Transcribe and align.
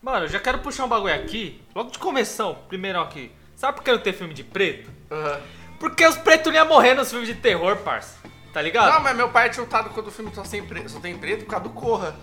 Mano, 0.00 0.26
eu 0.26 0.28
já 0.28 0.38
quero 0.38 0.58
puxar 0.58 0.84
um 0.84 0.88
bagulho 0.88 1.14
aqui, 1.14 1.60
logo 1.74 1.90
de 1.90 1.98
começo, 1.98 2.54
primeiro 2.68 3.00
aqui. 3.00 3.32
Sabe 3.56 3.76
por 3.76 3.82
que 3.82 3.90
não 3.90 3.98
tem 3.98 4.12
filme 4.12 4.32
de 4.32 4.44
preto? 4.44 4.88
Aham. 5.10 5.40
Porque 5.80 6.06
os 6.06 6.16
pretos 6.16 6.52
não 6.52 6.58
iam 6.58 6.68
morrer 6.68 6.94
nos 6.94 7.10
filmes 7.10 7.28
de 7.28 7.34
terror, 7.34 7.76
parça. 7.78 8.16
Tá 8.52 8.62
ligado? 8.62 8.92
Não, 8.92 9.00
mas 9.00 9.16
meu 9.16 9.28
pai 9.28 9.46
é 9.46 9.48
tiltado 9.50 9.90
quando 9.90 10.08
o 10.08 10.10
filme 10.10 10.30
só 10.34 10.42
tem, 10.42 10.64
preto, 10.64 10.88
só 10.88 11.00
tem 11.00 11.16
preto 11.16 11.44
por 11.44 11.50
causa 11.50 11.64
do 11.64 11.70
Corra. 11.70 12.16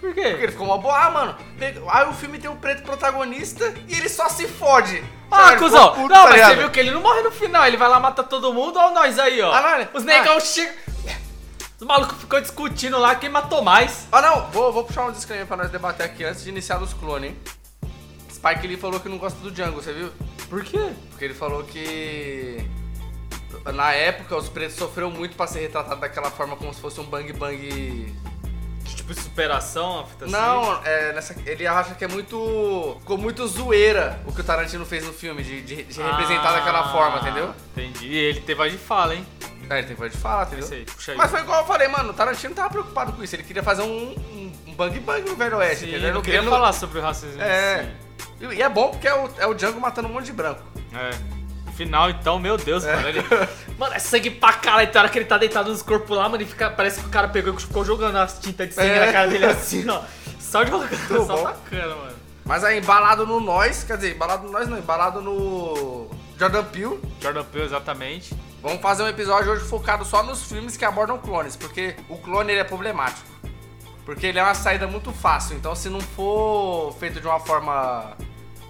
Por 0.00 0.12
quê? 0.12 0.30
Porque 0.30 0.44
ele 0.44 0.52
ficou 0.52 0.66
uma 0.66 0.78
boa, 0.78 1.06
ah, 1.06 1.10
mano. 1.10 1.36
Aí 1.88 2.08
o 2.08 2.12
filme 2.12 2.38
tem 2.38 2.50
um 2.50 2.56
preto 2.56 2.82
protagonista 2.82 3.72
e 3.88 3.96
ele 3.96 4.08
só 4.08 4.28
se 4.28 4.46
fode. 4.48 5.02
Ah, 5.30 5.56
cuzão! 5.56 5.94
Puto, 5.94 6.08
não, 6.08 6.24
tá 6.24 6.30
mas 6.30 6.46
você 6.46 6.54
viu 6.56 6.70
que 6.70 6.80
ele 6.80 6.90
não 6.90 7.00
morre 7.00 7.22
no 7.22 7.30
final, 7.30 7.66
ele 7.66 7.76
vai 7.76 7.88
lá 7.88 7.98
matar 7.98 8.24
todo 8.24 8.52
mundo, 8.52 8.78
olha 8.78 8.94
nós 8.94 9.18
aí, 9.18 9.40
ó. 9.40 9.52
Ah, 9.52 9.78
não, 9.78 9.88
Os 9.94 10.04
negão 10.04 10.38
chegam. 10.40 10.74
Os 11.82 11.88
malucos 11.88 12.16
ficou 12.16 12.40
discutindo 12.40 12.96
lá 12.96 13.16
quem 13.16 13.28
matou 13.28 13.60
mais. 13.60 14.06
Ah, 14.12 14.22
não, 14.22 14.48
vou, 14.52 14.72
vou 14.72 14.84
puxar 14.84 15.04
um 15.06 15.10
disclaimer 15.10 15.48
pra 15.48 15.56
nós 15.56 15.68
debater 15.68 16.06
aqui 16.06 16.22
antes 16.22 16.44
de 16.44 16.48
iniciar 16.48 16.78
dos 16.78 16.94
clones, 16.94 17.30
hein. 17.30 17.36
Spike 18.32 18.68
Lee 18.68 18.76
falou 18.76 19.00
que 19.00 19.08
não 19.08 19.18
gosta 19.18 19.36
do 19.40 19.50
Django, 19.50 19.82
você 19.82 19.92
viu? 19.92 20.12
Por 20.48 20.62
quê? 20.62 20.92
Porque 21.10 21.24
ele 21.24 21.34
falou 21.34 21.64
que. 21.64 22.64
Na 23.74 23.90
época, 23.92 24.36
os 24.36 24.48
pretos 24.48 24.76
sofreram 24.76 25.10
muito 25.10 25.34
pra 25.36 25.48
ser 25.48 25.58
retratado 25.58 26.00
daquela 26.00 26.30
forma 26.30 26.54
como 26.54 26.72
se 26.72 26.80
fosse 26.80 27.00
um 27.00 27.04
bang 27.04 27.32
bang. 27.32 28.14
Tipo, 28.84 29.12
superação, 29.14 30.00
a 30.00 30.04
fita 30.06 30.24
assim? 30.26 30.32
Não, 30.34 30.84
é, 30.84 31.12
nessa, 31.14 31.34
ele 31.44 31.66
acha 31.66 31.96
que 31.96 32.04
é 32.04 32.08
muito. 32.08 32.96
Ficou 33.00 33.18
muito 33.18 33.44
zoeira 33.48 34.22
o 34.24 34.32
que 34.32 34.40
o 34.40 34.44
Tarantino 34.44 34.86
fez 34.86 35.04
no 35.04 35.12
filme, 35.12 35.42
de, 35.42 35.60
de- 35.62 35.82
de 35.82 36.00
representar 36.00 36.50
Ah, 36.50 36.52
daquela 36.52 36.92
forma, 36.92 37.18
entendeu? 37.18 37.52
Entendi. 37.76 38.06
E 38.06 38.16
ele 38.16 38.40
teve 38.40 38.54
voz 38.54 38.70
de 38.70 38.78
fala, 38.78 39.16
hein? 39.16 39.26
É, 39.72 39.78
ele 39.78 39.86
tem 39.86 39.96
que 39.96 40.08
de 40.08 40.16
falar, 40.16 40.46
entendeu? 40.46 40.68
Aí, 40.70 40.84
puxa 40.84 41.12
aí. 41.12 41.18
Mas 41.18 41.30
foi 41.30 41.40
igual 41.40 41.60
eu 41.60 41.66
falei, 41.66 41.88
mano, 41.88 42.10
o 42.10 42.12
Tarantino 42.12 42.50
não 42.50 42.56
tava 42.56 42.70
preocupado 42.70 43.12
com 43.12 43.22
isso, 43.24 43.34
ele 43.34 43.42
queria 43.42 43.62
fazer 43.62 43.82
um, 43.82 44.10
um, 44.66 44.74
bang 44.74 44.98
bang 45.00 45.28
no 45.28 45.36
Velho 45.36 45.56
Oeste, 45.58 45.84
Sim, 45.84 45.90
entendeu? 45.90 46.08
eu 46.08 46.14
não 46.14 46.20
Ele 46.20 46.30
queria 46.30 46.42
falar 46.50 46.72
sobre 46.72 46.98
o 46.98 47.02
racismo. 47.02 47.40
É. 47.40 47.88
si. 48.38 48.46
E 48.56 48.62
é 48.62 48.68
bom 48.68 48.90
porque 48.90 49.06
é 49.08 49.14
o, 49.14 49.30
é 49.38 49.46
o 49.46 49.54
Django 49.54 49.80
matando 49.80 50.08
um 50.08 50.12
monte 50.12 50.26
de 50.26 50.32
branco. 50.32 50.62
É. 50.94 51.72
Final, 51.72 52.10
então, 52.10 52.38
meu 52.38 52.56
Deus, 52.58 52.84
É. 52.84 52.94
mano. 52.94 53.08
Ele... 53.08 53.22
Mano, 53.78 53.94
é 53.94 53.98
sangue 53.98 54.30
pra 54.30 54.52
caralho. 54.52 54.90
Tem 54.92 55.00
hora 55.00 55.08
que 55.08 55.18
ele 55.18 55.24
tá 55.24 55.38
deitado 55.38 55.70
nos 55.70 55.82
corpos 55.82 56.16
lá, 56.16 56.28
mano, 56.28 56.42
e 56.42 56.46
fica... 56.46 56.70
parece 56.70 57.00
que 57.00 57.06
o 57.06 57.08
cara 57.08 57.28
pegou 57.28 57.54
e 57.54 57.60
ficou 57.60 57.84
jogando 57.84 58.16
as 58.18 58.38
tintas 58.38 58.68
de 58.68 58.74
sangue 58.74 58.90
É. 58.90 59.06
na 59.06 59.12
cara 59.12 59.26
dele 59.28 59.46
assim, 59.46 59.88
ó. 59.88 60.02
Só 60.38 60.66
jogando, 60.66 61.26
só 61.26 61.44
bacana, 61.44 61.94
mano. 61.96 62.16
Mas 62.44 62.62
aí, 62.62 62.78
embalado 62.78 63.26
no 63.26 63.40
Nós, 63.40 63.84
quer 63.84 63.96
dizer, 63.96 64.14
embalado 64.14 64.44
no 64.44 64.52
Nós 64.52 64.68
não, 64.68 64.76
embalado 64.78 65.22
no 65.22 66.10
Jordan 66.38 66.64
Peele. 66.64 67.00
Jordan 67.22 67.44
Peele, 67.44 67.64
exatamente. 67.64 68.34
Vamos 68.62 68.80
fazer 68.80 69.02
um 69.02 69.08
episódio 69.08 69.50
hoje 69.52 69.64
focado 69.64 70.04
só 70.04 70.22
nos 70.22 70.44
filmes 70.44 70.76
que 70.76 70.84
abordam 70.84 71.18
clones, 71.18 71.56
porque 71.56 71.96
o 72.08 72.16
clone 72.16 72.52
ele 72.52 72.60
é 72.60 72.64
problemático. 72.64 73.26
Porque 74.04 74.26
ele 74.26 74.38
é 74.38 74.42
uma 74.42 74.54
saída 74.54 74.86
muito 74.86 75.12
fácil, 75.12 75.56
então 75.56 75.74
se 75.74 75.88
não 75.88 76.00
for 76.00 76.94
feito 76.98 77.20
de 77.20 77.26
uma 77.26 77.40
forma 77.40 78.16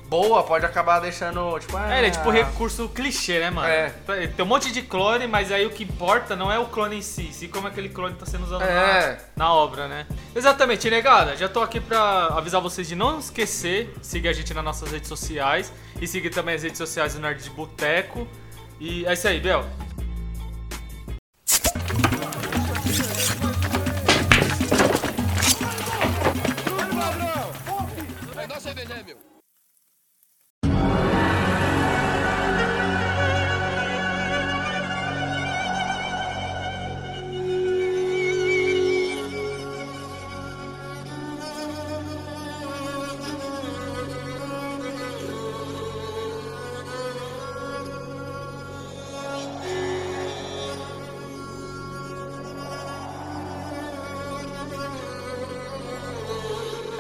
boa, 0.09 0.43
pode 0.43 0.65
acabar 0.67 1.01
deixando, 1.01 1.59
tipo... 1.59 1.77
É, 1.79 1.99
ele 1.99 2.07
é 2.09 2.11
tipo 2.11 2.29
recurso 2.31 2.87
clichê, 2.89 3.39
né, 3.39 3.51
mano? 3.51 3.67
É. 3.69 3.93
Tem 4.35 4.45
um 4.45 4.49
monte 4.49 4.71
de 4.71 4.83
clone, 4.83 5.27
mas 5.27 5.51
aí 5.51 5.65
o 5.65 5.71
que 5.71 5.85
importa 5.85 6.37
não 6.37 6.51
é 6.53 6.59
o 6.59 6.67
clone 6.67 6.97
em 6.99 7.03
si, 7.03 7.31
sim 7.33 7.49
como 7.49 7.67
aquele 7.69 7.89
clone 7.89 8.15
tá 8.15 8.27
sendo 8.27 8.45
usado 8.45 8.63
É. 8.63 9.19
na, 9.37 9.47
na 9.47 9.55
obra, 9.55 9.89
né? 9.89 10.07
Exatamente, 10.35 10.89
negada. 10.91 11.35
Já 11.37 11.49
tô 11.49 11.63
aqui 11.63 11.81
pra 11.81 12.27
avisar 12.29 12.61
vocês 12.61 12.87
de 12.89 12.95
não 12.95 13.19
esquecer, 13.19 13.95
seguir 14.03 14.29
a 14.29 14.33
gente 14.35 14.53
nas 14.53 14.65
nossas 14.65 14.91
redes 14.91 15.09
sociais 15.09 15.73
e 16.01 16.07
seguir 16.07 16.29
também 16.31 16.55
as 16.55 16.63
redes 16.63 16.79
sociais 16.79 17.15
do 17.15 17.21
Nerd 17.21 17.43
de 17.43 17.51
Boteco. 17.51 18.29
E 18.85 19.07
é 19.07 19.13
isso 19.13 19.29
aí, 19.29 19.39
Bel. 19.39 19.65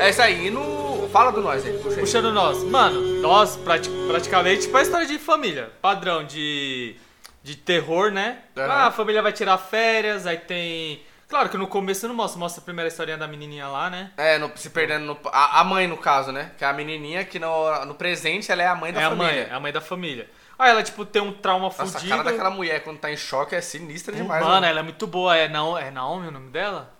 É 0.03 0.11
isso 0.11 0.23
aí, 0.23 0.47
e 0.47 0.51
no... 0.51 1.09
Fala 1.13 1.31
do 1.31 1.43
Nós 1.43 1.65
aí, 1.67 1.73
puxa 1.75 1.97
aí. 1.97 2.01
Puxando 2.01 2.33
nós. 2.33 2.65
Mano, 2.65 3.21
nós 3.21 3.57
prati- 3.59 3.91
praticamente 4.09 4.63
tipo 4.63 4.77
a 4.77 4.83
história 4.83 5.07
de 5.07 5.19
família. 5.19 5.71
Padrão 5.83 6.25
de, 6.25 6.97
de 7.43 7.55
terror, 7.55 8.11
né? 8.11 8.39
Aham. 8.57 8.67
Ah, 8.73 8.87
a 8.87 8.91
família 8.91 9.21
vai 9.21 9.31
tirar 9.33 9.59
férias, 9.59 10.27
aí 10.27 10.39
tem. 10.39 11.03
Claro 11.29 11.51
que 11.51 11.59
no 11.59 11.67
começo 11.67 12.09
não 12.09 12.15
mostra, 12.15 12.39
mostra 12.39 12.63
a 12.63 12.65
primeira 12.65 12.89
historinha 12.89 13.19
da 13.19 13.29
menininha 13.29 13.69
lá, 13.69 13.91
né? 13.91 14.11
É, 14.17 14.39
no- 14.39 14.51
se 14.55 14.71
perdendo 14.71 15.05
no... 15.05 15.19
A, 15.31 15.61
a 15.61 15.65
mãe, 15.65 15.87
no 15.87 15.99
caso, 15.99 16.33
né? 16.33 16.53
Que 16.57 16.65
é 16.65 16.67
a 16.67 16.73
menininha 16.73 17.25
que 17.27 17.39
no, 17.39 17.85
no 17.85 17.95
presente 17.95 18.51
ela 18.51 18.63
é 18.63 18.67
a 18.69 18.75
mãe 18.75 18.91
da 18.93 19.03
é 19.03 19.05
a 19.05 19.11
família. 19.11 19.33
mãe, 19.33 19.47
é 19.51 19.55
a 19.55 19.61
mãe 19.61 19.73
da 19.73 19.81
família. 19.83 20.31
Aí 20.59 20.71
ela, 20.71 20.83
tipo, 20.83 21.05
tem 21.05 21.21
um 21.21 21.33
trauma 21.33 21.65
Nossa, 21.67 21.83
a 21.83 21.87
fudido. 21.87 22.09
cara 22.09 22.23
daquela 22.23 22.51
mulher 22.51 22.83
quando 22.85 22.99
tá 22.99 23.11
em 23.11 23.17
choque 23.19 23.55
é 23.55 23.61
sinistra 23.61 24.15
demais. 24.17 24.43
Mano, 24.43 24.61
né? 24.63 24.71
ela 24.71 24.81
é 24.81 24.83
muito 24.83 25.07
boa. 25.07 25.37
É, 25.37 25.47
Nao, 25.49 25.77
é 25.77 25.91
Naomi 25.91 26.29
o 26.29 26.31
nome 26.31 26.51
dela? 26.51 26.91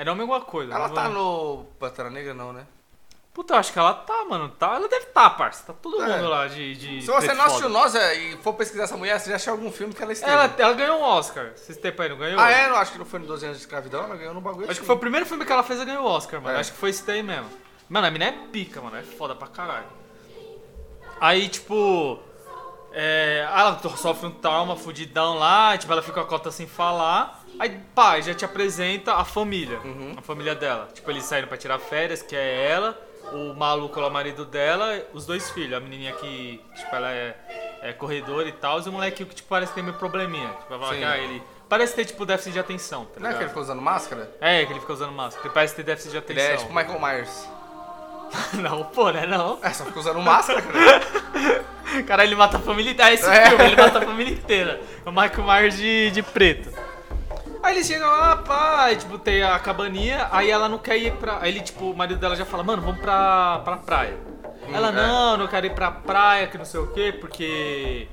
É 0.00 0.04
Naomi 0.04 0.22
alguma 0.22 0.40
coisa. 0.40 0.72
Ela 0.72 0.88
tá 0.88 1.10
no 1.10 1.66
Pantera 1.78 2.08
Negra, 2.08 2.32
não, 2.32 2.54
né? 2.54 2.66
Puta, 3.34 3.52
eu 3.52 3.58
acho 3.58 3.70
que 3.70 3.78
ela 3.78 3.92
tá, 3.92 4.24
mano. 4.24 4.48
Tá, 4.48 4.74
ela 4.74 4.88
deve 4.88 5.06
tá, 5.06 5.28
parça. 5.28 5.62
Tá 5.62 5.74
todo 5.74 6.02
É. 6.02 6.16
mundo 6.16 6.30
lá 6.30 6.46
de. 6.46 6.74
de 6.74 7.02
Se 7.02 7.06
você 7.06 7.26
preto 7.26 7.36
não 7.36 7.44
assistiu. 7.44 7.68
Nós 7.68 7.94
é, 7.94 8.14
e 8.14 8.36
for 8.38 8.54
pesquisar 8.54 8.84
essa 8.84 8.96
mulher, 8.96 9.20
você 9.20 9.28
já 9.28 9.36
achou 9.36 9.52
algum 9.52 9.70
filme 9.70 9.92
que 9.92 10.02
ela 10.02 10.10
esteve. 10.10 10.32
Ela, 10.32 10.54
ela 10.56 10.72
ganhou 10.72 11.00
um 11.00 11.02
Oscar. 11.02 11.52
Esses 11.54 11.76
tempos 11.76 12.00
aí, 12.00 12.08
não 12.08 12.16
ganhou? 12.16 12.40
Ah, 12.40 12.50
é? 12.50 12.66
Não, 12.70 12.76
acho 12.76 12.92
que 12.92 12.98
não 12.98 13.04
foi 13.04 13.20
no 13.20 13.26
12 13.26 13.44
anos 13.44 13.58
de 13.58 13.64
escravidão, 13.64 14.04
ela 14.04 14.16
ganhou 14.16 14.32
no 14.32 14.40
bagulho. 14.40 14.70
Acho 14.70 14.80
que 14.80 14.86
foi 14.86 14.96
o 14.96 14.98
primeiro 14.98 15.26
filme 15.26 15.44
que 15.44 15.52
ela 15.52 15.62
fez 15.62 15.78
e 15.78 15.84
ganhou 15.84 16.04
o 16.04 16.08
Oscar, 16.08 16.40
mano. 16.40 16.56
É. 16.56 16.60
Acho 16.60 16.72
que 16.72 16.78
foi 16.78 16.88
esse 16.88 17.04
daí 17.04 17.22
mesmo. 17.22 17.50
Mano, 17.90 18.06
a 18.06 18.10
mina 18.10 18.24
é 18.24 18.32
pica, 18.32 18.80
mano. 18.80 18.96
É 18.96 19.02
foda 19.02 19.34
pra 19.34 19.48
caralho. 19.48 19.86
Aí, 21.20 21.46
tipo. 21.46 22.18
É, 22.92 23.46
ela 23.54 23.78
sofre 23.98 24.28
um 24.28 24.32
trauma 24.32 24.76
fudidão 24.76 25.38
lá, 25.38 25.76
tipo, 25.76 25.92
ela 25.92 26.00
fica 26.00 26.14
com 26.14 26.20
a 26.20 26.26
cota 26.26 26.50
sem 26.50 26.66
falar. 26.66 27.39
Aí, 27.60 27.78
pá, 27.94 28.18
já 28.20 28.32
te 28.34 28.44
apresenta 28.44 29.14
a 29.16 29.24
família. 29.24 29.78
Uhum. 29.84 30.14
A 30.16 30.22
família 30.22 30.54
dela. 30.54 30.88
Tipo, 30.94 31.10
eles 31.10 31.24
saíram 31.24 31.46
pra 31.46 31.58
tirar 31.58 31.78
férias, 31.78 32.22
que 32.22 32.34
é 32.34 32.66
ela, 32.70 32.98
o 33.34 33.52
maluco 33.54 34.00
lá, 34.00 34.08
o 34.08 34.10
marido 34.10 34.46
dela, 34.46 34.98
os 35.12 35.26
dois 35.26 35.50
filhos. 35.50 35.74
A 35.76 35.80
menininha 35.80 36.12
que, 36.14 36.58
tipo, 36.74 36.96
ela 36.96 37.12
é, 37.12 37.36
é 37.82 37.92
corredora 37.92 38.48
e 38.48 38.52
tal, 38.52 38.80
e 38.80 38.88
o 38.88 38.92
moleque 38.92 39.26
que, 39.26 39.34
tipo, 39.34 39.48
parece 39.48 39.74
ter 39.74 39.82
meio 39.82 39.94
probleminha. 39.98 40.48
Tipo, 40.60 40.78
vai 40.78 40.96
que, 40.98 41.04
ah, 41.04 41.18
ele. 41.18 41.42
Parece 41.68 41.94
ter, 41.94 42.06
tipo, 42.06 42.24
déficit 42.24 42.52
de 42.54 42.58
atenção, 42.58 43.04
tá 43.04 43.20
Não 43.20 43.28
é 43.30 43.34
que 43.34 43.40
ele 43.40 43.48
ficou 43.48 43.62
usando 43.62 43.80
máscara? 43.82 44.28
É, 44.40 44.64
que 44.64 44.72
ele 44.72 44.80
fica 44.80 44.92
usando 44.94 45.12
máscara. 45.12 45.46
Ele 45.46 45.54
parece 45.54 45.76
ter 45.76 45.82
déficit 45.84 46.10
de 46.12 46.16
Ele 46.16 46.24
atenção. 46.40 46.54
é 46.54 46.56
tipo 46.56 46.74
Michael 46.74 46.98
Myers. 46.98 47.48
Não, 48.54 48.84
pô, 48.84 49.10
né? 49.10 49.26
Não. 49.26 49.58
É, 49.62 49.70
só 49.70 49.84
fica 49.84 49.98
usando 50.00 50.20
máscara, 50.20 50.62
cara. 50.62 51.70
Cara, 52.06 52.22
ele 52.24 52.36
mata 52.36 52.56
a 52.56 52.60
família 52.60 52.92
inteira. 52.92 53.10
É 53.10 53.14
esse 53.14 53.28
É. 53.28 53.48
filme, 53.48 53.64
ele 53.64 53.76
mata 53.76 53.98
a 53.98 54.02
família 54.02 54.32
inteira. 54.32 54.80
É 55.04 55.08
o 55.08 55.12
Michael 55.12 55.42
Myers 55.44 55.76
de, 55.76 56.10
de 56.12 56.22
preto. 56.22 56.70
Aí 57.62 57.74
eles 57.76 57.86
chegam 57.86 58.08
lá, 58.08 58.36
pá, 58.38 58.84
aí, 58.84 58.96
tipo, 58.96 59.18
tem 59.18 59.42
a 59.42 59.58
cabaninha, 59.58 60.28
aí 60.32 60.50
ela 60.50 60.68
não 60.68 60.78
quer 60.78 60.96
ir 60.96 61.12
pra. 61.16 61.38
Aí 61.40 61.50
ele, 61.50 61.60
tipo, 61.60 61.90
o 61.90 61.96
marido 61.96 62.18
dela 62.18 62.34
já 62.34 62.44
fala, 62.46 62.62
mano, 62.62 62.80
vamos 62.82 63.00
pra, 63.00 63.60
pra 63.64 63.76
praia. 63.76 64.16
ela, 64.72 64.88
é. 64.88 64.92
não, 64.92 65.36
não 65.36 65.46
quero 65.46 65.66
ir 65.66 65.74
pra 65.74 65.90
praia, 65.90 66.46
que 66.46 66.56
não 66.56 66.64
sei 66.64 66.80
o 66.80 66.86
quê, 66.88 67.12
porque. 67.12 68.08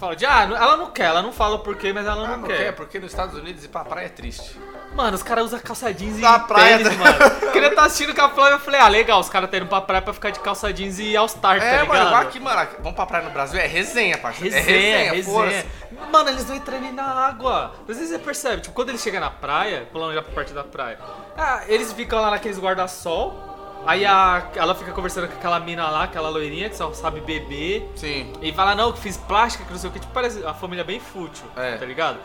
Fala 0.00 0.14
de, 0.16 0.26
ah, 0.26 0.42
ela 0.42 0.76
não 0.76 0.90
quer, 0.90 1.04
ela 1.06 1.22
não 1.22 1.32
fala 1.32 1.54
o 1.56 1.58
porquê, 1.60 1.90
mas 1.92 2.04
ela 2.04 2.24
Ah, 2.24 2.30
não, 2.32 2.36
não 2.38 2.48
quer. 2.48 2.56
quer, 2.58 2.72
porque 2.72 2.98
nos 2.98 3.10
Estados 3.12 3.38
Unidos 3.38 3.64
ir 3.64 3.68
pra 3.68 3.84
praia 3.84 4.06
é 4.06 4.10
triste. 4.10 4.58
Mano, 4.96 5.14
os 5.14 5.22
caras 5.22 5.44
usam 5.44 5.60
calça 5.60 5.92
jeans 5.92 6.16
e 6.16 6.20
Na 6.22 6.38
praia, 6.38 6.78
tênis, 6.78 6.96
né? 6.96 7.04
mano. 7.04 7.52
Queria 7.52 7.68
estar 7.68 7.84
assistindo 7.84 8.14
com 8.14 8.22
a 8.22 8.28
Flávia, 8.30 8.54
eu 8.54 8.58
falei, 8.60 8.80
ah, 8.80 8.88
legal, 8.88 9.20
os 9.20 9.28
caras 9.28 9.50
tá 9.50 9.58
indo 9.58 9.66
pra 9.66 9.80
praia 9.82 10.00
pra 10.00 10.14
ficar 10.14 10.30
de 10.30 10.40
calça 10.40 10.72
jeans 10.72 10.98
e 10.98 11.14
All-Star, 11.14 11.58
tá 11.58 11.64
é, 11.64 11.70
ligado? 11.82 11.88
mano, 11.88 12.06
igual 12.06 12.22
aqui, 12.22 12.40
mano. 12.40 12.68
Vamos 12.78 12.94
pra 12.96 13.04
praia 13.06 13.24
no 13.24 13.30
Brasil, 13.30 13.60
é 13.60 13.66
resenha, 13.66 14.16
parceiro. 14.16 14.54
Resenha, 14.54 14.96
é 14.96 15.10
resenha. 15.10 15.24
foda-se. 15.24 15.66
Mano, 16.10 16.30
eles 16.30 16.48
não 16.48 16.56
entram 16.56 16.80
nem 16.80 16.92
na 16.92 17.04
água. 17.04 17.72
Às 17.88 17.96
vezes 17.98 18.08
você 18.10 18.18
percebe, 18.18 18.62
tipo, 18.62 18.74
quando 18.74 18.88
ele 18.88 18.98
chega 18.98 19.20
na 19.20 19.28
praia, 19.30 19.86
pulando 19.92 20.14
já 20.14 20.22
pra 20.22 20.32
parte 20.32 20.52
da 20.54 20.64
praia, 20.64 20.98
ah, 21.36 21.60
eles 21.68 21.92
ficam 21.92 22.20
lá 22.20 22.30
naqueles 22.30 22.58
guarda-sol, 22.58 23.82
aí 23.86 24.04
a, 24.06 24.44
ela 24.56 24.74
fica 24.74 24.92
conversando 24.92 25.28
com 25.28 25.34
aquela 25.34 25.60
mina 25.60 25.88
lá, 25.90 26.04
aquela 26.04 26.28
loirinha 26.30 26.68
que 26.70 26.76
só 26.76 26.92
sabe 26.94 27.20
beber, 27.20 27.86
Sim. 27.96 28.32
e 28.40 28.52
fala, 28.52 28.74
não, 28.74 28.92
que 28.92 29.00
fiz 29.00 29.16
plástica, 29.18 29.64
que 29.64 29.72
não 29.72 29.78
sei 29.78 29.90
o 29.90 29.92
que, 29.92 30.00
tipo, 30.00 30.12
parece 30.12 30.44
a 30.44 30.54
família 30.54 30.82
bem 30.84 30.98
fútil, 30.98 31.44
É. 31.54 31.76
tá 31.76 31.84
ligado? 31.84 32.16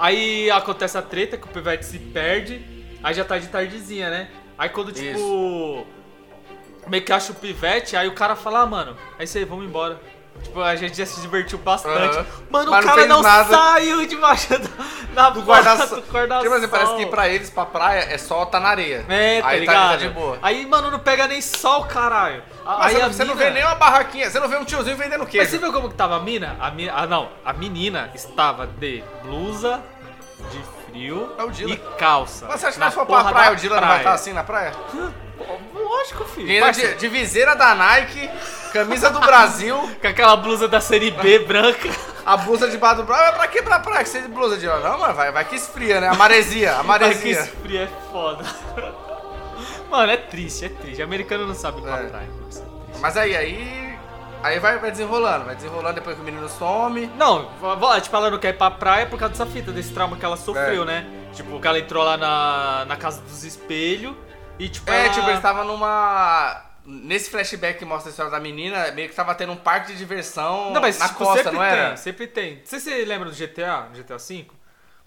Aí 0.00 0.50
acontece 0.50 0.96
a 0.96 1.02
treta, 1.02 1.36
que 1.36 1.44
o 1.44 1.50
pivete 1.50 1.84
se 1.84 1.98
perde, 1.98 2.64
aí 3.02 3.12
já 3.14 3.22
tá 3.22 3.36
de 3.38 3.48
tardezinha, 3.48 4.08
né? 4.08 4.28
Aí 4.56 4.70
quando, 4.70 4.92
tipo, 4.92 5.86
meio 6.86 7.04
que 7.04 7.12
acha 7.12 7.32
o 7.32 7.34
pivete, 7.34 7.96
aí 7.96 8.08
o 8.08 8.14
cara 8.14 8.34
fala, 8.34 8.60
ah, 8.60 8.66
mano, 8.66 8.96
é 9.18 9.24
isso 9.24 9.36
aí, 9.36 9.44
vamos 9.44 9.66
embora. 9.66 10.00
Tipo, 10.42 10.62
a 10.62 10.74
gente 10.74 10.96
já 10.96 11.04
se 11.04 11.20
divertiu 11.20 11.58
bastante. 11.58 12.16
Aham. 12.16 12.26
Mano, 12.50 12.70
Mas 12.70 12.80
o 12.80 12.86
não 12.86 12.94
cara 12.94 13.06
não, 13.06 13.20
nada. 13.22 13.54
saiu 13.54 14.06
debaixo 14.06 14.48
da, 14.58 14.68
da 15.14 15.30
Do 15.30 15.42
guarda-sol. 15.42 16.00
do 16.00 16.10
guarda-sol. 16.10 16.42
Tipo 16.44 16.54
assim, 16.54 16.68
parece 16.68 16.96
que 16.96 17.06
pra 17.06 17.28
eles, 17.28 17.50
pra 17.50 17.66
praia, 17.66 17.98
é 18.10 18.16
só 18.16 18.46
tá 18.46 18.58
na 18.58 18.68
areia. 18.70 19.04
É, 19.06 19.42
tá 19.42 19.48
Aí 19.48 19.60
ligado? 19.60 19.90
tá 19.90 19.96
de 19.96 20.08
boa. 20.08 20.38
Aí, 20.40 20.64
mano, 20.66 20.90
não 20.90 20.98
pega 20.98 21.26
nem 21.26 21.42
sol, 21.42 21.84
caralho. 21.84 22.42
Mas 22.64 22.86
aí 22.86 22.92
você, 22.94 23.00
não, 23.02 23.12
você 23.12 23.24
não 23.24 23.34
mina- 23.34 23.46
vê 23.46 23.50
nem 23.54 23.64
uma 23.64 23.74
barraquinha, 23.74 24.30
você 24.30 24.38
não 24.40 24.48
vê 24.48 24.56
um 24.56 24.64
tiozinho 24.64 24.96
vendendo 24.96 25.20
Mas 25.24 25.30
você 25.32 25.38
queijo. 25.38 25.58
viu 25.60 25.72
como 25.72 25.88
que 25.88 25.94
tava 25.94 26.16
a 26.16 26.20
mina? 26.20 26.56
A 26.60 26.70
mina 26.70 26.92
ah, 26.94 27.06
não. 27.06 27.28
A 27.44 27.52
menina 27.52 28.10
estava 28.14 28.66
de 28.66 29.02
blusa, 29.22 29.80
de 30.50 30.60
frio 30.90 31.32
É 31.38 31.46
Dila. 31.48 31.72
e 31.72 31.76
calça. 31.98 32.46
Mas 32.48 32.60
você 32.60 32.66
acha 32.66 32.74
que 32.74 32.80
nós 32.84 32.94
for 32.94 33.06
pra 33.06 33.24
praia, 33.24 33.52
o 33.52 33.56
Dylan 33.56 33.74
não 33.76 33.80
vai 33.80 33.88
praia. 33.88 33.98
estar 34.00 34.12
assim 34.14 34.32
na 34.32 34.44
praia? 34.44 34.72
Pô, 34.72 35.58
Lógico, 35.74 36.24
filho. 36.26 36.60
Parça, 36.60 36.88
de, 36.88 36.94
de 36.96 37.08
viseira 37.08 37.54
da 37.56 37.74
Nike, 37.74 38.30
camisa 38.72 39.10
do 39.10 39.20
Brasil, 39.20 39.76
Com 40.00 40.06
aquela 40.08 40.36
blusa 40.36 40.68
da 40.68 40.80
série 40.80 41.10
B 41.10 41.40
branca. 41.40 41.88
a 42.26 42.36
blusa 42.36 42.68
de 42.68 42.76
baixo 42.78 43.02
do. 43.02 43.08
Mas 43.08 43.34
pra 43.34 43.46
que 43.48 43.62
pra 43.62 43.80
praia 43.80 44.02
que 44.04 44.08
você 44.10 44.20
de 44.20 44.28
blusa 44.28 44.56
de 44.58 44.66
Não, 44.66 44.98
mano, 44.98 45.14
vai, 45.14 45.32
vai 45.32 45.44
que 45.44 45.56
esfria, 45.56 46.00
né? 46.00 46.08
A 46.08 46.14
maresia, 46.14 46.76
a 46.76 46.80
que 46.80 46.86
maresia. 46.86 47.40
esse 47.40 47.50
frio 47.56 47.80
é 47.82 47.88
foda. 48.12 48.44
Mano, 49.90 50.12
é 50.12 50.16
triste, 50.16 50.64
é 50.64 50.68
triste. 50.68 51.02
Americano 51.02 51.46
não 51.46 51.54
sabe 51.54 51.80
pra 51.82 51.98
É. 51.98 52.06
praia. 52.08 52.28
Isso 52.48 52.62
é. 52.62 52.98
Mas 53.00 53.16
aí, 53.16 53.36
aí. 53.36 53.98
Aí 54.42 54.58
vai, 54.58 54.78
vai 54.78 54.90
desenrolando, 54.90 55.44
vai 55.44 55.54
desenrolando 55.54 55.94
depois 55.96 56.16
que 56.16 56.22
o 56.22 56.24
menino 56.24 56.48
some. 56.48 57.06
Não, 57.16 57.50
tipo, 58.00 58.16
ela 58.16 58.30
não 58.30 58.38
quer 58.38 58.50
ir 58.50 58.56
pra 58.58 58.70
praia 58.70 59.04
por 59.04 59.18
causa 59.18 59.32
dessa 59.34 59.44
fita, 59.44 59.70
desse 59.70 59.92
trauma 59.92 60.16
que 60.16 60.24
ela 60.24 60.36
sofreu, 60.36 60.82
É. 60.84 60.86
né? 60.86 61.06
Tipo, 61.34 61.60
que 61.60 61.66
ela 61.68 61.78
entrou 61.78 62.02
lá 62.02 62.16
na, 62.16 62.84
na 62.86 62.96
casa 62.96 63.20
dos 63.20 63.44
espelhos 63.44 64.14
e, 64.58 64.68
tipo, 64.68 64.90
É, 64.90 65.04
ela... 65.06 65.08
tipo, 65.12 65.26
eles 65.26 65.36
estavam 65.36 65.64
numa. 65.64 66.62
Nesse 66.86 67.28
flashback 67.30 67.78
que 67.78 67.84
mostra 67.84 68.08
a 68.08 68.10
história 68.10 68.32
da 68.32 68.40
menina, 68.40 68.90
meio 68.92 69.10
que 69.10 69.14
tava 69.14 69.34
tendo 69.34 69.52
um 69.52 69.56
parque 69.56 69.92
de 69.92 69.98
diversão 69.98 70.70
Não, 70.72 70.80
mas 70.80 70.98
na 70.98 71.08
tipo, 71.08 71.18
costa, 71.22 71.52
não 71.52 71.62
era? 71.62 71.88
tem, 71.88 71.96
sempre 71.98 72.26
tem. 72.26 72.54
Não 72.56 72.60
sei 72.64 72.80
se 72.80 72.90
você 72.90 73.04
lembra 73.04 73.28
do 73.28 73.36
GTA, 73.36 73.88
no 73.90 73.94
GTA 74.02 74.16
V? 74.16 74.46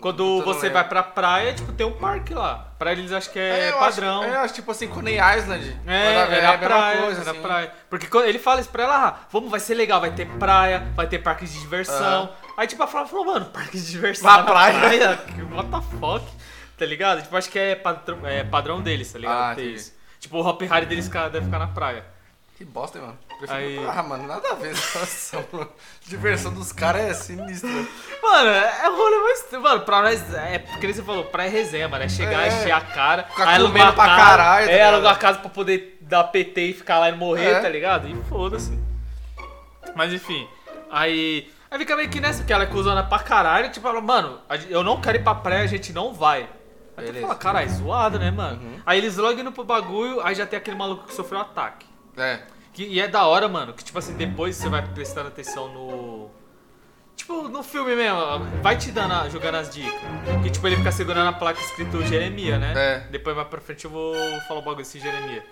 Quando 0.01 0.41
você 0.41 0.69
vai 0.69 0.87
pra 0.87 1.01
praia, 1.01 1.53
tipo, 1.53 1.71
tem 1.71 1.85
um 1.85 1.93
parque 1.93 2.33
lá. 2.33 2.73
Pra 2.77 2.91
eles 2.91 3.11
acho 3.11 3.29
que 3.31 3.39
é, 3.39 3.69
eu 3.69 3.77
padrão. 3.77 4.21
Acho, 4.21 4.29
é, 4.29 4.35
eu 4.35 4.39
acho 4.39 4.53
tipo 4.53 4.71
assim, 4.71 4.87
Coney 4.87 5.15
Island. 5.15 5.79
É, 5.87 6.13
é 6.13 6.21
a 6.21 6.25
na 6.25 6.29
mesma 6.29 6.57
praia, 6.57 7.01
coisa, 7.01 7.21
é 7.21 7.23
na 7.23 7.31
assim. 7.31 7.41
praia. 7.41 7.71
Porque 7.89 8.07
quando 8.07 8.25
ele 8.25 8.39
fala 8.39 8.59
isso 8.59 8.69
pra 8.69 8.83
ela, 8.83 9.07
ah, 9.07 9.19
vamos, 9.31 9.49
vai 9.49 9.59
ser 9.59 9.75
legal, 9.75 10.01
vai 10.01 10.11
ter 10.11 10.27
praia, 10.27 10.85
vai 10.95 11.07
ter 11.07 11.19
parques 11.19 11.53
de 11.53 11.59
diversão. 11.59 12.29
Aí 12.57 12.67
tipo, 12.67 12.81
ela 12.81 12.91
fala, 12.91 13.07
falou, 13.07 13.25
mano, 13.25 13.45
parque 13.45 13.77
de 13.77 13.91
diversão 13.91 14.29
Na 14.29 14.43
praia. 14.43 15.17
Que 15.17 15.41
What 15.53 15.69
the 15.69 15.97
fuck? 15.97 16.25
Tá 16.77 16.85
ligado? 16.85 17.21
Tipo, 17.21 17.37
acho 17.37 17.49
que 17.49 17.59
é 17.59 17.75
padrão, 17.75 18.19
é 18.25 18.43
padrão 18.43 18.81
deles, 18.81 19.11
tá 19.11 19.19
ligado? 19.19 19.59
Ah. 19.61 19.75
Tipo, 20.19 20.37
o 20.37 20.47
Hop 20.47 20.61
Harry 20.63 20.85
deles 20.85 21.07
deve 21.07 21.45
ficar 21.45 21.59
na 21.59 21.67
praia. 21.67 22.12
Que 22.63 22.69
bosta, 22.71 22.97
hein, 22.97 23.03
mano. 23.03 23.17
Prefiro 23.39 23.53
Aí- 23.59 23.77
Ah, 23.89 24.01
mano, 24.03 24.25
nada 24.25 24.51
a 24.51 24.55
ver 24.55 24.71
essa 24.71 25.05
situação. 25.05 25.45
mano. 25.51 25.69
Diversão 26.07 26.53
dos 26.53 26.71
caras 26.71 27.01
é 27.01 27.13
sinistra. 27.13 27.69
Mano, 27.69 28.49
é 28.49 28.89
o 28.89 28.95
rolê 28.95 29.17
mais. 29.21 29.45
Mano, 29.61 29.81
pra 29.81 30.01
nós, 30.01 30.33
é 30.33 30.59
porque 30.59 30.87
nem 30.87 30.95
você 30.95 31.03
falou, 31.03 31.25
praia 31.25 31.47
é 31.47 31.51
resenha, 31.51 31.89
mano. 31.89 32.05
É 32.05 32.07
chegar, 32.09 32.43
É. 32.45 32.47
encher 32.47 32.71
a 32.71 32.79
cara, 32.79 33.23
Ficar 33.23 33.49
aí 33.49 33.61
comendo 33.61 33.93
pra 33.93 34.05
casa, 34.05 34.21
caralho, 34.21 34.65
tá 34.65 34.71
É, 34.71 34.75
ligado? 34.75 34.93
alugar 34.93 35.13
a 35.13 35.17
casa 35.17 35.39
pra 35.39 35.49
poder 35.49 35.97
dar 36.01 36.23
PT 36.23 36.61
e 36.61 36.73
ficar 36.73 36.99
lá 36.99 37.09
e 37.09 37.17
morrer, 37.17 37.51
É. 37.51 37.59
tá 37.59 37.67
ligado? 37.67 38.07
E 38.07 38.15
foda-se. 38.29 38.79
Mas 39.93 40.13
enfim, 40.13 40.47
aí. 40.89 41.51
Aí 41.69 41.79
fica 41.79 41.95
meio 41.97 42.07
que 42.07 42.21
nessa, 42.21 42.43
que 42.43 42.53
ela 42.53 42.63
é 42.63 42.67
cuzona 42.67 43.03
pra 43.03 43.17
caralho, 43.19 43.69
tipo, 43.71 43.85
ela, 43.87 43.99
mano, 43.99 44.39
eu 44.69 44.83
não 44.83 45.01
quero 45.01 45.17
ir 45.17 45.23
pra 45.23 45.33
praia, 45.35 45.63
a 45.63 45.67
gente 45.67 45.91
não 45.91 46.13
vai. 46.13 46.41
Aí 46.95 47.03
tu 47.05 47.07
Beleza. 47.07 47.21
fala, 47.27 47.35
caralho, 47.39 47.69
zoado, 47.71 48.19
né, 48.19 48.29
mano? 48.29 48.61
Uhum. 48.61 48.79
Aí 48.85 48.99
eles 48.99 49.17
logo 49.17 49.37
indo 49.39 49.51
pro 49.51 49.63
bagulho, 49.63 50.21
aí 50.21 50.35
já 50.35 50.45
tem 50.45 50.55
aquele 50.55 50.77
maluco 50.77 51.07
que 51.07 51.13
sofreu 51.15 51.39
um 51.39 51.41
ataque. 51.41 51.87
É. 52.15 52.41
Que, 52.73 52.83
e 52.85 52.99
é 52.99 53.07
da 53.07 53.25
hora, 53.27 53.47
mano, 53.47 53.73
que 53.73 53.83
tipo 53.83 53.97
assim, 53.99 54.13
depois 54.15 54.55
você 54.55 54.67
vai 54.67 54.81
prestando 54.87 55.27
atenção 55.27 55.71
no. 55.71 56.29
Tipo, 57.15 57.47
no 57.47 57.61
filme 57.61 57.95
mesmo, 57.95 58.19
vai 58.63 58.75
te 58.75 58.91
dando, 58.91 59.13
a- 59.13 59.29
jogando 59.29 59.55
as 59.55 59.69
dicas. 59.69 59.93
Que 60.41 60.49
tipo, 60.49 60.65
ele 60.67 60.77
fica 60.77 60.91
segurando 60.91 61.27
a 61.29 61.33
placa 61.33 61.61
escrito 61.61 62.03
Jeremias, 62.03 62.59
né? 62.59 62.73
É. 62.75 62.99
Depois 63.11 63.35
mais 63.35 63.47
pra 63.47 63.61
frente 63.61 63.85
eu 63.85 63.91
vou 63.91 64.15
falar 64.47 64.59
o 64.59 64.63
bagulho 64.63 64.77
desse 64.77 64.99
Jeremias. 64.99 65.43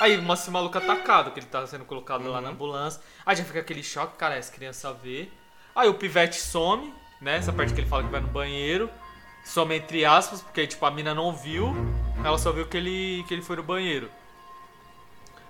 Aí 0.00 0.16
mostra 0.20 0.44
esse 0.44 0.50
maluco 0.50 0.76
atacado, 0.76 1.30
que 1.30 1.40
ele 1.40 1.46
tá 1.46 1.66
sendo 1.66 1.84
colocado 1.86 2.28
lá 2.28 2.40
na 2.40 2.50
ambulância. 2.50 3.00
Aí 3.24 3.34
já 3.34 3.44
fica 3.44 3.60
aquele 3.60 3.82
choque, 3.82 4.16
cara, 4.18 4.34
essa 4.36 4.52
criança 4.52 4.92
vê. 4.92 5.28
Aí 5.74 5.88
o 5.88 5.94
pivete 5.94 6.36
some, 6.36 6.92
né? 7.20 7.36
Essa 7.36 7.52
parte 7.52 7.72
que 7.72 7.80
ele 7.80 7.88
fala 7.88 8.02
que 8.02 8.10
vai 8.10 8.20
no 8.20 8.28
banheiro. 8.28 8.90
Some 9.44 9.74
entre 9.74 10.04
aspas, 10.04 10.42
porque 10.42 10.66
tipo, 10.66 10.84
a 10.84 10.90
mina 10.90 11.14
não 11.14 11.32
viu. 11.32 11.74
Ela 12.22 12.36
só 12.36 12.52
viu 12.52 12.66
que 12.66 12.76
ele, 12.76 13.24
que 13.26 13.32
ele 13.32 13.42
foi 13.42 13.56
no 13.56 13.62
banheiro. 13.62 14.10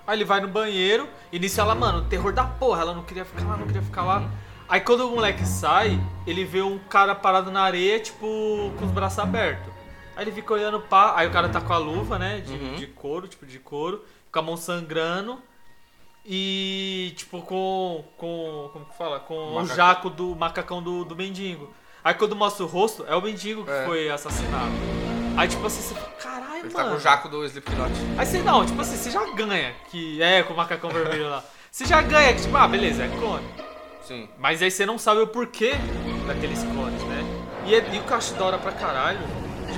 Aí 0.06 0.17
ele 0.17 0.25
vai 0.25 0.41
no 0.41 0.49
banheiro, 0.49 1.08
e 1.32 1.38
nisso 1.38 1.61
ela, 1.61 1.75
mano, 1.75 2.05
terror 2.08 2.32
da 2.32 2.44
porra, 2.44 2.82
ela 2.82 2.94
não 2.94 3.03
queria 3.03 3.25
ficar 3.25 3.44
lá, 3.44 3.56
não 3.56 3.67
queria 3.67 3.82
ficar 3.82 4.05
lá. 4.05 4.29
Aí 4.69 4.81
quando 4.81 5.00
o 5.06 5.11
moleque 5.11 5.44
sai, 5.47 6.00
ele 6.26 6.44
vê 6.44 6.62
um 6.62 6.79
cara 6.79 7.14
parado 7.14 7.50
na 7.50 7.62
areia, 7.62 7.99
tipo, 8.00 8.73
com 8.79 8.85
os 8.85 8.91
braços 8.93 9.19
abertos. 9.19 9.73
Aí 10.17 10.25
ele 10.25 10.32
fica 10.32 10.53
olhando 10.55 10.81
pá, 10.81 11.12
aí 11.17 11.26
o 11.26 11.31
cara 11.31 11.49
tá 11.49 11.61
com 11.61 11.73
a 11.73 11.79
luva, 11.79 12.19
né, 12.19 12.41
de, 12.41 12.53
Uhum. 12.53 12.75
de 12.76 12.87
couro, 12.87 13.26
tipo 13.29 13.44
de 13.47 13.58
couro, 13.58 14.05
com 14.32 14.38
a 14.38 14.43
mão 14.43 14.56
sangrando. 14.56 15.41
E, 16.25 17.12
tipo, 17.17 17.41
com. 17.43 18.05
com. 18.17 18.70
como 18.73 18.85
que 18.87 18.97
fala? 18.97 19.20
Com 19.20 19.35
o 19.35 19.55
Macacão. 19.55 19.76
jaco 19.76 20.11
do 20.11 20.35
macacão 20.35 20.82
do, 20.82 21.05
do 21.05 21.14
mendigo. 21.14 21.73
Aí 22.06 22.14
quando 22.14 22.37
mostra 22.37 22.62
o 22.64 22.69
rosto, 22.69 23.05
é 23.08 23.17
o 23.17 23.20
mendigo 23.20 23.64
que 23.64 23.70
É. 23.73 23.85
foi 23.85 24.08
assassinado. 24.08 24.70
Aí, 25.37 25.49
tipo 25.49 25.67
assim, 25.67 25.82
você 25.82 25.93
fala, 25.97 26.06
caralho, 26.23 26.58
Ele 26.64 26.73
mano. 26.73 26.73
tá 26.73 26.85
com 26.85 26.94
o 26.94 27.00
jaco 27.00 27.29
do 27.29 27.44
Slipknot. 27.44 27.91
Aí 28.17 28.25
você 28.25 28.38
não, 28.44 28.64
tipo 28.64 28.81
assim, 28.81 28.97
você 28.97 29.11
já 29.11 29.25
ganha 29.35 29.75
que 29.91 30.23
é 30.23 30.44
com 30.44 30.55
o 30.55 30.56
macacão 30.56 30.88
vermelho 30.88 31.29
lá. 31.29 31.43
Você 31.69 31.85
já 31.85 32.00
ganha 32.03 32.32
que, 32.32 32.43
tipo, 32.43 32.56
ah, 32.56 32.69
beleza, 32.69 33.03
é 33.03 33.08
clone. 33.08 33.44
Sim. 34.06 34.29
Mas 34.38 34.62
aí 34.62 34.70
você 34.70 34.87
não 34.87 34.99
sabe 34.99 35.20
o 35.20 35.26
porquê 35.26 35.73
daqueles 36.29 36.62
clones, 36.62 37.03
né? 37.03 37.25
E, 37.67 37.75
é- 37.75 37.94
e 37.94 37.99
o 37.99 38.05
que 38.05 38.12
eu 38.12 38.17
acho 38.17 38.35
da 38.35 38.44
hora 38.44 38.58
pra 38.58 38.70
caralho, 38.70 39.19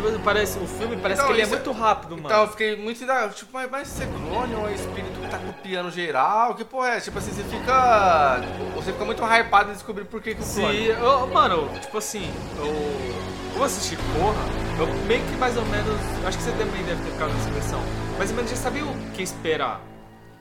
assim, 0.06 0.20
parece, 0.20 0.58
o 0.58 0.66
filme 0.66 0.96
parece 0.96 1.20
Então, 1.20 1.26
que 1.26 1.32
ele 1.32 1.40
é 1.40 1.44
isso- 1.44 1.54
muito 1.54 1.72
rápido, 1.72 2.10
mano. 2.16 2.26
Então 2.26 2.40
eu 2.42 2.48
fiquei 2.48 2.76
muito. 2.76 2.98
Tipo, 3.34 3.50
mas, 3.52 3.70
mas 3.70 3.88
ser 3.88 4.06
clone 4.06 4.54
ou 4.54 4.68
é 4.68 4.74
espírito 4.74 5.20
que 5.20 5.28
tá 5.28 5.38
copiando 5.38 5.90
geral? 5.90 6.54
Que 6.54 6.64
porra 6.64 6.90
é? 6.90 7.00
Tipo 7.00 7.18
assim, 7.18 7.32
você 7.32 7.42
fica. 7.44 8.40
Você 8.76 8.92
fica 8.92 9.04
muito 9.04 9.22
hypado 9.24 9.70
em 9.70 9.74
descobrir 9.74 10.04
por 10.04 10.22
que, 10.22 10.34
que 10.34 10.42
o 10.42 10.44
clone. 10.46 10.86
Eu, 10.86 11.26
mano, 11.26 11.68
tipo 11.80 11.98
assim, 11.98 12.30
eu, 12.58 13.56
eu 13.56 13.64
assisti 13.64 13.96
Corra, 13.96 14.44
eu 14.78 14.86
meio 15.06 15.22
que 15.24 15.36
mais 15.36 15.56
ou 15.56 15.64
menos, 15.66 15.94
acho 16.26 16.36
que 16.38 16.44
você 16.44 16.52
também 16.52 16.82
deve 16.84 17.02
ter 17.02 17.10
ficado 17.10 17.32
nessa 17.32 17.48
impressão, 17.48 17.80
mais 18.16 18.30
ou 18.30 18.36
menos 18.36 18.50
já 18.50 18.56
sabia 18.56 18.84
o 18.84 18.94
que 19.12 19.22
esperar, 19.22 19.80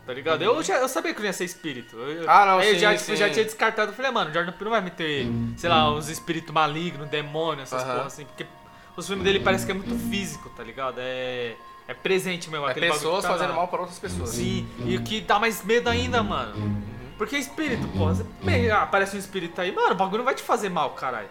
tá 0.05 0.13
ligado? 0.13 0.43
Eu, 0.43 0.61
já, 0.61 0.75
eu 0.75 0.87
sabia 0.87 1.13
que 1.13 1.19
não 1.19 1.25
ia 1.27 1.33
ser 1.33 1.45
espírito. 1.45 1.95
Eu- 1.97 2.29
Ah, 2.29 2.45
não, 2.45 2.61
eu 2.61 2.73
sim, 2.75 2.79
já, 2.79 2.97
sim. 2.97 3.15
já 3.15 3.29
tinha 3.29 3.43
descartado, 3.45 3.91
eu 3.91 3.95
falei, 3.95 4.11
mano, 4.11 4.29
o 4.29 4.33
Jordan 4.33 4.51
Peele 4.51 4.65
não 4.65 4.71
vai 4.71 4.81
meter, 4.81 5.27
sei 5.57 5.69
lá, 5.69 5.91
uns 5.91 6.09
espíritos 6.09 6.53
malignos, 6.53 7.09
demônio, 7.09 7.63
essas 7.63 7.81
Aham. 7.81 7.93
porra 7.93 8.05
assim, 8.07 8.25
porque 8.25 8.45
os 8.97 9.07
filmes 9.07 9.23
dele 9.23 9.39
parece 9.39 9.65
que 9.65 9.71
é 9.71 9.75
muito 9.75 9.95
físico, 10.09 10.49
tá 10.49 10.63
ligado? 10.63 10.95
É, 10.99 11.55
é 11.87 11.93
presente 11.93 12.49
mesmo, 12.49 12.67
É 12.67 12.71
aquele 12.71 12.91
pessoas 12.91 13.23
tá 13.23 13.29
fazendo 13.31 13.53
mal 13.53 13.67
pra 13.67 13.79
outras 13.79 13.99
pessoas. 13.99 14.29
Sim, 14.31 14.67
e 14.85 14.95
o 14.97 15.01
que 15.03 15.21
dá 15.21 15.39
mais 15.39 15.63
medo 15.63 15.89
ainda, 15.89 16.21
mano. 16.23 16.85
Porque 17.17 17.35
espírito, 17.37 17.87
porra, 17.97 18.13
você 18.13 18.25
bem, 18.43 18.69
ah, 18.69 18.83
aparece 18.83 19.15
um 19.15 19.19
espírito 19.19 19.59
aí, 19.59 19.71
mano, 19.71 19.91
o 19.91 19.95
bagulho 19.95 20.19
não 20.19 20.25
vai 20.25 20.35
te 20.35 20.43
fazer 20.43 20.69
mal, 20.69 20.91
caralho. 20.91 21.29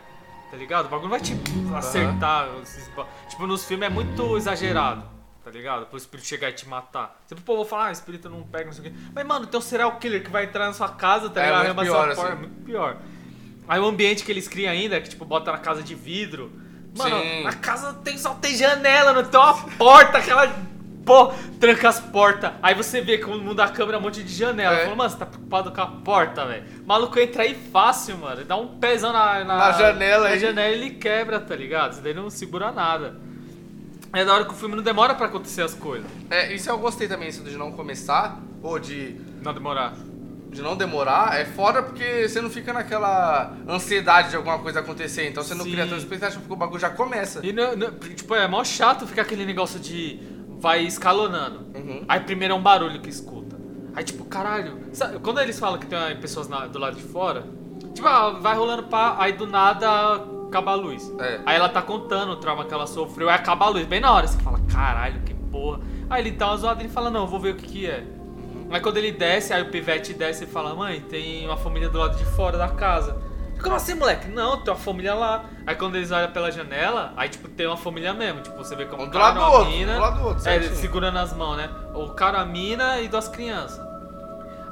Tá 0.51 0.57
ligado? 0.57 0.87
O 0.87 0.89
bagulho 0.89 1.05
não 1.11 1.19
vai 1.19 1.21
te 1.21 1.37
acertar. 1.77 2.49
esses 2.63 2.89
ba- 2.95 3.07
Tipo, 3.29 3.47
nos 3.47 3.65
filmes 3.65 3.87
é 3.87 3.91
muito 3.91 4.37
exagerado, 4.37 5.05
tá 5.45 5.51
ligado? 5.51 5.87
Pro 5.87 5.97
espírito 5.99 6.27
chegar 6.27 6.51
e 6.51 6.53
te 6.53 6.69
matar. 6.69 7.21
Sempre 7.27 7.43
o 7.43 7.45
povo 7.45 7.65
fala, 7.65 7.87
ah, 7.89 7.93
espírito 7.93 8.29
não 8.29 8.43
pega, 8.43 8.67
não 8.67 8.73
sei 8.73 8.87
o 8.89 8.91
quê. 8.91 8.97
Mas, 9.15 9.27
mano, 9.27 9.47
tem 9.47 9.59
um 9.59 9.63
serial 9.63 9.97
killer 9.99 10.23
que 10.25 10.31
vai 10.31 10.45
entrar 10.45 10.67
na 10.67 10.73
sua 10.73 10.89
casa, 10.89 11.29
tá 11.31 11.41
É, 11.41 11.47
ligado? 11.47 11.67
muito 11.67 11.81
Arremessar 11.81 12.03
pior, 12.05 12.15
porta, 12.17 12.23
assim. 12.23 12.33
É 12.33 12.49
muito 12.49 12.65
pior. 12.65 12.97
Aí 13.69 13.81
o 13.81 13.87
ambiente 13.87 14.25
que 14.25 14.31
eles 14.33 14.47
criam 14.49 14.73
ainda, 14.73 15.01
que 15.01 15.09
tipo, 15.09 15.25
bota 15.25 15.51
na 15.53 15.59
casa 15.59 15.83
de 15.83 15.95
vidro. 15.95 16.51
Mano, 16.97 17.21
Sim. 17.21 17.47
a 17.47 17.53
casa 17.53 17.93
tem, 18.05 18.17
só 18.19 18.35
tem 18.35 18.57
janela, 18.57 19.13
não 19.13 19.25
tem 19.25 19.39
uma 19.39 19.55
porta, 19.79 20.19
aquela. 20.19 20.53
Pô, 21.05 21.29
tranca 21.61 21.89
as 21.89 22.01
portas. 22.01 22.51
Aí 22.61 22.75
você 22.75 23.01
vê 23.01 23.19
quando 23.19 23.41
muda 23.41 23.63
a 23.63 23.69
câmera 23.69 23.97
um 23.99 24.01
monte 24.01 24.25
de 24.25 24.33
janela. 24.35 24.75
É. 24.75 24.85
Fala, 24.85 24.97
mano, 24.97 25.11
você 25.11 25.17
tá 25.17 25.25
preocupado 25.27 25.71
com 25.71 25.81
a 25.81 25.87
porta, 25.87 26.45
velho. 26.45 26.65
O 26.83 26.87
maluco 26.89 27.17
entra 27.21 27.45
aí 27.45 27.55
fácil, 27.71 28.19
mano. 28.19 28.45
Dá 28.45 28.57
um 28.57 28.67
pezão 28.79 29.13
na, 29.13 29.45
Na 29.45 29.71
janela 29.73 30.25
Na 30.25 30.31
aí. 30.31 30.41
janela 30.41 30.75
ele 30.75 30.91
quebra, 30.91 31.39
tá 31.39 31.55
ligado? 31.55 31.93
Isso 31.93 32.01
daí 32.03 32.13
não 32.13 32.29
segura 32.29 32.73
nada. 32.73 33.15
É 34.13 34.25
da 34.25 34.35
hora 34.35 34.45
que 34.47 34.51
o 34.53 34.57
filme 34.57 34.75
não 34.75 34.83
demora 34.83 35.15
pra 35.15 35.27
acontecer 35.27 35.63
as 35.63 35.75
coisas. 35.75 36.07
É, 36.29 36.53
isso 36.53 36.69
eu 36.69 36.79
gostei 36.79 37.07
também, 37.07 37.29
isso 37.29 37.45
de 37.45 37.57
não 37.57 37.71
começar, 37.71 38.41
ou 38.63 38.79
de, 38.79 39.15
Não 39.43 39.53
demorar. 39.55 39.93
De 40.57 40.63
não 40.63 40.75
demorar. 40.77 41.39
É 41.39 41.45
foda 41.45 41.83
porque 41.83 42.29
você 42.29 42.41
não 42.41 42.51
fica 42.51 42.73
naquela 42.73 43.55
ansiedade 43.69 44.31
de 44.31 44.37
alguma 44.37 44.59
coisa 44.59 44.81
acontecer. 44.81 45.29
Então 45.29 45.43
você 45.43 45.55
não 45.55 45.65
Sim. 45.65 45.71
cria 45.73 45.85
tanta 45.85 45.99
expectativa 45.99 46.41
porque 46.41 46.53
o 46.53 46.57
bagulho 46.57 46.81
já 46.81 46.91
começa. 46.91 47.45
E, 47.47 47.53
não- 47.53 47.77
não- 47.77 47.91
tipo, 47.93 48.35
é 48.35 48.49
mó 48.49 48.65
chato 48.65 49.07
ficar 49.07 49.23
aquele 49.23 49.45
negócio 49.45 49.79
de 49.79 50.19
vai 50.59 50.83
escalonando. 50.85 51.67
Uhum. 51.75 52.05
Aí 52.09 52.21
primeiro 52.21 52.55
é 52.55 52.57
um 52.57 52.63
barulho 52.63 53.01
que 53.01 53.11
escuta. 53.11 53.57
Aí 53.95 54.03
tipo, 54.03 54.25
caralho. 54.25 54.79
Sabe, 54.93 55.19
quando 55.21 55.41
eles 55.41 55.59
falam 55.59 55.79
que 55.79 55.87
tem 55.87 55.99
ah, 55.99 56.17
pessoas 56.21 56.49
na- 56.49 56.67
do 56.67 56.79
lado 56.79 56.97
de 56.97 57.03
fora, 57.03 57.45
tipo, 57.95 58.07
ah, 58.09 58.31
vai 58.31 58.57
rolando 58.57 58.85
pá, 58.85 59.17
aí 59.19 59.33
do 59.35 59.47
nada 59.47 59.89
acaba 60.49 60.73
a 60.73 60.75
luz. 60.75 61.13
É. 61.21 61.41
Aí 61.45 61.57
ela 61.57 61.69
tá 61.69 61.83
contando 61.83 62.33
o 62.33 62.37
trauma 62.37 62.65
que 62.65 62.73
ela 62.73 62.87
sofreu, 62.87 63.29
aí 63.29 63.35
acaba 63.35 63.67
a 63.67 63.69
luz. 63.69 63.87
Bem 63.87 64.01
na 64.01 64.13
hora, 64.13 64.27
você 64.27 64.39
fala, 64.39 64.59
caralho, 64.73 65.21
que 65.23 65.35
porra. 65.35 65.81
Aí 66.09 66.23
ele 66.23 66.31
dá 66.31 66.47
uma 66.49 66.57
zoada 66.57 66.81
e 66.83 66.87
ele 66.87 66.93
fala, 66.93 67.11
não, 67.11 67.27
vou 67.27 67.41
ver 67.41 67.53
o 67.55 67.57
que 67.57 67.67
que 67.67 67.87
é. 67.87 68.05
Aí 68.71 68.81
quando 68.81 68.97
ele 68.97 69.13
desce, 69.13 69.53
aí 69.53 69.63
o 69.63 69.71
pivete 69.71 70.13
desce 70.13 70.45
e 70.45 70.47
fala, 70.47 70.75
mãe, 70.75 71.01
tem 71.01 71.47
uma 71.47 71.57
família 71.57 71.89
do 71.89 71.99
lado 71.99 72.17
de 72.17 72.25
fora 72.25 72.59
da 72.59 72.69
casa. 72.69 73.17
Como 73.63 73.75
assim, 73.75 73.95
moleque? 73.95 74.29
Não, 74.29 74.59
tem 74.61 74.73
uma 74.73 74.79
família 74.79 75.15
lá. 75.15 75.45
Aí 75.67 75.75
quando 75.75 75.97
eles 75.97 76.11
olham 76.11 76.31
pela 76.31 76.51
janela, 76.51 77.13
aí 77.17 77.29
tipo, 77.29 77.49
tem 77.49 77.67
uma 77.67 77.77
família 77.77 78.13
mesmo. 78.13 78.41
Tipo, 78.43 78.57
você 78.59 78.77
vê 78.77 78.85
como 78.85 79.05
Um 79.05 79.07
do 79.07 79.13
cara, 79.13 79.25
lado 79.27 79.35
do 79.35 79.41
uma 79.41 79.51
outro, 79.51 79.71
mina. 79.73 79.95
do 79.95 80.01
lado 80.01 80.19
do 80.21 80.27
outro, 80.29 80.49
É, 80.49 80.61
segurando 80.63 81.19
as 81.19 81.33
mãos, 81.33 81.57
né? 81.57 81.71
O 81.95 82.09
cara, 82.11 82.41
a 82.41 82.45
mina 82.45 83.01
e 83.01 83.09
duas 83.09 83.29
crianças. 83.29 83.81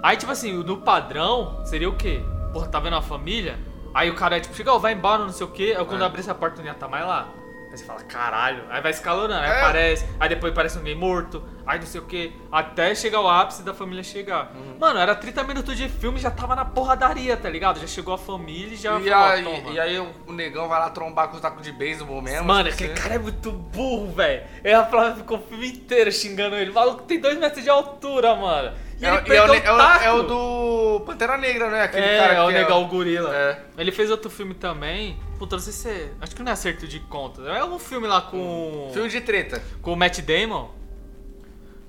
Aí, 0.03 0.17
tipo 0.19 0.31
assim, 0.33 0.53
no 0.53 0.77
padrão, 0.79 1.61
seria 1.65 1.89
o 1.89 1.97
quê? 1.97 2.23
Porra, 2.53 2.67
tá 2.69 2.79
vendo 2.79 2.97
a 2.97 3.03
família? 3.03 3.59
Aí 3.95 4.11
o 4.11 4.15
cara, 4.15 4.39
tipo, 4.39 4.55
chega, 4.55 4.73
ó, 4.73 4.79
vai 4.79 4.93
embora, 4.93 5.23
não 5.25 5.33
sei 5.33 5.47
o 5.47 5.51
quê. 5.51 5.75
Aí 5.79 5.85
quando 5.87 6.03
É. 6.03 6.05
abrir 6.05 6.21
essa 6.21 6.35
porta, 6.35 6.61
não 6.61 6.67
ia 6.69 6.75
tá 6.75 6.87
mais 6.89 7.07
lá. 7.07 7.29
Aí 7.71 7.79
você 7.79 7.85
fala, 7.85 8.03
caralho. 8.03 8.65
Aí 8.69 8.83
vai 8.83 8.91
escalonando, 8.91 9.33
aí 9.43 9.51
É. 9.51 9.61
aparece. 9.63 10.07
Aí 10.21 10.29
depois 10.29 10.53
parece 10.53 10.77
alguém 10.77 10.95
morto. 10.95 11.43
Aí 11.67 11.79
não 11.79 11.87
sei 11.87 12.01
o 12.01 12.05
quê. 12.05 12.33
Até 12.53 12.95
chegar 12.95 13.21
o 13.21 13.29
ápice 13.29 13.63
da 13.63 13.73
família 13.73 14.03
chegar. 14.03 14.53
Uhum. 14.55 14.77
Mano, 14.79 14.99
era 14.99 15.15
30 15.15 15.45
minutos 15.45 15.77
de 15.77 15.89
filme 15.89 16.19
já 16.19 16.31
tava 16.31 16.55
na 16.55 16.65
porradaria, 16.65 17.37
tá 17.37 17.49
ligado? 17.49 17.81
Já 17.81 17.87
chegou 17.87 18.13
a 18.15 18.19
família 18.19 18.75
e 18.75 18.77
já 18.77 18.99
E 19.01 19.09
falou, 19.09 19.55
aí, 19.65 19.73
e 19.75 19.81
aí 19.81 19.99
o, 19.99 20.33
negão 20.33 20.69
vai 20.69 20.79
lá 20.79 20.91
trombar 20.91 21.29
com 21.29 21.37
o 21.37 21.41
taco 21.41 21.63
de 21.63 21.73
beisebol 21.73 22.21
mesmo. 22.21 22.45
Mano, 22.47 22.65
tipo 22.65 22.75
aquele 22.75 22.93
assim. 22.93 23.03
cara 23.03 23.15
é 23.15 23.19
muito 23.19 23.51
burro, 23.51 24.13
velho. 24.13 24.43
A 24.79 24.85
Flávia 24.85 25.15
ficou 25.17 25.39
o 25.39 25.43
filme 25.43 25.69
inteiro 25.69 26.13
xingando 26.13 26.57
ele. 26.57 26.71
O 26.71 26.75
maluco 26.75 27.03
tem 27.03 27.19
dois 27.19 27.39
metros 27.39 27.63
de 27.65 27.71
altura, 27.71 28.35
mano. 28.35 28.73
E 29.01 29.05
É, 29.05 29.09
ele 29.09 29.17
é, 29.17 29.21
perdeu 29.23 29.45
o, 29.45 29.49
o 29.49 29.53
ne- 29.53 29.67
é 29.67 29.73
o- 29.73 29.77
taco. 29.79 30.05
é 30.05 30.13
o 30.13 30.23
do 30.23 31.01
Pantera 31.07 31.37
Negra, 31.37 31.69
né? 31.71 31.83
Aquele 31.83 32.07
É, 32.07 32.19
cara 32.19 32.35
é 32.35 32.43
o 32.43 32.47
que 32.49 32.53
Negão 32.53 32.83
o 32.85 32.87
Gorila. 32.87 33.35
É. 33.35 33.61
Ele 33.77 33.91
fez 33.91 34.11
outro 34.11 34.31
filme 34.31 34.55
também. 34.55 35.19
Puta, 35.39 35.57
não 35.57 35.63
sei 35.63 35.73
se 35.73 35.89
é. 35.89 36.11
Acho 36.21 36.37
que 36.37 36.43
não 36.43 36.51
é 36.51 36.53
acerto 36.53 36.87
de 36.87 37.01
contas. 37.01 37.45
É 37.47 37.65
um 37.65 37.79
filme 37.79 38.07
lá 38.07 38.21
com. 38.21 38.91
Filme 38.93 39.09
de 39.09 39.21
treta. 39.21 39.61
Com 39.83 39.93
o 39.95 39.97
Matt 39.97 40.21
Damon. 40.21 40.69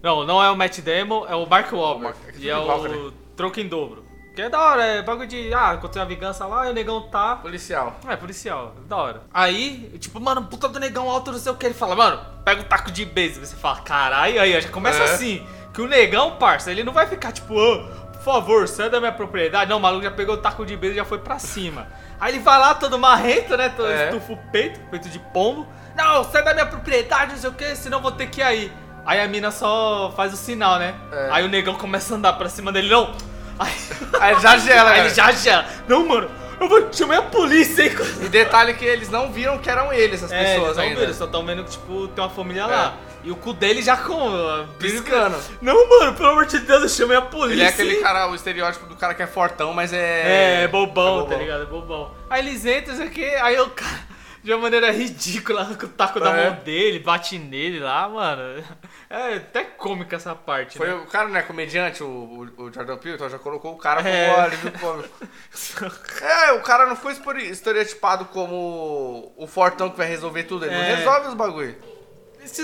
Não, 0.06 0.24
não 0.24 0.44
é 0.44 0.52
o 0.52 0.56
Matt 0.56 0.82
Damon, 0.82 1.26
é 1.28 1.34
o 1.36 1.48
Mark 1.48 1.72
Wahlberg. 1.74 2.16
É 2.28 2.32
e 2.38 2.48
é 2.48 2.56
o 2.56 3.12
Troco 3.36 3.60
em 3.60 3.68
Dobro. 3.68 4.06
Que 4.36 4.44
é 4.44 4.50
da 4.50 4.62
hora, 4.62 4.84
é 4.84 5.02
bagulho 5.02 5.28
de. 5.28 5.52
Ah, 5.52 5.72
aconteceu 5.72 6.04
uma 6.04 6.08
vingança 6.08 6.46
lá 6.46 6.68
e 6.68 6.70
o 6.70 6.74
negão 6.76 7.02
tá. 7.10 7.38
Policial. 7.38 7.96
É, 8.08 8.16
policial, 8.16 8.76
da 8.88 8.98
hora. 8.98 9.22
Aí, 9.34 9.98
tipo, 9.98 10.20
mano, 10.20 10.44
puta 10.44 10.68
do 10.68 10.80
negão 10.80 11.10
alto, 11.10 11.32
não 11.32 11.40
sei 11.40 11.52
o 11.52 11.56
que. 11.56 11.66
Ele 11.66 11.74
fala, 11.74 11.96
mano, 11.96 12.22
pega 12.44 12.62
o 12.62 12.66
taco 12.66 12.92
de 12.92 13.04
beisebol. 13.04 13.46
Você 13.48 13.56
fala, 13.56 13.78
caralho, 13.80 14.40
aí, 14.40 14.62
já 14.62 14.70
começa 14.70 15.00
É. 15.00 15.04
assim. 15.06 15.44
Que 15.74 15.82
o 15.82 15.88
negão, 15.88 16.36
parça, 16.36 16.70
ele 16.70 16.84
não 16.84 16.94
vai 16.94 17.08
ficar 17.08 17.32
tipo, 17.32 17.56
ô, 17.56 17.84
por 18.12 18.22
favor, 18.22 18.68
sai 18.68 18.92
da 18.92 19.00
minha 19.00 19.12
propriedade. 19.12 19.70
Não, 19.72 19.78
o 19.78 19.82
maluco 19.82 20.04
já 20.04 20.12
pegou 20.12 20.36
o 20.36 20.38
taco 20.38 20.64
de 20.66 20.78
beisebol 20.78 20.94
e 21.02 21.04
já 21.04 21.06
foi 21.06 21.18
pra 21.18 21.40
cima. 21.40 21.88
Aí 22.20 22.34
ele 22.34 22.44
vai 22.44 22.60
lá 22.60 22.76
todo 22.76 23.00
marrento, 23.00 23.58
né? 23.58 23.70
Todo 23.70 23.90
É. 23.90 24.10
estufa 24.10 24.34
o 24.34 24.38
peito, 24.52 24.80
peito 24.92 25.10
de 25.10 25.18
pombo. 25.18 25.66
Não, 25.96 26.24
sai 26.26 26.44
da 26.44 26.54
minha 26.54 26.66
propriedade, 26.68 27.32
não 27.32 27.40
sei 27.40 27.50
o 27.50 27.54
que, 27.54 27.76
senão 27.76 28.02
vou 28.02 28.12
ter 28.12 28.28
que 28.28 28.42
ir 28.42 28.44
aí. 28.44 28.72
Aí 29.06 29.20
a 29.22 29.28
mina 29.28 29.52
só 29.52 30.12
faz 30.16 30.34
o 30.34 30.38
sinal, 30.38 30.80
né? 30.80 30.96
É. 31.12 31.30
Aí 31.32 31.46
o 31.46 31.50
negão 31.50 31.76
começa 31.76 32.14
a 32.14 32.18
andar 32.18 32.34
pra 32.34 32.50
cima 32.50 32.72
dele, 32.72 32.90
não. 32.90 33.14
Aí, 33.60 33.72
Aí 34.20 34.32
ele 34.34 34.42
já 34.42 34.58
gela, 34.58 34.90
aí 34.92 35.00
né? 35.02 35.06
ele 35.06 35.14
já 35.16 35.32
gela. 35.32 35.66
Não, 35.88 36.06
mano, 36.08 36.30
eu 36.60 36.68
vou 36.68 36.92
chamar 36.92 37.18
a 37.20 37.22
polícia, 37.22 37.84
hein? 37.84 37.92
E 38.22 38.28
detalhe 38.30 38.74
que 38.74 38.84
eles 38.84 39.10
não 39.10 39.32
viram 39.32 39.58
que 39.60 39.70
eram 39.70 39.94
eles, 39.94 40.24
as 40.24 40.32
É, 40.32 40.44
pessoas 40.44 40.64
eles 40.64 40.78
não 40.78 40.84
ainda. 40.84 41.00
viram, 41.02 41.14
só 41.14 41.26
estão 41.26 41.46
vendo 41.46 41.64
que, 41.64 41.72
tipo, 41.72 42.08
tem 42.10 42.24
uma 42.24 42.30
família 42.30 42.66
lá. 42.66 42.94
E 43.24 43.32
o 43.32 43.36
cu 43.36 43.54
dele 43.54 43.82
já 43.82 43.98
com... 43.98 44.66
Piscando. 44.78 45.36
Não, 45.62 45.90
mano, 45.90 46.14
pelo 46.14 46.30
amor 46.30 46.46
de 46.46 46.60
Deus, 46.60 46.84
eu 46.84 46.90
chamei 46.90 47.18
a 47.18 47.22
polícia. 47.24 47.54
Ele 47.54 47.64
é 47.64 47.68
aquele 47.70 47.96
cara, 47.96 48.30
o 48.30 48.36
estereótipo 48.36 48.86
do 48.86 48.96
cara 48.96 49.14
que 49.16 49.24
é 49.24 49.28
fortão, 49.28 49.74
mas 49.74 49.92
é. 49.94 50.60
É, 50.60 50.64
é 50.64 50.68
bobão, 50.68 51.08
é 51.08 51.22
bobão. 51.22 51.30
tá 51.30 51.36
ligado? 51.38 51.64
É 51.64 51.66
bobão. 51.66 52.12
Aí 52.30 52.46
eles 52.48 52.64
entram, 52.66 52.94
isso 52.94 53.02
aqui, 53.04 53.26
aí 53.26 53.60
o 53.60 53.68
cara, 53.72 54.00
de 54.46 54.54
uma 54.54 54.62
maneira 54.62 54.92
ridícula, 54.92 55.62
arranca 55.62 55.88
o 55.88 55.90
taco 55.90 56.20
da 56.20 56.30
É. 56.38 56.50
mão 56.52 56.60
dele, 56.64 57.00
bate 57.00 57.40
nele 57.40 57.80
lá, 57.80 58.08
mano. 58.08 58.64
É 59.10 59.36
até 59.38 59.64
cômica 59.64 60.16
essa 60.16 60.36
parte, 60.36 60.78
Foi 60.78 60.88
né? 60.88 60.94
o 60.94 61.06
cara, 61.08 61.28
né, 61.30 61.42
comediante, 61.42 62.04
o, 62.04 62.08
o, 62.08 62.64
o 62.66 62.72
Jordan 62.72 62.98
Peele, 62.98 63.16
então 63.16 63.28
já 63.30 63.40
colocou 63.40 63.74
o 63.74 63.78
cara 63.78 64.04
como 64.04 64.10
É. 64.14 64.40
alívio 64.40 64.72
cômico. 64.80 65.10
É, 66.22 66.52
o 66.54 66.62
cara 66.62 66.86
não 66.86 66.96
foi 66.96 67.14
estereotipado 67.50 68.26
como 68.26 69.34
o 69.36 69.48
fortão 69.48 69.90
que 69.90 69.98
vai 69.98 70.08
resolver 70.08 70.44
tudo, 70.44 70.66
ele 70.66 70.76
não 70.76 70.82
É. 70.82 70.96
resolve 70.96 71.28
os 71.30 71.34
bagulho. 71.34 71.76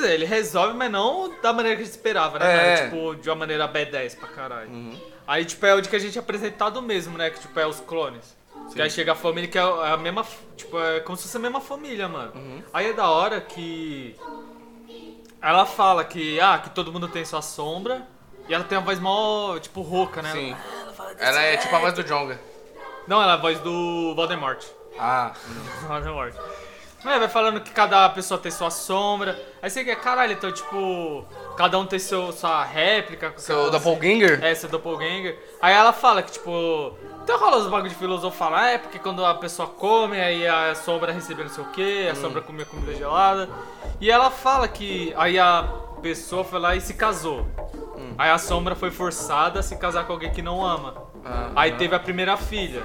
Ele 0.04 0.26
resolve, 0.26 0.76
mas 0.76 0.92
não 0.92 1.34
da 1.42 1.52
maneira 1.52 1.76
que 1.78 1.82
a 1.82 1.86
gente 1.86 1.96
esperava, 1.96 2.38
né? 2.38 2.46
É. 2.74 2.76
cara? 2.78 2.90
Tipo, 2.92 3.16
de 3.16 3.28
uma 3.30 3.36
maneira 3.36 3.68
B10 3.68 4.16
pra 4.20 4.28
caralho. 4.28 4.70
Uhum. 4.70 4.96
Aí, 5.26 5.44
tipo, 5.46 5.66
é 5.66 5.74
o 5.74 5.82
de 5.82 5.90
que 5.90 5.96
a 5.96 6.00
gente 6.00 6.16
é 6.18 6.22
apresentado 6.22 6.80
mesmo, 6.84 7.18
né? 7.18 7.32
Que, 7.32 7.40
tipo, 7.40 7.60
é 7.60 7.66
os 7.66 7.80
clones. 7.80 8.38
Que 8.74 8.82
aí 8.82 8.90
chega 8.90 9.12
a 9.12 9.16
família 9.16 9.50
que 9.50 9.58
é 9.58 9.62
a 9.62 9.98
mesma. 9.98 10.26
Tipo, 10.56 10.80
é 10.80 11.00
como 11.02 11.18
se 11.18 11.24
fosse 11.24 11.38
a 11.38 11.40
mesma 11.40 11.60
família, 11.60 12.08
mano. 12.08 12.32
Uhum. 12.36 12.64
Aí 12.74 12.90
é 12.90 12.94
da 12.94 13.10
hora 13.10 13.42
que. 13.42 14.16
Ela 15.42 15.66
fala 15.66 16.04
que, 16.04 16.40
ah, 16.40 16.60
que 16.60 16.70
todo 16.70 16.92
mundo 16.92 17.08
tem 17.08 17.26
sua 17.26 17.42
sombra. 17.42 18.08
E 18.48 18.54
ela 18.54 18.64
tem 18.64 18.78
a 18.78 18.82
voz 18.82 19.00
mó, 19.00 19.58
tipo, 19.60 19.82
rouca, 19.82 20.22
né? 20.22 20.32
Sim. 20.32 20.56
Ela 20.98 21.16
Ela 21.20 21.42
é 21.42 21.58
tipo 21.58 21.76
a 21.76 21.80
voz 21.80 21.94
do 21.94 22.04
Jonga. 22.04 22.40
Não, 23.08 23.22
ela 23.22 23.34
é 23.34 23.36
a 23.36 23.38
voz 23.38 23.60
do 23.60 24.14
Voldemort. 24.16 24.64
Ah. 25.00 25.34
Voldemort. 25.88 26.34
É, 27.04 27.18
vai 27.18 27.28
falando 27.28 27.60
que 27.62 27.72
cada 27.72 28.08
pessoa 28.10 28.40
tem 28.40 28.52
sua 28.52 28.70
sombra. 28.70 29.40
Aí 29.62 29.70
você 29.70 29.84
quer, 29.84 29.96
caralho, 29.96 30.34
então, 30.34 30.52
tipo, 30.52 31.26
cada 31.62 31.78
um 31.78 31.86
tem 31.86 32.00
seu, 32.00 32.32
sua 32.32 32.64
réplica. 32.64 33.34
Seu 33.38 33.68
um- 33.68 33.70
doppelganger? 33.70 34.44
É, 34.44 34.56
seu 34.56 34.68
doppelganger. 34.68 35.38
Aí 35.62 35.74
ela 35.74 35.94
fala 35.94 36.24
que, 36.24 36.32
tipo. 36.32 36.94
Então 37.24 37.40
rola 37.40 37.58
os 37.58 37.68
bagulho 37.68 37.90
de 37.90 37.96
filosofar 37.96 38.50
lá, 38.50 38.70
é 38.72 38.78
porque 38.80 38.98
quando 38.98 39.24
a 39.24 39.36
pessoa 39.36 39.68
come, 39.68 40.20
aí 40.20 40.48
a 40.48 40.74
sombra 40.74 41.12
recebe 41.12 41.44
não 41.44 41.52
sei 41.52 41.64
o 41.64 41.68
que, 41.68 42.08
a 42.08 42.16
sombra 42.16 42.42
comia 42.42 42.66
comida 42.66 42.96
gelada. 42.96 43.48
E 44.00 44.10
ela 44.10 44.32
fala 44.32 44.68
que 44.68 45.14
aí 45.16 45.38
a 45.38 45.64
pessoa 46.02 46.44
foi 46.44 46.60
lá 46.60 46.76
e 46.76 46.82
se 46.82 46.96
casou. 46.96 47.46
Aí 48.18 48.32
a 48.32 48.40
sombra 48.40 48.74
foi 48.76 48.90
forçada 48.90 49.60
a 49.60 49.64
se 49.64 49.76
casar 49.78 50.06
com 50.08 50.14
alguém 50.14 50.32
que 50.32 50.42
não 50.42 50.66
ama. 50.66 50.96
Ah, 51.24 51.52
Aí 51.56 51.72
ah. 51.72 51.76
teve 51.76 51.94
a 51.96 52.00
primeira 52.00 52.36
filha, 52.38 52.82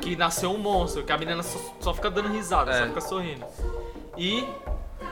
que 0.00 0.16
nasceu 0.16 0.50
um 0.50 0.58
monstro, 0.58 1.04
que 1.04 1.12
a 1.12 1.18
menina 1.18 1.42
só, 1.42 1.58
só 1.78 1.94
fica 1.94 2.10
dando 2.10 2.28
risada, 2.30 2.72
É. 2.72 2.78
só 2.80 2.86
fica 2.86 3.00
sorrindo. 3.02 3.44
E 4.16 4.48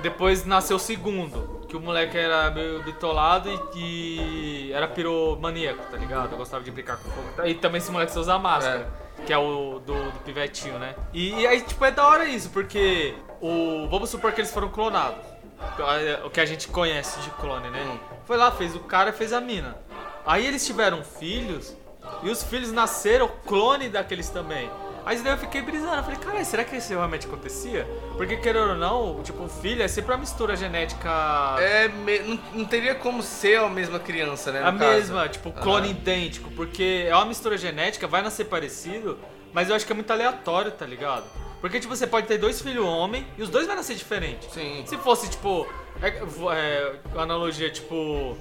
depois 0.00 0.46
nasceu 0.46 0.76
o 0.76 0.80
segundo, 0.80 1.53
que 1.74 1.76
o 1.76 1.80
moleque 1.80 2.16
era 2.16 2.52
meio 2.52 2.80
bitolado 2.84 3.50
e 3.50 3.58
que 3.72 4.72
era 4.72 4.86
piromaníaco, 4.86 5.82
tá 5.90 5.96
ligado? 5.96 6.36
Gostava 6.36 6.62
de 6.62 6.70
brincar 6.70 6.98
com 6.98 7.10
fogo. 7.10 7.48
E 7.48 7.54
também 7.54 7.78
esse 7.78 7.90
moleque 7.90 8.12
só 8.12 8.20
usa 8.20 8.38
máscara, 8.38 8.88
que 9.26 9.32
é 9.32 9.38
o 9.38 9.80
do, 9.84 10.12
do 10.12 10.20
pivetinho, 10.20 10.78
né? 10.78 10.94
E, 11.12 11.34
e 11.34 11.46
aí, 11.48 11.60
tipo, 11.60 11.84
é 11.84 11.90
da 11.90 12.06
hora 12.06 12.26
isso, 12.26 12.50
porque 12.50 13.16
o. 13.40 13.88
Vamos 13.88 14.08
supor 14.08 14.30
que 14.30 14.40
eles 14.40 14.52
foram 14.52 14.68
clonados. 14.68 15.18
O 16.24 16.30
que 16.30 16.40
a 16.40 16.46
gente 16.46 16.68
conhece 16.68 17.18
de 17.20 17.30
clone, 17.30 17.68
né? 17.70 17.82
Hum. 17.82 17.98
Foi 18.24 18.36
lá, 18.36 18.52
fez 18.52 18.76
o 18.76 18.80
cara 18.80 19.10
e 19.10 19.12
fez 19.12 19.32
a 19.32 19.40
mina. 19.40 19.76
Aí 20.24 20.46
eles 20.46 20.64
tiveram 20.64 21.02
filhos 21.02 21.76
e 22.22 22.30
os 22.30 22.44
filhos 22.44 22.70
nasceram 22.70 23.28
clone 23.46 23.88
daqueles 23.88 24.30
também. 24.30 24.70
Aí 25.06 25.18
daí 25.18 25.32
eu 25.34 25.38
fiquei 25.38 25.60
brisando, 25.60 25.96
eu 25.96 26.02
falei, 26.02 26.18
cara, 26.18 26.42
será 26.44 26.64
que 26.64 26.76
isso 26.76 26.88
realmente 26.88 27.26
acontecia? 27.26 27.86
Porque 28.16 28.36
querendo 28.38 28.70
ou 28.70 28.74
não, 28.76 29.22
tipo, 29.22 29.46
filho 29.48 29.82
é 29.82 29.88
sempre 29.88 30.12
uma 30.12 30.18
mistura 30.18 30.56
genética 30.56 31.10
É, 31.58 31.88
me- 31.88 32.20
não, 32.20 32.38
não 32.54 32.64
teria 32.64 32.94
como 32.94 33.22
ser 33.22 33.58
a 33.58 33.68
mesma 33.68 33.98
criança, 33.98 34.50
né? 34.50 34.60
a 34.60 34.64
caso. 34.64 34.78
mesma, 34.78 35.28
tipo, 35.28 35.52
clone 35.52 35.90
idêntico, 35.90 36.50
porque 36.52 37.04
é 37.08 37.14
uma 37.14 37.26
mistura 37.26 37.58
genética, 37.58 38.06
vai 38.06 38.22
nascer 38.22 38.44
parecido, 38.46 39.18
mas 39.52 39.68
eu 39.68 39.76
acho 39.76 39.84
que 39.84 39.92
é 39.92 39.94
muito 39.94 40.10
aleatório, 40.10 40.70
tá 40.70 40.86
ligado? 40.86 41.24
Porque, 41.60 41.80
tipo, 41.80 41.94
você 41.94 42.06
pode 42.06 42.26
ter 42.26 42.38
dois 42.38 42.60
filhos 42.60 42.84
homem 42.84 43.26
e 43.38 43.42
os 43.42 43.48
dois 43.48 43.66
vai 43.66 43.74
nascer 43.76 43.94
diferente. 43.96 44.46
Sim. 44.52 44.84
Se 44.86 44.96
fosse, 44.98 45.30
tipo, 45.30 45.66
é, 46.02 46.08
é, 46.08 46.92
analogia, 47.18 47.70
tipo, 47.70 48.36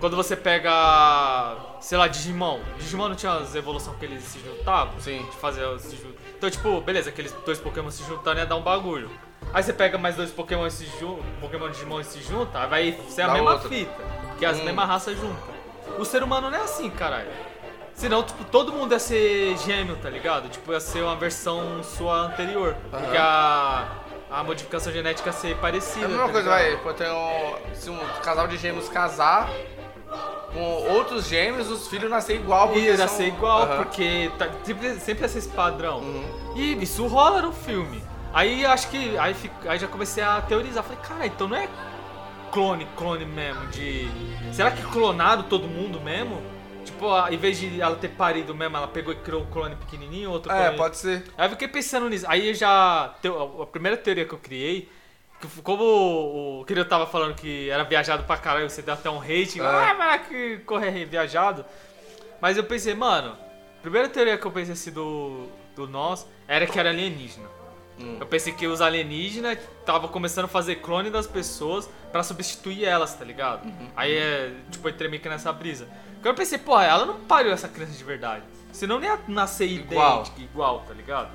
quando 0.00 0.16
você 0.16 0.36
pega, 0.36 1.56
sei 1.80 1.98
lá, 1.98 2.06
Digimon. 2.08 2.60
Digimon 2.78 3.08
não 3.08 3.16
tinha 3.16 3.32
as 3.32 3.54
evoluções 3.54 3.96
que 3.98 4.04
eles 4.04 4.22
se 4.24 4.38
juntavam? 4.40 4.94
Sim. 5.00 5.24
De 5.30 5.36
fazer 5.36 5.78
se 5.80 5.96
jun- 5.96 6.12
Então, 6.36 6.48
tipo, 6.50 6.80
beleza, 6.80 7.10
aqueles 7.10 7.32
dois 7.44 7.58
Pokémon 7.58 7.90
se 7.90 8.02
juntando 8.04 8.38
ia 8.40 8.46
dar 8.46 8.56
um 8.56 8.62
bagulho. 8.62 9.10
Aí 9.52 9.62
você 9.62 9.72
pega 9.72 9.96
mais 9.98 10.14
dois 10.16 10.30
Pokémon 10.30 10.66
e 10.66 10.70
se 10.70 10.84
juntam, 11.00 11.24
Pokémon 11.40 11.70
Digimon 11.70 12.00
e 12.00 12.04
se 12.04 12.20
junta, 12.22 12.60
aí 12.60 12.68
vai 12.68 13.00
ser 13.08 13.22
a 13.22 13.26
Dá 13.28 13.32
mesma 13.34 13.52
outra. 13.52 13.68
fita. 13.68 13.92
Que 14.38 14.44
as 14.46 14.58
Hum. 14.60 14.64
mesmas 14.64 14.86
raças 14.86 15.16
juntam. 15.16 15.58
O 15.98 16.04
ser 16.04 16.22
humano 16.22 16.50
não 16.50 16.58
é 16.58 16.62
assim, 16.62 16.90
caralho. 16.90 17.30
Senão, 17.94 18.22
tipo, 18.22 18.44
todo 18.44 18.72
mundo 18.72 18.92
ia 18.92 18.98
ser 19.00 19.56
gêmeo, 19.58 19.96
tá 19.96 20.08
ligado? 20.08 20.48
Tipo, 20.48 20.70
ia 20.72 20.78
ser 20.78 21.02
uma 21.02 21.16
versão 21.16 21.82
sua 21.82 22.14
anterior. 22.26 22.76
Porque 22.90 23.16
a, 23.16 23.88
a 24.30 24.42
modificação 24.44 24.92
genética 24.92 25.32
ser 25.32 25.56
parecida. 25.56 26.02
É 26.02 26.04
a 26.06 26.08
mesma 26.08 26.26
tá 26.26 26.32
coisa, 26.32 26.48
vai. 26.50 26.76
Pode 26.78 26.98
ter 26.98 27.10
um, 27.10 27.74
se 27.74 27.90
um 27.90 27.98
casal 28.22 28.46
de 28.48 28.56
gêmeos 28.56 28.88
casar 28.88 29.48
com 30.52 30.62
outros 30.94 31.26
gêmeos, 31.28 31.70
os 31.70 31.88
filhos 31.88 32.10
nascer 32.10 32.36
igual. 32.36 32.68
porque 32.68 32.80
Ia 32.80 32.96
são- 32.96 33.08
ser 33.08 33.26
igual, 33.28 33.62
Aham. 33.62 33.76
porque 33.84 34.30
tá, 34.38 34.48
sempre, 34.64 34.94
sempre 35.00 35.24
esse 35.26 35.48
padrão. 35.48 35.98
Uhum. 35.98 36.52
E 36.56 36.82
isso 36.82 37.06
rola 37.06 37.42
no 37.42 37.52
filme. 37.52 38.02
Aí 38.32 38.64
acho 38.64 38.88
que. 38.90 39.16
Aí, 39.18 39.34
aí 39.66 39.78
já 39.78 39.86
comecei 39.86 40.22
a 40.22 40.40
teorizar. 40.42 40.82
Falei, 40.84 40.98
cara, 41.02 41.26
então 41.26 41.48
não 41.48 41.56
é 41.56 41.68
clone, 42.52 42.86
clone 42.96 43.24
mesmo 43.24 43.66
de. 43.68 44.08
Será 44.52 44.70
que 44.70 44.82
clonaram 44.82 45.42
todo 45.44 45.66
mundo 45.66 46.00
mesmo? 46.00 46.42
Tipo, 46.90 47.06
em 47.28 47.36
vez 47.36 47.58
de 47.58 47.80
ela 47.80 47.96
ter 47.96 48.08
parido 48.08 48.54
mesmo, 48.54 48.76
ela 48.76 48.88
pegou 48.88 49.12
e 49.12 49.16
criou 49.16 49.42
um 49.42 49.46
clone 49.46 49.76
pequenininho, 49.76 50.30
outro 50.30 50.50
É, 50.50 50.62
clone. 50.64 50.76
pode 50.76 50.96
ser. 50.96 51.22
Aí 51.36 51.46
eu 51.46 51.50
fiquei 51.50 51.68
pensando 51.68 52.08
nisso. 52.08 52.24
Aí 52.28 52.48
eu 52.48 52.54
já. 52.54 53.14
A 53.60 53.66
primeira 53.66 53.96
teoria 53.96 54.24
que 54.24 54.32
eu 54.32 54.38
criei 54.38 54.88
que- 55.40 55.62
como 55.62 55.84
o, 55.84 56.60
o 56.62 56.84
tava 56.86 57.06
falando 57.06 57.34
que 57.34 57.68
era 57.70 57.84
viajado 57.84 58.24
pra 58.24 58.36
caralho, 58.36 58.68
você 58.68 58.80
deu 58.82 58.94
até 58.94 59.08
um 59.10 59.20
hate, 59.20 59.60
É. 59.60 59.64
ah, 59.64 59.94
mas 59.98 60.26
que 60.28 60.58
correr 60.58 61.04
viajado. 61.04 61.64
Mas 62.40 62.56
eu 62.56 62.64
pensei, 62.64 62.94
mano, 62.94 63.36
a 63.78 63.82
primeira 63.82 64.08
teoria 64.08 64.38
que 64.38 64.46
eu 64.46 64.50
pensei 64.50 64.72
assim 64.72 64.90
do, 64.90 65.46
do 65.76 65.86
nós 65.86 66.26
era 66.48 66.66
que 66.66 66.78
era 66.78 66.88
alienígena. 66.90 67.48
Hum. 68.00 68.16
Eu 68.20 68.26
pensei 68.26 68.52
que 68.52 68.66
os 68.66 68.80
alienígenas 68.80 69.58
estavam 69.80 70.08
começando 70.08 70.44
a 70.44 70.48
fazer 70.48 70.76
clone 70.76 71.10
das 71.10 71.26
pessoas 71.26 71.88
pra 72.12 72.22
substituir 72.22 72.84
elas, 72.84 73.12
tá 73.14 73.24
ligado? 73.24 73.64
Uhum. 73.66 73.88
Aí 73.96 74.16
é, 74.16 74.52
tipo, 74.70 74.88
eu 74.88 74.92
entrei 74.92 75.10
meio 75.10 75.20
que 75.20 75.28
nessa 75.28 75.52
brisa. 75.52 75.88
Porque 76.18 76.28
eu 76.28 76.34
pensei, 76.34 76.58
porra, 76.58 76.84
ela 76.84 77.06
não 77.06 77.20
pariu 77.20 77.52
essa 77.52 77.68
criança 77.68 77.92
de 77.92 78.04
verdade. 78.04 78.42
Senão 78.72 78.98
nem 79.00 79.08
ia 79.08 79.18
nascer 79.28 79.66
Igual. 79.66 80.16
idêntica, 80.22 80.40
igual, 80.42 80.80
tá 80.86 80.92
ligado? 80.94 81.30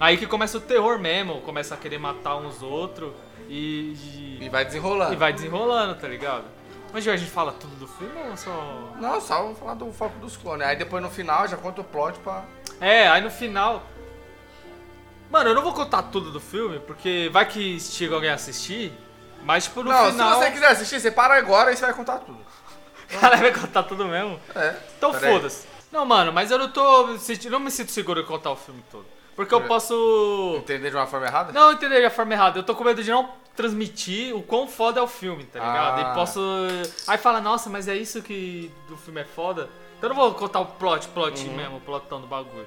Aí 0.00 0.16
que 0.16 0.26
começa 0.26 0.56
o 0.58 0.60
terror 0.60 0.98
mesmo, 0.98 1.40
começa 1.42 1.74
a 1.74 1.78
querer 1.78 1.98
matar 1.98 2.36
uns 2.36 2.62
outros 2.62 3.12
e, 3.48 3.92
E 4.40 4.44
e, 4.44 4.48
vai 4.48 4.64
desenrolando. 4.64 5.12
e 5.12 5.16
vai 5.16 5.32
desenrolando, 5.32 5.94
tá 5.96 6.08
ligado? 6.08 6.44
Mas 6.92 7.06
a 7.08 7.16
gente 7.16 7.30
fala 7.30 7.52
tudo 7.52 7.74
do 7.76 7.88
filme 7.88 8.14
ou 8.30 8.36
só. 8.36 8.92
Não, 9.00 9.20
só 9.20 9.42
vamos 9.42 9.58
falar 9.58 9.74
do 9.74 9.92
foco 9.92 10.16
dos 10.20 10.36
clones. 10.36 10.64
Aí 10.66 10.76
depois 10.76 11.02
no 11.02 11.10
final 11.10 11.46
já 11.48 11.56
conta 11.56 11.80
o 11.80 11.84
plot 11.84 12.18
pra. 12.20 12.44
É, 12.80 13.08
aí 13.08 13.20
no 13.20 13.30
final. 13.30 13.82
Mano, 15.30 15.50
eu 15.50 15.54
não 15.54 15.62
vou 15.62 15.72
contar 15.72 16.02
tudo 16.04 16.30
do 16.30 16.40
filme, 16.40 16.78
porque 16.80 17.28
vai 17.32 17.46
que 17.46 17.80
chega 17.80 18.14
alguém 18.14 18.30
a 18.30 18.34
assistir, 18.34 18.92
mas 19.44 19.64
tipo 19.64 19.82
no 19.82 19.90
não, 19.90 20.10
final. 20.12 20.34
se 20.34 20.38
você 20.46 20.50
quiser 20.52 20.68
assistir, 20.68 21.00
você 21.00 21.10
para 21.10 21.34
agora 21.34 21.72
e 21.72 21.76
você 21.76 21.84
vai 21.84 21.94
contar 21.94 22.18
tudo. 22.18 22.38
Cara, 23.20 23.36
vai 23.36 23.52
contar 23.52 23.82
tudo 23.84 24.06
mesmo. 24.06 24.38
É. 24.54 24.74
Então 24.96 25.12
foda-se. 25.12 25.66
Não, 25.92 26.04
mano, 26.04 26.32
mas 26.32 26.50
eu 26.50 26.58
não 26.58 26.68
tô. 26.70 27.08
Não 27.50 27.60
me 27.60 27.70
sinto 27.70 27.90
seguro 27.92 28.20
em 28.20 28.24
contar 28.24 28.50
o 28.50 28.56
filme 28.56 28.82
todo. 28.90 29.06
Porque 29.36 29.52
eu 29.54 29.62
posso. 29.62 30.54
Entender 30.58 30.90
de 30.90 30.96
uma 30.96 31.06
forma 31.06 31.26
errada? 31.26 31.52
Não 31.52 31.72
entender 31.72 32.00
de 32.00 32.06
a 32.06 32.10
forma 32.10 32.32
errada. 32.32 32.58
Eu 32.58 32.62
tô 32.62 32.74
com 32.74 32.84
medo 32.84 33.02
de 33.02 33.10
não 33.10 33.30
transmitir 33.56 34.34
o 34.34 34.42
quão 34.42 34.66
foda 34.66 35.00
é 35.00 35.02
o 35.02 35.06
filme, 35.08 35.44
tá 35.44 35.58
ligado? 35.60 35.98
Ah. 36.06 36.10
E 36.10 36.14
posso. 36.14 36.40
Aí 37.06 37.18
fala, 37.18 37.40
nossa, 37.40 37.70
mas 37.70 37.86
é 37.88 37.96
isso 37.96 38.22
que 38.22 38.70
do 38.88 38.96
filme 38.96 39.20
é 39.20 39.24
foda. 39.24 39.68
Então 39.98 40.10
eu 40.10 40.14
não 40.14 40.22
vou 40.22 40.34
contar 40.34 40.60
o 40.60 40.66
plot, 40.66 41.08
plot 41.08 41.46
Uhum. 41.46 41.54
mesmo, 41.56 41.76
o 41.76 41.80
plotão 41.80 42.20
do 42.20 42.26
bagulho. 42.26 42.66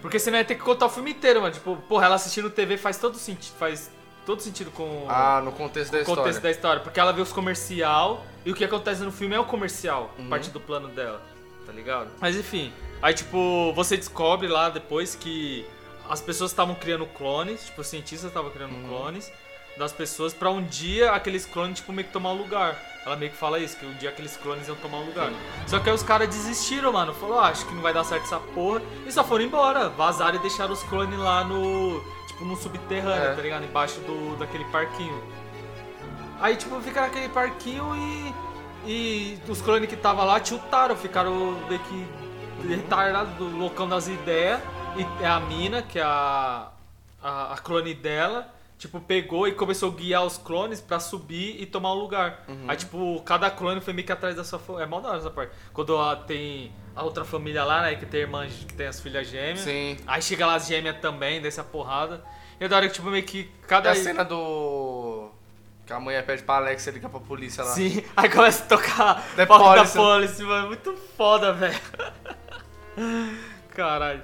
Porque 0.00 0.18
senão 0.18 0.38
ia 0.38 0.44
ter 0.44 0.56
que 0.56 0.62
contar 0.62 0.86
o 0.86 0.90
filme 0.90 1.12
inteiro, 1.12 1.40
mano. 1.40 1.52
Tipo, 1.54 1.76
porra, 1.88 2.06
ela 2.06 2.16
assistindo 2.16 2.50
TV 2.50 2.76
faz 2.76 2.98
todo 2.98 3.16
sentido. 3.16 3.54
Faz 3.56 3.90
todo 4.26 4.40
sentido 4.40 4.70
com 4.70 5.06
Ah, 5.08 5.40
no 5.44 5.52
contexto 5.52 5.92
da 5.92 5.98
o 5.98 6.00
história. 6.02 6.22
contexto 6.22 6.42
da 6.42 6.50
história. 6.50 6.80
Porque 6.82 6.98
ela 7.00 7.12
vê 7.12 7.20
os 7.20 7.32
comercial 7.32 8.24
e 8.44 8.50
o 8.52 8.54
que 8.54 8.64
acontece 8.64 9.02
no 9.02 9.12
filme 9.12 9.34
é 9.34 9.40
o 9.40 9.44
comercial, 9.44 10.10
Uhum. 10.18 10.28
parte 10.28 10.50
do 10.50 10.60
plano 10.60 10.88
dela, 10.88 11.20
tá 11.66 11.72
ligado? 11.72 12.08
Mas 12.20 12.36
enfim, 12.36 12.72
aí 13.00 13.14
tipo, 13.14 13.72
você 13.74 13.96
descobre 13.96 14.48
lá 14.48 14.68
depois 14.68 15.14
que 15.14 15.64
as 16.08 16.20
pessoas 16.20 16.50
estavam 16.50 16.74
criando 16.74 17.06
clones, 17.06 17.66
tipo, 17.66 17.80
os 17.80 17.86
cientistas 17.86 18.28
estavam 18.30 18.50
criando 18.50 18.74
Uhum. 18.74 18.88
clones 18.88 19.32
das 19.78 19.90
pessoas 19.92 20.34
pra 20.34 20.50
um 20.50 20.62
dia 20.62 21.12
aqueles 21.12 21.46
clones, 21.46 21.78
tipo, 21.78 21.92
meio 21.92 22.06
que 22.06 22.12
tomar 22.12 22.30
o 22.32 22.36
lugar. 22.36 22.76
Ela 23.06 23.16
meio 23.16 23.32
que 23.32 23.36
fala 23.38 23.58
isso, 23.58 23.76
que 23.78 23.86
um 23.86 23.94
dia 23.94 24.10
aqueles 24.10 24.36
clones 24.36 24.68
iam 24.68 24.76
tomar 24.76 24.98
o 24.98 25.04
lugar. 25.06 25.32
Só 25.66 25.80
que 25.80 25.88
aí 25.88 25.94
os 25.94 26.02
caras 26.04 26.28
desistiram, 26.28 26.92
mano. 26.92 27.12
Falou, 27.14 27.40
ah, 27.40 27.48
acho 27.48 27.66
que 27.66 27.74
não 27.74 27.82
vai 27.82 27.92
dar 27.92 28.04
certo 28.04 28.24
essa 28.24 28.38
porra. 28.38 28.80
E 29.06 29.10
só 29.10 29.24
foram 29.24 29.44
embora. 29.44 29.88
Vazaram 29.88 30.36
e 30.36 30.38
deixaram 30.38 30.72
os 30.72 30.82
clones 30.84 31.18
lá 31.18 31.42
no. 31.42 32.00
Tipo, 32.42 32.44
no 32.44 32.56
subterrâneo, 32.56 33.30
É. 33.30 33.34
tá 33.34 33.42
ligado? 33.42 33.64
Embaixo 33.64 34.00
do, 34.00 34.36
daquele 34.36 34.64
parquinho. 34.66 35.22
Aí, 36.40 36.56
tipo, 36.56 36.80
fica 36.80 37.02
naquele 37.02 37.28
parquinho 37.28 37.94
e. 37.96 38.34
E 38.84 39.38
os 39.48 39.62
clones 39.62 39.88
que 39.88 39.94
tava 39.94 40.24
lá 40.24 40.40
tiltaram, 40.40 40.96
ficaram 40.96 41.56
meio 41.68 41.78
que 41.80 42.08
retardados 42.66 43.32
do 43.34 43.44
loucão 43.56 43.88
das 43.88 44.08
ideias. 44.08 44.60
E 45.20 45.24
a 45.24 45.38
mina, 45.38 45.82
que 45.82 46.00
é 46.00 46.02
a, 46.02 46.68
a, 47.22 47.52
a 47.54 47.58
clone 47.58 47.94
dela, 47.94 48.48
tipo, 48.82 49.00
pegou 49.00 49.46
e 49.46 49.52
começou 49.52 49.90
a 49.90 49.94
guiar 49.94 50.24
os 50.24 50.36
clones 50.36 50.80
pra 50.80 50.98
subir 50.98 51.60
e 51.62 51.64
tomar 51.66 51.92
o 51.92 51.94
lugar. 51.94 52.44
Aí, 52.66 52.76
tipo, 52.76 53.22
cada 53.24 53.48
clone 53.50 53.80
foi 53.80 53.92
meio 53.92 54.04
que 54.04 54.12
atrás 54.12 54.34
da 54.34 54.42
sua 54.44 54.58
família. 54.58 54.84
É 54.84 54.86
mal 54.88 55.00
da 55.00 55.08
hora 55.10 55.18
essa 55.18 55.30
parte. 55.30 55.52
Quando 55.72 55.96
a- 55.96 56.16
tem 56.16 56.72
a 56.96 57.02
outra 57.04 57.24
família 57.24 57.64
lá, 57.64 57.82
né, 57.82 57.94
que 57.94 58.04
tem 58.04 58.20
irmãs, 58.22 58.52
que 58.66 58.74
tem 58.74 58.86
as 58.88 59.00
filhas 59.00 59.26
gêmeas. 59.28 59.60
Sim. 59.60 59.96
Aí 60.06 60.20
chega 60.20 60.44
lá 60.46 60.56
as 60.56 60.66
gêmeas 60.66 60.96
também, 61.00 61.40
dessa 61.40 61.62
porrada. 61.62 62.24
E 62.60 62.64
é 62.64 62.68
da 62.68 62.76
hora 62.76 62.88
que, 62.88 62.94
tipo, 62.94 63.08
meio 63.08 63.24
que 63.24 63.44
cada. 63.68 63.90
a 63.90 63.94
cena 63.94 64.24
do. 64.24 65.30
Que 65.86 65.92
a 65.92 66.00
mulher 66.00 66.24
pede 66.26 66.42
pra 66.42 66.56
Alex 66.56 66.86
ligar 66.88 67.08
pra 67.08 67.18
polícia 67.20 67.62
lá. 67.64 67.70
Sim, 67.72 68.04
aí 68.16 68.28
começa 68.28 68.64
a 68.64 68.66
tocar 68.66 69.22
The 69.36 69.46
Police. 69.46 69.96
da 69.96 70.02
Police, 70.02 70.42
mano. 70.42 70.66
Muito 70.68 70.94
foda, 71.16 71.52
velho. 71.52 71.80
Caralho. 73.70 74.22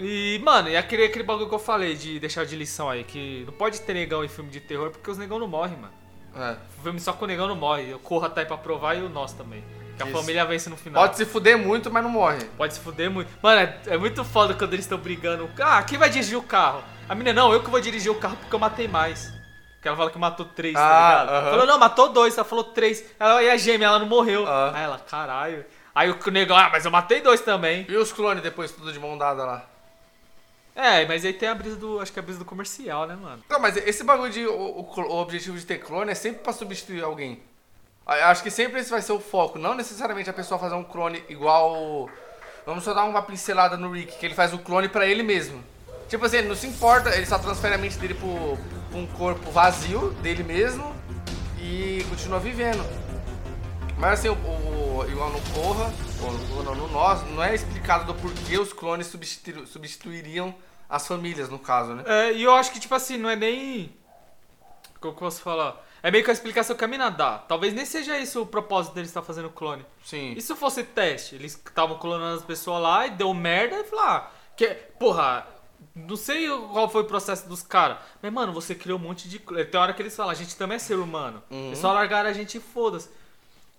E, 0.00 0.40
mano, 0.42 0.68
e 0.68 0.76
aquele, 0.76 1.04
aquele 1.04 1.24
bagulho 1.24 1.48
que 1.48 1.54
eu 1.54 1.58
falei 1.58 1.94
de 1.94 2.18
deixar 2.18 2.44
de 2.46 2.56
lição 2.56 2.88
aí, 2.88 3.04
que 3.04 3.44
não 3.46 3.52
pode 3.52 3.80
ter 3.82 3.92
negão 3.94 4.24
em 4.24 4.28
filme 4.28 4.50
de 4.50 4.60
terror 4.60 4.90
porque 4.90 5.10
os 5.10 5.18
negão 5.18 5.38
não 5.38 5.46
morrem, 5.46 5.76
mano. 5.76 5.92
É. 6.34 6.56
O 6.78 6.82
filme 6.82 7.00
só 7.00 7.12
com 7.12 7.24
o 7.24 7.28
negão 7.28 7.46
não 7.48 7.56
morre. 7.56 7.90
Eu 7.90 7.98
corro 7.98 8.24
até 8.24 8.44
pra 8.44 8.56
provar 8.56 8.94
e 8.96 9.02
o 9.02 9.08
nosso 9.08 9.36
também. 9.36 9.62
Que 9.96 10.02
a 10.02 10.06
Isso. 10.06 10.16
família 10.16 10.44
vence 10.46 10.70
no 10.70 10.76
final. 10.76 11.02
Pode 11.02 11.16
se 11.16 11.26
fuder 11.26 11.58
muito, 11.58 11.90
mas 11.90 12.02
não 12.02 12.10
morre. 12.10 12.44
Pode 12.56 12.72
se 12.74 12.80
fuder 12.80 13.10
muito. 13.10 13.28
Mano, 13.42 13.60
é, 13.60 13.78
é 13.88 13.98
muito 13.98 14.24
foda 14.24 14.54
quando 14.54 14.72
eles 14.72 14.84
estão 14.86 14.96
brigando. 14.96 15.50
Ah, 15.60 15.82
quem 15.82 15.98
vai 15.98 16.08
dirigir 16.08 16.38
o 16.38 16.42
carro? 16.42 16.82
A 17.08 17.14
menina, 17.14 17.42
não, 17.42 17.52
eu 17.52 17.62
que 17.62 17.68
vou 17.68 17.80
dirigir 17.80 18.10
o 18.10 18.14
carro 18.14 18.36
porque 18.36 18.54
eu 18.54 18.58
matei 18.58 18.88
mais. 18.88 19.30
Que 19.82 19.88
ela 19.88 19.96
fala 19.96 20.10
que 20.10 20.18
matou 20.18 20.46
três, 20.46 20.76
Ah, 20.76 20.78
tá 20.78 21.20
ligado? 21.22 21.28
aham. 21.30 21.50
Falou, 21.50 21.66
não, 21.66 21.78
matou 21.78 22.08
dois, 22.10 22.36
ela 22.38 22.44
falou 22.44 22.64
três. 22.64 23.04
Ela, 23.18 23.42
e 23.42 23.50
a 23.50 23.56
gêmea, 23.56 23.86
ela 23.86 23.98
não 23.98 24.06
morreu. 24.06 24.46
Ah. 24.46 24.72
Aí 24.74 24.84
ela, 24.84 24.98
caralho. 24.98 25.64
Aí 25.94 26.10
o 26.10 26.30
negão, 26.30 26.56
ah, 26.56 26.68
mas 26.70 26.84
eu 26.84 26.90
matei 26.90 27.20
dois 27.20 27.40
também. 27.40 27.84
E 27.88 27.96
os 27.96 28.12
clones 28.12 28.42
depois 28.42 28.70
tudo 28.70 28.92
de 28.92 28.98
mão 28.98 29.18
dada 29.18 29.44
lá? 29.44 29.66
É, 30.74 31.04
mas 31.06 31.24
aí 31.24 31.32
tem 31.32 31.48
a 31.48 31.54
brisa 31.54 31.76
do. 31.76 32.00
Acho 32.00 32.12
que 32.12 32.18
é 32.18 32.22
a 32.22 32.24
brisa 32.24 32.38
do 32.38 32.44
comercial, 32.44 33.06
né, 33.06 33.16
mano? 33.16 33.42
Não, 33.48 33.58
mas 33.60 33.76
esse 33.76 34.04
bagulho 34.04 34.30
de. 34.30 34.46
O, 34.46 34.52
o- 34.52 35.00
o 35.00 35.16
objetivo 35.20 35.58
de 35.58 35.66
ter 35.66 35.78
clone 35.78 36.10
é 36.12 36.14
sempre 36.14 36.40
pra 36.42 36.52
substituir 36.52 37.02
alguém. 37.02 37.42
Acho 38.06 38.42
que 38.42 38.50
sempre 38.50 38.80
esse 38.80 38.90
vai 38.90 39.02
ser 39.02 39.12
o 39.12 39.20
foco. 39.20 39.58
Não 39.58 39.74
necessariamente 39.74 40.28
a 40.30 40.32
pessoa 40.32 40.58
fazer 40.58 40.74
um 40.74 40.82
clone 40.84 41.22
igual. 41.28 42.08
Vamos 42.66 42.84
só 42.84 42.92
dar 42.94 43.04
uma 43.04 43.22
pincelada 43.22 43.76
no 43.76 43.90
Rick, 43.92 44.16
que 44.18 44.26
ele 44.26 44.34
faz 44.34 44.52
o 44.52 44.58
clone 44.58 44.88
pra 44.88 45.06
ele 45.06 45.22
mesmo. 45.22 45.62
Tipo 46.08 46.24
assim, 46.26 46.38
ele 46.38 46.48
não 46.48 46.56
se 46.56 46.66
importa, 46.66 47.14
ele 47.14 47.24
só 47.26 47.38
transfere 47.38 47.74
a 47.74 47.78
mente 47.78 47.96
dele 47.98 48.14
pro, 48.14 48.58
pra 48.90 48.98
um 48.98 49.06
corpo 49.06 49.50
vazio 49.50 50.10
dele 50.22 50.42
mesmo 50.42 50.92
e 51.60 52.04
continua 52.08 52.40
vivendo. 52.40 52.84
Mas 54.00 54.18
assim, 54.20 54.28
o, 54.30 54.32
o- 54.32 55.06
igual 55.10 55.30
no 55.30 55.40
Corra, 55.52 55.92
ou 56.22 56.32
no, 56.64 56.74
no 56.74 56.88
Nós, 56.88 57.22
não 57.30 57.42
é 57.42 57.54
explicado 57.54 58.06
do 58.06 58.14
porquê 58.14 58.58
os 58.58 58.72
clones 58.72 59.06
substitu- 59.06 59.66
substituiriam 59.66 60.54
as 60.88 61.06
famílias, 61.06 61.48
no 61.48 61.58
caso, 61.58 61.92
né? 61.94 62.02
É, 62.06 62.32
e 62.32 62.42
eu 62.42 62.54
acho 62.54 62.72
que, 62.72 62.80
tipo 62.80 62.94
assim, 62.94 63.16
não 63.18 63.28
é 63.28 63.36
nem. 63.36 63.94
Como 64.98 65.14
que 65.14 65.22
eu 65.22 65.26
posso 65.28 65.42
falar? 65.42 65.86
É 66.02 66.10
meio 66.10 66.24
que 66.24 66.30
a 66.30 66.32
explicação 66.32 66.74
que 66.74 66.84
a 66.84 66.88
mina 66.88 67.10
dá. 67.10 67.38
Talvez 67.38 67.74
nem 67.74 67.84
seja 67.84 68.18
isso 68.18 68.40
o 68.42 68.46
propósito 68.46 68.94
deles 68.94 69.10
estar 69.10 69.22
fazendo 69.22 69.50
clone. 69.50 69.84
Sim. 70.02 70.32
E 70.34 70.40
se 70.40 70.54
fosse 70.56 70.82
teste? 70.82 71.34
Eles 71.34 71.52
estavam 71.52 71.98
clonando 71.98 72.38
as 72.38 72.44
pessoas 72.44 72.80
lá 72.82 73.06
e 73.06 73.10
deu 73.10 73.32
merda 73.34 73.76
e 73.76 73.84
falou, 73.84 74.04
ah, 74.06 74.30
que, 74.56 74.66
porra, 74.98 75.46
não 75.94 76.16
sei 76.16 76.48
qual 76.72 76.88
foi 76.88 77.02
o 77.02 77.06
processo 77.06 77.46
dos 77.46 77.62
caras. 77.62 77.98
Mas, 78.22 78.32
mano, 78.32 78.50
você 78.52 78.74
criou 78.74 78.98
um 78.98 79.02
monte 79.02 79.28
de. 79.28 79.38
Tem 79.38 79.78
hora 79.80 79.92
que 79.92 80.00
eles 80.00 80.16
falam, 80.16 80.32
a 80.32 80.34
gente 80.34 80.56
também 80.56 80.76
é 80.76 80.78
ser 80.78 80.94
humano. 80.98 81.42
Uhum. 81.50 81.66
Eles 81.68 81.78
só 81.78 81.92
largaram 81.92 82.30
a 82.30 82.32
gente 82.32 82.56
e 82.56 82.60
foda-se. 82.60 83.10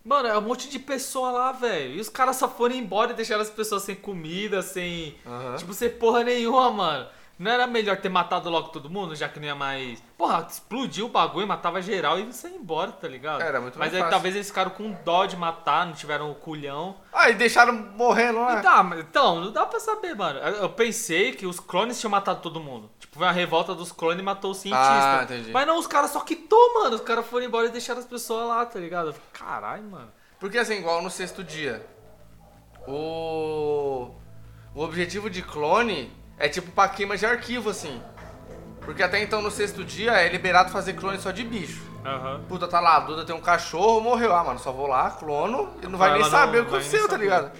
Mano, 0.03 0.27
é 0.27 0.37
um 0.37 0.41
monte 0.41 0.67
de 0.69 0.79
pessoa 0.79 1.31
lá, 1.31 1.51
velho. 1.51 1.95
E 1.95 1.99
os 1.99 2.09
caras 2.09 2.35
só 2.35 2.49
foram 2.49 2.75
embora 2.75 3.11
e 3.11 3.15
deixaram 3.15 3.41
as 3.41 3.49
pessoas 3.49 3.83
sem 3.83 3.95
comida, 3.95 4.61
sem. 4.61 5.15
Aham. 5.25 5.55
Tipo, 5.57 5.73
sem 5.73 5.89
porra 5.89 6.23
nenhuma, 6.23 6.71
mano. 6.71 7.07
Não 7.41 7.49
era 7.49 7.65
melhor 7.65 7.97
ter 7.97 8.07
matado 8.07 8.51
logo 8.51 8.69
todo 8.69 8.87
mundo, 8.87 9.15
já 9.15 9.27
que 9.27 9.39
não 9.39 9.47
ia 9.47 9.55
mais. 9.55 9.99
Porra, 10.15 10.45
explodiu 10.47 11.07
o 11.07 11.09
bagulho, 11.09 11.47
matava 11.47 11.81
geral 11.81 12.19
e 12.19 12.23
você 12.31 12.47
ia 12.47 12.55
embora, 12.55 12.91
tá 12.91 13.07
ligado? 13.07 13.41
Era 13.41 13.59
muito 13.59 13.79
mais 13.79 13.89
Mas 13.91 13.95
aí 13.95 13.99
fácil. 14.01 14.11
talvez 14.11 14.35
eles 14.35 14.47
ficaram 14.47 14.69
com 14.69 14.91
dó 15.03 15.25
de 15.25 15.35
matar, 15.35 15.87
não 15.87 15.93
tiveram 15.93 16.29
o 16.29 16.35
culhão. 16.35 16.97
Ah, 17.11 17.31
e 17.31 17.33
deixaram 17.33 17.73
morrendo 17.73 18.39
lá. 18.41 18.59
E 18.59 18.61
tá, 18.61 18.83
mas- 18.83 18.99
então, 18.99 19.41
não 19.41 19.51
dá 19.51 19.65
pra 19.65 19.79
saber, 19.79 20.15
mano. 20.15 20.37
Eu 20.37 20.53
eu 20.61 20.69
pensei 20.69 21.31
que 21.31 21.47
os 21.47 21.59
clones 21.59 21.99
tinham 21.99 22.11
matado 22.11 22.41
todo 22.41 22.59
mundo. 22.59 22.91
Tipo, 22.99 23.17
foi 23.17 23.27
a 23.27 23.31
revolta 23.31 23.73
dos 23.73 23.91
clones 23.91 24.19
e 24.19 24.23
matou 24.23 24.51
o 24.51 24.53
cientista. 24.53 25.19
Ah, 25.19 25.23
entendi. 25.23 25.51
Mas 25.51 25.65
não, 25.65 25.79
os 25.79 25.87
caras 25.87 26.11
só 26.11 26.19
quitou, 26.19 26.75
mano. 26.75 26.93
Os 26.93 27.01
caras 27.01 27.25
foram 27.25 27.47
embora 27.47 27.65
e 27.65 27.71
deixaram 27.71 27.99
as 28.01 28.05
pessoas 28.05 28.47
lá, 28.47 28.63
tá 28.67 28.77
ligado? 28.79 29.07
Eu 29.09 29.15
Caralho, 29.33 29.81
mano. 29.85 30.11
Porque 30.39 30.59
assim, 30.59 30.75
igual 30.75 31.01
no 31.01 31.09
sexto 31.09 31.43
dia, 31.43 31.83
o, 32.87 34.11
o 34.75 34.83
objetivo 34.83 35.27
de 35.27 35.41
clone 35.41 36.20
é 36.41 36.49
tipo 36.49 36.71
pra 36.71 36.89
queima 36.89 37.15
de 37.15 37.25
arquivo, 37.25 37.69
assim. 37.69 38.01
Porque 38.81 39.03
até 39.03 39.21
então 39.21 39.41
no 39.43 39.51
sexto 39.51 39.83
dia 39.83 40.13
é 40.13 40.27
liberado 40.27 40.71
fazer 40.71 40.93
clone 40.93 41.19
só 41.19 41.29
de 41.29 41.43
bicho. 41.43 41.83
Aham. 42.03 42.41
Puta, 42.49 42.67
tá 42.67 42.79
lá, 42.79 42.95
a 42.95 42.99
Duda 43.01 43.23
tem 43.23 43.35
um 43.35 43.39
cachorro, 43.39 44.01
morreu. 44.01 44.35
Ah, 44.35 44.43
mano, 44.43 44.57
só 44.57 44.71
vou 44.71 44.87
lá, 44.87 45.11
clono, 45.11 45.69
e 45.83 45.87
não 45.87 45.99
vai, 45.99 46.09
Vai 46.09 46.19
nem 46.19 46.29
saber 46.29 46.57
não 46.57 46.63
o 46.63 46.69
que 46.69 46.75
aconteceu, 46.75 47.07
tá 47.07 47.15
ligado? 47.15 47.51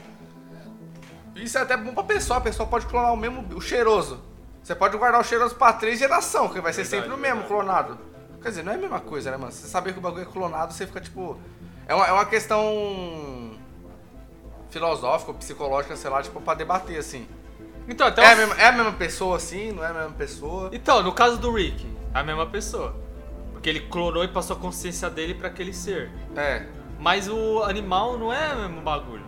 Isso 1.35 1.57
é 1.59 1.61
até 1.61 1.77
bom 1.77 1.93
pra 1.93 2.03
pessoa, 2.03 2.39
a 2.39 2.41
pessoa 2.41 2.67
pode 2.67 2.87
clonar 2.87 3.13
o 3.13 3.17
mesmo, 3.17 3.45
o 3.55 3.61
cheiroso. 3.61 4.19
Você 4.63 4.73
pode 4.73 4.97
guardar 4.97 5.21
o 5.21 5.23
cheiroso 5.23 5.53
pra 5.55 5.73
três 5.73 5.99
gerações, 5.99 6.51
que 6.51 6.59
vai 6.59 6.73
ser 6.73 6.83
Verdade, 6.83 7.03
sempre 7.03 7.15
o 7.15 7.19
mesmo 7.19 7.41
verdade. 7.41 7.47
clonado. 7.47 7.97
Quer 8.41 8.49
dizer, 8.49 8.63
não 8.63 8.71
é 8.71 8.75
a 8.75 8.79
mesma 8.79 8.99
coisa, 8.99 9.29
né, 9.29 9.37
mano? 9.37 9.51
Você 9.51 9.67
saber 9.67 9.93
que 9.93 9.99
o 9.99 10.01
bagulho 10.01 10.23
é 10.23 10.25
clonado, 10.25 10.73
você 10.73 10.87
fica 10.87 10.99
tipo. 10.99 11.39
É 11.87 11.93
uma, 11.93 12.07
é 12.07 12.11
uma 12.11 12.25
questão 12.25 13.51
filosófica, 14.71 15.33
psicológica, 15.33 15.95
sei 15.95 16.09
lá, 16.09 16.21
tipo, 16.23 16.41
pra 16.41 16.55
debater, 16.55 16.97
assim. 16.97 17.27
Então, 17.87 18.07
até 18.07 18.23
É 18.23 18.31
a, 18.31 18.35
mesma, 18.35 18.55
é 18.55 18.67
a 18.67 18.71
mesma 18.71 18.93
pessoa, 18.93 19.37
assim, 19.37 19.71
não 19.71 19.83
é 19.83 19.87
a 19.87 19.93
mesma 19.93 20.11
pessoa. 20.11 20.69
Então, 20.71 21.01
no 21.03 21.11
caso 21.11 21.37
do 21.37 21.51
Rick, 21.51 21.85
é 22.13 22.19
a 22.19 22.23
mesma 22.23 22.45
pessoa. 22.45 22.95
Porque 23.51 23.69
ele 23.69 23.81
clonou 23.81 24.23
e 24.23 24.27
passou 24.27 24.55
a 24.55 24.59
consciência 24.59 25.09
dele 25.09 25.33
pra 25.33 25.47
aquele 25.47 25.73
ser. 25.73 26.09
É. 26.35 26.65
Mas 26.99 27.27
o 27.27 27.63
animal 27.63 28.17
não 28.17 28.31
é 28.31 28.53
o 28.53 28.59
mesmo 28.59 28.81
bagulho. 28.81 29.25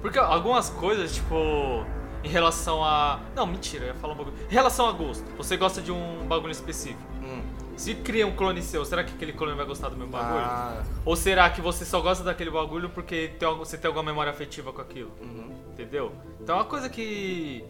Porque 0.00 0.18
algumas 0.18 0.70
coisas, 0.70 1.14
tipo, 1.14 1.84
em 2.22 2.28
relação 2.28 2.84
a. 2.84 3.20
Não, 3.34 3.46
mentira, 3.46 3.84
eu 3.84 3.88
ia 3.88 3.94
falar 3.94 4.14
um 4.14 4.16
bagulho. 4.16 4.36
Em 4.50 4.52
relação 4.52 4.88
a 4.88 4.92
gosto, 4.92 5.24
você 5.36 5.56
gosta 5.56 5.80
de 5.80 5.90
um 5.90 6.26
bagulho 6.26 6.52
específico. 6.52 7.00
Hum. 7.22 7.42
Se 7.76 7.94
cria 7.94 8.26
um 8.26 8.34
clone 8.34 8.62
seu, 8.62 8.84
será 8.84 9.04
que 9.04 9.14
aquele 9.14 9.32
clone 9.32 9.54
vai 9.54 9.66
gostar 9.66 9.88
do 9.88 9.96
mesmo 9.96 10.10
bagulho? 10.12 10.44
Ah. 10.44 10.82
Ou 11.04 11.14
será 11.14 11.48
que 11.50 11.60
você 11.60 11.84
só 11.84 12.00
gosta 12.00 12.24
daquele 12.24 12.50
bagulho 12.50 12.88
porque 12.90 13.32
tem, 13.38 13.54
você 13.56 13.76
tem 13.76 13.88
alguma 13.88 14.04
memória 14.04 14.30
afetiva 14.30 14.72
com 14.72 14.80
aquilo? 14.80 15.12
Uhum. 15.20 15.54
Entendeu? 15.72 16.12
Então 16.40 16.56
é 16.56 16.58
uma 16.58 16.64
coisa 16.64 16.88
que. 16.88 17.64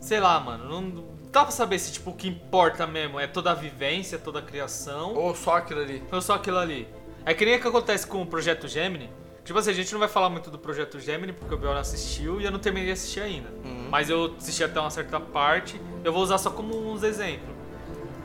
Sei 0.00 0.20
lá, 0.20 0.38
mano. 0.40 0.68
Não 0.68 1.04
dá 1.30 1.42
pra 1.42 1.50
saber 1.50 1.78
se 1.78 1.92
tipo, 1.92 2.10
o 2.10 2.14
que 2.14 2.28
importa 2.28 2.86
mesmo 2.86 3.18
é 3.18 3.26
toda 3.26 3.50
a 3.50 3.54
vivência, 3.54 4.18
toda 4.18 4.38
a 4.38 4.42
criação. 4.42 5.14
Ou 5.14 5.34
só 5.34 5.56
aquilo 5.56 5.80
ali. 5.80 6.02
Ou 6.10 6.20
só 6.20 6.34
aquilo 6.34 6.58
ali. 6.58 6.88
É 7.24 7.34
que 7.34 7.44
nem 7.44 7.56
o 7.56 7.60
que 7.60 7.68
acontece 7.68 8.06
com 8.06 8.22
o 8.22 8.26
Projeto 8.26 8.66
Gemini. 8.66 9.10
Tipo 9.44 9.58
assim, 9.58 9.70
a 9.70 9.74
gente 9.74 9.90
não 9.92 9.98
vai 9.98 10.08
falar 10.08 10.28
muito 10.28 10.50
do 10.50 10.58
Projeto 10.58 11.00
Gemini 11.00 11.32
porque 11.32 11.54
o 11.54 11.58
Biel 11.58 11.72
não 11.72 11.80
assistiu 11.80 12.40
e 12.40 12.44
eu 12.44 12.50
não 12.50 12.58
terminei 12.58 12.88
de 12.88 12.92
assistir 12.92 13.20
ainda. 13.20 13.48
Uhum. 13.64 13.88
Mas 13.90 14.10
eu 14.10 14.34
assisti 14.38 14.62
até 14.62 14.78
uma 14.78 14.90
certa 14.90 15.18
parte. 15.18 15.80
Eu 16.04 16.12
vou 16.12 16.22
usar 16.22 16.38
só 16.38 16.50
como 16.50 16.74
uns 16.92 17.02
exemplos. 17.02 17.56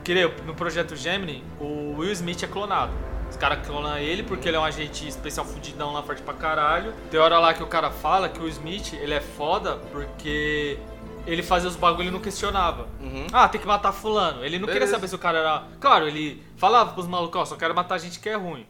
Queria, 0.04 0.28
no 0.44 0.54
Projeto 0.54 0.94
Gemini, 0.94 1.42
o 1.58 1.96
Will 1.96 2.12
Smith 2.12 2.42
é 2.42 2.46
clonado. 2.46 2.92
Os 3.30 3.36
caras 3.36 3.66
clonam 3.66 3.96
ele 3.98 4.22
porque 4.22 4.48
ele 4.48 4.56
é 4.56 4.60
um 4.60 4.64
agente 4.64 5.08
especial 5.08 5.46
fudidão 5.46 5.92
lá, 5.94 6.02
forte 6.02 6.20
pra 6.20 6.34
caralho. 6.34 6.92
Tem 7.10 7.18
hora 7.18 7.38
lá 7.38 7.54
que 7.54 7.62
o 7.62 7.66
cara 7.66 7.90
fala 7.90 8.28
que 8.28 8.40
o 8.40 8.46
Smith, 8.46 8.92
ele 8.92 9.14
é 9.14 9.20
foda 9.20 9.76
porque 9.92 10.78
ele 11.26 11.42
fazia 11.42 11.68
os 11.68 11.76
bagulho 11.76 12.08
e 12.08 12.10
não 12.10 12.20
questionava. 12.20 12.88
Uhum. 13.00 13.26
Ah, 13.32 13.48
tem 13.48 13.60
que 13.60 13.66
matar 13.66 13.92
fulano. 13.92 14.44
Ele 14.44 14.58
não 14.58 14.66
queria 14.66 14.80
Beleza. 14.80 14.96
saber 14.96 15.08
se 15.08 15.14
o 15.14 15.18
cara 15.18 15.38
era... 15.38 15.64
Claro, 15.80 16.06
ele 16.06 16.42
falava 16.56 16.92
pros 16.92 17.06
malucos, 17.06 17.40
ó, 17.40 17.44
só 17.44 17.56
quero 17.56 17.74
matar 17.74 17.98
gente 17.98 18.20
que 18.20 18.28
é 18.28 18.34
ruim. 18.34 18.66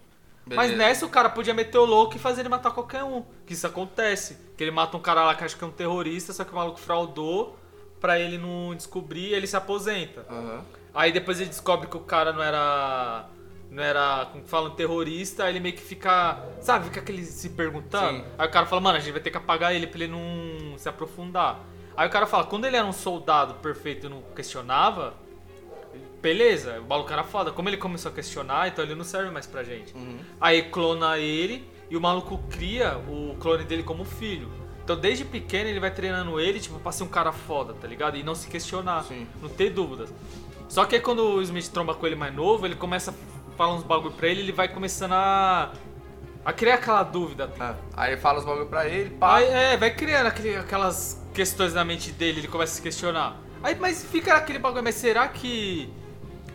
Mas 0.46 0.70
Beleza. 0.70 0.76
nessa 0.76 1.06
o 1.06 1.08
cara 1.08 1.30
podia 1.30 1.54
meter 1.54 1.78
o 1.78 1.84
louco 1.84 2.16
e 2.16 2.18
fazer 2.18 2.42
ele 2.42 2.50
matar 2.50 2.70
qualquer 2.70 3.02
um. 3.02 3.24
Que 3.46 3.54
isso 3.54 3.66
acontece. 3.66 4.38
Que 4.56 4.64
ele 4.64 4.70
mata 4.70 4.96
um 4.96 5.00
cara 5.00 5.24
lá 5.24 5.34
que 5.34 5.42
acha 5.42 5.56
que 5.56 5.64
é 5.64 5.66
um 5.66 5.70
terrorista, 5.70 6.32
só 6.32 6.44
que 6.44 6.52
o 6.52 6.54
maluco 6.54 6.78
fraudou 6.78 7.58
pra 8.00 8.18
ele 8.20 8.36
não 8.36 8.74
descobrir 8.74 9.30
e 9.30 9.34
ele 9.34 9.46
se 9.46 9.56
aposenta. 9.56 10.26
Aham. 10.28 10.62
Aí 10.94 11.10
depois 11.10 11.40
ele 11.40 11.48
descobre 11.48 11.88
que 11.88 11.96
o 11.96 12.00
cara 12.00 12.32
não 12.32 12.42
era. 12.42 13.26
Não 13.70 13.82
era, 13.82 14.26
como 14.30 14.44
que 14.44 14.50
fala, 14.50 14.68
um 14.68 14.74
terrorista, 14.74 15.44
aí 15.44 15.52
ele 15.52 15.60
meio 15.60 15.74
que 15.74 15.82
fica. 15.82 16.38
Sabe, 16.60 16.84
fica 16.84 17.00
aquele 17.00 17.24
se 17.24 17.48
perguntando. 17.48 18.18
Sim. 18.18 18.24
Aí 18.38 18.46
o 18.46 18.50
cara 18.50 18.66
fala, 18.66 18.80
mano, 18.80 18.98
a 18.98 19.00
gente 19.00 19.12
vai 19.12 19.20
ter 19.20 19.30
que 19.30 19.36
apagar 19.36 19.74
ele 19.74 19.86
pra 19.86 20.04
ele 20.04 20.12
não 20.12 20.78
se 20.78 20.88
aprofundar. 20.88 21.58
Aí 21.96 22.08
o 22.08 22.10
cara 22.10 22.26
fala, 22.26 22.44
quando 22.44 22.64
ele 22.66 22.76
era 22.76 22.86
um 22.86 22.92
soldado 22.92 23.54
perfeito 23.54 24.06
e 24.06 24.10
não 24.10 24.20
questionava, 24.34 25.14
beleza, 26.20 26.80
o 26.80 26.84
maluco 26.88 27.12
era 27.12 27.22
foda. 27.24 27.50
Como 27.52 27.68
ele 27.68 27.76
começou 27.76 28.10
a 28.10 28.14
questionar, 28.14 28.68
então 28.68 28.84
ele 28.84 28.94
não 28.94 29.04
serve 29.04 29.30
mais 29.30 29.46
pra 29.46 29.62
gente. 29.62 29.94
Uhum. 29.94 30.18
Aí 30.40 30.62
clona 30.62 31.18
ele 31.18 31.68
e 31.90 31.96
o 31.96 32.00
maluco 32.00 32.38
cria 32.50 32.96
o 33.08 33.36
clone 33.38 33.64
dele 33.64 33.82
como 33.82 34.04
filho. 34.04 34.50
Então 34.82 34.96
desde 34.96 35.24
pequeno 35.24 35.68
ele 35.68 35.80
vai 35.80 35.90
treinando 35.90 36.38
ele, 36.40 36.60
tipo, 36.60 36.78
pra 36.78 36.92
ser 36.92 37.04
um 37.04 37.08
cara 37.08 37.32
foda, 37.32 37.72
tá 37.74 37.86
ligado? 37.86 38.16
E 38.16 38.22
não 38.22 38.34
se 38.34 38.48
questionar, 38.48 39.04
Sim. 39.04 39.26
não 39.40 39.48
ter 39.48 39.70
dúvidas. 39.70 40.12
Só 40.68 40.84
que 40.84 40.96
aí 40.96 41.00
quando 41.00 41.20
o 41.20 41.42
Smith 41.42 41.68
tromba 41.68 41.94
com 41.94 42.06
ele 42.06 42.16
mais 42.16 42.34
novo, 42.34 42.66
ele 42.66 42.74
começa 42.74 43.10
a 43.12 43.14
falar 43.56 43.74
uns 43.74 43.82
bagulho 43.82 44.12
pra 44.12 44.28
ele, 44.28 44.40
ele 44.40 44.52
vai 44.52 44.66
começando 44.68 45.12
a. 45.12 45.72
a 46.44 46.52
criar 46.52 46.74
aquela 46.74 47.02
dúvida. 47.02 47.50
Ah, 47.60 47.76
Aí 47.96 48.16
fala 48.16 48.40
os 48.40 48.44
bagulho 48.44 48.66
pra 48.66 48.86
ele, 48.88 49.10
pá. 49.10 49.36
Aí, 49.36 49.44
é, 49.46 49.76
vai 49.76 49.94
criando 49.94 50.26
aquele- 50.26 50.56
aquelas 50.56 51.23
questões 51.34 51.74
na 51.74 51.84
mente 51.84 52.10
dele, 52.12 52.40
ele 52.40 52.48
começa 52.48 52.72
a 52.72 52.76
se 52.76 52.82
questionar. 52.82 53.36
Aí, 53.62 53.74
mas 53.78 54.04
fica 54.04 54.34
aquele 54.34 54.58
bagulho, 54.58 54.82
mas 54.84 54.94
será 54.94 55.26
que. 55.28 55.90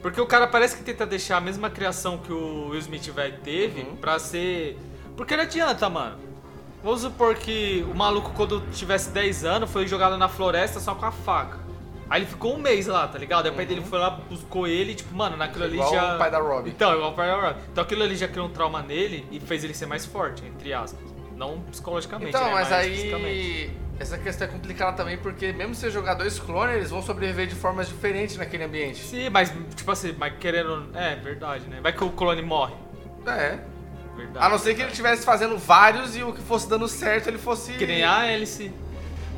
Porque 0.01 0.19
o 0.21 0.25
cara 0.25 0.47
parece 0.47 0.77
que 0.77 0.83
tenta 0.83 1.05
deixar 1.05 1.37
a 1.37 1.41
mesma 1.41 1.69
criação 1.69 2.17
que 2.17 2.31
o 2.31 2.69
Will 2.69 2.79
Smith 2.79 3.07
velho 3.11 3.37
teve 3.43 3.81
Uhum. 3.81 3.95
pra 3.97 4.17
ser. 4.17 4.77
Porque 5.17 5.35
não 5.35 5.43
adianta, 5.43 5.89
mano. 5.89 6.17
Vamos 6.81 7.01
supor 7.01 7.35
que 7.35 7.85
o 7.91 7.93
maluco, 7.93 8.31
quando 8.33 8.61
tivesse 8.71 9.09
10 9.09 9.43
anos, 9.43 9.69
foi 9.69 9.85
jogado 9.85 10.17
na 10.17 10.29
floresta 10.29 10.79
só 10.79 10.95
com 10.95 11.05
a 11.05 11.11
faca. 11.11 11.59
Aí 12.09 12.21
ele 12.21 12.25
ficou 12.29 12.55
um 12.55 12.57
mês 12.57 12.87
lá, 12.87 13.05
tá 13.07 13.17
ligado? 13.19 13.45
Aí 13.47 13.51
o 13.51 13.55
pai 13.55 13.65
dele 13.65 13.81
foi 13.81 13.99
lá, 13.99 14.09
buscou 14.09 14.65
ele, 14.65 14.95
tipo, 14.95 15.13
mano, 15.13 15.35
naquilo 15.35 15.65
ali 15.65 15.77
Uhum. 15.77 15.83
Igual 15.85 15.93
já. 15.93 16.15
o 16.15 16.17
pai 16.17 16.31
da 16.31 16.39
Robin. 16.39 16.69
Então, 16.69 16.93
igual 16.95 17.11
o 17.11 17.13
pai 17.13 17.27
da 17.27 17.35
Robin. 17.35 17.59
Então 17.71 17.83
aquilo 17.83 18.01
ali 18.03 18.15
já 18.15 18.27
criou 18.29 18.47
um 18.47 18.49
trauma 18.49 18.81
nele 18.81 19.27
e 19.29 19.39
fez 19.41 19.63
ele 19.65 19.73
ser 19.73 19.85
mais 19.87 20.05
forte, 20.05 20.43
entre 20.45 20.71
aspas. 20.73 21.08
Não 21.39 21.61
psicologicamente, 21.61 22.29
Então, 22.35 22.47
né? 22.47 22.51
mas 22.51 22.67
fisicamente. 22.85 23.25
aí. 23.25 23.71
Essa 23.97 24.17
questão 24.17 24.47
é 24.47 24.51
complicada 24.51 24.95
também, 24.95 25.17
porque 25.17 25.51
mesmo 25.53 25.73
se 25.73 25.81
você 25.81 25.89
jogar 25.89 26.13
dois 26.13 26.37
clones, 26.39 26.75
eles 26.75 26.89
vão 26.89 27.01
sobreviver 27.01 27.47
de 27.47 27.55
formas 27.55 27.87
diferentes 27.87 28.37
naquele 28.37 28.63
ambiente. 28.65 28.99
Sim, 28.99 29.29
mas, 29.29 29.51
tipo 29.75 29.89
assim, 29.91 30.15
mas 30.17 30.33
querendo. 30.39 30.89
É, 30.93 31.15
verdade, 31.15 31.65
né? 31.67 31.79
Vai 31.81 31.91
que 31.93 32.03
o 32.03 32.09
clone 32.09 32.41
morre. 32.41 32.73
É. 33.25 33.57
Verdade. 34.15 34.45
A 34.45 34.49
não 34.49 34.57
ser 34.57 34.75
que 34.75 34.81
ele 34.81 34.91
estivesse 34.91 35.25
fazendo 35.25 35.57
vários 35.57 36.15
e 36.15 36.23
o 36.23 36.33
que 36.33 36.41
fosse 36.41 36.69
dando 36.69 36.87
certo, 36.89 37.27
ele 37.27 37.37
fosse. 37.37 37.73
Que 37.73 37.85
nem 37.85 38.03
a 38.03 38.19
Alice. 38.19 38.71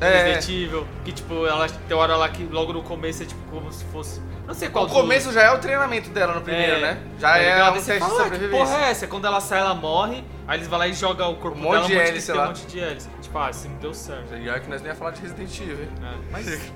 É. 0.00 0.24
Resident 0.34 0.48
Evil. 0.48 0.86
Que, 1.04 1.12
tipo, 1.12 1.46
ela 1.46 1.68
tem 1.68 1.96
hora 1.96 2.16
lá 2.16 2.28
que 2.28 2.42
logo 2.44 2.72
no 2.72 2.82
começo 2.82 3.22
é 3.22 3.26
tipo 3.26 3.40
como 3.50 3.72
se 3.72 3.84
fosse. 3.86 4.20
Não 4.52 4.58
sei 4.58 4.68
qual 4.68 4.84
O 4.84 4.88
começo 4.88 5.32
já 5.32 5.44
é 5.44 5.50
o 5.50 5.58
treinamento 5.58 6.10
dela 6.10 6.34
no 6.34 6.42
primeiro, 6.42 6.78
né? 6.78 6.98
Já 7.18 7.38
é 7.38 7.54
ligado? 7.54 7.70
um 7.70 7.72
teste 7.72 7.92
de 7.92 7.98
fala, 7.98 8.12
"Ah, 8.12 8.16
que 8.16 8.22
sobrevivência. 8.24 8.66
porra 8.66 8.84
é 8.84 8.90
essa? 8.90 9.06
Quando 9.06 9.26
ela 9.26 9.40
sai, 9.40 9.60
ela 9.60 9.74
morre. 9.74 10.22
Aí 10.46 10.58
eles 10.58 10.68
vão 10.68 10.78
lá 10.78 10.86
e 10.86 10.92
jogam 10.92 11.32
o 11.32 11.36
corpo 11.36 11.58
Um 11.58 11.62
monte 11.62 11.72
dela, 11.72 11.86
de 11.86 11.94
um 11.94 11.96
monte 11.96 12.08
hélice 12.10 12.32
tem 12.32 12.40
um 12.40 12.44
monte 12.44 12.66
de 12.66 12.80
hélice. 12.80 13.08
Tipo, 13.22 13.38
ah, 13.38 13.46
assim 13.48 13.68
não 13.70 13.76
deu 13.78 13.94
certo. 13.94 14.36
E 14.36 14.50
olha 14.50 14.60
que 14.60 14.68
nós 14.68 14.82
nem 14.82 14.90
ia 14.90 14.94
falar 14.94 15.12
de 15.12 15.22
Resident 15.22 15.58
Evil, 15.58 15.84
hein? 15.84 15.88
É, 16.02 16.14
mas 16.30 16.70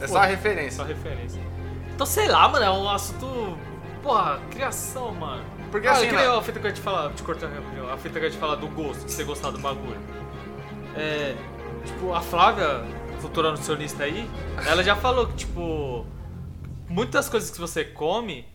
É 0.00 0.06
só 0.08 0.18
a 0.18 0.26
referência. 0.26 0.72
só 0.72 0.82
referência. 0.82 1.40
Então, 1.94 2.04
sei 2.04 2.26
lá, 2.26 2.48
mano, 2.48 2.64
é 2.64 2.70
um 2.70 2.88
assunto. 2.88 3.56
Porra, 4.02 4.40
criação, 4.50 5.14
mano. 5.14 5.44
Porque 5.70 5.86
ah, 5.86 5.92
assim, 5.92 6.08
que 6.08 6.16
nem 6.16 6.26
né? 6.26 6.36
a 6.36 6.42
fita 6.42 6.58
que 6.58 6.66
eu 6.66 6.70
ia 6.70 6.74
te 6.74 6.80
falar, 6.80 7.10
te 7.10 7.22
rapidinho, 7.22 7.92
a 7.92 7.96
fita 7.96 8.18
que 8.18 8.24
eu 8.24 8.28
ia 8.28 8.30
te 8.30 8.38
falar 8.38 8.56
do 8.56 8.66
gosto, 8.66 9.04
de 9.04 9.12
você 9.12 9.22
gostar 9.22 9.50
do 9.52 9.58
bagulho. 9.60 10.00
É. 10.96 11.36
Tipo, 11.84 12.12
a 12.12 12.20
Flávia, 12.20 12.82
futura 13.20 13.50
nutricionista 13.50 14.02
aí, 14.02 14.28
ela 14.66 14.82
já 14.82 14.96
falou 14.96 15.28
que, 15.28 15.34
tipo. 15.34 16.04
Muitas 16.90 17.28
coisas 17.28 17.50
que 17.50 17.58
você 17.60 17.84
come. 17.84 18.46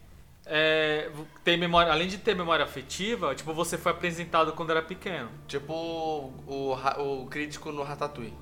É, 0.48 1.10
tem 1.44 1.58
memória, 1.58 1.92
além 1.92 2.08
de 2.08 2.20
ter 2.20 2.36
memória 2.36 2.64
afetiva, 2.64 3.34
tipo, 3.34 3.52
você 3.52 3.80
foi 3.80 3.92
apresentado 3.94 4.52
quando 4.54 4.70
era 4.70 4.82
pequeno. 4.82 5.28
Tipo 5.48 5.74
o, 6.46 6.74
ra- 6.74 7.02
o 7.02 7.26
crítico 7.26 7.72
no 7.72 7.82
Ratatouille. 7.82 8.34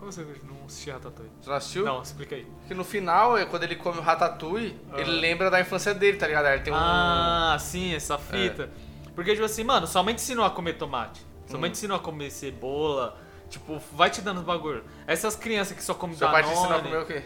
Como 0.00 0.10
você 0.10 0.26
não 0.42 0.64
assistia 0.66 0.94
Ratatouille? 0.94 1.30
Você 1.40 1.48
não 1.48 1.56
assistiu? 1.56 1.84
Não, 1.84 2.02
explica 2.02 2.34
aí. 2.34 2.44
Que 2.66 2.74
no 2.74 2.82
final, 2.82 3.38
é 3.38 3.44
quando 3.46 3.62
ele 3.62 3.76
come 3.76 3.98
o 3.98 4.02
Ratatouille, 4.02 4.76
Ah. 4.92 5.00
ele 5.00 5.12
lembra 5.12 5.48
da 5.48 5.60
infância 5.60 5.94
dele, 5.94 6.16
tá 6.18 6.26
ligado? 6.26 6.46
Ele 6.46 6.62
tem 6.62 6.72
um. 6.72 6.76
Ah, 6.76 7.56
sim, 7.60 7.94
essa 7.94 8.18
fita. 8.18 8.68
Porque, 9.14 9.32
tipo 9.32 9.44
assim, 9.44 9.62
mano, 9.62 9.86
sua 9.86 10.02
mãe 10.02 10.14
te 10.14 10.22
ensinou 10.22 10.44
a 10.44 10.50
comer 10.50 10.72
tomate. 10.72 11.20
Sua 11.46 11.56
mãe 11.56 11.68
Hum. 11.68 11.72
te 11.72 11.76
ensinou 11.76 11.96
a 11.98 12.00
comer 12.00 12.30
cebola. 12.32 13.16
Tipo, 13.48 13.80
vai 13.92 14.10
te 14.10 14.20
dando 14.22 14.40
bagulho. 14.42 14.82
Essas 15.06 15.36
crianças 15.36 15.76
que 15.76 15.84
só 15.84 15.94
comem 15.94 16.16
Seu 16.16 16.28
pai 16.30 16.42
te 16.42 16.48
ensinou 16.50 16.64
a 16.72 16.78
Danone... 16.78 16.88
comer 16.90 17.02
o 17.02 17.06
quê? 17.06 17.22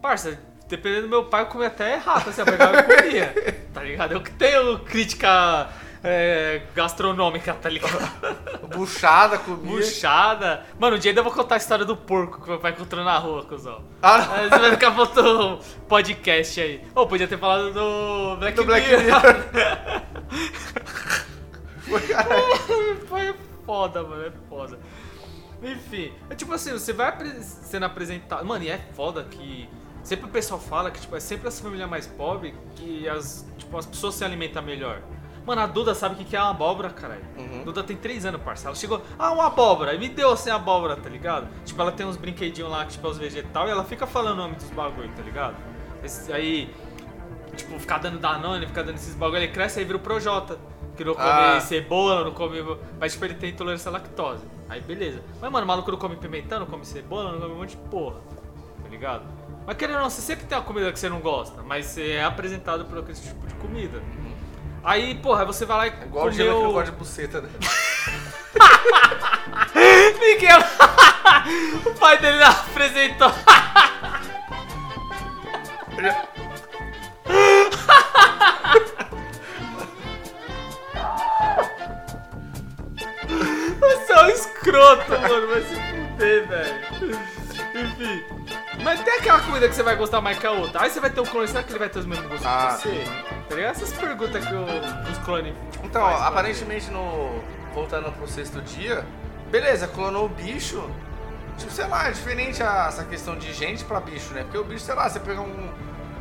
Parça, 0.00 0.40
dependendo 0.68 1.02
do 1.02 1.08
meu 1.08 1.24
pai, 1.24 1.42
eu 1.42 1.46
comia 1.46 1.68
até 1.68 1.94
errado, 1.94 2.30
assim, 2.30 2.40
eu 2.40 2.46
pegava 2.46 2.78
e 2.78 2.82
comia. 2.82 3.62
Tá 3.72 3.82
ligado? 3.82 4.12
Eu 4.12 4.20
que 4.20 4.30
tenho 4.30 4.78
crítica 4.80 5.68
é, 6.02 6.62
gastronômica, 6.74 7.54
tá 7.54 7.68
ligado? 7.68 7.98
Buchada, 8.68 9.38
comia. 9.38 9.76
Buchada. 9.76 10.64
Mano, 10.78 10.96
um 10.96 10.98
dia 10.98 11.10
ainda 11.10 11.20
eu 11.20 11.24
vou 11.24 11.32
contar 11.32 11.54
a 11.54 11.58
história 11.58 11.84
do 11.84 11.96
porco 11.96 12.42
que 12.42 12.48
meu 12.48 12.58
pai 12.58 12.72
encontrou 12.72 13.04
na 13.04 13.18
rua, 13.18 13.44
cuzão. 13.44 13.82
Ah, 14.02 14.34
Aí 14.34 14.48
Você 14.48 14.58
vai 14.58 14.70
ficar 14.72 14.90
botando 14.90 15.60
podcast 15.88 16.60
aí. 16.60 16.82
Ou 16.94 17.06
podia 17.06 17.26
ter 17.26 17.38
falado 17.38 17.72
do 17.72 18.36
Black, 18.36 18.56
Do 18.56 18.64
Black 18.64 18.86
Mirror. 18.86 19.22
Foi, 21.80 22.00
caralho. 22.00 23.06
Foi 23.06 23.34
foda, 23.64 24.02
mano, 24.02 24.26
é 24.26 24.32
foda. 24.48 24.78
Enfim, 25.62 26.12
é 26.28 26.34
tipo 26.34 26.52
assim, 26.52 26.72
você 26.72 26.92
vai 26.92 27.14
sendo 27.42 27.86
apresentado. 27.86 28.44
Mano, 28.44 28.64
e 28.64 28.68
é 28.70 28.78
foda 28.94 29.24
que. 29.24 29.68
Sempre 30.04 30.26
o 30.26 30.28
pessoal 30.28 30.60
fala 30.60 30.90
que 30.90 31.00
tipo, 31.00 31.16
é 31.16 31.20
sempre 31.20 31.48
as 31.48 31.58
famílias 31.58 31.88
mais 31.88 32.06
pobres 32.06 32.54
que 32.76 33.08
as, 33.08 33.44
tipo, 33.58 33.76
as 33.76 33.86
pessoas 33.86 34.14
se 34.14 34.24
alimentam 34.24 34.62
melhor. 34.62 35.00
Mano, 35.46 35.60
a 35.60 35.66
Duda 35.66 35.94
sabe 35.94 36.14
o 36.14 36.18
que 36.18 36.24
que 36.24 36.36
é 36.36 36.40
uma 36.40 36.50
abóbora, 36.50 36.88
caralho. 36.90 37.24
Uhum. 37.36 37.64
Duda 37.64 37.82
tem 37.82 37.96
3 37.96 38.24
anos, 38.26 38.40
parça. 38.42 38.68
Ela 38.68 38.76
chegou, 38.76 39.02
ah, 39.18 39.32
uma 39.32 39.46
abóbora. 39.48 39.92
E 39.94 39.98
me 39.98 40.08
deu 40.08 40.30
assim 40.30 40.48
a 40.50 40.54
abóbora, 40.56 40.96
tá 40.96 41.08
ligado? 41.08 41.48
Tipo, 41.66 41.82
ela 41.82 41.92
tem 41.92 42.06
uns 42.06 42.16
brinquedinhos 42.16 42.70
lá, 42.70 42.84
que, 42.86 42.92
tipo, 42.92 43.06
os 43.08 43.18
vegetal, 43.18 43.66
e 43.66 43.70
ela 43.70 43.84
fica 43.84 44.06
falando 44.06 44.34
o 44.34 44.36
nome 44.42 44.54
dos 44.54 44.70
bagulho, 44.70 45.10
tá 45.14 45.22
ligado? 45.22 45.54
Esse- 46.02 46.32
aí, 46.32 46.74
tipo, 47.56 47.78
ficar 47.78 47.98
dando 47.98 48.18
Danone, 48.18 48.66
ficar 48.66 48.82
dando 48.84 48.94
esses 48.96 49.14
bagulho, 49.14 49.42
ele 49.42 49.52
cresce 49.52 49.78
aí 49.80 49.84
vira 49.84 49.98
o 49.98 50.00
Projota. 50.00 50.58
Que 50.96 51.04
não 51.04 51.12
come 51.14 51.26
Ah. 51.28 51.60
cebola, 51.60 52.24
não 52.24 52.30
come. 52.32 52.62
Mas 53.00 53.12
tipo, 53.14 53.24
ele 53.24 53.34
tem 53.34 53.50
intolerância 53.50 53.88
à 53.88 53.92
lactose. 53.92 54.44
Aí 54.68 54.80
beleza. 54.80 55.20
Mas 55.42 55.50
mano, 55.50 55.64
o 55.64 55.68
maluco 55.68 55.90
não 55.90 55.98
come 55.98 56.14
pimentão, 56.14 56.60
não 56.60 56.66
come 56.66 56.84
cebola, 56.86 57.32
não 57.32 57.40
come 57.40 57.52
um 57.52 57.58
monte 57.58 57.70
de 57.70 57.76
porra. 57.88 58.20
Tá 58.80 58.88
ligado? 58.88 59.24
Mas 59.66 59.76
querendo 59.76 59.96
ou 59.96 60.02
não, 60.02 60.10
você 60.10 60.20
sempre 60.20 60.46
tem 60.46 60.58
uma 60.58 60.64
comida 60.64 60.92
que 60.92 60.98
você 60.98 61.08
não 61.08 61.20
gosta, 61.20 61.62
mas 61.62 61.86
você 61.86 62.12
é 62.12 62.24
apresentado 62.24 62.84
por 62.84 62.98
aquele 62.98 63.18
tipo 63.18 63.46
de 63.46 63.54
comida. 63.54 63.98
Uhum. 63.98 64.34
Aí, 64.82 65.14
porra, 65.14 65.40
aí 65.40 65.46
você 65.46 65.64
vai 65.64 65.76
lá 65.76 65.86
e. 65.86 65.90
É 65.90 66.04
igual 66.04 66.28
comeu... 66.28 66.58
o 66.58 66.72
que 66.72 66.78
eu 66.78 66.82
de 66.82 66.90
buceta, 66.92 67.40
né? 67.40 67.48
Miguel! 70.20 70.60
o 71.86 71.94
pai 71.98 72.18
dele 72.18 72.38
não 72.38 72.48
apresentou. 72.48 73.32
Você 83.80 84.12
é 84.12 84.22
um 84.22 84.28
escroto, 84.28 85.10
mano. 85.10 85.48
Vai 85.48 85.62
se 85.62 85.74
fuder, 85.74 86.46
velho. 86.48 87.18
Enfim. 87.74 88.43
Mas 88.84 89.00
tem 89.02 89.14
aquela 89.14 89.40
comida 89.40 89.68
que 89.68 89.74
você 89.74 89.82
vai 89.82 89.96
gostar 89.96 90.20
mais 90.20 90.38
que 90.38 90.46
a 90.46 90.50
outra. 90.52 90.82
Aí 90.82 90.90
você 90.90 91.00
vai 91.00 91.10
ter 91.10 91.20
o 91.20 91.24
clone, 91.24 91.48
será 91.48 91.62
que 91.62 91.70
ele 91.72 91.78
vai 91.78 91.88
ter 91.88 91.98
os 92.00 92.06
mesmos 92.06 92.26
gostos 92.28 92.46
Ah, 92.46 92.78
que 92.80 92.88
você? 92.88 93.04
Tá 93.48 93.54
ligado? 93.54 93.70
Essas 93.70 93.92
perguntas 93.94 94.44
que 94.44 94.54
o- 94.54 95.10
os 95.10 95.18
clones. 95.24 95.54
Então, 95.82 96.02
faz 96.02 96.16
pra 96.18 96.26
aparentemente 96.28 96.90
no. 96.90 97.42
Voltando 97.72 98.12
pro 98.12 98.28
sexto 98.28 98.60
dia, 98.62 99.04
beleza, 99.50 99.88
clonou 99.88 100.26
o 100.26 100.28
bicho. 100.28 100.88
Tipo, 101.58 101.72
sei 101.72 101.86
lá, 101.88 102.08
é 102.08 102.12
diferente 102.12 102.62
a- 102.62 102.86
essa 102.88 103.04
questão 103.04 103.36
de 103.36 103.52
gente 103.52 103.84
pra 103.84 103.98
bicho, 104.00 104.32
né? 104.34 104.42
Porque 104.42 104.58
o 104.58 104.64
bicho, 104.64 104.84
sei 104.84 104.94
lá, 104.94 105.08
você 105.08 105.18
pegar 105.18 105.40
um. 105.40 105.70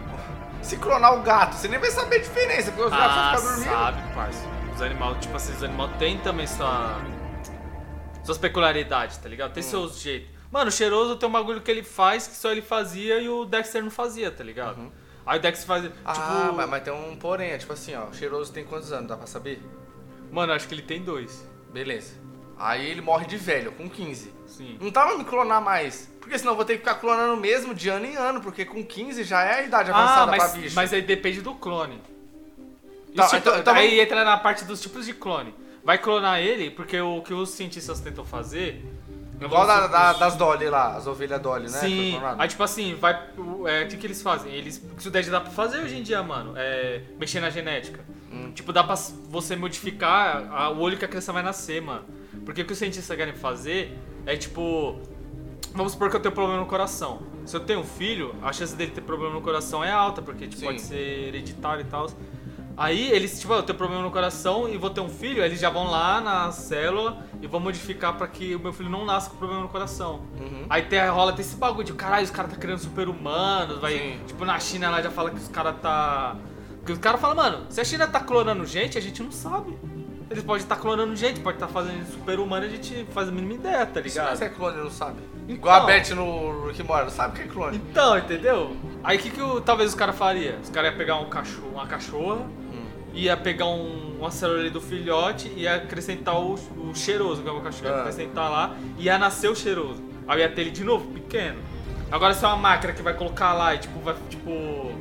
Se 0.63 0.77
clonar 0.77 1.13
o 1.15 1.21
gato, 1.21 1.53
você 1.55 1.67
nem 1.67 1.77
vai 1.79 1.91
saber 1.91 2.15
a 2.15 2.19
diferença, 2.19 2.71
porque 2.71 2.85
os 2.85 2.91
gatos 2.91 3.17
Ah, 3.17 3.31
vão 3.35 3.37
ficar 3.37 3.49
dormindo. 3.49 3.69
sabe, 3.71 4.13
parça. 4.15 4.45
Os 4.73 4.81
animais, 4.81 5.17
tipo 5.19 5.35
assim, 5.35 5.53
os 5.53 5.63
animais 5.63 5.91
têm 5.99 6.17
também 6.19 6.47
sua... 6.47 6.95
suas 8.23 8.37
peculiaridades, 8.37 9.17
tá 9.17 9.27
ligado? 9.29 9.51
Hum. 9.51 9.53
Tem 9.53 9.61
seus 9.63 9.99
jeitos. 9.99 10.32
Mano, 10.53 10.69
o 10.69 10.71
cheiroso 10.71 11.15
tem 11.15 11.27
um 11.27 11.31
bagulho 11.31 11.61
que 11.61 11.71
ele 11.71 11.81
faz 11.81 12.27
que 12.27 12.35
só 12.35 12.51
ele 12.51 12.61
fazia 12.61 13.19
e 13.19 13.27
o 13.27 13.43
Dexter 13.43 13.81
não 13.83 13.89
fazia, 13.89 14.29
tá 14.29 14.43
ligado? 14.43 14.91
Aí 15.25 15.39
o 15.39 15.41
Dexter 15.41 15.65
fazia. 15.65 15.89
Uhum. 15.89 15.95
Ah, 16.05 16.13
tipo, 16.13 16.53
mas, 16.55 16.69
mas 16.69 16.83
tem 16.83 16.93
um 16.93 17.15
porém, 17.15 17.49
é 17.49 17.57
tipo 17.57 17.73
assim, 17.73 17.95
ó, 17.95 18.05
o 18.05 18.13
cheiroso 18.13 18.53
tem 18.53 18.63
quantos 18.63 18.91
anos, 18.93 19.07
dá 19.07 19.17
pra 19.17 19.25
saber? 19.25 19.59
Mano, 20.31 20.53
acho 20.53 20.67
que 20.67 20.75
ele 20.75 20.83
tem 20.83 21.01
dois. 21.01 21.43
Beleza. 21.73 22.13
Aí 22.55 22.85
ele 22.87 23.01
morre 23.01 23.25
de 23.25 23.35
velho, 23.35 23.71
com 23.71 23.89
15. 23.89 24.31
Sim. 24.45 24.77
Não 24.79 24.91
tava 24.91 25.17
me 25.17 25.23
clonar 25.23 25.59
mais. 25.59 26.07
Porque 26.21 26.37
senão 26.37 26.51
eu 26.51 26.55
vou 26.55 26.63
ter 26.65 26.73
que 26.73 26.79
ficar 26.79 26.95
clonando 26.95 27.35
mesmo 27.35 27.73
de 27.73 27.89
ano 27.89 28.05
em 28.05 28.15
ano, 28.15 28.39
porque 28.39 28.63
com 28.63 28.85
15 28.85 29.23
já 29.23 29.41
é 29.43 29.53
a 29.55 29.63
idade 29.63 29.89
Ah, 29.89 29.95
avançada 29.97 30.31
mas, 30.31 30.51
pra 30.51 30.61
bicho. 30.61 30.75
mas 30.75 30.93
aí 30.93 31.01
depende 31.01 31.41
do 31.41 31.55
clone. 31.55 31.99
Tá, 33.15 33.29
então- 33.37 33.57
então 33.57 33.73
aí 33.73 33.99
entra 33.99 34.23
na 34.23 34.37
parte 34.37 34.65
dos 34.65 34.79
tipos 34.79 35.05
de 35.07 35.13
clone. 35.13 35.53
Vai 35.83 35.97
clonar 35.97 36.39
ele, 36.39 36.69
porque 36.69 36.99
o 37.01 37.21
que 37.23 37.33
os 37.33 37.49
cientistas 37.49 37.99
tentam 37.99 38.23
fazer. 38.23 38.85
Igual 39.41 39.67
da, 39.67 39.87
da- 39.87 40.13
das 40.13 40.35
Dolly 40.35 40.69
lá, 40.69 40.95
as 40.95 41.05
ovelhas 41.07 41.41
Dolly, 41.41 41.63
né? 41.63 41.77
Sim, 41.79 42.19
aí 42.39 42.47
tipo 42.47 42.63
assim, 42.63 42.95
vai. 42.95 43.19
o- 43.37 43.67
É, 43.67 43.83
o 43.83 43.87
que, 43.87 43.97
que 43.97 44.07
eles 44.07 44.21
fazem? 44.21 44.53
Eles. 44.53 44.81
Isso 44.97 45.11
daí 45.11 45.23
já 45.23 45.31
dá 45.31 45.41
pra 45.41 45.51
fazer 45.51 45.79
hoje 45.81 45.97
em 45.97 46.03
dia, 46.03 46.21
mano. 46.23 46.53
É. 46.55 47.01
Mexer 47.19 47.39
na 47.41 47.49
genética. 47.49 47.99
Hum. 48.31 48.51
Tipo, 48.53 48.71
dá 48.71 48.83
pra 48.83 48.95
você 49.29 49.55
modificar 49.55 50.47
a- 50.51 50.69
o 50.69 50.79
olho 50.79 50.97
que 50.97 51.05
a 51.05 51.07
criança 51.07 51.33
vai 51.33 51.43
nascer, 51.43 51.81
mano. 51.81 52.05
Porque 52.45 52.61
o 52.61 52.65
que 52.65 52.71
os 52.73 52.79
cientistas 52.79 53.15
querem 53.17 53.33
fazer 53.33 53.97
é 54.25 54.35
tipo. 54.37 54.99
Vamos 55.75 55.93
supor 55.93 56.09
que 56.09 56.15
eu 56.15 56.19
tenho 56.21 56.33
problema 56.33 56.59
no 56.61 56.67
coração. 56.67 57.23
Se 57.45 57.55
eu 57.55 57.59
tenho 57.59 57.79
um 57.79 57.83
filho, 57.83 58.35
a 58.43 58.53
chance 58.53 58.75
dele 58.75 58.91
ter 58.91 59.01
problema 59.01 59.33
no 59.33 59.41
coração 59.41 59.83
é 59.83 59.91
alta, 59.91 60.21
porque 60.21 60.47
tipo, 60.47 60.61
pode 60.63 60.79
ser 60.81 61.27
hereditário 61.27 61.81
e 61.81 61.85
tal. 61.85 62.07
Aí 62.75 63.11
eles, 63.11 63.39
tipo, 63.39 63.53
eu 63.53 63.61
tenho 63.61 63.77
problema 63.77 64.01
no 64.01 64.09
coração 64.09 64.67
e 64.67 64.77
vou 64.77 64.89
ter 64.89 64.99
um 65.01 65.07
filho, 65.09 65.43
aí 65.43 65.49
eles 65.49 65.59
já 65.59 65.69
vão 65.69 65.89
lá 65.91 66.19
na 66.19 66.51
célula 66.51 67.23
e 67.41 67.45
vão 67.45 67.59
modificar 67.59 68.13
pra 68.17 68.27
que 68.27 68.55
o 68.55 68.59
meu 68.59 68.73
filho 68.73 68.89
não 68.89 69.05
nasça 69.05 69.29
com 69.29 69.37
problema 69.37 69.61
no 69.61 69.69
coração. 69.69 70.21
Uhum. 70.39 70.65
Aí 70.69 70.81
tem, 70.81 70.99
rola 71.07 71.33
tem 71.33 71.41
esse 71.41 71.55
bagulho 71.55 71.83
de 71.83 71.93
caralho, 71.93 72.23
os 72.23 72.31
caras 72.31 72.51
tá 72.51 72.57
criando 72.57 72.79
super-humanos, 72.79 73.79
vai. 73.79 73.93
Sim. 73.97 74.19
Tipo, 74.25 74.43
na 74.43 74.59
China 74.59 74.89
lá 74.89 75.01
já 75.01 75.11
fala 75.11 75.29
que 75.29 75.37
os 75.37 75.47
caras 75.47 75.75
tá. 75.81 76.35
Porque 76.79 76.93
os 76.93 76.99
caras 76.99 77.21
falam, 77.21 77.35
mano, 77.35 77.65
se 77.69 77.79
a 77.79 77.83
China 77.85 78.07
tá 78.07 78.19
clonando 78.19 78.65
gente, 78.65 78.97
a 78.97 79.01
gente 79.01 79.21
não 79.21 79.31
sabe. 79.31 79.77
Eles 80.31 80.43
podem 80.43 80.63
estar 80.63 80.77
clonando 80.77 81.15
gente, 81.15 81.39
pode 81.41 81.57
estar 81.57 81.67
fazendo 81.67 82.03
super-humano, 82.11 82.65
a 82.65 82.69
gente 82.69 83.05
faz 83.13 83.27
a 83.29 83.31
mínima 83.31 83.53
ideia, 83.53 83.85
tá 83.85 83.99
Isso 83.99 84.09
ligado? 84.17 84.29
mas 84.31 84.41
é 84.41 84.49
clone, 84.49 84.77
não 84.77 84.89
sabe. 84.89 85.17
Então. 85.43 85.55
Igual 85.55 85.83
a 85.83 85.85
Beth 85.85 86.09
no 86.15 86.67
Rick 86.67 86.81
não 86.83 87.09
sabe 87.09 87.33
o 87.33 87.35
que 87.35 87.47
é 87.47 87.51
clone. 87.53 87.77
Então, 87.77 88.17
entendeu? 88.17 88.75
Aí 89.03 89.17
o 89.17 89.19
que, 89.19 89.29
que 89.29 89.41
o- 89.41 89.61
talvez 89.61 89.89
os 89.89 89.95
caras 89.95 90.15
fariam? 90.17 90.55
Os 90.59 90.69
caras 90.69 90.89
iam 90.89 90.97
pegar 90.97 91.17
um 91.17 91.29
cachorro, 91.29 91.69
uma 91.73 91.85
cachorra. 91.85 92.47
Ia 93.13 93.37
pegar 93.37 93.65
um, 93.67 94.17
uma 94.19 94.31
célula 94.31 94.69
do 94.69 94.81
filhote 94.81 95.49
e 95.55 95.61
ia 95.61 95.75
acrescentar 95.75 96.35
o, 96.39 96.53
o 96.55 96.95
cheiroso, 96.95 97.41
que 97.43 97.47
é 97.49 97.51
o 97.51 97.61
cachorro, 97.61 97.87
ia 97.89 97.95
Ah. 97.95 97.99
acrescentar 98.01 98.49
lá 98.51 98.75
e 98.97 99.03
ia 99.05 99.17
nascer 99.17 99.49
o 99.49 99.55
cheiroso. 99.55 100.01
Aí 100.27 100.39
ia 100.39 100.49
ter 100.49 100.61
ele 100.61 100.71
de 100.71 100.83
novo, 100.83 101.05
pequeno. 101.11 101.59
Agora 102.11 102.33
se 102.33 102.43
é 102.43 102.47
uma 102.47 102.57
máquina 102.57 102.93
que 102.93 103.01
vai 103.01 103.13
colocar 103.13 103.53
lá 103.53 103.73
e 103.75 103.79
tipo, 103.79 103.99
vai, 103.99 104.15
tipo, 104.29 104.91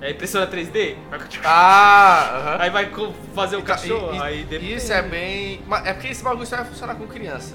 é 0.00 0.10
impressora 0.10 0.46
3D, 0.46 0.96
vai- 1.10 1.20
Ah, 1.44 2.30
aham. 2.56 2.62
aí 2.62 2.70
vai 2.70 2.90
fazer 3.34 3.56
o 3.56 3.60
Então, 3.60 3.74
cachorro, 3.74 4.14
e- 4.14 4.20
aí 4.22 4.44
depende. 4.44 4.74
Isso 4.74 4.92
é 4.92 5.02
bem. 5.02 5.62
É 5.84 5.92
porque 5.92 6.08
esse 6.08 6.22
bagulho 6.24 6.46
só 6.46 6.56
vai 6.56 6.64
funcionar 6.64 6.94
com 6.96 7.06
criança. 7.06 7.54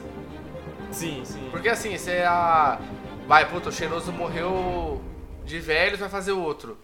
Sim, 0.91 1.21
sim. 1.23 1.47
Porque 1.51 1.69
assim, 1.69 1.97
você 1.97 2.11
é 2.11 2.25
a. 2.25 2.79
Vai, 3.27 3.47
puta, 3.47 3.69
o 3.69 3.71
cheiroso 3.71 4.11
morreu 4.11 5.01
de 5.45 5.59
velho, 5.59 5.97
vai 5.97 6.09
fazer 6.09 6.31
outro. 6.31 6.77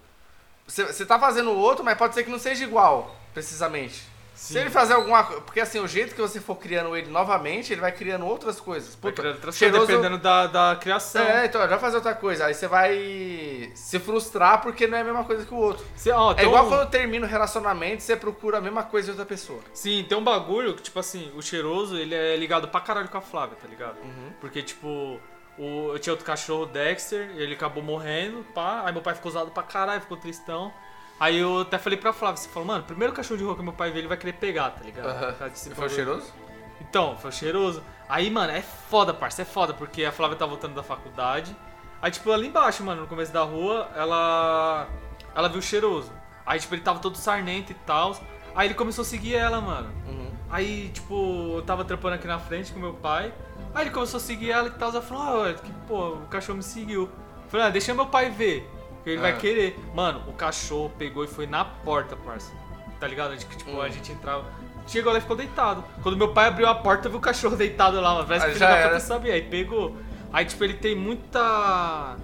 Você, 0.67 1.05
tá 1.05 1.19
fazendo 1.19 1.51
outro, 1.51 1.83
mas 1.83 1.97
pode 1.97 2.13
ser 2.15 2.23
que 2.23 2.29
não 2.31 2.39
seja 2.39 2.63
igual, 2.63 3.15
precisamente. 3.33 4.03
Se 4.33 4.51
Sim. 4.51 4.59
ele 4.59 4.69
fazer 4.69 4.93
alguma 4.95 5.23
coisa. 5.23 5.41
Porque 5.43 5.61
assim, 5.61 5.79
o 5.79 5.87
jeito 5.87 6.13
que 6.13 6.19
você 6.19 6.41
for 6.41 6.55
criando 6.57 6.93
ele 6.93 7.09
novamente, 7.09 7.71
ele 7.71 7.79
vai 7.79 7.93
criando 7.93 8.25
outras 8.25 8.59
coisas. 8.59 8.89
Vai 8.95 9.11
Puta, 9.11 9.21
criando 9.21 9.35
outras 9.35 9.55
cheiroso- 9.55 9.85
coisas, 9.85 9.95
dependendo 10.01 10.21
da, 10.21 10.47
da 10.47 10.75
criação. 10.75 11.21
É, 11.23 11.45
então, 11.45 11.65
vai 11.65 11.79
fazer 11.79 11.95
outra 11.95 12.13
coisa. 12.13 12.45
Aí 12.47 12.53
você 12.53 12.67
vai 12.67 13.71
se 13.75 13.97
frustrar 13.97 14.61
porque 14.61 14.87
não 14.87 14.97
é 14.97 15.01
a 15.01 15.03
mesma 15.05 15.23
coisa 15.23 15.45
que 15.45 15.53
o 15.53 15.57
outro. 15.57 15.85
Cê- 15.95 16.11
ó, 16.11 16.33
É 16.35 16.43
igual 16.43 16.65
um- 16.65 16.67
quando 16.69 16.89
termina 16.89 17.25
o 17.25 17.29
relacionamento, 17.29 18.03
você 18.03 18.17
procura 18.17 18.57
a 18.57 18.61
mesma 18.61 18.83
coisa 18.83 19.05
de 19.05 19.11
outra 19.11 19.25
pessoa. 19.25 19.61
Sim, 19.73 20.05
tem 20.09 20.17
um 20.17 20.23
bagulho 20.23 20.73
que, 20.75 20.81
tipo 20.83 20.99
assim, 20.99 21.31
o 21.33 21.41
cheiroso, 21.41 21.95
ele 21.95 22.13
é 22.13 22.35
ligado 22.35 22.67
pra 22.67 22.81
caralho 22.81 23.07
com 23.07 23.17
a 23.17 23.21
Flávia, 23.21 23.55
tá 23.61 23.67
ligado? 23.69 23.97
Uhum. 24.03 24.33
Porque, 24.41 24.61
tipo, 24.61 25.17
o, 25.57 25.91
eu 25.93 25.99
tinha 25.99 26.13
outro 26.13 26.25
cachorro, 26.25 26.63
o 26.63 26.65
Dexter, 26.65 27.31
e 27.35 27.41
ele 27.41 27.53
acabou 27.53 27.81
morrendo, 27.83 28.45
pá. 28.53 28.83
Aí 28.85 28.93
meu 28.93 29.01
pai 29.01 29.15
ficou 29.15 29.29
usado 29.29 29.51
pra 29.51 29.63
caralho, 29.63 30.01
ficou 30.01 30.17
tristão. 30.17 30.73
Aí 31.19 31.37
eu 31.37 31.61
até 31.61 31.77
falei 31.77 31.97
pra 31.97 32.11
Flávia, 32.11 32.37
você 32.37 32.49
falou, 32.49 32.67
mano, 32.67 32.83
primeiro 32.83 33.13
cachorro 33.13 33.37
de 33.37 33.43
rua 33.43 33.55
que 33.55 33.63
meu 33.63 33.71
pai 33.73 33.91
vê, 33.91 33.99
ele 33.99 34.07
vai 34.07 34.17
querer 34.17 34.33
pegar, 34.33 34.71
tá 34.71 34.83
ligado? 34.83 35.49
Desse 35.49 35.73
Foi 35.73 35.89
cheiroso? 35.89 36.33
Então, 36.81 37.17
foi 37.17 37.31
cheiroso. 37.31 37.81
Aí, 38.07 38.29
mano, 38.29 38.51
é 38.51 38.61
foda, 38.61 39.13
parça, 39.13 39.41
é 39.41 39.45
foda, 39.45 39.73
porque 39.73 40.03
a 40.03 40.11
Flávia 40.11 40.37
tá 40.37 40.45
voltando 40.45 40.75
da 40.75 40.83
faculdade. 40.83 41.55
Aí, 42.01 42.11
tipo, 42.11 42.31
ali 42.31 42.47
embaixo, 42.47 42.83
mano, 42.83 43.01
no 43.01 43.07
começo 43.07 43.31
da 43.31 43.43
rua, 43.43 43.89
ela. 43.95 44.87
Ela 45.33 45.49
viu 45.49 45.59
o 45.59 45.61
cheiroso. 45.61 46.11
Aí, 46.45 46.59
tipo, 46.59 46.75
ele 46.75 46.81
tava 46.81 46.99
todo 46.99 47.17
sarnento 47.17 47.71
e 47.71 47.75
tal. 47.75 48.15
Aí 48.53 48.67
ele 48.67 48.73
começou 48.73 49.01
a 49.01 49.05
seguir 49.05 49.35
ela, 49.35 49.59
mano. 49.59 49.91
Uhum. 50.07 50.24
Aí, 50.49 50.89
tipo, 50.93 51.53
eu 51.55 51.61
tava 51.63 51.83
trampando 51.83 52.15
aqui 52.15 52.27
na 52.27 52.39
frente 52.39 52.71
com 52.71 52.79
meu 52.79 52.93
pai. 52.93 53.33
Aí 53.73 53.83
ele 53.83 53.89
começou 53.91 54.17
a 54.17 54.21
seguir 54.21 54.51
ela 54.51 54.67
e 54.67 54.71
tal. 54.71 54.89
Ela 54.91 55.01
falou, 55.01 55.45
ah, 55.45 55.53
que, 55.53 55.71
pô, 55.87 56.09
o 56.13 56.27
cachorro 56.27 56.57
me 56.57 56.63
seguiu. 56.63 57.03
Eu 57.03 57.49
falei, 57.49 57.65
ah, 57.65 57.69
deixa 57.69 57.93
meu 57.93 58.05
pai 58.05 58.29
ver. 58.29 58.69
Que 59.03 59.09
ele 59.11 59.19
Ah. 59.19 59.21
vai 59.23 59.37
querer. 59.37 59.77
Mano, 59.93 60.23
o 60.27 60.33
cachorro 60.33 60.91
pegou 60.97 61.23
e 61.23 61.27
foi 61.27 61.45
na 61.47 61.65
porta, 61.65 62.15
parça. 62.15 62.51
Tá 62.99 63.07
ligado? 63.07 63.35
Tipo, 63.37 63.71
Hum. 63.71 63.81
a 63.81 63.89
gente 63.89 64.11
entrava. 64.11 64.45
Chegou 64.87 65.11
lá 65.11 65.17
e 65.17 65.21
ficou 65.21 65.35
deitado. 65.35 65.83
Quando 66.03 66.15
meu 66.15 66.31
pai 66.31 66.47
abriu 66.47 66.67
a 66.67 66.75
porta, 66.75 67.09
viu 67.09 67.17
o 67.17 67.21
cachorro 67.21 67.55
deitado 67.57 67.99
lá, 67.99 68.13
mano. 68.13 68.27
Parece 68.27 68.51
que 68.53 68.59
da 68.59 68.69
era. 68.69 68.87
puta 68.89 68.99
sabia. 68.99 69.33
Aí 69.33 69.41
pegou. 69.41 69.97
Aí, 70.31 70.45
tipo, 70.45 70.63
ele 70.63 70.75
tem 70.75 70.95
muita. 70.95 72.15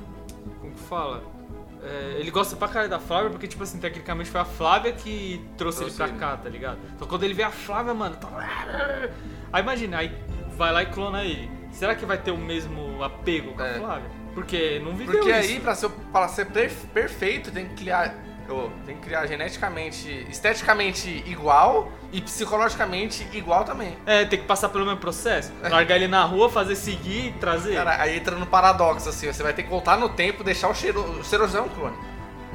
Como 0.60 0.74
que 0.74 0.80
fala? 0.84 1.24
É, 1.84 2.18
ele 2.20 2.30
gosta 2.30 2.56
pra 2.56 2.68
caralho 2.68 2.90
da 2.90 3.00
Flávia, 3.00 3.30
porque, 3.32 3.48
tipo 3.48 3.64
assim, 3.64 3.80
tecnicamente 3.80 4.30
foi 4.30 4.40
a 4.42 4.46
Flávia 4.46 4.92
que 4.92 5.44
trouxe, 5.58 5.80
Trouxe 5.80 5.96
ele 5.96 5.98
pra 5.98 6.08
ele. 6.08 6.18
cá, 6.20 6.38
tá 6.38 6.50
ligado? 6.50 6.78
Então 6.96 7.08
quando 7.08 7.24
ele 7.24 7.34
vê 7.34 7.44
a 7.44 7.50
Flávia, 7.52 7.94
mano, 7.94 8.16
tá. 8.18 8.30
Aí 9.52 9.62
imagina, 9.64 9.98
aí 9.98 10.16
vai 10.56 10.72
lá 10.72 10.84
e 10.84 10.86
clona 10.88 11.24
ele. 11.24 11.50
Será 11.72 11.96
que 11.96 12.06
vai 12.06 12.18
ter 12.18 12.32
o 12.32 12.38
mesmo 12.38 13.04
apego 13.04 13.54
com 13.54 13.64
a 13.64 13.68
É. 13.68 13.80
Flávia? 13.80 14.10
Porque 14.34 14.80
não 14.84 14.96
viveu 14.96 15.16
Porque 15.20 15.30
isso. 15.32 15.52
aí, 15.54 15.60
pra 15.60 15.74
ser, 15.76 15.90
pra 16.12 16.28
ser 16.28 16.46
perf- 16.46 16.86
perfeito, 16.94 17.52
tem 17.52 17.68
que 17.68 17.76
criar. 17.76 18.16
Tem 18.86 18.96
que 18.96 19.02
criar 19.04 19.26
geneticamente, 19.28 20.26
esteticamente 20.30 21.24
igual 21.28 21.92
e 22.12 22.22
psicologicamente 22.22 23.28
igual 23.34 23.64
também. 23.64 23.96
É, 24.06 24.26
tem 24.26 24.40
que 24.40 24.46
passar 24.46 24.70
pelo 24.70 24.86
mesmo 24.86 25.00
processo. 25.00 25.52
Largar 25.62 25.96
ele 25.96 26.08
na 26.08 26.24
rua, 26.24 26.50
fazer 26.50 26.76
seguir 26.76 27.28
e 27.28 27.32
trazer. 27.34 27.76
Cara, 27.76 28.02
aí 28.02 28.18
entra 28.18 28.36
no 28.36 28.46
paradoxo, 28.46 29.10
assim, 29.10 29.32
você 29.32 29.42
vai 29.44 29.54
ter 29.54 29.64
que 29.64 29.70
voltar 29.70 29.98
no 29.98 30.10
tempo 30.10 30.42
e 30.42 30.46
deixar 30.46 30.70
o 30.70 30.74
cheiroso. 30.76 31.20
O 31.20 31.24
cheiroso 31.24 31.58
é 31.58 31.62
um 31.62 31.70
clone. 31.70 31.96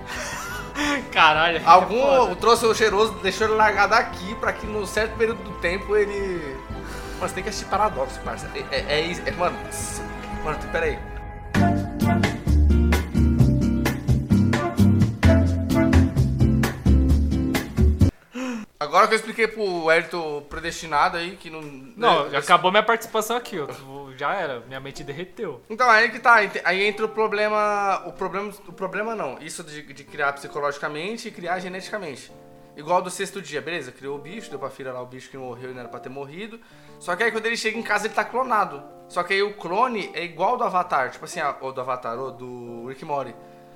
Caralho. 1.10 1.58
é 1.58 1.62
Algum 1.64 2.00
foda. 2.00 2.36
trouxe 2.36 2.66
o 2.66 2.74
cheiroso, 2.74 3.12
deixou 3.22 3.46
ele 3.46 3.56
largado 3.56 3.94
aqui 3.94 4.34
pra 4.36 4.52
que 4.52 4.66
no 4.66 4.86
certo 4.86 5.16
período 5.16 5.42
do 5.42 5.52
tempo 5.60 5.96
ele. 5.96 6.56
Mano, 7.18 7.28
você 7.28 7.34
tem 7.34 7.42
que 7.42 7.48
assistir 7.48 7.68
paradoxo, 7.70 8.20
parça. 8.20 8.50
É, 8.70 8.76
é, 8.76 8.84
é 8.88 9.00
isso. 9.00 9.22
é- 9.24 9.30
mano, 9.30 9.56
mano, 10.44 10.58
pera 10.70 11.15
Agora 18.78 19.08
que 19.08 19.14
eu 19.14 19.16
expliquei 19.16 19.48
pro 19.48 19.90
Hélito 19.90 20.44
predestinado 20.50 21.16
aí, 21.16 21.36
que 21.36 21.48
não. 21.48 21.62
Não, 21.62 22.28
né, 22.28 22.36
acabou 22.38 22.70
minha 22.70 22.82
participação 22.82 23.36
aqui. 23.36 23.56
Já 24.18 24.34
era, 24.34 24.60
minha 24.60 24.80
mente 24.80 25.02
derreteu. 25.02 25.62
Então, 25.68 25.88
aí 25.88 26.10
que 26.10 26.18
tá, 26.18 26.36
aí 26.64 26.84
entra 26.86 27.04
o 27.06 27.08
problema, 27.08 28.02
o 28.06 28.12
problema, 28.12 28.52
o 28.68 28.72
problema 28.72 29.14
não, 29.14 29.38
isso 29.40 29.62
de, 29.64 29.82
de 29.82 30.04
criar 30.04 30.32
psicologicamente 30.34 31.28
e 31.28 31.30
criar 31.30 31.58
geneticamente. 31.58 32.30
Igual 32.76 33.00
do 33.00 33.08
sexto 33.10 33.40
dia, 33.40 33.62
beleza? 33.62 33.90
Criou 33.90 34.16
o 34.16 34.20
bicho, 34.20 34.50
deu 34.50 34.58
pra 34.58 34.68
filha 34.68 34.92
lá 34.92 35.00
o 35.00 35.06
bicho 35.06 35.30
que 35.30 35.38
morreu 35.38 35.70
e 35.70 35.72
não 35.72 35.80
era 35.80 35.88
pra 35.88 35.98
ter 35.98 36.10
morrido. 36.10 36.60
Só 37.00 37.16
que 37.16 37.22
aí 37.22 37.30
quando 37.32 37.46
ele 37.46 37.56
chega 37.56 37.78
em 37.78 37.82
casa 37.82 38.06
ele 38.06 38.14
tá 38.14 38.24
clonado. 38.24 38.82
Só 39.08 39.22
que 39.22 39.32
aí 39.32 39.42
o 39.42 39.54
clone 39.54 40.10
é 40.12 40.22
igual 40.22 40.58
do 40.58 40.64
Avatar, 40.64 41.10
tipo 41.10 41.24
assim, 41.24 41.40
a- 41.40 41.56
ou 41.62 41.72
do 41.72 41.80
Avatar, 41.80 42.18
ou 42.18 42.30
do 42.30 42.86
Rick 42.88 43.02
Morty. 43.06 43.34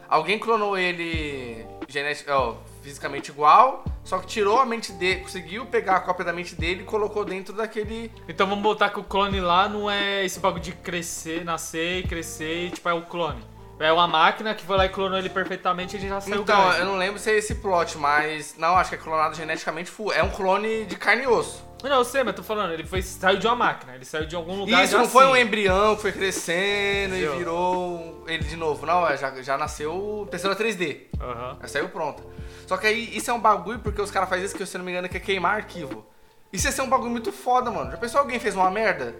Alguém 0.09 0.39
clonou 0.39 0.77
ele 0.77 1.65
genetic, 1.89 2.29
ó, 2.29 2.57
fisicamente 2.83 3.31
igual, 3.31 3.85
só 4.05 4.19
que 4.19 4.27
tirou 4.27 4.59
a 4.61 4.67
mente 4.67 4.93
dele, 4.93 5.21
conseguiu 5.21 5.67
pegar 5.67 5.97
a 5.97 6.01
cópia 6.01 6.25
da 6.25 6.33
mente 6.33 6.55
dele 6.55 6.83
e 6.83 6.85
colocou 6.85 7.25
dentro 7.25 7.55
daquele. 7.55 8.11
Então 8.29 8.47
vamos 8.47 8.63
botar 8.63 8.91
que 8.91 8.99
o 9.01 9.05
clone 9.05 9.41
lá 9.41 9.69
não 9.69 9.91
é 9.91 10.25
esse 10.25 10.41
bagulho 10.41 10.63
de 10.63 10.73
crescer, 10.73 11.45
nascer 11.45 11.99
e 12.01 12.03
crescer 12.09 12.67
e 12.67 12.71
tipo 12.71 12.89
é 12.89 12.93
o 12.95 13.03
clone. 13.03 13.43
É 13.79 13.91
uma 13.91 14.07
máquina 14.07 14.55
que 14.55 14.63
foi 14.63 14.77
lá 14.77 14.85
e 14.85 14.91
clonou 14.91 15.19
ele 15.19 15.31
perfeitamente 15.31 15.97
e 15.97 16.01
ele 16.01 16.09
já 16.09 16.21
saiu 16.21 16.43
Então, 16.43 16.63
grande. 16.65 16.81
eu 16.81 16.85
não 16.85 16.97
lembro 16.99 17.19
se 17.19 17.31
é 17.31 17.39
esse 17.39 17.55
plot, 17.55 17.97
mas. 17.97 18.55
Não, 18.59 18.77
acho 18.77 18.91
que 18.91 18.97
é 18.97 18.99
clonado 18.99 19.35
geneticamente 19.35 19.91
full. 19.91 20.13
É 20.13 20.23
um 20.23 20.29
clone 20.29 20.85
de 20.85 20.97
carne 20.97 21.23
e 21.23 21.27
osso. 21.27 21.65
Não, 21.83 21.97
eu 21.97 22.05
sei, 22.05 22.23
mas 22.23 22.35
tô 22.37 22.43
falando, 22.43 22.75
ele 22.75 22.85
foi, 22.85 23.01
saiu 23.01 23.39
de 23.39 23.47
uma 23.47 23.57
máquina, 23.57 23.95
ele 23.95 24.05
saiu 24.05 24.27
de 24.27 24.37
algum 24.37 24.55
lugar 24.55 24.85
isso 24.85 24.99
não 24.99 25.09
foi 25.09 25.25
um 25.25 25.33
assim. 25.33 25.41
embrião 25.41 25.97
que 25.97 26.03
foi 26.03 26.13
crescendo 26.13 27.17
e 27.17 27.27
virou 27.39 28.23
ele 28.27 28.45
de 28.45 28.55
novo. 28.55 28.85
Não, 28.85 29.09
é, 29.09 29.17
já, 29.17 29.41
já 29.41 29.57
nasceu 29.57 30.25
impressora 30.27 30.55
3D. 30.55 30.99
Aham. 31.19 31.57
Já 31.63 31.69
saiu 31.69 31.89
pronta. 31.89 32.23
Só 32.71 32.77
que 32.77 32.87
aí 32.87 33.17
isso 33.17 33.29
é 33.29 33.35
um 33.35 33.41
bagulho 33.41 33.81
porque 33.81 34.01
os 34.01 34.13
caras 34.13 34.29
fazem 34.29 34.45
isso 34.45 34.55
que, 34.55 34.65
se 34.65 34.77
eu 34.77 34.79
não 34.79 34.85
me 34.85 34.93
engano, 34.93 35.09
que 35.09 35.17
é 35.17 35.21
queimar 35.21 35.57
arquivo. 35.57 36.07
Isso 36.53 36.69
ia 36.69 36.73
ser 36.73 36.83
um 36.83 36.89
bagulho 36.89 37.11
muito 37.11 37.33
foda, 37.33 37.69
mano. 37.69 37.91
Já 37.91 37.97
pensou 37.97 38.21
alguém 38.21 38.39
fez 38.39 38.55
uma 38.55 38.71
merda? 38.71 39.17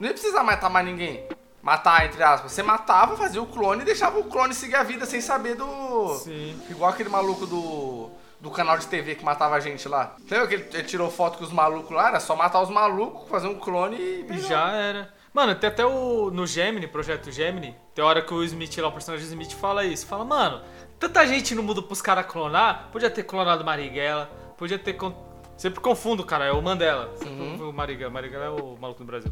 Não 0.00 0.06
ia 0.06 0.14
precisar 0.14 0.42
matar 0.42 0.70
mais 0.70 0.86
ninguém. 0.86 1.28
Matar, 1.60 2.06
entre 2.06 2.22
aspas. 2.22 2.52
Você 2.52 2.62
matava, 2.62 3.18
fazia 3.18 3.42
o 3.42 3.46
clone 3.46 3.82
e 3.82 3.84
deixava 3.84 4.18
o 4.18 4.24
clone 4.24 4.54
seguir 4.54 4.76
a 4.76 4.82
vida 4.82 5.04
sem 5.04 5.20
saber 5.20 5.56
do. 5.56 6.14
Sim. 6.14 6.58
Igual 6.70 6.88
aquele 6.88 7.10
maluco 7.10 7.44
do. 7.44 8.08
Do 8.40 8.50
canal 8.50 8.78
de 8.78 8.86
TV 8.86 9.14
que 9.14 9.24
matava 9.26 9.56
a 9.56 9.60
gente 9.60 9.86
lá. 9.86 10.16
Lembra 10.30 10.46
que 10.46 10.54
ele, 10.54 10.68
ele 10.72 10.84
tirou 10.84 11.10
foto 11.10 11.36
com 11.36 11.44
os 11.44 11.52
malucos 11.52 11.94
lá? 11.94 12.08
Era 12.08 12.20
só 12.20 12.34
matar 12.34 12.62
os 12.62 12.70
malucos, 12.70 13.28
fazer 13.28 13.46
um 13.46 13.58
clone 13.58 13.96
e. 13.98 14.26
E 14.30 14.38
já 14.38 14.70
era. 14.72 15.12
Mano, 15.34 15.54
tem 15.54 15.68
até 15.68 15.84
o. 15.84 16.30
No 16.30 16.46
Gemini, 16.46 16.86
projeto 16.86 17.30
Gemini, 17.30 17.76
tem 17.94 18.02
hora 18.02 18.22
que 18.22 18.32
o 18.32 18.42
Smith 18.42 18.78
lá, 18.78 18.88
o 18.88 18.92
personagem 18.92 19.26
Smith, 19.26 19.52
fala 19.52 19.84
isso. 19.84 20.06
Fala, 20.06 20.24
mano, 20.24 20.62
tanta 20.98 21.26
gente 21.26 21.54
no 21.54 21.62
mundo 21.62 21.82
pros 21.82 22.00
caras 22.02 22.26
clonar. 22.26 22.88
Podia 22.92 23.10
ter 23.10 23.22
clonado 23.24 23.64
Marighella, 23.64 24.30
podia 24.56 24.78
ter. 24.78 24.94
con- 24.94 25.14
Sempre 25.56 25.78
confundo, 25.80 26.24
cara, 26.24 26.44
é 26.46 26.52
o 26.52 26.60
Mandela. 26.60 27.06
Confundo 27.16 27.70
o 27.70 27.72
Marighella. 27.72 28.10
Marighella 28.10 28.44
é 28.46 28.50
o 28.50 28.76
maluco 28.76 29.00
do 29.00 29.06
Brasil. 29.06 29.30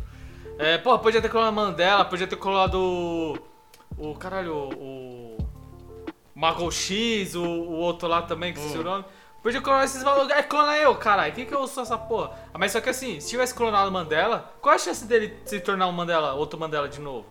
É, 0.59 0.79
porra, 0.79 0.98
podia 1.01 1.20
ter 1.20 1.29
clonado 1.29 1.53
Mandela, 1.53 2.05
podia 2.05 2.27
ter 2.27 2.37
clonado 2.37 2.79
o. 2.79 3.37
O 3.98 4.14
caralho, 4.14 4.55
o. 4.55 5.37
Mago 6.35 6.70
X, 6.70 7.35
o, 7.35 7.42
o 7.42 7.72
outro 7.72 8.09
lá 8.09 8.22
também, 8.22 8.53
que 8.53 8.59
esqueci 8.61 8.79
o 8.79 8.85
nome. 8.85 9.05
Podia 9.42 9.61
clonar 9.61 9.85
esses 9.85 10.03
malucos. 10.05 10.31
É, 10.31 10.42
clona 10.42 10.77
eu, 10.79 10.94
caralho. 10.94 11.33
Quem 11.35 11.44
que 11.44 11.53
eu 11.55 11.66
sou 11.66 11.83
essa 11.83 11.98
porra? 11.98 12.31
Ah, 12.55 12.59
Mas 12.59 12.70
só 12.72 12.81
que 12.81 12.88
assim, 12.88 13.18
se 13.20 13.29
tivesse 13.31 13.53
clonado 13.55 13.90
o 13.90 13.92
Mandela, 13.92 14.55
qual 14.61 14.75
a 14.75 14.79
chance 14.79 15.05
dele 15.05 15.37
se 15.44 15.59
tornar 15.61 15.88
um 15.88 15.92
Mandela, 15.92 16.35
outro 16.35 16.59
Mandela 16.59 16.88
de 16.88 17.01
novo? 17.01 17.27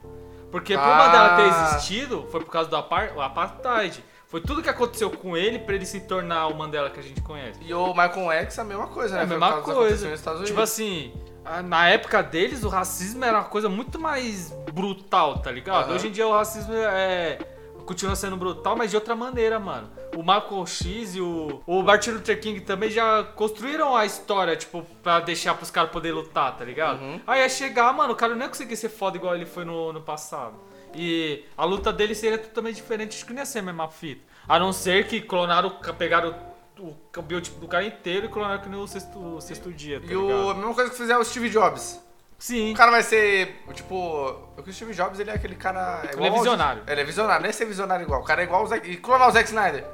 Porque 0.51 0.73
pro 0.73 0.83
Ah. 0.85 0.97
Mandela 0.97 1.35
ter 1.37 1.47
existido, 1.47 2.27
foi 2.29 2.41
por 2.41 2.51
causa 2.51 2.69
do 2.69 2.75
apar- 2.75 3.13
o 3.15 3.21
apartheid. 3.21 4.03
Foi 4.31 4.39
tudo 4.41 4.63
que 4.63 4.69
aconteceu 4.69 5.11
com 5.11 5.35
ele 5.35 5.59
pra 5.59 5.75
ele 5.75 5.85
se 5.85 5.99
tornar 5.99 6.47
o 6.47 6.55
Mandela 6.57 6.89
que 6.89 6.99
a 6.99 7.03
gente 7.03 7.19
conhece. 7.21 7.59
E 7.61 7.73
o 7.73 7.87
Michael 7.89 8.31
X 8.31 8.57
a 8.57 8.63
mesma 8.63 8.87
coisa, 8.87 9.15
né? 9.15 9.21
É 9.21 9.23
a 9.25 9.27
mesma 9.27 9.61
coisa. 9.61 10.07
nos 10.09 10.17
Estados 10.19 10.39
Tipo 10.47 10.53
Unidos. 10.57 10.71
assim, 10.71 11.13
a- 11.43 11.61
na 11.61 11.89
época 11.89 12.23
deles, 12.23 12.63
o 12.63 12.69
racismo 12.69 13.25
era 13.25 13.39
uma 13.39 13.43
coisa 13.43 13.67
muito 13.67 13.99
mais 13.99 14.51
brutal, 14.73 15.39
tá 15.39 15.51
ligado? 15.51 15.87
Aham. 15.87 15.95
Hoje 15.95 16.07
em 16.07 16.11
dia 16.11 16.25
o 16.25 16.31
racismo 16.31 16.73
é. 16.73 17.39
Continua 17.85 18.15
sendo 18.15 18.37
brutal, 18.37 18.75
mas 18.77 18.89
de 18.89 18.95
outra 18.95 19.15
maneira, 19.15 19.59
mano. 19.59 19.89
O 20.15 20.23
Malcolm 20.23 20.65
X 20.65 21.15
e 21.15 21.19
o, 21.19 21.61
o 21.67 21.81
Martin 21.83 22.11
Luther 22.11 22.39
King 22.39 22.61
também 22.61 22.89
já 22.89 23.23
construíram 23.35 23.93
a 23.97 24.05
história, 24.05 24.55
tipo, 24.55 24.85
pra 25.03 25.19
deixar 25.19 25.55
pros 25.55 25.69
caras 25.71 25.91
poderem 25.91 26.15
lutar, 26.15 26.55
tá 26.55 26.63
ligado? 26.63 27.01
Uhum. 27.01 27.19
Aí 27.27 27.41
ia 27.41 27.49
chegar, 27.49 27.91
mano, 27.91 28.13
o 28.13 28.15
cara 28.15 28.33
não 28.33 28.43
ia 28.43 28.47
conseguir 28.47 28.77
ser 28.77 28.87
foda 28.87 29.17
igual 29.17 29.35
ele 29.35 29.45
foi 29.47 29.65
no, 29.65 29.91
no 29.91 29.99
passado. 29.99 30.53
E 30.93 31.45
a 31.57 31.63
luta 31.65 31.91
dele 31.93 32.13
seria 32.15 32.37
totalmente 32.37 32.75
diferente, 32.75 33.15
acho 33.15 33.25
que 33.25 33.33
não 33.33 33.39
ia 33.39 33.45
ser 33.45 33.59
a 33.59 33.63
mesma 33.63 33.87
fita. 33.87 34.21
A 34.47 34.59
não 34.59 34.73
ser 34.73 35.07
que 35.07 35.21
clonaram, 35.21 35.69
pegaram 35.97 36.35
o, 36.79 36.95
o 37.17 37.21
biotipo 37.21 37.59
do 37.59 37.67
cara 37.67 37.85
inteiro 37.85 38.25
e 38.25 38.29
clonaram 38.29 38.61
que 38.61 38.67
nem 38.69 38.79
o 38.79 38.87
sexto, 38.87 39.17
o 39.35 39.39
sexto 39.41 39.71
dia, 39.71 39.99
tá 40.01 40.07
E 40.11 40.15
o, 40.15 40.27
ligado? 40.27 40.49
a 40.49 40.53
mesma 40.55 40.73
coisa 40.73 40.89
que 40.91 40.97
fizer 40.97 41.17
o 41.17 41.23
Steve 41.23 41.49
Jobs. 41.49 42.01
Sim. 42.39 42.73
O 42.73 42.75
cara 42.75 42.89
vai 42.89 43.03
ser, 43.03 43.61
tipo. 43.73 43.95
O 43.95 44.73
Steve 44.73 44.93
Jobs, 44.93 45.19
ele 45.19 45.29
é 45.29 45.33
aquele 45.35 45.55
cara. 45.55 46.01
Ele 46.05 46.13
igual 46.13 46.25
é 46.25 46.29
ao- 46.29 46.35
visionário. 46.37 46.83
Ele 46.87 47.01
é 47.01 47.03
visionário, 47.03 47.41
nem 47.43 47.49
é 47.49 47.53
ser 47.53 47.65
visionário 47.65 48.03
igual. 48.03 48.21
O 48.21 48.23
cara 48.23 48.41
é 48.41 48.45
igual 48.45 48.63
o 48.63 48.67
Zack. 48.67 48.89
E 48.89 48.97
clonar 48.97 49.27
o 49.29 49.31
Zack 49.31 49.47
Snyder. 49.47 49.85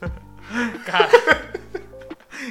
Cara. 0.86 1.08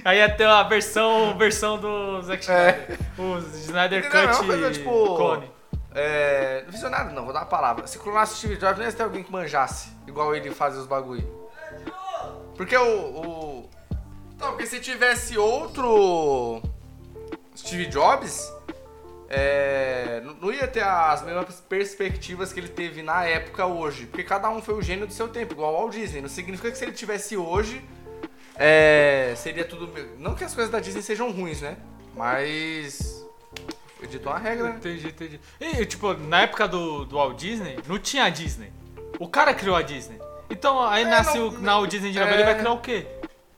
Aí 0.04 0.17
ia 0.17 0.30
ter 0.30 0.45
a 0.45 0.63
versão, 0.63 1.38
versão 1.38 1.78
do 1.80 2.21
Zack 2.23 2.43
Snyder. 2.43 2.99
O 3.17 3.38
Snyder? 3.38 4.06
É 4.06 4.10
Cut 4.10 4.36
uma 4.39 4.45
coisa, 4.45 4.71
tipo- 4.71 5.15
clone. 5.15 5.51
É. 5.95 6.65
Visionário 6.67 7.13
não, 7.13 7.23
vou 7.23 7.34
dar 7.34 7.39
uma 7.39 7.45
palavra. 7.45 7.88
Se 7.88 7.97
clonasse 7.97 8.34
o 8.34 8.38
Steve 8.38 8.58
Jobs, 8.58 8.77
não 8.77 8.86
ia 8.86 8.91
ter 8.91 9.03
alguém 9.03 9.23
que 9.23 9.31
manjasse. 9.31 9.89
Igual 10.05 10.36
ele 10.36 10.51
fazia 10.51 10.81
os 10.81 10.88
bagulho. 10.88 11.25
Porque 12.55 12.75
o. 12.75 12.84
o... 12.84 13.69
Não, 14.38 14.49
porque 14.49 14.65
se 14.67 14.79
tivesse 14.79 15.38
outro. 15.38 16.62
Steve 17.55 17.86
Jobs. 17.86 18.53
É, 19.27 20.21
não- 20.39 20.53
ia 20.53 20.67
ter 20.67 20.84
as 20.84 21.23
mesmas 21.23 21.60
perspectivas 21.62 22.53
que 22.53 22.60
ele 22.60 22.67
teve 22.67 23.01
na 23.01 23.23
época 23.23 23.65
hoje. 23.65 24.05
Porque 24.05 24.23
cada 24.23 24.49
um 24.49 24.62
foi 24.62 24.75
o 24.75 24.81
gênio 24.81 25.08
do 25.08 25.13
seu 25.13 25.27
tempo, 25.27 25.53
igual 25.53 25.73
o 25.73 25.77
Walt 25.77 25.93
Disney. 25.93 26.21
Não 26.21 26.29
significa 26.29 26.69
que 26.69 26.77
se 26.77 26.86
ele 26.86 26.91
tivesse 26.91 27.36
hoje, 27.36 27.84
é, 28.55 29.34
seria 29.38 29.65
tudo. 29.65 29.91
Não 30.17 30.36
que 30.36 30.43
as 30.43 30.53
coisas 30.53 30.71
da 30.71 30.79
Disney 30.79 31.01
sejam 31.01 31.31
ruins, 31.31 31.62
né? 31.62 31.77
Mas. 32.13 33.14
Editou 34.01 34.31
uma 34.31 34.39
regra, 34.39 34.69
né? 34.69 34.75
Entendi, 34.77 35.08
entendi. 35.08 35.39
E, 35.60 35.86
tipo, 35.86 36.13
na 36.13 36.41
época 36.41 36.67
do, 36.67 37.05
do 37.05 37.15
Walt 37.15 37.38
Disney, 37.38 37.77
não 37.88 37.97
tinha 37.97 38.25
a 38.25 38.29
Disney. 38.29 38.71
O 39.19 39.27
cara 39.27 39.53
criou 39.53 39.75
a 39.75 39.81
Disney. 39.81 40.19
Então, 40.49 40.79
aí 40.86 41.03
É, 41.03 41.08
nasce 41.08 41.38
não- 41.38 41.47
o, 41.47 41.60
na 41.60 41.73
Walt 41.77 41.89
Disney 41.89 42.12
de 42.12 42.19
novo, 42.19 42.31
é. 42.31 42.34
ele 42.36 42.43
vai 42.43 42.55
criar 42.58 42.71
o 42.71 42.79
quê? 42.79 43.08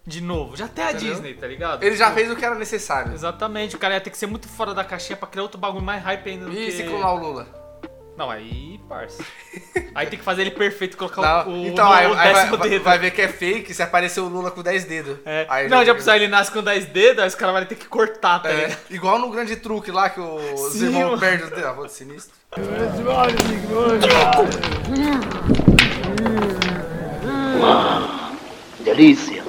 De 0.05 0.21
novo. 0.21 0.55
Já 0.55 0.67
tem 0.69 0.85
a 0.85 0.91
Entendeu? 0.91 1.13
Disney, 1.15 1.33
tá 1.33 1.47
ligado? 1.47 1.83
Ele 1.83 1.95
já 1.97 2.05
Tipo, 2.05 2.17
fez 2.17 2.31
o 2.31 2.35
que 2.35 2.45
era 2.45 2.55
necessário. 2.55 3.11
Exatamente, 3.13 3.75
o 3.75 3.79
cara 3.79 3.95
ia 3.95 3.99
ter 4.01 4.09
que 4.09 4.17
ser 4.17 4.27
muito 4.27 4.47
fora 4.47 4.73
da 4.73 4.83
caixinha 4.83 5.17
pra 5.17 5.27
criar 5.27 5.43
outro 5.43 5.59
bagulho 5.59 5.83
mais 5.83 6.01
hype 6.03 6.29
ainda 6.29 6.45
do 6.45 6.53
E 6.53 6.65
que... 6.67 6.71
se 6.71 6.83
clonar 6.83 7.13
o 7.15 7.17
Lula? 7.19 7.66
Não, 8.17 8.31
aí, 8.31 8.79
parça. 8.89 9.23
aí 9.93 10.07
tem 10.07 10.17
que 10.17 10.25
fazer 10.25 10.41
ele 10.41 10.49
perfeito 10.51 10.95
e 10.95 10.97
colocar 10.97 11.45
Não, 11.45 11.53
o, 11.53 11.61
o, 11.63 11.67
então, 11.67 11.87
o 11.87 11.93
aí, 11.93 12.05
aí 12.07 12.33
vai, 12.33 12.49
vai- 12.49 12.69
dedo. 12.69 12.83
vai 12.83 12.97
ver 12.97 13.11
que 13.11 13.21
é 13.21 13.27
fake 13.27 13.71
se 13.73 13.83
aparecer 13.83 14.19
o 14.21 14.27
Lula 14.27 14.49
com 14.49 14.63
10 14.63 14.85
dedos. 14.85 15.19
É. 15.23 15.45
Aí 15.47 15.69
não, 15.69 15.85
já 15.85 15.93
precisa, 15.93 16.15
ele 16.15 16.27
nasce 16.27 16.51
com 16.51 16.63
10 16.63 16.85
dedos, 16.87 17.21
aí 17.21 17.27
os 17.27 17.35
caras 17.35 17.55
vão 17.55 17.65
ter 17.65 17.75
que 17.75 17.85
cortar, 17.87 18.39
tá 18.39 18.49
É, 18.49 18.55
ligado? 18.55 18.79
igual 18.89 19.19
no 19.19 19.29
grande 19.29 19.55
truque 19.57 19.91
lá 19.91 20.09
que 20.09 20.19
os 20.19 20.73
Sim, 20.73 20.85
irmãos 20.85 21.05
mano. 21.09 21.19
perdem 21.19 21.43
os 21.45 21.49
dedos. 21.51 21.65
Ah, 21.65 21.71
vou 21.73 21.85
de 21.85 21.91
sinistro. 21.93 22.35
Delícia. 28.83 29.43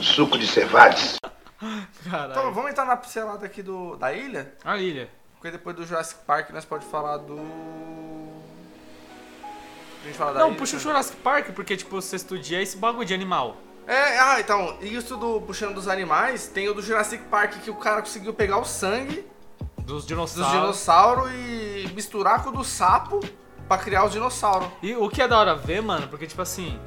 Suco 0.00 0.38
de 0.38 0.46
cevades. 0.46 1.16
Caralho. 2.08 2.30
Então, 2.32 2.52
vamos 2.54 2.70
entrar 2.70 2.86
na 2.86 2.96
pincelada 2.96 3.44
aqui 3.44 3.62
do, 3.62 3.96
da 3.96 4.12
ilha? 4.12 4.54
A 4.64 4.78
ilha. 4.78 5.08
Porque 5.40 5.50
depois 5.52 5.74
do 5.74 5.86
Jurassic 5.86 6.20
Park 6.26 6.50
nós 6.50 6.66
pode 6.66 6.84
falar 6.84 7.16
do. 7.16 7.38
A 10.02 10.06
gente 10.06 10.16
fala 10.18 10.32
da 10.34 10.40
Não, 10.40 10.48
ilha, 10.48 10.58
puxa 10.58 10.74
o 10.76 10.78
né? 10.78 10.82
Jurassic 10.82 11.16
Park, 11.18 11.46
porque, 11.54 11.76
tipo, 11.78 11.96
o 11.96 12.02
sexto 12.02 12.38
dia 12.38 12.58
é 12.58 12.62
esse 12.62 12.76
bagulho 12.76 13.06
de 13.06 13.14
animal. 13.14 13.56
É, 13.86 14.18
ah, 14.18 14.38
então, 14.38 14.76
isso 14.82 15.16
do 15.16 15.40
puxando 15.40 15.74
dos 15.74 15.88
animais, 15.88 16.46
tem 16.48 16.68
o 16.68 16.74
do 16.74 16.82
Jurassic 16.82 17.24
Park 17.24 17.54
que 17.64 17.70
o 17.70 17.74
cara 17.74 18.00
conseguiu 18.02 18.32
pegar 18.34 18.58
o 18.58 18.64
sangue 18.64 19.26
Dos 19.78 19.86
dos 19.86 20.06
dinossauros. 20.06 20.52
dinossauros 20.52 21.30
e 21.32 21.90
misturar 21.94 22.42
com 22.44 22.50
o 22.50 22.52
do 22.52 22.62
sapo 22.64 23.20
pra 23.66 23.78
criar 23.78 24.04
os 24.04 24.12
dinossauros. 24.12 24.68
E 24.82 24.94
o 24.94 25.08
que 25.08 25.22
é 25.22 25.26
da 25.28 25.38
hora 25.38 25.54
ver, 25.56 25.80
mano, 25.82 26.06
porque, 26.08 26.26
tipo 26.26 26.42
assim. 26.42 26.78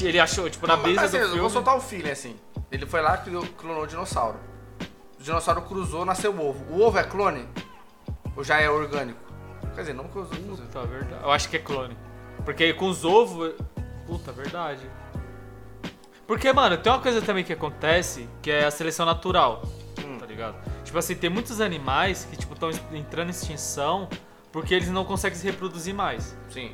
Ele 0.00 0.18
achou, 0.20 0.48
tipo, 0.50 0.66
na 0.66 0.74
Mas, 0.76 0.82
brisa 0.84 1.02
assim, 1.04 1.12
do 1.12 1.22
eu 1.22 1.26
filme. 1.26 1.40
vou 1.40 1.50
soltar 1.50 1.76
o 1.76 1.80
feeling 1.80 2.10
assim. 2.10 2.36
Ele 2.70 2.84
foi 2.86 3.00
lá 3.00 3.14
e 3.14 3.18
criou- 3.18 3.46
clonou 3.56 3.84
o 3.84 3.86
dinossauro. 3.86 4.38
O 5.22 5.24
dinossauro 5.24 5.62
cruzou, 5.62 6.04
nasceu 6.04 6.34
o 6.34 6.48
ovo. 6.48 6.64
O 6.68 6.82
ovo 6.82 6.98
é 6.98 7.04
clone? 7.04 7.46
Ou 8.36 8.42
já 8.42 8.60
é 8.60 8.68
orgânico? 8.68 9.20
Quer 9.72 9.82
dizer, 9.82 9.92
não 9.92 10.08
cruzou. 10.08 10.36
Puta, 10.36 10.84
verdade. 10.84 11.22
Eu 11.22 11.30
acho 11.30 11.48
que 11.48 11.56
é 11.58 11.60
clone. 11.60 11.96
Porque 12.44 12.72
com 12.72 12.88
os 12.88 13.04
ovos. 13.04 13.54
Puta, 14.04 14.32
verdade. 14.32 14.84
Porque, 16.26 16.52
mano, 16.52 16.76
tem 16.76 16.90
uma 16.90 17.00
coisa 17.00 17.22
também 17.22 17.44
que 17.44 17.52
acontece, 17.52 18.28
que 18.42 18.50
é 18.50 18.64
a 18.64 18.70
seleção 18.72 19.06
natural. 19.06 19.62
Hum. 20.04 20.18
Tá 20.18 20.26
ligado? 20.26 20.56
Tipo 20.82 20.98
assim, 20.98 21.14
tem 21.14 21.30
muitos 21.30 21.60
animais 21.60 22.26
que, 22.28 22.36
tipo, 22.36 22.54
estão 22.54 22.70
entrando 22.92 23.28
em 23.28 23.30
extinção 23.30 24.08
porque 24.50 24.74
eles 24.74 24.88
não 24.88 25.04
conseguem 25.04 25.38
se 25.38 25.46
reproduzir 25.46 25.94
mais. 25.94 26.36
Sim. 26.50 26.72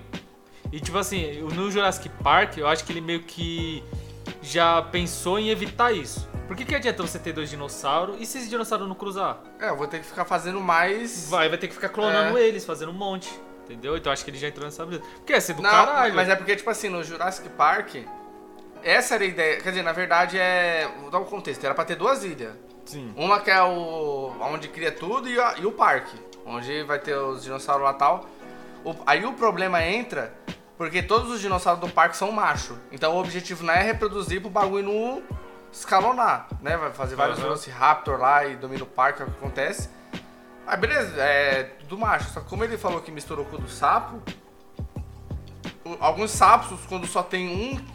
E 0.72 0.80
tipo 0.80 0.96
assim, 0.96 1.42
no 1.42 1.70
Jurassic 1.70 2.08
Park, 2.22 2.56
eu 2.56 2.66
acho 2.66 2.82
que 2.82 2.92
ele 2.92 3.02
meio 3.02 3.24
que 3.24 3.84
já 4.48 4.80
pensou 4.82 5.38
em 5.38 5.50
evitar 5.50 5.92
isso. 5.92 6.28
Por 6.46 6.56
que, 6.56 6.64
que 6.64 6.74
adianta 6.74 7.02
você 7.02 7.18
ter 7.18 7.32
dois 7.32 7.50
dinossauros 7.50 8.16
e 8.20 8.24
se 8.26 8.38
esse 8.38 8.48
dinossauro 8.48 8.86
não 8.86 8.94
cruzar? 8.94 9.38
É, 9.60 9.68
eu 9.68 9.76
vou 9.76 9.86
ter 9.86 10.00
que 10.00 10.06
ficar 10.06 10.24
fazendo 10.24 10.60
mais. 10.60 11.28
Vai, 11.28 11.48
vai 11.48 11.58
ter 11.58 11.68
que 11.68 11.74
ficar 11.74 11.90
clonando 11.90 12.38
É. 12.38 12.42
eles, 12.42 12.64
fazendo 12.64 12.90
um 12.90 12.94
monte. 12.94 13.28
Entendeu? 13.64 13.96
Então 13.98 14.10
acho 14.10 14.24
que 14.24 14.30
ele 14.30 14.38
já 14.38 14.48
entrou 14.48 14.64
nessa 14.64 14.84
brisa. 14.86 15.02
Porque 15.16 15.32
ia 15.34 15.40
ser 15.42 15.52
do 15.52 15.60
Não, 15.62 15.68
caralho. 15.70 16.14
mas 16.14 16.28
é 16.30 16.34
porque, 16.34 16.56
tipo 16.56 16.70
assim, 16.70 16.88
no 16.88 17.04
Jurassic 17.04 17.50
Park, 17.50 17.96
essa 18.82 19.16
era 19.16 19.24
a 19.24 19.26
ideia. 19.26 19.60
Quer 19.60 19.68
dizer, 19.70 19.82
na 19.82 19.92
verdade 19.92 20.38
é. 20.38 20.88
Vou 21.02 21.10
dar 21.10 21.18
um 21.18 21.24
contexto. 21.24 21.62
Era 21.64 21.74
pra 21.74 21.84
ter 21.84 21.96
duas 21.96 22.24
ilhas. 22.24 22.54
Sim. 22.86 23.12
Uma 23.14 23.40
que 23.40 23.50
é 23.50 23.62
o. 23.62 24.32
onde 24.40 24.68
cria 24.68 24.90
tudo 24.90 25.28
e, 25.28 25.38
a- 25.38 25.56
e 25.58 25.66
o 25.66 25.72
parque. 25.72 26.16
Onde 26.46 26.82
vai 26.84 26.98
ter 26.98 27.14
os 27.14 27.42
dinossauros 27.44 27.84
lá 27.84 27.90
e 27.90 27.98
tal. 27.98 28.26
O- 28.82 28.94
aí 29.04 29.26
o 29.26 29.34
problema 29.34 29.84
entra 29.84 30.32
Porque 30.78 31.02
todos 31.02 31.30
os 31.32 31.40
dinossauros 31.40 31.80
do 31.80 31.92
parque 31.92 32.16
são 32.16 32.30
macho. 32.30 32.78
Então 32.92 33.16
o 33.16 33.20
objetivo 33.20 33.64
não 33.64 33.74
é 33.74 33.82
reproduzir 33.82 34.40
pro 34.40 34.48
bagulho 34.48 34.84
não 34.86 35.22
escalonar, 35.72 36.46
né? 36.62 36.76
Vai 36.76 36.92
fazer 36.92 37.16
vários. 37.16 37.38
Velociraptor 37.38 38.18
lá 38.18 38.46
e 38.46 38.54
domina 38.56 38.84
o 38.84 38.86
parque, 38.86 39.20
é 39.20 39.24
o 39.24 39.28
que 39.28 39.36
acontece. 39.36 39.90
Ah, 40.64 40.76
beleza, 40.76 41.20
é 41.20 41.64
tudo 41.80 41.98
macho. 41.98 42.30
Só 42.30 42.40
que 42.40 42.46
como 42.46 42.62
ele 42.62 42.78
falou 42.78 43.00
que 43.00 43.10
misturou 43.10 43.44
com 43.44 43.56
o 43.56 43.58
do 43.58 43.68
sapo, 43.68 44.22
alguns 45.98 46.30
sapos, 46.30 46.78
quando 46.88 47.06
só 47.08 47.24
tem 47.24 47.48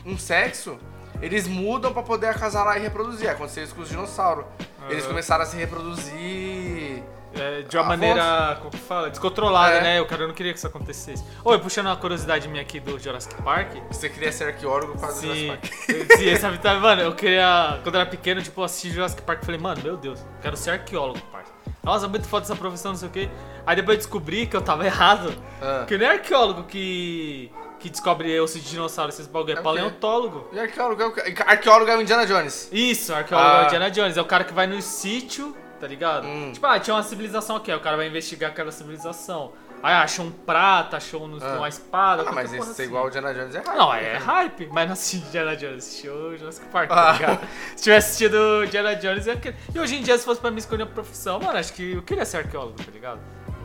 um, 0.05 0.11
um 0.11 0.17
sexo, 0.17 0.77
eles 1.21 1.47
mudam 1.47 1.93
pra 1.93 2.03
poder 2.03 2.27
acasalar 2.27 2.77
e 2.77 2.81
reproduzir. 2.81 3.29
Aconteceu 3.29 3.63
isso 3.63 3.73
com 3.73 3.81
os 3.81 3.89
dinossauros. 3.89 4.45
Eles 4.89 5.03
Aham. 5.03 5.11
começaram 5.11 5.43
a 5.43 5.45
se 5.45 5.55
reproduzir. 5.55 7.01
É, 7.35 7.63
de 7.63 7.75
uma 7.77 7.83
Ah, 7.83 7.87
maneira, 7.87 8.57
como 8.59 8.69
que 8.69 8.77
fala? 8.77 9.09
Descontrolada, 9.09 9.75
É. 9.77 9.81
né? 9.81 10.01
O 10.01 10.05
cara 10.05 10.27
não 10.27 10.33
queria 10.35 10.51
que 10.53 10.57
isso 10.59 10.67
acontecesse. 10.67 11.23
Oi, 11.43 11.57
puxando 11.59 11.87
uma 11.87 11.95
curiosidade 11.97 12.47
minha 12.47 12.61
aqui 12.61 12.79
do 12.79 12.99
Jurassic 12.99 13.41
Park. 13.41 13.73
Você 13.89 14.07
queria 14.07 14.31
ser 14.31 14.45
arqueólogo 14.45 14.97
para 14.99 15.09
Sim, 15.09 15.47
Jurassic 15.47 16.13
sim, 16.17 16.35
sabe, 16.37 16.59
tá, 16.59 16.75
mano, 16.75 17.01
eu 17.01 17.13
queria. 17.15 17.79
Quando 17.81 17.95
eu 17.95 18.01
era 18.01 18.09
pequeno, 18.09 18.41
tipo, 18.41 18.61
eu 18.61 18.65
assisti 18.65 18.91
Jurassic 18.91 19.21
Park 19.23 19.41
e 19.41 19.45
falei, 19.45 19.59
mano, 19.59 19.81
meu 19.81 19.97
Deus, 19.97 20.19
eu 20.19 20.25
quero 20.41 20.55
ser 20.57 20.71
arqueólogo, 20.71 21.19
parça. 21.31 21.51
Nossa, 21.83 22.07
muito 22.07 22.27
foda 22.27 22.45
essa 22.45 22.55
profissão, 22.55 22.91
não 22.91 22.99
sei 22.99 23.09
o 23.09 23.11
quê. 23.11 23.29
Aí 23.65 23.75
depois 23.75 23.97
eu 23.97 24.01
descobri 24.03 24.45
que 24.45 24.55
eu 24.55 24.61
tava 24.61 24.85
errado. 24.87 25.33
Ah. 25.61 25.85
Que 25.87 25.97
não 25.97 26.05
é 26.05 26.09
arqueólogo 26.11 26.63
que. 26.63 27.51
que 27.79 27.89
descobre 27.89 28.39
osso 28.39 28.59
de 28.59 28.69
dinossauro, 28.69 29.09
esses 29.09 29.25
bagulho, 29.27 29.55
é, 29.55 29.59
É 29.59 29.61
paleontólogo. 29.61 30.47
E 30.53 30.59
arqueólogo 30.59 31.01
é 31.01 31.07
o? 31.07 31.13
Arqueólogo 31.47 31.89
é 31.91 31.97
o 31.97 32.01
Indiana 32.01 32.25
Jones. 32.27 32.69
Isso, 32.71 33.11
arqueólogo 33.13 33.49
é 33.49 33.53
Ah. 33.59 33.63
o 33.63 33.65
Indiana 33.65 33.89
Jones. 33.91 34.17
É 34.17 34.21
o 34.21 34.25
cara 34.25 34.43
que 34.45 34.53
vai 34.53 34.65
no 34.67 34.81
sítio, 34.81 35.53
tá 35.83 35.87
ligado? 35.89 36.25
Hum. 36.25 36.51
Tipo, 36.53 36.65
ah, 36.65 36.79
tinha 36.79 36.95
uma 36.95 37.03
civilização 37.03 37.57
aqui, 37.57 37.69
aí 37.69 37.77
o 37.77 37.81
cara 37.81 37.97
vai 37.97 38.07
investigar 38.07 38.51
aquela 38.51 38.71
civilização. 38.71 39.51
Aí 39.83 39.93
achou 39.95 40.23
um 40.27 40.31
prata, 40.31 40.95
achou 40.95 41.25
um- 41.27 41.37
Ah. 41.41 41.57
uma 41.57 41.67
espada. 41.67 42.23
Ah, 42.25 42.31
mas 42.31 42.53
esse 42.53 42.71
assim. 42.71 42.83
é 42.83 42.85
igual 42.85 43.03
o 43.03 43.07
Indiana 43.09 43.33
Jones 43.33 43.53
é 43.53 43.59
raro. 43.59 43.77
Não, 43.77 43.93
é 43.93 44.15
hype, 44.17 44.69
mas 44.71 44.85
não 44.85 44.93
assisti 44.93 45.17
Indiana 45.27 45.57
Jones, 45.57 45.77
assisti 45.85 46.07
o 46.07 46.37
Jurassic 46.37 46.65
Park, 46.67 46.89
Ah. 46.89 46.95
tá 46.95 47.11
ligado? 47.11 47.47
Se 47.75 47.83
tivesse 47.83 48.07
assistido 48.07 48.63
Indiana 48.63 48.95
Jones, 48.95 49.27
eu 49.27 49.35
queria... 49.37 49.57
E 49.75 49.79
hoje 49.79 49.95
em 49.97 50.01
dia, 50.01 50.17
se 50.17 50.23
fosse 50.23 50.39
pra 50.39 50.49
mim 50.51 50.59
escolher 50.59 50.83
uma 50.83 50.89
profissão, 50.91 51.37
mano, 51.41 51.57
acho 51.59 51.73
que 51.73 51.95
eu 51.95 52.01
queria 52.01 52.23
ser 52.23 52.37
arqueólogo, 52.37 52.75
tá 52.81 52.89
ligado? 52.93 53.19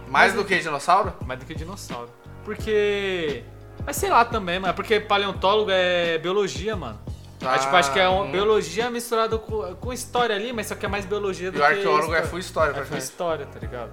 Mais 0.09 0.35
do 0.35 0.45
que 0.45 0.59
dinossauro? 0.59 1.13
Mais 1.25 1.39
do 1.39 1.47
que 1.47 1.55
dinossauro. 1.55 2.11
Porque... 2.45 3.45
Mas 3.87 3.95
sei 3.97 4.11
lá 4.11 4.25
também, 4.25 4.59
mano, 4.59 4.75
porque 4.75 4.99
paleontólogo 4.99 5.71
é 5.71 6.19
biologia, 6.19 6.75
mano. 6.75 6.99
Tá. 7.39 7.53
Aí, 7.53 7.59
tipo, 7.61 7.77
acho 7.77 7.93
que 7.93 8.01
é 8.01 8.09
uma 8.09 8.25
Hum. 8.25 8.33
biologia 8.33 8.91
misturada 8.91 9.39
com, 9.39 9.75
com 9.77 9.93
história 9.93 10.35
ali, 10.35 10.53
mas 10.53 10.67
só 10.67 10.75
que 10.75 10.85
é 10.85 10.89
mais 10.89 11.05
biologia 11.05 11.51
do 11.53 11.57
E 11.59 11.61
que 11.61 11.63
o 11.63 11.67
arqueólogo 11.67 12.15
é 12.15 12.23
full 12.23 12.39
história, 12.39 12.79
É 12.79 12.85
full 12.85 12.99
história, 12.99 13.47
tá 13.47 13.59
ligado? 13.61 13.91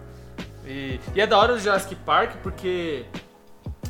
E, 0.66 1.00
e 1.14 1.22
é 1.22 1.28
da 1.28 1.38
hora 1.38 1.54
do 1.54 1.60
Jurassic 1.60 1.94
Park 1.96 2.38
porque. 2.42 3.06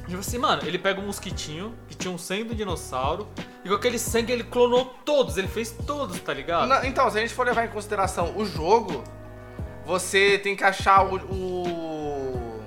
Tipo 0.08 0.20
assim, 0.20 0.38
mano, 0.38 0.62
ele 0.66 0.78
pega 0.78 1.00
um 1.00 1.06
mosquitinho 1.06 1.74
que 1.88 1.96
tinha 1.96 2.14
um 2.14 2.18
sangue 2.18 2.44
do 2.44 2.54
dinossauro 2.54 3.28
e 3.64 3.70
com 3.70 3.74
aquele 3.74 3.98
sangue 3.98 4.32
ele 4.32 4.44
clonou 4.44 4.94
todos, 5.04 5.36
ele 5.38 5.48
fez 5.48 5.72
todos, 5.72 6.20
tá 6.20 6.32
ligado? 6.34 6.68
Não, 6.68 6.84
então, 6.86 7.10
se 7.10 7.18
a 7.18 7.22
gente 7.22 7.34
for 7.34 7.44
levar 7.46 7.66
em 7.66 7.70
consideração 7.70 8.38
o 8.38 8.46
jogo, 8.46 9.04
você 9.86 10.38
tem 10.38 10.56
que 10.56 10.64
achar 10.64 11.06
o. 11.06 11.16
o- 11.16 12.62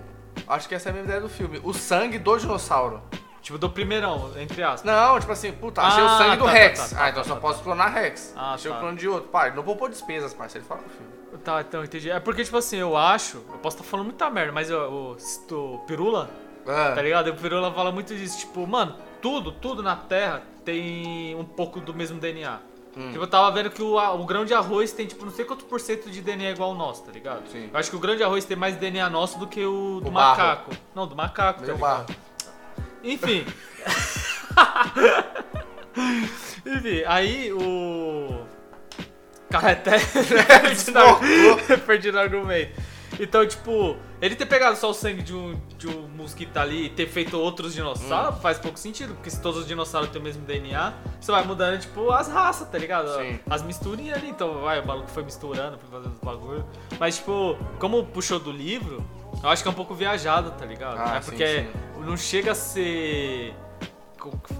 Acho 0.49 0.66
que 0.66 0.74
essa 0.74 0.89
é 0.89 0.91
a 0.91 0.93
mesma 0.95 1.09
ideia 1.09 1.20
do 1.20 1.28
filme. 1.28 1.61
O 1.62 1.74
sangue 1.74 2.18
do 2.18 2.36
dinossauro. 2.39 3.03
Tipo, 3.49 3.59
do 3.59 3.71
primeirão, 3.71 4.31
entre 4.37 4.63
aspas. 4.63 4.85
Não, 4.85 5.19
tipo 5.19 5.33
assim, 5.33 5.53
puta, 5.53 5.81
achei 5.81 6.03
o 6.03 6.07
Ah, 6.07 6.19
sangue 6.19 6.37
do 6.37 6.45
tá, 6.45 6.51
Rex. 6.51 6.79
tá, 6.81 6.89
tá, 6.89 6.95
ah, 6.97 6.99
tá, 7.05 7.09
então 7.09 7.23
tá, 7.23 7.29
só 7.31 7.35
tá. 7.35 7.41
posso 7.41 7.63
clonar 7.63 7.95
Rex. 7.95 8.35
Ah, 8.37 8.53
achei 8.53 8.71
tá. 8.71 8.77
o 8.77 8.81
clone 8.81 8.99
de 8.99 9.09
outro. 9.09 9.31
Pai, 9.31 9.55
não 9.55 9.63
poupou 9.63 9.89
despesas, 9.89 10.35
parceiro. 10.35 10.67
Fala 10.67 10.83
filme. 10.83 11.39
Tá, 11.43 11.63
então 11.63 11.83
entendi. 11.83 12.11
É 12.11 12.21
porque, 12.21 12.45
tipo 12.45 12.59
assim, 12.59 12.77
eu 12.77 12.95
acho, 12.95 13.39
eu 13.51 13.59
posso 13.59 13.79
estar 13.79 13.89
falando 13.89 14.05
muita 14.05 14.29
merda, 14.29 14.53
mas 14.53 14.69
eu, 14.69 15.17
o, 15.51 15.55
o 15.55 15.79
Pirula, 15.87 16.29
Ah, 16.67 16.93
tá 16.95 17.01
ligado? 17.01 17.29
O 17.29 17.35
Pirula 17.37 17.73
fala 17.73 17.91
muito 17.91 18.15
disso, 18.15 18.39
tipo, 18.41 18.67
mano, 18.67 18.97
tudo, 19.23 19.51
tudo 19.51 19.83
na 19.83 19.97
Terra 19.97 20.43
tem 20.63 21.35
um 21.35 21.45
pouco 21.45 21.81
do 21.81 21.95
mesmo 21.95 22.21
DNA. 22.21 22.59
Hum. 22.95 23.13
Tipo, 23.13 23.23
eu 23.25 23.27
tava 23.29 23.51
vendo 23.51 23.71
que 23.71 23.83
o, 23.83 23.99
a- 23.99 24.13
o 24.13 24.27
grão 24.27 24.45
de 24.45 24.53
arroz 24.53 24.93
tem, 24.93 25.07
tipo, 25.07 25.25
não 25.25 25.33
sei 25.33 25.47
quanto 25.47 25.65
por 25.65 25.81
cento 25.81 26.11
de 26.11 26.21
DNA 26.21 26.51
igual 26.51 26.71
ao 26.73 26.77
nosso, 26.77 27.03
tá 27.05 27.13
ligado? 27.13 27.49
Sim. 27.51 27.71
Eu 27.73 27.79
acho 27.81 27.89
que 27.89 27.97
o 27.97 27.99
grão 27.99 28.15
de 28.15 28.23
arroz 28.23 28.45
tem 28.45 28.57
mais 28.59 28.77
DNA 28.77 29.09
nosso 29.09 29.39
do 29.39 29.47
que 29.47 29.65
o 29.65 30.01
do 30.03 30.09
O 30.09 30.11
barro. 30.11 30.37
macaco. 30.39 30.71
Não, 30.95 31.07
do 31.07 31.17
macaco, 31.17 31.65
tá 31.65 31.75
barro. 31.75 32.05
ligado? 32.07 32.29
Enfim. 33.03 33.45
Enfim, 36.67 37.03
aí 37.07 37.53
o. 37.53 38.45
Cara, 39.51 39.73
até. 39.73 39.99
perdi, 40.61 40.91
no... 40.91 41.79
perdi 41.87 42.13
no 42.13 42.19
argumento. 42.19 42.81
Então, 43.19 43.47
tipo, 43.47 43.97
ele 44.21 44.37
ter 44.37 44.47
pegado 44.47 44.77
só 44.77 44.91
o 44.91 44.95
sangue 44.95 45.23
de 45.23 45.35
um, 45.35 45.61
de 45.77 45.89
um 45.89 46.09
mosquito 46.09 46.57
ali 46.57 46.87
e 46.87 46.89
ter 46.91 47.09
feito 47.09 47.37
outros 47.39 47.75
dinossauros 47.75 48.39
Hum. 48.39 48.41
faz 48.41 48.59
pouco 48.59 48.79
sentido, 48.79 49.15
porque 49.15 49.31
se 49.31 49.41
todos 49.41 49.61
os 49.63 49.67
dinossauros 49.67 50.11
têm 50.11 50.21
o 50.21 50.25
mesmo 50.25 50.45
DNA, 50.45 50.93
você 51.21 51.33
vai 51.33 51.45
mudando, 51.45 51.81
tipo, 51.81 52.11
as 52.13 52.29
raças, 52.29 52.69
tá 52.69 52.79
ligado? 52.79 53.09
Sim. 53.17 53.41
As 53.49 53.63
misturinhas 53.63 54.19
ali, 54.19 54.29
então 54.29 54.61
vai, 54.61 54.81
o 54.81 54.87
maluco 54.87 55.09
foi 55.09 55.25
misturando, 55.25 55.79
foi 55.79 55.89
fazendo 55.91 56.15
os 56.15 56.21
bagulho. 56.21 56.65
Mas, 57.01 57.17
tipo, 57.17 57.57
como 57.81 58.05
puxou 58.07 58.39
do 58.39 58.53
livro, 58.53 59.05
eu 59.43 59.49
acho 59.49 59.62
que 59.62 59.68
é 59.68 59.70
um 59.70 59.74
pouco 59.74 59.95
viajado, 59.95 60.51
tá 60.53 60.64
ligado? 60.64 60.99
Ah, 60.99 61.16
é 61.16 61.20
sim, 61.20 61.31
porque 61.31 61.47
sim. 61.62 62.01
não 62.05 62.16
chega 62.16 62.53
a 62.53 62.55
ser. 62.55 63.55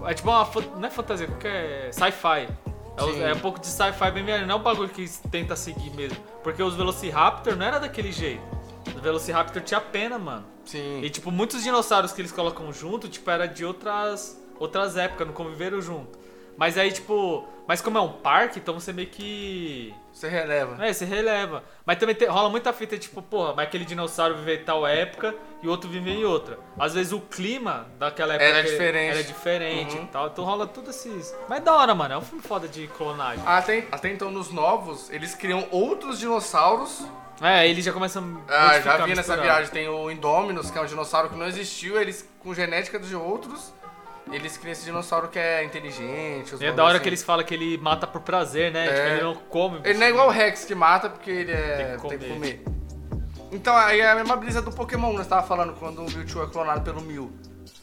É 0.07 0.15
tipo 0.15 0.31
uma. 0.31 0.49
Não 0.77 0.87
é 0.87 0.91
fantasia, 0.91 1.27
qualquer. 1.27 1.93
Sci-fi. 1.93 2.49
É, 2.97 3.03
o- 3.03 3.23
é 3.29 3.33
um 3.33 3.39
pouco 3.41 3.61
de 3.61 3.67
sci-fi 3.67 4.11
bem 4.11 4.25
viajado, 4.25 4.47
não 4.49 4.57
é 4.57 4.59
um 4.59 4.63
bagulho 4.63 4.89
que 4.89 5.09
tenta 5.31 5.55
seguir 5.55 5.91
mesmo. 5.95 6.19
Porque 6.43 6.63
os 6.63 6.75
Velociraptor 6.75 7.55
não 7.57 7.65
era 7.67 7.79
daquele 7.79 8.11
jeito. 8.13 8.43
Os 8.89 9.01
Velociraptor 9.01 9.63
tinha 9.63 9.81
pena, 9.81 10.19
mano. 10.19 10.45
Sim. 10.65 11.01
E 11.03 11.09
tipo, 11.11 11.31
muitos 11.31 11.63
dinossauros 11.63 12.13
que 12.13 12.21
eles 12.21 12.33
colocam 12.33 12.73
junto, 12.73 13.09
tipo, 13.09 13.31
era 13.31 13.47
de 13.47 13.65
outras 13.65 14.37
outras 14.59 14.97
épocas, 14.97 15.25
não 15.27 15.35
conviveram 15.35 15.81
junto. 15.81 16.19
Mas 16.59 16.77
aí, 16.77 16.91
tipo, 16.91 17.47
mas 17.69 17.81
como 17.81 17.97
é 17.99 18.01
um 18.01 18.13
parque, 18.15 18.59
então 18.59 18.75
você 18.75 18.93
meio 18.93 19.07
que 19.09 19.95
Você 20.13 20.29
releva. 20.29 20.85
é, 20.85 20.93
você 20.93 21.05
releva. 21.05 21.63
Mas 21.87 21.99
também 21.99 22.17
te- 22.17 22.27
rola 22.27 22.49
muita 22.51 22.73
fita, 22.73 22.99
tipo, 22.99 23.23
porra, 23.23 23.55
mas 23.55 23.69
aquele 23.69 23.85
dinossauro 23.85 24.35
vive 24.39 24.57
em 24.57 24.65
tal 24.65 24.85
época 24.85 25.35
e 25.63 25.69
o 25.69 25.71
outro 25.71 25.89
vive 25.89 26.11
em 26.11 26.25
outra. 26.25 26.59
Às 26.77 26.95
vezes 26.95 27.13
o 27.13 27.21
clima 27.21 27.87
daquela 27.97 28.35
época 28.35 28.45
Era 28.51 28.65
que- 28.65 28.71
diferente. 28.73 29.11
era 29.15 29.23
diferente 29.23 29.97
Uhum. 29.97 30.03
e 30.03 30.07
tal. 30.09 30.27
Então 30.27 30.45
rola 30.45 30.67
tudo 30.67 30.91
esses. 30.91 31.33
Mas 31.49 31.63
da 31.63 31.77
hora, 31.77 31.95
mano. 31.95 32.15
É 32.15 32.19
um 32.19 32.23
filme 32.23 32.43
foda 32.43 32.67
de 32.67 32.89
clonagem. 32.89 33.43
Até, 33.47 33.87
até 33.93 34.11
então, 34.11 34.29
nos 34.29 34.51
novos, 34.51 35.09
eles 35.11 35.37
criam 35.37 35.65
outros 35.71 36.19
dinossauros. 36.19 37.07
É, 37.41 37.69
eles 37.69 37.85
já 37.85 37.93
começam 37.93 38.43
a 38.49 38.71
Ah, 38.71 38.81
já 38.81 38.97
vi 39.07 39.15
nessa 39.15 39.37
viagem. 39.37 39.71
Tem 39.71 39.89
o 39.89 40.11
Indominus, 40.11 40.73
que 40.73 40.77
é 40.77 40.81
um 40.81 40.87
dinossauro 40.87 41.29
que 41.29 41.37
não 41.37 41.47
existiu. 41.47 42.01
Eles, 42.01 42.29
com 42.41 42.53
genética 42.53 42.99
de 42.99 43.15
outros, 43.15 43.73
eles 44.33 44.57
criam 44.57 44.73
esse 44.73 44.85
dinossauro 44.85 45.29
que 45.29 45.39
é 45.39 45.65
inteligente. 45.65 46.55
os 46.55 46.61
E 46.61 46.67
é 46.67 46.73
da 46.73 46.85
hora 46.85 46.95
assim. 46.95 47.03
que 47.03 47.09
eles 47.09 47.23
falam 47.23 47.45
que 47.45 47.55
ele 47.55 47.79
mata 47.79 48.07
por 48.07 48.21
prazer, 48.21 48.73
né? 48.73 48.87
É. 48.87 48.93
Tipo, 48.93 49.09
ele 49.09 49.23
não 49.23 49.35
come. 49.35 49.81
Ele 49.85 49.99
não 49.99 50.07
é 50.07 50.11
igual 50.11 50.29
o 50.29 50.31
Rex 50.31 50.65
que 50.65 50.75
mata 50.75 51.09
porque 51.11 51.31
ele 51.31 51.53
é. 51.53 51.77
Tem 51.77 52.01
que 52.01 52.09
tem 52.09 52.19
que 52.19 52.29
comer. 52.35 52.65
Então 53.51 53.75
aí 53.75 54.01
é 54.01 54.11
a 54.11 54.15
mesma 54.15 54.37
brisa 54.37 54.61
do 54.61 54.71
Pokémon 54.71 55.11
que 55.13 55.19
nós 55.19 55.27
tava 55.27 55.47
falando 55.47 55.73
quando 55.75 56.05
o 56.05 56.11
Mewtwo 56.11 56.43
é 56.43 56.47
clonado 56.47 56.83
pelo 56.83 57.01
Mew. 57.01 57.33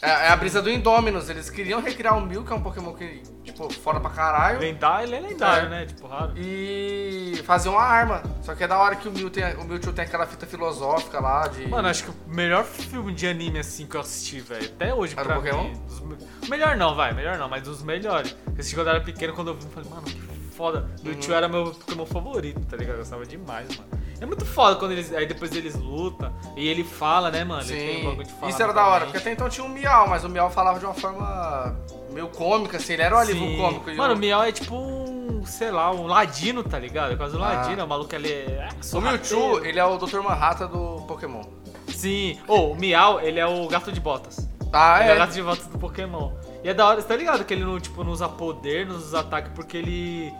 É, 0.02 0.10
é 0.10 0.28
a 0.30 0.36
brisa 0.36 0.62
do 0.62 0.70
Indominus. 0.70 1.30
Eles 1.30 1.50
queriam 1.50 1.82
recriar 1.82 2.18
o 2.18 2.22
Mew, 2.22 2.44
que 2.44 2.52
é 2.52 2.56
um 2.56 2.62
Pokémon 2.62 2.94
que, 2.94 3.24
tipo, 3.44 3.72
foda 3.74 4.00
pra 4.00 4.10
caralho. 4.12 4.60
Lendário, 4.60 5.08
ele 5.08 5.16
é 5.16 5.20
lendário, 5.30 5.68
É. 5.68 5.70
né? 5.70 5.86
Tipo, 5.86 6.08
raro. 6.08 6.34
E 6.38 7.42
fazer 7.46 7.70
uma 7.70 7.82
arma. 7.82 8.22
Só 8.44 8.54
que 8.54 8.64
é 8.64 8.68
da 8.68 8.78
hora 8.78 8.96
que 8.96 9.08
o 9.08 9.12
Mew 9.12 9.30
tem, 9.30 9.44
o 9.56 9.64
Mewtwo 9.64 9.94
tem 9.94 10.06
aquela 10.06 10.28
fita 10.28 10.46
filosófica 10.46 11.20
lá 11.20 11.48
de. 11.48 11.68
Mano, 11.68 11.88
acho 11.88 12.04
que 12.04 12.10
o 12.12 12.16
melhor 12.28 12.64
filme 12.66 13.14
de 13.14 13.26
anime 13.28 13.60
assim 13.60 13.88
que 13.88 13.96
eu 13.96 14.02
assisti, 14.02 14.40
velho. 14.42 14.66
Até 14.66 14.94
hoje, 14.94 15.14
Era 15.18 15.24
pra 15.26 15.40
o 15.40 15.42
Pokémon? 15.42 15.64
mim. 15.64 15.74
dos 15.88 16.00
me- 16.02 16.18
melhor 16.50 16.76
não, 16.76 16.94
vai, 16.96 17.14
melhor 17.14 17.38
não, 17.38 17.48
mas 17.50 17.64
dos 17.64 17.82
melhores. 17.82 18.36
Eu 18.46 18.54
assisti 18.54 18.76
quando 18.76 18.88
eu 18.88 18.94
era 18.96 19.02
pequeno, 19.04 19.34
quando 19.34 19.48
eu 19.50 19.56
vi, 19.56 19.64
eu 19.66 19.72
falei, 19.72 19.90
mano, 19.90 20.04
que 20.04 20.56
foda. 20.56 20.90
Meu 21.04 21.14
Uhum. 21.14 21.20
tio 21.20 21.34
era 21.34 21.48
meu 21.48 21.72
Pokémon 21.72 22.06
favorito, 22.06 22.60
tá 22.66 22.78
ligado? 22.78 22.96
Eu 22.96 23.00
gostava 23.00 23.26
demais, 23.26 23.68
mano. 23.78 23.90
É 24.20 24.26
muito 24.26 24.46
foda 24.46 24.78
quando 24.78 24.92
eles. 24.92 25.14
Aí 25.14 25.26
depois 25.26 25.52
eles 25.54 25.76
lutam 25.76 26.34
e 26.56 26.68
ele 26.68 26.84
fala, 26.84 27.30
né, 27.30 27.44
mano? 27.44 27.62
Um 27.62 27.66
Sim, 27.66 28.26
falar 28.40 28.50
isso 28.50 28.64
era 28.64 28.74
da 28.74 28.88
hora, 28.88 29.06
porque 29.06 29.18
até 29.18 29.32
então 29.32 29.50
tinha 29.50 29.66
um 29.66 29.70
Miau, 29.70 30.08
mas 30.08 30.24
o 30.24 30.30
Miau 30.30 30.50
falava 30.50 30.80
de 30.80 30.86
uma 30.86 30.94
forma 30.94 31.76
meio 32.12 32.28
cômica, 32.30 32.78
assim, 32.78 32.94
ele 32.94 33.02
era 33.02 33.16
um 33.16 33.20
alívio 33.20 33.58
cômico. 33.58 33.94
Mano, 33.96 34.14
o 34.14 34.18
o, 34.18 34.20
Miau 34.20 34.44
é 34.44 34.52
tipo 34.52 34.74
um, 34.76 35.46
sei 35.46 35.70
lá, 35.70 35.92
um 35.92 36.08
ladino, 36.08 36.64
tá 36.64 36.80
ligado? 36.80 37.14
É 37.14 37.16
quase 37.18 37.36
um 37.36 37.44
Ah. 37.44 37.50
ladino, 37.54 37.84
o 37.84 37.88
maluco 37.88 38.16
ali 38.16 38.32
é. 38.32 38.70
o. 38.94 39.02
Mewtwo, 39.02 39.66
ele 39.66 39.80
é 39.80 39.86
o 39.86 39.98
Dr. 39.98 40.22
Manhattan 40.22 40.68
do 40.68 41.02
Pokémon. 41.08 41.44
Sim. 41.90 42.40
Ô, 42.48 42.72
o 42.72 42.76
Miau, 42.76 43.20
ele 43.20 43.40
é 43.40 43.46
o 43.46 43.68
gato 43.68 43.92
de 43.92 44.00
botas. 44.00 44.48
Ah, 44.74 45.00
Ele 45.02 45.10
é 45.10 45.14
o 45.14 45.16
é? 45.16 45.20
gato 45.20 45.34
de 45.34 45.42
botas 45.42 45.68
do 45.68 45.78
Pokémon. 45.78 46.32
E 46.62 46.68
é 46.68 46.74
da 46.74 46.86
hora, 46.88 47.00
você 47.00 47.08
tá 47.08 47.16
ligado 47.16 47.46
que 47.46 47.54
ele 47.54 47.64
não, 47.64 47.80
tipo, 47.80 48.04
não 48.04 48.12
usa 48.12 48.28
poder, 48.28 48.86
não 48.86 48.96
usa 48.96 49.22
ataque 49.22 49.52
porque 49.52 49.78
ele 49.78 50.34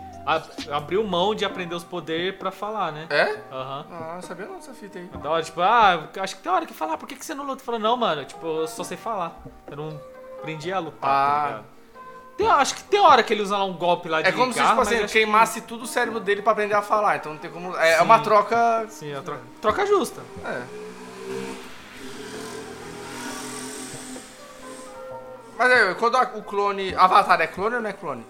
abriu 0.72 1.04
mão 1.04 1.34
de 1.34 1.44
aprender 1.44 1.74
os 1.74 1.84
poderes 1.84 2.36
pra 2.36 2.50
falar, 2.50 2.90
né? 2.92 3.06
É? 3.10 3.38
Aham. 3.52 3.86
Ah, 3.90 4.12
não 4.16 4.22
sabia 4.22 4.46
não 4.46 4.56
dessa 4.56 4.74
fita 4.74 4.98
aí. 4.98 5.08
É 5.14 5.18
Da 5.18 5.30
hora, 5.30 5.42
tipo, 5.42 5.60
ah, 5.60 6.08
acho 6.20 6.36
que 6.36 6.42
tem 6.42 6.50
hora 6.52 6.66
que 6.66 6.74
falar, 6.74 6.96
por 6.98 7.06
que, 7.08 7.14
que 7.16 7.24
você 7.24 7.34
não 7.34 7.44
luta? 7.46 7.62
Fala, 7.62 7.78
não, 7.78 7.96
mano, 7.96 8.24
tipo, 8.24 8.44
eu 8.46 8.66
só 8.66 8.82
sei 8.84 8.96
falar. 8.96 9.40
Eu 9.70 9.76
não 9.76 10.00
aprendi 10.38 10.72
a 10.72 10.78
lutar, 10.78 11.08
Ah. 11.10 11.40
tá 11.42 11.46
ligado? 11.48 11.64
Tem, 12.36 12.46
acho 12.50 12.74
que 12.74 12.82
tem 12.84 13.00
hora 13.00 13.22
que 13.22 13.32
ele 13.32 13.40
usa 13.42 13.56
lá 13.56 13.64
um 13.64 13.72
golpe 13.72 14.10
lá 14.10 14.20
de 14.20 14.28
É 14.28 14.32
como 14.32 14.52
se, 14.52 14.58
garra, 14.58 14.70
tipo 14.70 14.82
assim, 14.82 14.94
acho 14.96 15.06
que- 15.06 15.12
queimasse 15.12 15.60
tudo 15.62 15.84
o 15.84 15.86
cérebro 15.86 16.20
dele 16.20 16.42
pra 16.42 16.52
aprender 16.52 16.74
a 16.74 16.82
falar, 16.82 17.16
então 17.16 17.32
não 17.32 17.38
tem 17.38 17.50
como... 17.50 17.74
É, 17.78 17.92
é 17.94 17.96
Sim. 17.96 18.02
uma 18.04 18.18
troca... 18.18 18.84
Sim, 18.90 19.12
é 19.12 19.20
troca, 19.22 19.40
troca 19.62 19.86
justa. 19.86 20.20
É. 20.44 20.62
Mas 25.56 25.70
é, 25.70 25.94
quando 25.94 26.16
a- 26.16 26.32
o 26.34 26.42
clone. 26.42 26.94
Avatar 26.94 27.40
é 27.40 27.46
clone 27.46 27.76
ou 27.76 27.80
não 27.80 27.88
é 27.88 27.92
clone? 27.94 28.26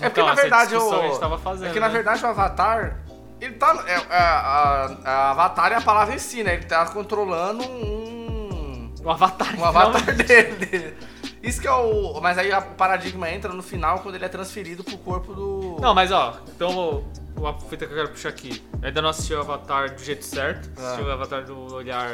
É 0.00 0.08
porque 0.08 0.20
Então, 0.20 0.26
na 0.26 0.34
verdade 0.34 0.76
o. 0.76 1.38
fazendo, 1.38 1.68
é 1.70 1.72
que 1.72 1.80
na 1.80 1.88
né? 1.88 1.92
verdade 1.92 2.24
o 2.24 2.28
Avatar. 2.28 2.98
Ele 3.40 3.54
tá. 3.54 3.84
É, 3.86 3.92
é, 3.94 4.18
a, 4.18 4.96
a 5.04 5.30
Avatar 5.30 5.72
é 5.72 5.76
a 5.76 5.80
palavra 5.80 6.14
em 6.14 6.18
si, 6.18 6.42
né? 6.42 6.54
Ele 6.54 6.64
tá 6.64 6.86
controlando 6.86 7.62
um. 7.64 8.92
O 9.04 9.10
Avatar. 9.10 9.54
Um 9.58 9.64
avatar 9.64 10.02
dele. 10.16 10.94
Isso 11.42 11.60
que 11.60 11.68
é 11.68 11.72
o. 11.72 12.20
Mas 12.20 12.36
aí 12.36 12.52
o 12.52 12.62
paradigma 12.76 13.30
entra 13.30 13.52
no 13.52 13.62
final 13.62 14.00
quando 14.00 14.16
ele 14.16 14.24
é 14.24 14.28
transferido 14.28 14.82
pro 14.82 14.98
corpo 14.98 15.32
do. 15.34 15.76
Não, 15.80 15.94
mas 15.94 16.10
ó, 16.10 16.36
então 16.54 17.04
uma 17.36 17.54
fita 17.54 17.86
que 17.86 17.92
eu 17.92 17.96
quero 17.96 18.08
puxar 18.08 18.28
aqui. 18.30 18.62
Eu 18.82 18.88
ainda 18.88 19.00
não 19.00 19.10
assisti 19.10 19.32
o 19.34 19.40
Avatar 19.40 19.94
do 19.94 20.02
jeito 20.02 20.24
certo. 20.24 20.68
Ah. 20.76 20.82
Assisti 20.86 21.02
o 21.02 21.12
Avatar 21.12 21.44
do 21.44 21.74
olhar 21.74 22.12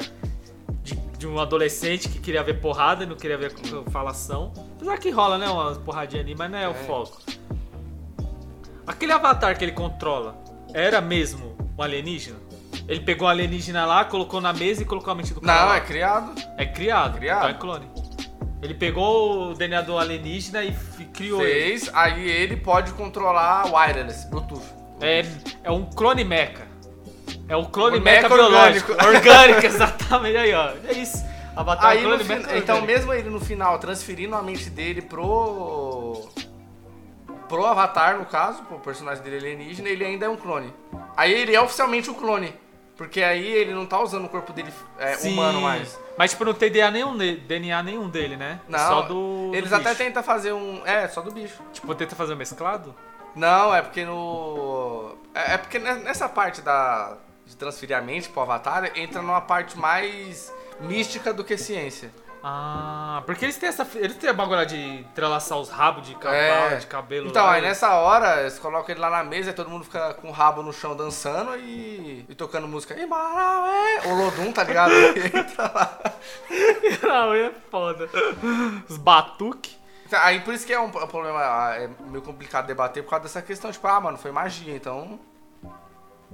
de, 0.82 0.94
de 0.94 1.26
um 1.26 1.40
adolescente 1.40 2.08
que 2.10 2.18
queria 2.18 2.42
ver 2.42 2.60
porrada 2.60 3.04
e 3.04 3.06
não 3.06 3.16
queria 3.16 3.38
ver 3.38 3.52
falação. 3.90 4.52
Apesar 4.76 4.98
que 4.98 5.08
rola, 5.10 5.38
né? 5.38 5.48
Umas 5.48 5.78
porradinhas 5.78 6.26
ali, 6.26 6.34
mas 6.36 6.50
não 6.50 6.58
é, 6.58 6.68
o 6.68 6.72
É. 6.72 6.74
foco. 6.74 7.16
Aquele 8.86 9.12
Avatar 9.12 9.56
que 9.58 9.64
ele 9.64 9.72
controla 9.72 10.36
era 10.72 11.00
mesmo 11.00 11.56
um 11.78 11.82
alienígena? 11.82 12.36
Ele 12.88 13.00
pegou 13.00 13.26
um 13.26 13.30
alienígena 13.30 13.86
lá, 13.86 14.04
colocou 14.04 14.40
na 14.40 14.52
mesa 14.52 14.82
e 14.82 14.84
colocou 14.84 15.12
a 15.12 15.14
mente 15.14 15.32
do 15.32 15.40
cara. 15.40 15.60
Não, 15.60 15.68
lá. 15.68 15.76
é 15.76 15.80
criado. 15.80 16.32
É 16.58 16.66
criado. 16.66 17.16
Criado. 17.18 17.38
Então 17.38 17.50
é 17.50 17.54
clone. 17.54 17.90
Ele 18.62 18.74
pegou 18.74 19.50
o 19.50 19.54
DNA 19.54 19.80
do 19.82 19.98
alienígena 19.98 20.62
e 20.64 20.68
f- 20.68 21.04
criou 21.06 21.42
ele. 21.42 21.52
Fez, 21.78 21.90
aí 21.94 22.28
ele 22.28 22.56
pode 22.56 22.92
controlar 22.92 23.66
wireless, 23.72 24.26
Bluetooth. 24.28 24.62
É, 25.00 25.24
é 25.62 25.70
um 25.70 25.84
clone 25.84 26.24
mecha. 26.24 26.64
É 27.48 27.56
um 27.56 27.64
clone 27.64 27.98
Um 27.98 28.02
mecha 28.02 28.22
mecha 28.22 28.34
biológico. 28.34 28.92
orgânico. 28.92 29.16
Orgânico, 29.28 29.66
exatamente. 29.66 30.36
Aí, 30.36 30.54
ó. 30.54 30.70
É 30.88 30.92
isso. 30.92 31.24
Avatar 31.56 31.90
Aí 31.90 32.02
no 32.02 32.08
clone 32.08 32.24
fin- 32.24 32.56
então 32.56 32.80
mesmo 32.82 33.12
ele 33.14 33.28
no 33.30 33.38
final 33.38 33.78
transferindo 33.78 34.34
a 34.34 34.42
mente 34.42 34.68
dele 34.70 35.00
pro 35.02 36.26
pro 37.48 37.64
Avatar 37.66 38.18
no 38.18 38.24
caso, 38.26 38.62
pro 38.64 38.78
personagem 38.78 39.22
dele 39.22 39.36
alienígena, 39.38 39.88
ele 39.88 40.04
ainda 40.04 40.26
é 40.26 40.28
um 40.28 40.36
clone. 40.36 40.72
Aí 41.16 41.32
ele 41.32 41.54
é 41.54 41.60
oficialmente 41.60 42.10
um 42.10 42.14
clone, 42.14 42.54
porque 42.96 43.22
aí 43.22 43.46
ele 43.46 43.72
não 43.74 43.86
tá 43.86 44.00
usando 44.00 44.24
o 44.24 44.28
corpo 44.28 44.52
dele 44.52 44.72
é, 44.98 45.16
humano 45.28 45.60
mais. 45.60 45.98
Mas 46.16 46.30
tipo, 46.32 46.44
não 46.44 46.54
tem 46.54 46.70
DNA 46.70 46.90
nenhum, 46.90 47.16
DNA 47.16 47.82
nenhum 47.82 48.08
dele, 48.08 48.36
né? 48.36 48.60
Não, 48.68 48.78
Só 48.78 49.02
do. 49.02 49.50
eles 49.54 49.70
do 49.70 49.76
até 49.76 49.90
bicho. 49.90 49.98
tentam 49.98 50.22
fazer 50.22 50.52
um, 50.52 50.80
é, 50.86 51.08
só 51.08 51.20
do 51.20 51.30
bicho. 51.32 51.60
Tipo, 51.72 51.94
tenta 51.94 52.14
fazer 52.14 52.34
um 52.34 52.36
mesclado? 52.36 52.94
Não, 53.34 53.74
é 53.74 53.82
porque 53.82 54.04
no 54.04 55.16
é, 55.34 55.54
é 55.54 55.58
porque 55.58 55.78
ne- 55.78 55.94
nessa 56.04 56.28
parte 56.28 56.60
da 56.62 57.16
de 57.46 57.56
transferir 57.56 57.96
a 57.96 58.00
mente 58.00 58.28
pro 58.28 58.40
Avatar 58.42 58.92
entra 58.94 59.20
numa 59.20 59.40
parte 59.40 59.76
mais 59.78 60.52
mística 60.80 61.32
do 61.32 61.44
que 61.44 61.58
ciência. 61.58 62.10
Ah, 62.46 63.22
porque 63.24 63.46
eles 63.46 63.56
têm 63.56 63.70
essa. 63.70 63.88
Eles 63.94 64.18
têm 64.18 64.28
a 64.28 64.34
bagulho 64.34 64.66
de 64.66 64.76
entrelaçar 64.76 65.56
os 65.56 65.70
rabos 65.70 66.06
de 66.06 66.14
cavalo, 66.14 66.74
É. 66.74 66.76
de 66.76 66.86
cabelo. 66.86 67.28
Então, 67.28 67.42
lá, 67.42 67.52
aí 67.52 67.62
nessa 67.62 67.94
hora, 67.94 68.42
eles 68.42 68.58
colocam 68.58 68.90
ele 68.90 69.00
lá 69.00 69.08
na 69.08 69.24
mesa 69.24 69.48
e 69.48 69.54
todo 69.54 69.70
mundo 69.70 69.84
fica 69.84 70.12
com 70.12 70.28
o 70.28 70.30
rabo 70.30 70.62
no 70.62 70.70
chão 70.70 70.94
dançando 70.94 71.56
e, 71.56 72.26
e 72.28 72.34
tocando 72.34 72.68
música. 72.68 72.94
Imaraué! 73.00 74.02
O 74.04 74.14
Lodum, 74.14 74.52
tá 74.52 74.62
ligado? 74.62 74.92
Entra 75.16 75.72
lá. 75.74 76.00
É 77.34 77.50
foda. 77.70 78.10
Os 78.90 78.98
batuque. 78.98 79.76
Então, 80.06 80.20
Aí 80.22 80.40
por 80.40 80.52
isso 80.52 80.66
que 80.66 80.72
é 80.74 80.78
um, 80.78 80.84
um 80.84 80.90
problema, 81.06 81.40
ah, 81.40 81.76
é 81.76 81.88
meio 82.08 82.20
complicado 82.22 82.66
debater 82.66 83.02
por 83.02 83.08
causa 83.08 83.22
dessa 83.22 83.40
questão, 83.40 83.72
tipo, 83.72 83.86
ah, 83.86 83.98
mano, 84.00 84.18
foi 84.18 84.30
magia, 84.30 84.76
então. 84.76 85.18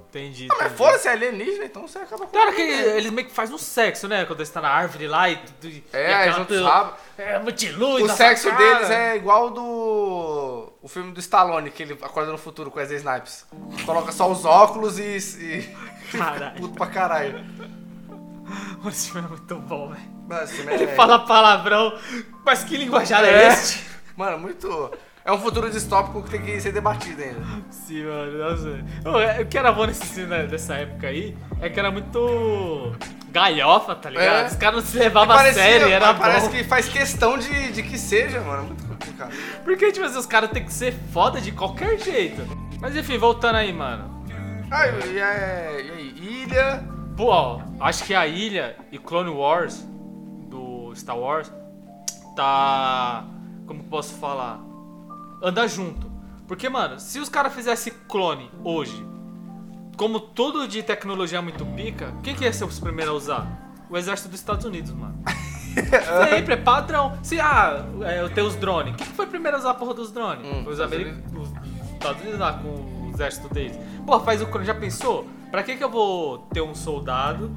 Entendi. 0.09 0.47
Ah, 0.51 0.55
mas 0.59 0.73
foda-se, 0.73 1.07
é 1.07 1.11
alienígena, 1.11 1.65
então 1.65 1.87
você 1.87 1.99
acaba 1.99 2.25
com 2.25 2.31
Claro 2.31 2.53
que 2.53 2.63
né? 2.65 2.97
eles 2.97 3.11
meio 3.11 3.27
que 3.27 3.33
fazem 3.33 3.55
um 3.55 3.57
sexo, 3.57 4.07
né? 4.07 4.25
Quando 4.25 4.39
eles 4.39 4.49
estão 4.49 4.61
na 4.61 4.69
árvore 4.69 5.07
lá 5.07 5.29
e 5.29 5.37
tudo. 5.37 5.67
e 5.67 5.83
É, 5.93 6.29
os 6.29 6.35
tudo- 6.47 6.63
rabos. 6.63 6.93
É, 7.17 7.39
muito 7.39 7.65
luz. 7.77 8.03
O 8.03 8.15
sexo 8.15 8.49
cara. 8.49 8.73
deles 8.75 8.89
é 8.89 9.15
igual 9.15 9.49
do. 9.51 10.73
O 10.81 10.87
filme 10.87 11.11
do 11.11 11.19
Stallone, 11.19 11.69
que 11.71 11.83
ele 11.83 11.93
acorda 12.01 12.31
no 12.31 12.37
futuro 12.37 12.69
com 12.71 12.79
Wesley 12.79 12.97
Snipes. 12.99 13.45
Coloca 13.85 14.11
só 14.11 14.29
os 14.31 14.43
óculos 14.45 14.99
e. 14.99 15.17
e... 15.39 15.75
Caralho. 16.17 16.55
Puto 16.61 16.73
pra 16.73 16.87
caralho. 16.87 17.45
Esse 18.87 19.11
filme 19.11 19.27
é 19.27 19.29
muito 19.29 19.55
bom, 19.55 19.89
velho. 19.89 20.11
Ele 20.73 20.83
é- 20.85 20.95
fala 20.95 21.19
palavrão, 21.19 21.97
mas 22.45 22.63
que 22.63 22.75
linguajar 22.77 23.23
é, 23.23 23.43
É. 23.43 23.47
este? 23.49 23.85
Mano, 24.15 24.39
muito. 24.39 24.91
É 25.23 25.31
um 25.31 25.37
futuro 25.37 25.69
distópico 25.69 26.23
que 26.23 26.31
tem 26.31 26.41
que 26.41 26.59
ser 26.59 26.71
debatido 26.71 27.21
ainda. 27.21 27.41
Sim, 27.69 28.05
mano, 28.05 28.37
nossa. 28.39 28.79
É, 29.37 29.41
O 29.41 29.45
que 29.45 29.57
era 29.57 29.71
bom 29.71 29.85
nesse 29.85 30.05
filme 30.05 30.29
né, 30.29 30.47
dessa 30.47 30.75
época 30.75 31.07
aí 31.07 31.37
é 31.61 31.69
que 31.69 31.79
era 31.79 31.91
muito 31.91 32.95
galhofa, 33.29 33.95
tá 33.95 34.09
ligado? 34.09 34.45
É. 34.45 34.47
Os 34.47 34.55
caras 34.55 34.83
não 34.83 34.91
se 34.91 34.97
levavam 34.97 35.35
a 35.35 35.53
sério, 35.53 35.87
era 35.87 36.07
mas 36.07 36.15
bom. 36.15 36.21
Parece 36.23 36.49
que 36.49 36.63
faz 36.63 36.89
questão 36.89 37.37
de, 37.37 37.71
de 37.71 37.83
que 37.83 37.99
seja, 37.99 38.41
mano. 38.41 38.63
Muito 38.63 38.87
complicado. 38.87 39.31
Porque, 39.63 39.91
tipo 39.91 40.05
assim, 40.05 40.17
os 40.17 40.25
caras 40.25 40.49
têm 40.49 40.65
que 40.65 40.73
ser 40.73 40.93
foda 41.13 41.39
de 41.39 41.51
qualquer 41.51 41.99
jeito. 41.99 42.41
Mas 42.79 42.95
enfim, 42.95 43.17
voltando 43.19 43.57
aí, 43.57 43.71
mano. 43.71 44.25
Ah, 44.71 44.87
e, 44.87 45.17
é, 45.19 45.91
aí? 45.93 46.13
Ilha. 46.17 46.83
Pô, 47.15 47.25
ó, 47.25 47.61
acho 47.79 48.05
que 48.05 48.15
a 48.15 48.25
ilha 48.25 48.75
e 48.91 48.97
Clone 48.97 49.29
Wars 49.29 49.85
do 50.49 50.93
Star 50.95 51.17
Wars 51.17 51.51
tá. 52.35 53.25
Como 53.67 53.81
que 53.81 53.85
eu 53.85 53.89
posso 53.89 54.15
falar? 54.15 54.70
Anda 55.41 55.67
junto. 55.67 56.11
Porque, 56.47 56.69
mano, 56.69 56.99
se 56.99 57.19
os 57.19 57.29
caras 57.29 57.53
fizessem 57.53 57.93
clone 58.07 58.51
hoje, 58.63 59.05
como 59.97 60.19
tudo 60.19 60.67
de 60.67 60.83
tecnologia 60.83 61.39
é 61.39 61.41
muito 61.41 61.65
pica, 61.65 62.13
quem 62.21 62.35
que 62.35 62.43
ia 62.43 62.53
ser 62.53 62.65
os 62.65 62.79
primeiros 62.79 63.13
a 63.13 63.17
usar? 63.17 63.73
O 63.89 63.97
exército 63.97 64.29
dos 64.29 64.39
Estados 64.39 64.65
Unidos, 64.65 64.91
mano. 64.91 65.17
Sempre, 66.29 66.53
é 66.53 66.57
padrão. 66.57 67.17
Se, 67.23 67.39
ah, 67.39 67.85
é, 68.01 68.21
eu 68.21 68.29
tenho 68.29 68.47
os 68.47 68.55
drones. 68.55 68.95
Quem 68.95 69.07
que 69.07 69.13
foi 69.13 69.25
primeiro 69.25 69.57
a 69.57 69.59
usar 69.59 69.71
a 69.71 69.73
porra 69.73 69.93
dos 69.93 70.11
drones? 70.11 70.45
Hum, 70.45 70.63
foi 70.63 70.73
os, 70.73 70.79
americanos, 70.79 71.23
os 71.33 71.91
Estados 71.93 72.21
Unidos 72.21 72.39
lá 72.39 72.53
com 72.53 72.67
o 72.69 73.11
exército 73.13 73.53
deles. 73.53 73.77
Pô, 74.05 74.19
faz 74.19 74.41
o 74.41 74.47
clone, 74.47 74.65
já 74.65 74.75
pensou? 74.75 75.27
Pra 75.49 75.63
que 75.63 75.75
que 75.75 75.83
eu 75.83 75.89
vou 75.89 76.39
ter 76.53 76.61
um 76.61 76.75
soldado? 76.75 77.51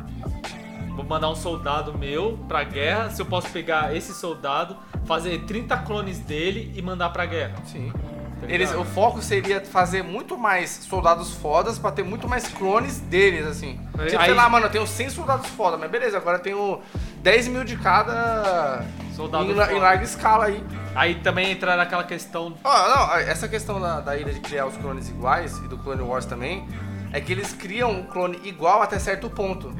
Vou 0.94 1.04
mandar 1.04 1.28
um 1.28 1.34
soldado 1.34 1.96
meu 1.96 2.38
pra 2.46 2.62
guerra, 2.64 3.10
se 3.10 3.20
eu 3.20 3.26
posso 3.26 3.48
pegar 3.50 3.94
esse 3.96 4.14
soldado, 4.14 4.76
fazer 5.04 5.40
30 5.44 5.76
clones 5.78 6.18
dele 6.20 6.72
e 6.76 6.82
mandar 6.82 7.10
pra 7.10 7.26
guerra. 7.26 7.54
Sim. 7.66 7.92
Tá 8.40 8.46
Eles, 8.48 8.72
o 8.74 8.84
foco 8.84 9.22
seria 9.22 9.60
fazer 9.60 10.02
muito 10.02 10.36
mais 10.36 10.70
soldados 10.70 11.32
fodas 11.34 11.78
pra 11.78 11.90
ter 11.90 12.02
muito 12.02 12.28
mais 12.28 12.46
clones 12.48 12.98
deles, 13.00 13.46
assim. 13.46 13.80
Aí- 13.98 14.08
Tipo, 14.10 14.24
sei 14.24 14.34
lá, 14.34 14.48
mano, 14.48 14.66
eu 14.66 14.70
tenho 14.70 14.86
100 14.86 15.10
soldados 15.10 15.46
foda, 15.50 15.76
mas 15.76 15.90
beleza, 15.90 16.16
agora 16.16 16.38
eu 16.38 16.42
tenho 16.42 16.80
10 17.22 17.48
mil 17.48 17.64
de 17.64 17.76
cada 17.76 18.84
Soldado 19.14 19.44
em, 19.44 19.52
em 19.52 19.78
larga 19.78 20.04
escala 20.04 20.46
aí. 20.46 20.62
Aí 20.94 21.14
também 21.16 21.50
entrar 21.52 21.76
naquela 21.76 22.04
questão 22.04 22.54
não, 22.62 23.16
essa 23.16 23.48
questão 23.48 23.80
da, 23.80 24.00
da 24.00 24.16
ilha 24.16 24.32
de 24.32 24.40
criar 24.40 24.66
os 24.66 24.76
clones 24.76 25.08
iguais 25.08 25.56
e 25.58 25.68
do 25.68 25.78
Clone 25.78 26.02
Wars 26.02 26.24
também, 26.26 26.68
é 27.12 27.20
que 27.20 27.32
eles 27.32 27.52
criam 27.52 27.90
um 27.92 28.02
clone 28.04 28.40
igual 28.44 28.82
até 28.82 28.98
certo 28.98 29.30
ponto. 29.30 29.72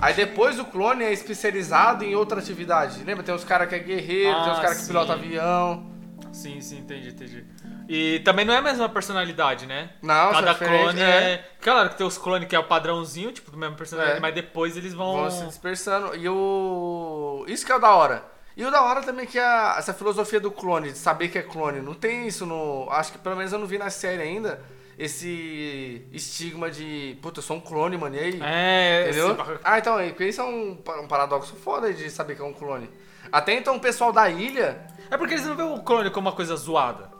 Aí 0.00 0.14
depois 0.14 0.58
o 0.58 0.64
clone 0.64 1.04
é 1.04 1.12
especializado 1.12 2.04
em 2.04 2.14
outra 2.14 2.38
atividade. 2.40 3.02
Lembra? 3.04 3.22
Tem 3.22 3.34
uns 3.34 3.44
caras 3.44 3.68
que 3.68 3.74
é 3.74 3.78
guerreiro, 3.78 4.32
tem 4.42 4.52
uns 4.52 4.58
Ah, 4.58 4.62
caras 4.62 4.76
que 4.78 4.82
sim. 4.82 4.88
pilotam 4.88 5.14
avião. 5.14 5.90
Sim, 6.32 6.60
sim, 6.60 6.78
entendi, 6.78 7.08
entendi. 7.08 7.44
E 7.88 8.20
também 8.20 8.44
não 8.44 8.54
é 8.54 8.58
a 8.58 8.62
mesma 8.62 8.88
personalidade, 8.88 9.66
né? 9.66 9.90
Não, 10.00 10.30
Cada 10.30 10.42
são 10.44 10.52
diferentes, 10.52 10.84
clone 10.84 11.00
é... 11.02 11.44
Claro 11.60 11.90
que 11.90 11.96
tem 11.98 12.06
os 12.06 12.16
clones 12.16 12.48
que 12.48 12.54
é 12.54 12.58
o 12.58 12.64
padrãozinho, 12.64 13.32
tipo, 13.32 13.50
do 13.50 13.56
mesmo 13.58 13.74
personagem, 13.76 14.14
É. 14.16 14.20
mas 14.20 14.32
depois 14.34 14.76
eles 14.76 14.94
vão... 14.94 15.16
Vão 15.16 15.30
se 15.30 15.44
dispersando. 15.44 16.14
E 16.14 16.28
o. 16.28 17.44
Isso 17.48 17.66
que 17.66 17.72
é 17.72 17.76
o 17.76 17.80
da 17.80 17.90
hora. 17.94 18.24
E 18.56 18.64
o 18.64 18.70
da 18.70 18.82
hora 18.82 19.02
também 19.02 19.26
que 19.26 19.38
é 19.38 19.44
a- 19.44 19.74
essa 19.78 19.92
filosofia 19.92 20.38
do 20.38 20.50
clone, 20.52 20.92
de 20.92 20.98
saber 20.98 21.28
que 21.28 21.38
é 21.38 21.42
clone. 21.42 21.80
Não 21.80 21.94
tem 21.94 22.26
isso 22.28 22.46
no. 22.46 22.86
Acho 22.90 23.10
que 23.12 23.18
pelo 23.18 23.34
menos 23.36 23.52
eu 23.52 23.58
não 23.58 23.66
vi 23.66 23.76
na 23.78 23.90
série 23.90 24.22
ainda. 24.22 24.60
Esse 25.02 26.06
estigma 26.12 26.70
de. 26.70 27.16
Puta, 27.22 27.38
eu 27.38 27.42
sou 27.42 27.56
um 27.56 27.60
clone, 27.60 27.96
mano. 27.96 28.14
E 28.16 28.18
aí? 28.18 28.40
É, 28.42 29.06
Entendeu? 29.08 29.32
esse- 29.32 29.60
Ah, 29.64 29.78
então, 29.78 29.98
e 29.98 30.14
isso 30.28 30.40
é 30.42 30.44
um, 30.44 30.72
um 31.02 31.08
paradoxo 31.08 31.56
foda 31.56 31.90
de 31.92 32.10
saber 32.10 32.34
que 32.36 32.42
é 32.42 32.44
um 32.44 32.52
clone. 32.52 32.90
Até 33.32 33.54
então 33.54 33.76
o 33.76 33.80
pessoal 33.80 34.12
da 34.12 34.28
ilha. 34.28 34.86
É 35.10 35.16
porque 35.16 35.34
eles 35.34 35.46
não 35.46 35.56
veem 35.56 35.72
o 35.72 35.82
clone 35.82 36.10
como 36.10 36.28
uma 36.28 36.36
coisa 36.36 36.54
zoada, 36.54 37.10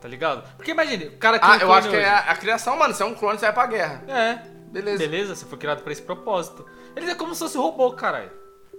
tá 0.00 0.06
ligado? 0.08 0.48
Porque 0.56 0.70
imagine, 0.70 1.06
o 1.08 1.18
cara 1.18 1.38
que 1.40 1.44
Ah, 1.44 1.56
um 1.56 1.60
eu 1.60 1.72
acho 1.72 1.88
que 1.90 1.96
hoje- 1.96 2.04
é 2.04 2.08
a, 2.08 2.18
a 2.18 2.36
criação, 2.36 2.76
mano. 2.76 2.94
Se 2.94 3.02
é 3.02 3.06
um 3.06 3.14
clone, 3.14 3.36
você 3.38 3.46
vai 3.46 3.52
pra 3.54 3.66
guerra. 3.66 4.02
É, 4.08 4.34
Beleza. 4.70 4.98
beleza, 4.98 5.34
você 5.34 5.44
foi 5.44 5.58
criado 5.58 5.82
pra 5.82 5.92
esse 5.92 6.02
propósito. 6.02 6.64
Eles 6.96 7.08
é 7.10 7.14
como 7.16 7.34
se 7.34 7.40
fosse 7.40 7.58
robô, 7.58 7.92
caralho. 7.92 8.30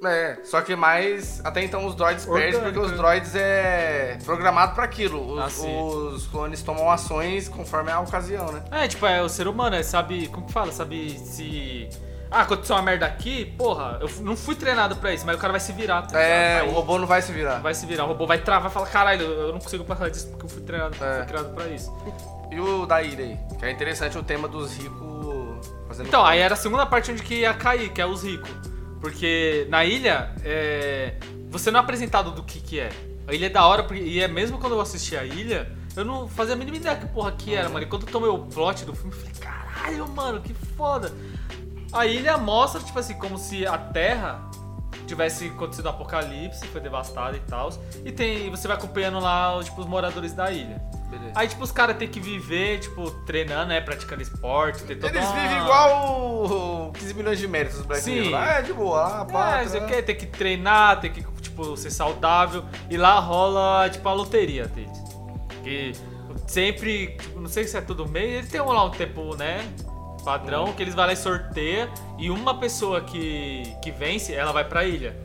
É, 0.03 0.37
só 0.43 0.61
que 0.61 0.75
mais. 0.75 1.41
Até 1.43 1.63
então 1.63 1.85
os 1.85 1.93
droids 1.95 2.25
perdem 2.25 2.61
porque 2.61 2.79
os 2.79 2.91
né? 2.91 2.97
droids 2.97 3.35
é 3.35 4.17
programado 4.23 4.73
pra 4.73 4.85
aquilo. 4.85 5.33
Os, 5.33 5.59
Ah, 5.63 5.67
os 5.67 6.27
clones 6.27 6.63
tomam 6.63 6.89
ações 6.89 7.49
conforme 7.49 7.91
a 7.91 7.99
ocasião, 7.99 8.51
né? 8.51 8.63
É, 8.71 8.87
tipo, 8.87 9.05
é 9.05 9.21
o 9.21 9.27
ser 9.27 9.47
humano, 9.47 9.75
é, 9.75 9.83
sabe, 9.83 10.27
como 10.29 10.45
que 10.47 10.53
fala? 10.53 10.71
Sabe 10.71 11.17
se... 11.19 11.89
Ah, 12.31 12.41
aconteceu 12.41 12.75
uma 12.75 12.83
merda 12.83 13.07
aqui, 13.07 13.43
porra, 13.57 13.97
eu 14.01 14.09
não 14.23 14.37
fui 14.37 14.53
treinado 14.55 14.95
pra 14.97 15.11
isso, 15.11 15.25
mas 15.25 15.35
o 15.35 15.39
cara 15.39 15.51
vai 15.51 15.59
se 15.59 15.73
virar, 15.73 16.03
tá 16.03 16.21
É, 16.21 16.53
ligado? 16.53 16.63
o 16.63 16.65
Vai- 16.67 16.75
robô 16.75 16.97
não 16.99 17.07
vai 17.07 17.21
se 17.23 17.31
virar. 17.31 17.59
Vai 17.59 17.73
se 17.73 17.85
virar, 17.87 18.05
o 18.05 18.07
robô 18.09 18.27
vai 18.27 18.37
travar 18.37 18.69
e 18.69 18.73
fala, 18.73 18.85
caralho, 18.85 19.23
eu 19.25 19.51
não 19.51 19.59
consigo 19.59 19.83
passar 19.83 20.09
disso 20.11 20.27
porque 20.29 20.45
eu 20.45 20.49
fui 20.49 20.61
treinado, 20.61 20.95
É. 21.03 21.17
fui 21.17 21.25
criado 21.25 21.53
pra 21.55 21.67
isso. 21.67 21.91
E 22.51 22.59
o 22.59 22.85
da 22.85 23.01
ilha 23.01 23.25
aí? 23.25 23.39
Que 23.57 23.65
é 23.65 23.71
interessante 23.71 24.15
o 24.17 24.21
tema 24.23 24.47
dos 24.47 24.77
ricos 24.77 25.67
fazendo. 25.87 26.07
Então, 26.07 26.23
aí 26.23 26.39
era 26.39 26.53
a 26.53 26.57
segunda 26.57 26.85
parte 26.85 27.11
onde 27.11 27.23
que 27.23 27.33
ia 27.39 27.53
cair, 27.53 27.89
que 27.89 27.99
é 27.99 28.05
os 28.05 28.23
ricos. 28.23 28.49
Porque 29.01 29.65
na 29.69 29.85
ilha, 29.85 30.33
é, 30.43 31.15
você 31.49 31.71
não 31.71 31.79
é 31.79 31.83
apresentado 31.83 32.31
do 32.31 32.43
que 32.43 32.59
que 32.59 32.79
é. 32.79 32.89
A 33.27 33.33
ilha 33.33 33.45
é 33.45 33.49
da 33.49 33.65
hora, 33.65 33.85
e 33.95 34.19
é 34.19 34.27
mesmo 34.27 34.57
quando 34.57 34.73
eu 34.73 34.81
assisti 34.81 35.15
a 35.15 35.23
ilha, 35.23 35.71
eu 35.95 36.03
não 36.03 36.27
fazia 36.27 36.53
a 36.53 36.57
mínima 36.57 36.77
ideia 36.77 36.95
que 36.95 37.05
porra 37.07 37.31
que 37.31 37.53
era, 37.53 37.69
mano. 37.69 37.83
E 37.83 37.87
quando 37.87 38.05
eu 38.05 38.11
tomei 38.11 38.29
o 38.29 38.39
plot 38.39 38.85
do 38.85 38.93
filme, 38.95 39.11
eu 39.13 39.19
falei, 39.19 39.33
caralho, 39.39 40.07
mano, 40.09 40.41
que 40.41 40.53
foda. 40.53 41.13
A 41.91 42.05
ilha 42.05 42.37
mostra, 42.37 42.81
tipo 42.81 42.97
assim, 42.99 43.15
como 43.15 43.37
se 43.37 43.65
a 43.65 43.77
Terra 43.77 44.49
tivesse 45.07 45.47
acontecido 45.47 45.87
um 45.87 45.89
apocalipse, 45.89 46.65
foi 46.67 46.81
devastada 46.81 47.35
e 47.35 47.39
tal. 47.41 47.69
E 48.05 48.11
tem, 48.11 48.49
você 48.49 48.67
vai 48.67 48.77
acompanhando 48.77 49.19
lá, 49.19 49.59
tipo, 49.63 49.81
os 49.81 49.87
moradores 49.87 50.33
da 50.33 50.51
ilha. 50.51 50.81
Beleza. 51.09 51.31
Aí, 51.35 51.47
tipo, 51.47 51.63
os 51.63 51.71
caras 51.71 51.97
têm 51.97 52.07
que 52.07 52.19
viver, 52.19 52.79
tipo, 52.79 53.09
treinando, 53.25 53.67
né, 53.69 53.81
praticando 53.81 54.21
esporte, 54.21 54.83
ter 54.83 54.95
toda 54.95 55.11
Eles 55.17 55.27
uma- 55.27 55.35
vivem 55.41 55.57
igual 55.57 56.45
o 56.87 56.91
15 56.93 57.13
milhões 57.15 57.39
de 57.39 57.47
méritos 57.47 57.81
brasileiros. 57.81 58.27
Sim. 58.27 58.33
Lá 58.33 58.59
é 58.59 58.61
de 58.61 58.73
boa, 58.73 59.01
lá, 59.01 59.25
pá, 59.25 59.61
É, 59.61 59.65
você 59.67 59.79
tá. 59.79 59.85
quer, 59.87 60.01
tem 60.03 60.15
que 60.15 60.25
treinar, 60.27 60.99
tem 61.01 61.11
que, 61.11 61.23
tipo, 61.41 61.75
ser 61.75 61.89
saudável. 61.91 62.63
E 62.89 62.97
lá 62.97 63.19
rola, 63.19 63.89
tipo, 63.89 64.07
a 64.07 64.13
loteria 64.13 64.65
deles. 64.67 64.99
Que 65.63 65.93
sempre, 66.47 67.17
tipo, 67.19 67.39
não 67.39 67.49
sei 67.49 67.63
se 67.65 67.75
é 67.77 67.81
todo 67.81 68.07
mês, 68.07 68.31
eles 68.39 68.49
têm 68.49 68.61
lá 68.61 68.85
um 68.85 68.91
tempo, 68.91 69.35
né? 69.35 69.67
Padrão, 70.23 70.73
que 70.73 70.83
eles 70.83 70.93
vão 70.93 71.05
lá 71.05 71.13
e 71.13 71.15
sorteia. 71.15 71.89
E 72.17 72.29
uma 72.29 72.59
pessoa 72.59 73.01
que, 73.01 73.63
que 73.81 73.89
vence, 73.89 74.33
ela 74.33 74.51
vai 74.51 74.63
pra 74.63 74.83
ilha. 74.85 75.15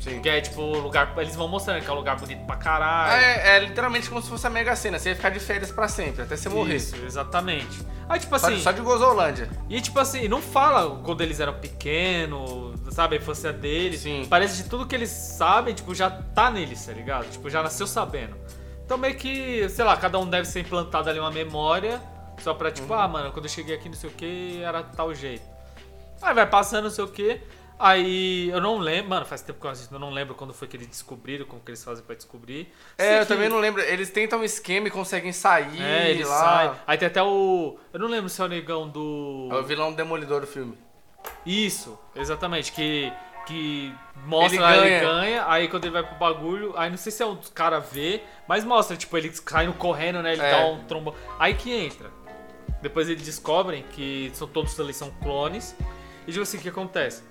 Sim. 0.00 0.20
Que 0.20 0.28
é, 0.28 0.40
tipo, 0.40 0.60
o 0.60 0.78
lugar. 0.78 1.12
Eles 1.18 1.34
vão 1.36 1.48
mostrando 1.48 1.82
que 1.82 1.88
é 1.88 1.92
um 1.92 1.96
lugar 1.96 2.16
bonito 2.16 2.44
pra 2.46 2.56
caralho. 2.56 3.12
É, 3.22 3.56
é 3.56 3.58
literalmente 3.60 4.08
como 4.08 4.22
se 4.22 4.28
fosse 4.28 4.46
a 4.46 4.50
Mega 4.50 4.74
Sena. 4.76 4.98
Você 4.98 5.10
ia 5.10 5.16
ficar 5.16 5.30
de 5.30 5.40
férias 5.40 5.70
pra 5.70 5.88
sempre, 5.88 6.22
até 6.22 6.36
você 6.36 6.48
morrer. 6.48 6.76
Isso, 6.76 6.96
exatamente. 7.04 7.78
Aí, 8.08 8.18
tipo 8.18 8.34
assim. 8.34 8.58
só 8.60 8.72
de 8.72 8.80
Gozolândia. 8.80 9.50
E 9.68 9.80
tipo 9.80 9.98
assim, 10.00 10.28
não 10.28 10.40
fala 10.40 10.98
quando 11.04 11.20
eles 11.20 11.40
eram 11.40 11.54
pequenos, 12.08 12.74
sabe, 12.90 13.16
a 13.16 13.18
infância 13.18 13.52
deles. 13.52 14.00
Sim. 14.00 14.26
Parece 14.28 14.62
de 14.62 14.68
tudo 14.68 14.86
que 14.86 14.94
eles 14.94 15.10
sabem, 15.10 15.74
tipo, 15.74 15.94
já 15.94 16.10
tá 16.10 16.50
neles, 16.50 16.84
tá 16.86 16.92
ligado? 16.92 17.28
Tipo, 17.30 17.50
já 17.50 17.62
nasceu 17.62 17.86
sabendo. 17.86 18.36
Então 18.84 18.96
meio 18.96 19.14
que, 19.16 19.68
sei 19.68 19.84
lá, 19.84 19.96
cada 19.96 20.18
um 20.18 20.26
deve 20.28 20.46
ser 20.46 20.60
implantado 20.60 21.10
ali 21.10 21.18
uma 21.20 21.30
memória, 21.30 22.00
só 22.38 22.54
pra 22.54 22.70
tipo, 22.70 22.92
Uhum. 22.94 22.98
ah, 22.98 23.06
mano, 23.08 23.32
quando 23.32 23.44
eu 23.44 23.50
cheguei 23.50 23.74
aqui 23.74 23.86
não 23.88 23.96
sei 23.96 24.08
o 24.08 24.12
que, 24.14 24.62
era 24.62 24.82
tal 24.82 25.14
jeito. 25.14 25.44
Aí 26.22 26.32
vai 26.34 26.46
passando 26.46 26.84
não 26.84 26.90
sei 26.90 27.04
o 27.04 27.08
que, 27.08 27.40
aí 27.78 28.48
eu 28.50 28.60
não 28.60 28.78
lembro, 28.78 29.10
mano, 29.10 29.26
faz 29.26 29.42
tempo 29.42 29.60
que 29.60 29.66
eu 29.66 29.70
assisto, 29.70 29.94
eu 29.94 29.98
não 29.98 30.10
lembro 30.10 30.34
quando 30.34 30.52
foi 30.52 30.66
que 30.68 30.76
eles 30.76 30.86
descobriram, 30.86 31.44
como 31.46 31.60
que 31.62 31.70
eles 31.70 31.82
fazem 31.84 32.04
pra 32.04 32.14
descobrir. 32.14 32.72
É, 32.96 33.04
Sei 33.04 33.16
eu 33.16 33.20
que- 33.22 33.26
também 33.26 33.48
não 33.48 33.58
lembro. 33.58 33.80
Eles 33.82 34.10
tentam 34.10 34.40
um 34.40 34.44
esquema 34.44 34.88
e 34.88 34.90
conseguem 34.90 35.32
sair 35.32 35.80
É, 35.82 36.10
eles 36.10 36.28
lá. 36.28 36.38
saem. 36.38 36.72
Aí 36.86 36.98
tem 36.98 37.06
até 37.08 37.22
o. 37.22 37.78
Eu 37.92 38.00
não 38.00 38.08
lembro 38.08 38.28
se 38.28 38.40
é 38.40 38.44
o 38.44 38.48
negão 38.48 38.88
do. 38.88 39.48
É 39.52 39.54
o 39.56 39.62
vilão 39.64 39.92
demolidor 39.92 40.40
do 40.40 40.46
filme. 40.46 40.76
Isso, 41.44 41.98
exatamente, 42.14 42.72
que, 42.72 43.12
que 43.46 43.94
mostra 44.24 44.54
Ele 44.56 44.62
lá, 44.62 44.76
ele 44.76 44.88
ganha. 45.00 45.00
ganha, 45.12 45.44
aí 45.50 45.68
quando 45.68 45.84
ele 45.84 45.92
vai 45.92 46.02
pro 46.02 46.16
bagulho, 46.16 46.74
aí 46.76 46.90
não 46.90 46.96
sei 46.96 47.10
se 47.12 47.22
é 47.22 47.26
um 47.26 47.34
dos 47.34 47.48
caras 47.50 47.84
vê, 47.90 48.22
mas 48.46 48.64
mostra, 48.64 48.96
tipo, 48.96 49.16
ele 49.16 49.32
saindo 49.34 49.72
correndo, 49.74 50.22
né, 50.22 50.32
ele 50.32 50.42
É. 50.42 50.50
dá 50.50 50.66
um 50.66 50.84
trombo. 50.84 51.14
Aí 51.38 51.54
que 51.54 51.72
entra. 51.72 52.10
Depois 52.80 53.08
eles 53.08 53.24
descobrem 53.24 53.82
que 53.90 54.30
são 54.34 54.46
todos 54.46 54.78
ali 54.78 54.94
são 54.94 55.10
clones, 55.22 55.74
e 56.26 56.30
tipo 56.30 56.42
assim, 56.42 56.58
o 56.58 56.60
que 56.60 56.68
acontece? 56.68 57.22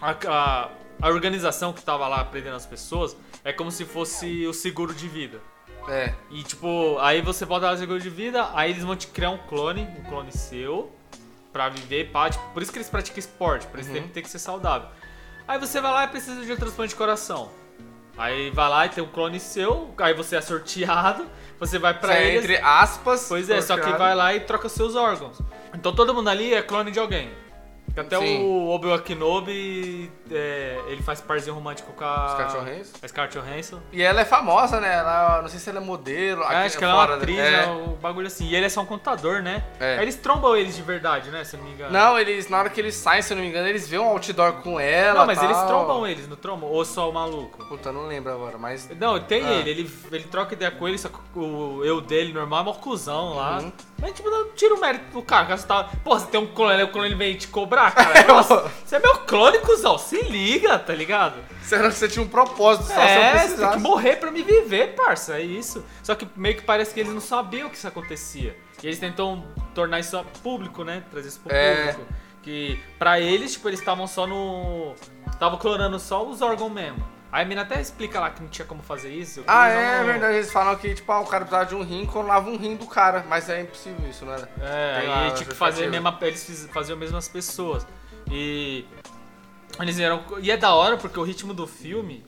A, 0.00 0.10
a, 0.26 0.68
a 1.02 1.08
organização 1.08 1.72
que 1.72 1.82
tava 1.82 2.06
lá 2.08 2.24
prendendo 2.24 2.56
as 2.56 2.66
pessoas 2.66 3.16
é 3.44 3.52
como 3.52 3.70
se 3.70 3.84
fosse 3.84 4.46
o 4.46 4.52
seguro 4.52 4.94
de 4.94 5.08
vida. 5.08 5.40
É. 5.88 6.12
E 6.30 6.42
tipo, 6.42 6.98
aí 7.00 7.22
você 7.22 7.44
bota 7.46 7.66
lá 7.66 7.72
o 7.72 7.76
seguro 7.78 8.00
de 8.00 8.10
vida, 8.10 8.48
aí 8.54 8.70
eles 8.72 8.82
vão 8.82 8.96
te 8.96 9.06
criar 9.06 9.30
um 9.30 9.38
clone, 9.38 9.82
um 9.98 10.02
clone 10.08 10.32
seu, 10.32 10.90
pra 11.52 11.68
viver, 11.68 12.10
pá, 12.10 12.28
tipo, 12.28 12.44
por 12.52 12.60
isso 12.62 12.72
que 12.72 12.78
eles 12.78 12.90
praticam 12.90 13.18
esporte, 13.20 13.66
por 13.68 13.78
isso 13.80 13.88
Uhum. 13.90 13.94
tem, 13.94 14.08
tem 14.08 14.22
que 14.22 14.28
ser 14.28 14.38
saudável. 14.40 14.88
Aí 15.46 15.58
você 15.60 15.80
vai 15.80 15.92
lá 15.92 16.04
e 16.04 16.08
precisa 16.08 16.44
de 16.44 16.52
um 16.52 16.56
transplante 16.56 16.90
de 16.90 16.96
coração. 16.96 17.50
Aí 18.18 18.50
vai 18.50 18.68
lá 18.68 18.86
e 18.86 18.88
tem 18.88 19.04
um 19.04 19.06
clone 19.08 19.38
seu, 19.38 19.94
aí 19.98 20.12
você 20.12 20.36
é 20.36 20.40
sorteado, 20.40 21.24
você 21.60 21.78
vai 21.78 21.94
pra 21.94 22.14
Isso 22.14 22.20
é 22.22 22.28
eles. 22.30 22.44
entre 22.44 22.56
aspas. 22.64 23.26
Pois 23.28 23.48
é, 23.48 23.60
só 23.60 23.74
que 23.76 23.82
sorteado. 23.82 23.98
vai 23.98 24.14
lá 24.14 24.34
e 24.34 24.40
troca 24.40 24.68
seus 24.68 24.96
órgãos. 24.96 25.38
Então 25.72 25.94
todo 25.94 26.12
mundo 26.12 26.28
ali 26.28 26.52
é 26.52 26.62
clone 26.62 26.90
de 26.90 26.98
alguém. 26.98 27.30
Até 27.96 28.18
Sim. 28.18 28.44
o 28.44 28.68
Obi-Wan 28.70 28.98
Kenobi, 28.98 30.10
é, 30.30 30.78
ele 30.88 31.02
faz 31.02 31.20
parzinho 31.20 31.54
romântico 31.54 31.92
com 31.92 32.04
a... 32.04 32.28
Scarlett 32.28 32.52
Johansson. 32.58 32.92
A 33.02 33.08
Scarlett 33.08 33.38
Johansson. 33.38 33.80
E 33.92 34.02
ela 34.02 34.20
é 34.20 34.24
famosa, 34.24 34.80
né? 34.80 34.94
Ela, 34.96 35.40
não 35.40 35.48
sei 35.48 35.58
se 35.58 35.70
ela 35.70 35.78
é 35.78 35.82
modelo. 35.82 36.42
É, 36.42 36.66
acho 36.66 36.76
que 36.76 36.84
ela 36.84 36.92
é 36.92 36.96
uma 36.96 37.06
né? 37.06 37.14
atriz, 37.14 37.38
É. 37.38 37.64
é 37.64 37.66
um 37.68 37.94
bagulho 37.94 38.26
assim. 38.26 38.46
E 38.48 38.54
ele 38.54 38.66
é 38.66 38.68
só 38.68 38.82
um 38.82 38.86
contador, 38.86 39.40
né? 39.42 39.64
É. 39.80 39.96
Aí 39.96 40.02
eles 40.02 40.16
trombam 40.16 40.54
eles 40.56 40.76
de 40.76 40.82
verdade, 40.82 41.30
né? 41.30 41.42
Se 41.44 41.56
eu 41.56 41.60
não 41.60 41.66
me 41.68 41.74
engano. 41.74 41.90
Não, 41.92 42.18
eles, 42.18 42.48
na 42.50 42.58
hora 42.58 42.68
que 42.68 42.80
eles 42.80 42.94
saem, 42.94 43.22
se 43.22 43.32
eu 43.32 43.36
não 43.36 43.42
me 43.44 43.48
engano, 43.50 43.66
eles 43.66 43.88
vêem 43.88 44.02
um 44.02 44.08
outdoor 44.08 44.52
com 44.62 44.78
ela. 44.78 45.20
Não, 45.20 45.26
mas 45.26 45.38
tal. 45.38 45.48
eles 45.48 45.62
trombam 45.62 46.06
eles, 46.06 46.28
não 46.28 46.36
trombam? 46.36 46.68
Ou 46.70 46.84
só 46.84 47.08
o 47.08 47.14
maluco? 47.14 47.64
Puta, 47.66 47.90
não 47.92 48.06
lembro 48.06 48.30
agora, 48.32 48.58
mas. 48.58 48.88
Não, 48.98 49.18
tem 49.20 49.42
Ah. 49.46 49.52
ele, 49.54 49.70
ele, 49.70 49.90
ele 50.12 50.24
troca 50.24 50.52
ideia 50.54 50.70
com 50.70 50.86
ele, 50.86 50.98
só 50.98 51.08
que 51.08 51.16
o 51.38 51.82
eu 51.84 52.00
dele 52.00 52.32
normal 52.32 52.60
é 52.60 52.64
mó 52.64 52.72
cuzão 52.74 53.34
lá. 53.34 53.62
Mas, 53.98 54.12
tipo, 54.12 54.28
não 54.30 54.50
tira 54.50 54.74
o 54.74 54.80
mérito 54.80 55.10
do 55.12 55.22
cara. 55.22 55.46
cara 55.46 55.56
você 55.56 55.66
tá... 55.66 55.84
Pô, 56.04 56.18
você 56.18 56.26
tem 56.26 56.38
um 56.38 56.46
clone, 56.46 56.82
o 56.82 56.88
clone 56.88 57.14
vem 57.14 57.34
te 57.36 57.48
cobrar, 57.48 57.92
cara. 57.92 58.24
Nossa, 58.28 58.70
você 58.84 58.96
é 58.96 58.98
meu 58.98 59.16
clone, 59.20 59.58
cuzão. 59.60 59.96
Se 59.96 60.20
liga, 60.22 60.78
tá 60.78 60.92
ligado? 60.94 61.36
Será 61.62 61.88
que 61.88 61.94
você 61.94 62.08
tinha 62.08 62.22
um 62.22 62.28
propósito 62.28 62.86
só 62.86 62.92
se 62.94 62.98
eu 63.00 63.00
é, 63.06 63.48
você 63.48 63.56
tem 63.56 63.70
que 63.70 63.78
morrer 63.78 64.16
pra 64.16 64.30
me 64.30 64.42
viver, 64.42 64.94
parça. 64.94 65.38
É 65.38 65.42
isso. 65.42 65.84
Só 66.02 66.14
que 66.14 66.28
meio 66.36 66.56
que 66.56 66.62
parece 66.62 66.92
que 66.92 67.00
eles 67.00 67.12
não 67.12 67.20
sabiam 67.20 67.68
que 67.70 67.76
isso 67.76 67.88
acontecia. 67.88 68.56
E 68.82 68.86
eles 68.86 68.98
tentam 68.98 69.44
tornar 69.74 69.98
isso 70.00 70.22
público, 70.42 70.84
né? 70.84 71.02
Trazer 71.10 71.28
isso 71.28 71.40
pro 71.40 71.54
É. 71.54 71.92
público. 71.92 72.12
Que 72.42 72.78
pra 72.98 73.18
eles, 73.18 73.54
tipo, 73.54 73.68
eles 73.68 73.80
estavam 73.80 74.06
só 74.06 74.26
no. 74.26 74.94
Estavam 75.32 75.58
clonando 75.58 75.98
só 75.98 76.24
os 76.24 76.40
órgãos 76.42 76.70
mesmo. 76.70 77.04
Aí 77.32 77.44
a 77.44 77.48
mina 77.48 77.62
até 77.62 77.80
explica 77.80 78.20
lá 78.20 78.30
que 78.30 78.40
não 78.42 78.48
tinha 78.48 78.64
como 78.66 78.82
fazer 78.82 79.10
isso. 79.10 79.42
Ah, 79.46 79.68
é 79.68 79.98
não- 79.98 80.06
verdade. 80.06 80.34
Eles 80.36 80.50
falam 80.52 80.76
que, 80.76 80.94
tipo, 80.94 81.10
ah, 81.12 81.20
o 81.20 81.26
cara 81.26 81.44
precisava 81.44 81.68
de 81.68 81.74
um 81.74 81.82
rim, 81.82 82.06
clonava 82.06 82.48
um 82.48 82.56
rim 82.56 82.76
do 82.76 82.86
cara. 82.86 83.24
Mas 83.28 83.48
é 83.48 83.60
impossível 83.62 84.08
isso, 84.08 84.24
era? 84.30 84.48
É, 84.60 85.00
Tem 85.00 85.12
aí 85.12 85.30
tinha 85.32 85.48
que 85.48 85.54
fazer 85.54 85.88
mesma. 85.90 86.16
Eles 86.22 86.68
faziam 86.72 86.98
as 87.16 87.28
pessoas. 87.28 87.86
E. 88.30 88.84
Eles 89.80 89.98
eram. 89.98 90.22
E 90.40 90.50
é 90.50 90.56
da 90.56 90.72
hora 90.74 90.96
porque 90.96 91.18
o 91.18 91.22
ritmo 91.22 91.52
do 91.52 91.66
filme. 91.66 92.24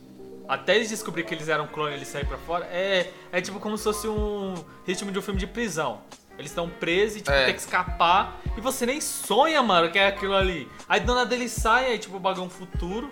Até 0.48 0.76
eles 0.76 0.88
descobrir 0.88 1.24
que 1.24 1.34
eles 1.34 1.48
eram 1.48 1.66
clone 1.66 1.92
e 1.92 1.96
eles 1.96 2.08
saírem 2.08 2.26
pra 2.26 2.38
fora, 2.38 2.64
é, 2.72 3.10
é 3.30 3.38
tipo 3.38 3.60
como 3.60 3.76
se 3.76 3.84
fosse 3.84 4.08
um 4.08 4.54
ritmo 4.86 5.12
de 5.12 5.18
um 5.18 5.22
filme 5.22 5.38
de 5.38 5.46
prisão. 5.46 6.00
Eles 6.38 6.50
estão 6.50 6.70
presos 6.70 7.16
e 7.16 7.20
tipo, 7.20 7.30
É. 7.32 7.44
tem 7.46 7.54
que 7.54 7.60
escapar. 7.60 8.40
E 8.56 8.60
você 8.60 8.86
nem 8.86 8.98
sonha, 8.98 9.62
mano, 9.62 9.90
que 9.90 9.98
é 9.98 10.06
aquilo 10.06 10.34
ali. 10.34 10.66
Aí 10.88 11.00
do 11.00 11.14
nada 11.14 11.34
eles 11.34 11.52
saem, 11.52 11.88
aí 11.92 11.98
tipo, 11.98 12.16
o 12.16 12.20
bagulho 12.20 12.46
é 12.46 12.48
futuro. 12.48 13.10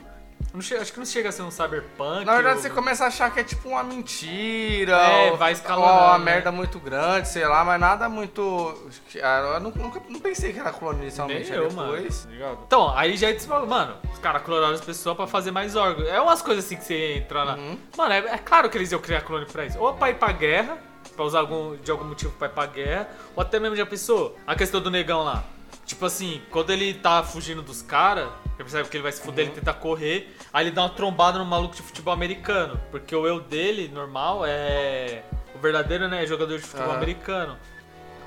Não 0.57 0.63
che- 0.63 0.75
acho 0.75 0.91
que 0.91 0.99
não 0.99 1.05
chega 1.05 1.29
a 1.29 1.33
ser 1.33 1.43
um 1.43 1.51
cyberpunk. 1.51 2.25
Na 2.25 2.33
verdade, 2.35 2.57
ou- 2.57 2.63
você 2.63 2.71
começa 2.71 3.05
a 3.05 3.09
achar 3.09 3.31
que 3.31 3.41
é 3.41 3.45
tipo 3.45 3.69
uma 3.69 3.83
mentira. 3.85 4.93
É, 4.97 5.31
ou- 5.31 5.37
vai 5.37 5.53
Ou 5.53 5.55
escalonando, 5.55 5.99
uma 6.05 6.19
né? 6.19 6.25
merda 6.25 6.51
muito 6.51 6.79
grande, 6.79 7.29
sei 7.29 7.47
lá, 7.47 7.63
mas 7.63 7.79
nada 7.79 8.09
muito. 8.09 8.75
Ah, 9.23 9.53
Eu 9.57 9.61
nu- 9.61 9.73
nunca 9.77 10.01
não 10.09 10.19
pensei 10.19 10.55
que 10.55 10.59
era 10.59 10.73
clone 10.73 10.95
Nem 10.97 11.03
inicialmente. 11.09 11.53
aí 11.53 11.59
eu, 11.59 11.69
depois. 11.69 12.27
mano. 12.27 12.57
tá? 12.57 12.63
Então, 12.67 12.97
aí 12.97 13.17
já 13.19 13.29
eles 13.29 13.45
falam, 13.45 13.67
mano, 13.67 13.97
os 14.11 14.19
caras 14.19 14.41
clonaram 14.43 14.73
as 14.75 14.81
pessoas 14.81 15.15
pra 15.15 15.27
fazer 15.27 15.51
mais 15.51 15.77
órgãos. 15.77 16.09
É 16.09 16.19
umas 16.21 16.41
coisas 16.41 16.65
assim 16.65 16.77
que 16.77 16.85
você 16.85 17.17
entra 17.19 17.45
na. 17.45 17.55
Uhum. 17.57 17.79
Mano, 17.95 18.13
é, 18.15 18.19
é 18.19 18.39
claro 18.39 18.71
que 18.71 18.79
eles 18.79 18.91
iam 18.91 19.01
criar 19.03 19.21
clone 19.21 19.45
pra 19.45 19.67
isso. 19.67 19.79
Ou 19.79 19.93
pra 19.93 20.09
ir 20.09 20.15
pra 20.15 20.33
guerra, 20.33 20.79
pra 21.15 21.25
usar 21.25 21.41
algum, 21.41 21.77
de 21.77 21.91
algum 21.91 22.05
motivo 22.07 22.33
pra 22.33 22.49
ir 22.49 22.53
pra 22.53 22.65
guerra, 22.65 23.09
ou 23.35 23.43
até 23.43 23.61
mesmo 23.61 23.77
já 23.77 23.85
pensou 23.85 24.35
a 24.47 24.55
questão 24.55 24.81
do 24.81 24.91
negão 24.91 25.23
lá. 25.23 25.45
Tipo 25.87 26.05
assim, 26.05 26.43
quando 26.51 26.71
ele 26.71 26.93
tá 26.95 27.23
fugindo 27.23 27.63
dos 27.63 27.81
caras, 27.81 28.25
ele 28.45 28.57
percebe 28.57 28.89
que 28.89 28.97
ele 28.97 29.03
vai 29.05 29.13
se 29.13 29.23
fuder, 29.23 29.45
Uhum. 29.47 29.53
ele 29.53 29.61
tenta 29.61 29.73
correr, 29.73 30.37
aí 30.53 30.65
ele 30.67 30.73
dá 30.75 30.83
uma 30.83 30.91
trombada 30.91 31.39
no 31.39 31.45
maluco 31.47 31.77
de 31.77 31.83
futebol 31.83 32.13
americano. 32.13 32.79
Porque 32.91 33.15
o 33.15 33.25
eu 33.27 33.39
dele, 33.41 33.89
normal, 33.89 34.43
é. 34.45 35.23
O 35.55 35.59
verdadeiro, 35.59 36.09
né? 36.09 36.25
é 36.25 36.27
Jogador 36.27 36.59
de 36.59 36.65
futebol 36.65 36.89
Aham. 36.91 36.97
americano. 36.97 37.57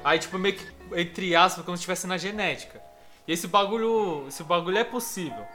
Aí, 0.04 0.18
tipo, 0.18 0.40
meio 0.40 0.56
que, 0.56 0.66
entre 0.96 1.36
aspas, 1.36 1.66
como 1.66 1.76
se 1.76 1.82
estivesse 1.82 2.08
na 2.08 2.18
genética. 2.18 2.82
E 3.28 3.34
esse 3.34 3.46
bagulho. 3.48 4.26
Esse 4.30 4.42
bagulho 4.44 4.78
é 4.78 4.84
possível. 4.86 5.46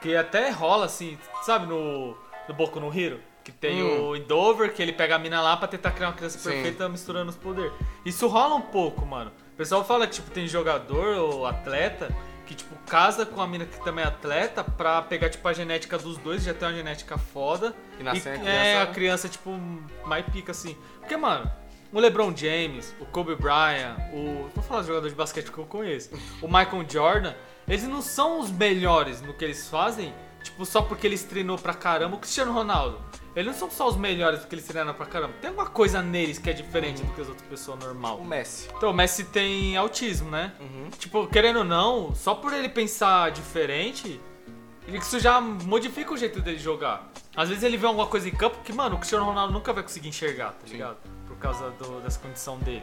Que 0.00 0.14
até 0.16 0.50
rola, 0.50 0.86
assim, 0.86 1.18
sabe, 1.42 1.66
no. 1.66 2.16
No 2.48 2.54
Boku 2.54 2.78
no 2.78 2.96
Hero? 2.96 3.20
Que 3.42 3.50
tem 3.50 3.82
Hum. 3.82 4.08
o 4.10 4.16
Endover, 4.16 4.72
que 4.72 4.80
ele 4.80 4.92
pega 4.92 5.16
a 5.16 5.18
mina 5.18 5.40
lá 5.42 5.56
pra 5.56 5.66
tentar 5.66 5.90
criar 5.90 6.08
uma 6.08 6.14
criança 6.14 6.38
Sim. 6.38 6.50
perfeita 6.50 6.88
misturando 6.88 7.30
os 7.30 7.36
poderes. 7.36 7.72
Isso 8.04 8.26
rola 8.28 8.54
um 8.54 8.60
pouco, 8.60 9.04
mano. 9.04 9.32
O 9.54 9.56
pessoal 9.56 9.84
fala 9.84 10.06
que, 10.06 10.14
tipo, 10.14 10.30
tem 10.32 10.48
jogador 10.48 11.16
ou 11.16 11.46
atleta 11.46 12.14
que, 12.44 12.54
tipo, 12.54 12.74
casa 12.86 13.24
com 13.24 13.40
a 13.40 13.46
mina 13.46 13.64
que 13.64 13.82
também 13.84 14.04
é 14.04 14.08
atleta 14.08 14.62
pra 14.64 15.00
pegar, 15.00 15.30
tipo, 15.30 15.46
a 15.48 15.52
genética 15.52 15.96
dos 15.96 16.18
dois, 16.18 16.42
já 16.42 16.52
tem 16.52 16.68
uma 16.68 16.74
genética 16.74 17.16
foda. 17.16 17.74
E 17.98 18.02
nascer 18.02 18.30
a 18.30 18.32
é, 18.34 18.38
criança- 18.38 18.82
a 18.82 18.86
criança, 18.94 19.28
tipo, 19.28 19.50
mais 20.04 20.26
pica, 20.26 20.50
assim. 20.50 20.76
Porque, 20.98 21.16
mano, 21.16 21.50
o 21.92 22.00
LeBron 22.00 22.36
James, 22.36 22.94
o 23.00 23.06
Kobe 23.06 23.36
Bryant, 23.36 23.96
o... 24.12 24.50
Vou 24.54 24.62
falar 24.64 24.80
dos 24.80 24.88
jogadores 24.88 25.12
de 25.14 25.16
basquete 25.16 25.50
que 25.52 25.56
eu 25.56 25.64
conheço. 25.66 26.10
O 26.42 26.48
Michael 26.48 26.84
Jordan, 26.90 27.32
eles 27.68 27.84
não 27.84 28.02
são 28.02 28.40
os 28.40 28.50
melhores 28.50 29.22
no 29.22 29.32
que 29.32 29.44
eles 29.44 29.68
fazem, 29.68 30.12
tipo, 30.42 30.66
só 30.66 30.82
porque 30.82 31.06
eles 31.06 31.22
treinou 31.22 31.56
pra 31.56 31.72
caramba. 31.72 32.16
O 32.16 32.18
Cristiano 32.18 32.52
Ronaldo, 32.52 33.00
eles 33.36 33.46
não 33.52 33.58
são 33.58 33.70
só 33.70 33.88
os 33.88 33.96
melhores 33.96 34.40
porque 34.40 34.54
eles 34.54 34.66
treinam 34.66 34.94
pra 34.94 35.06
caramba. 35.06 35.34
Tem 35.40 35.48
alguma 35.50 35.68
coisa 35.68 36.00
neles 36.02 36.38
que 36.38 36.48
é 36.48 36.52
diferente 36.52 37.02
do 37.02 37.12
que 37.14 37.20
as 37.20 37.28
outras 37.28 37.46
pessoas 37.48 37.78
normal. 37.80 38.18
O 38.18 38.24
Messi. 38.24 38.68
Então, 38.76 38.90
o 38.90 38.94
Messi 38.94 39.24
tem 39.24 39.76
autismo, 39.76 40.30
né? 40.30 40.52
Uhum. 40.60 40.90
Tipo, 40.98 41.26
querendo 41.26 41.58
ou 41.58 41.64
não, 41.64 42.14
só 42.14 42.34
por 42.34 42.52
ele 42.52 42.68
pensar 42.68 43.30
diferente, 43.30 44.20
Isso 44.86 45.18
já 45.18 45.40
modifica 45.40 46.12
o 46.12 46.16
jeito 46.16 46.40
dele 46.42 46.58
jogar. 46.58 47.10
Às 47.34 47.48
vezes 47.48 47.64
ele 47.64 47.78
vê 47.78 47.86
alguma 47.86 48.06
coisa 48.06 48.28
em 48.28 48.32
campo 48.32 48.58
que, 48.62 48.70
mano, 48.70 48.96
o 48.96 48.98
Cristiano 48.98 49.24
Ronaldo 49.24 49.50
nunca 49.52 49.72
vai 49.72 49.82
conseguir 49.82 50.08
enxergar, 50.10 50.50
tá 50.52 50.66
ligado? 50.68 50.98
Por 51.26 51.36
causa 51.38 51.70
do- 51.70 52.00
dessa 52.02 52.18
condição 52.20 52.58
dele. 52.58 52.82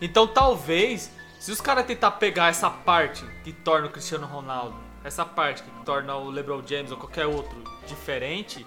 Então 0.00 0.26
talvez, 0.26 1.10
se 1.40 1.50
os 1.50 1.60
caras 1.60 1.86
tentar 1.86 2.12
pegar 2.12 2.48
essa 2.48 2.68
parte 2.70 3.24
que 3.42 3.52
torna 3.52 3.86
o 3.86 3.90
Cristiano 3.90 4.26
Ronaldo, 4.26 4.76
essa 5.02 5.24
parte 5.24 5.62
que 5.62 5.70
torna 5.84 6.14
o 6.16 6.28
LeBron 6.30 6.62
James 6.66 6.90
ou 6.90 6.96
qualquer 6.98 7.26
outro 7.26 7.56
diferente, 7.86 8.66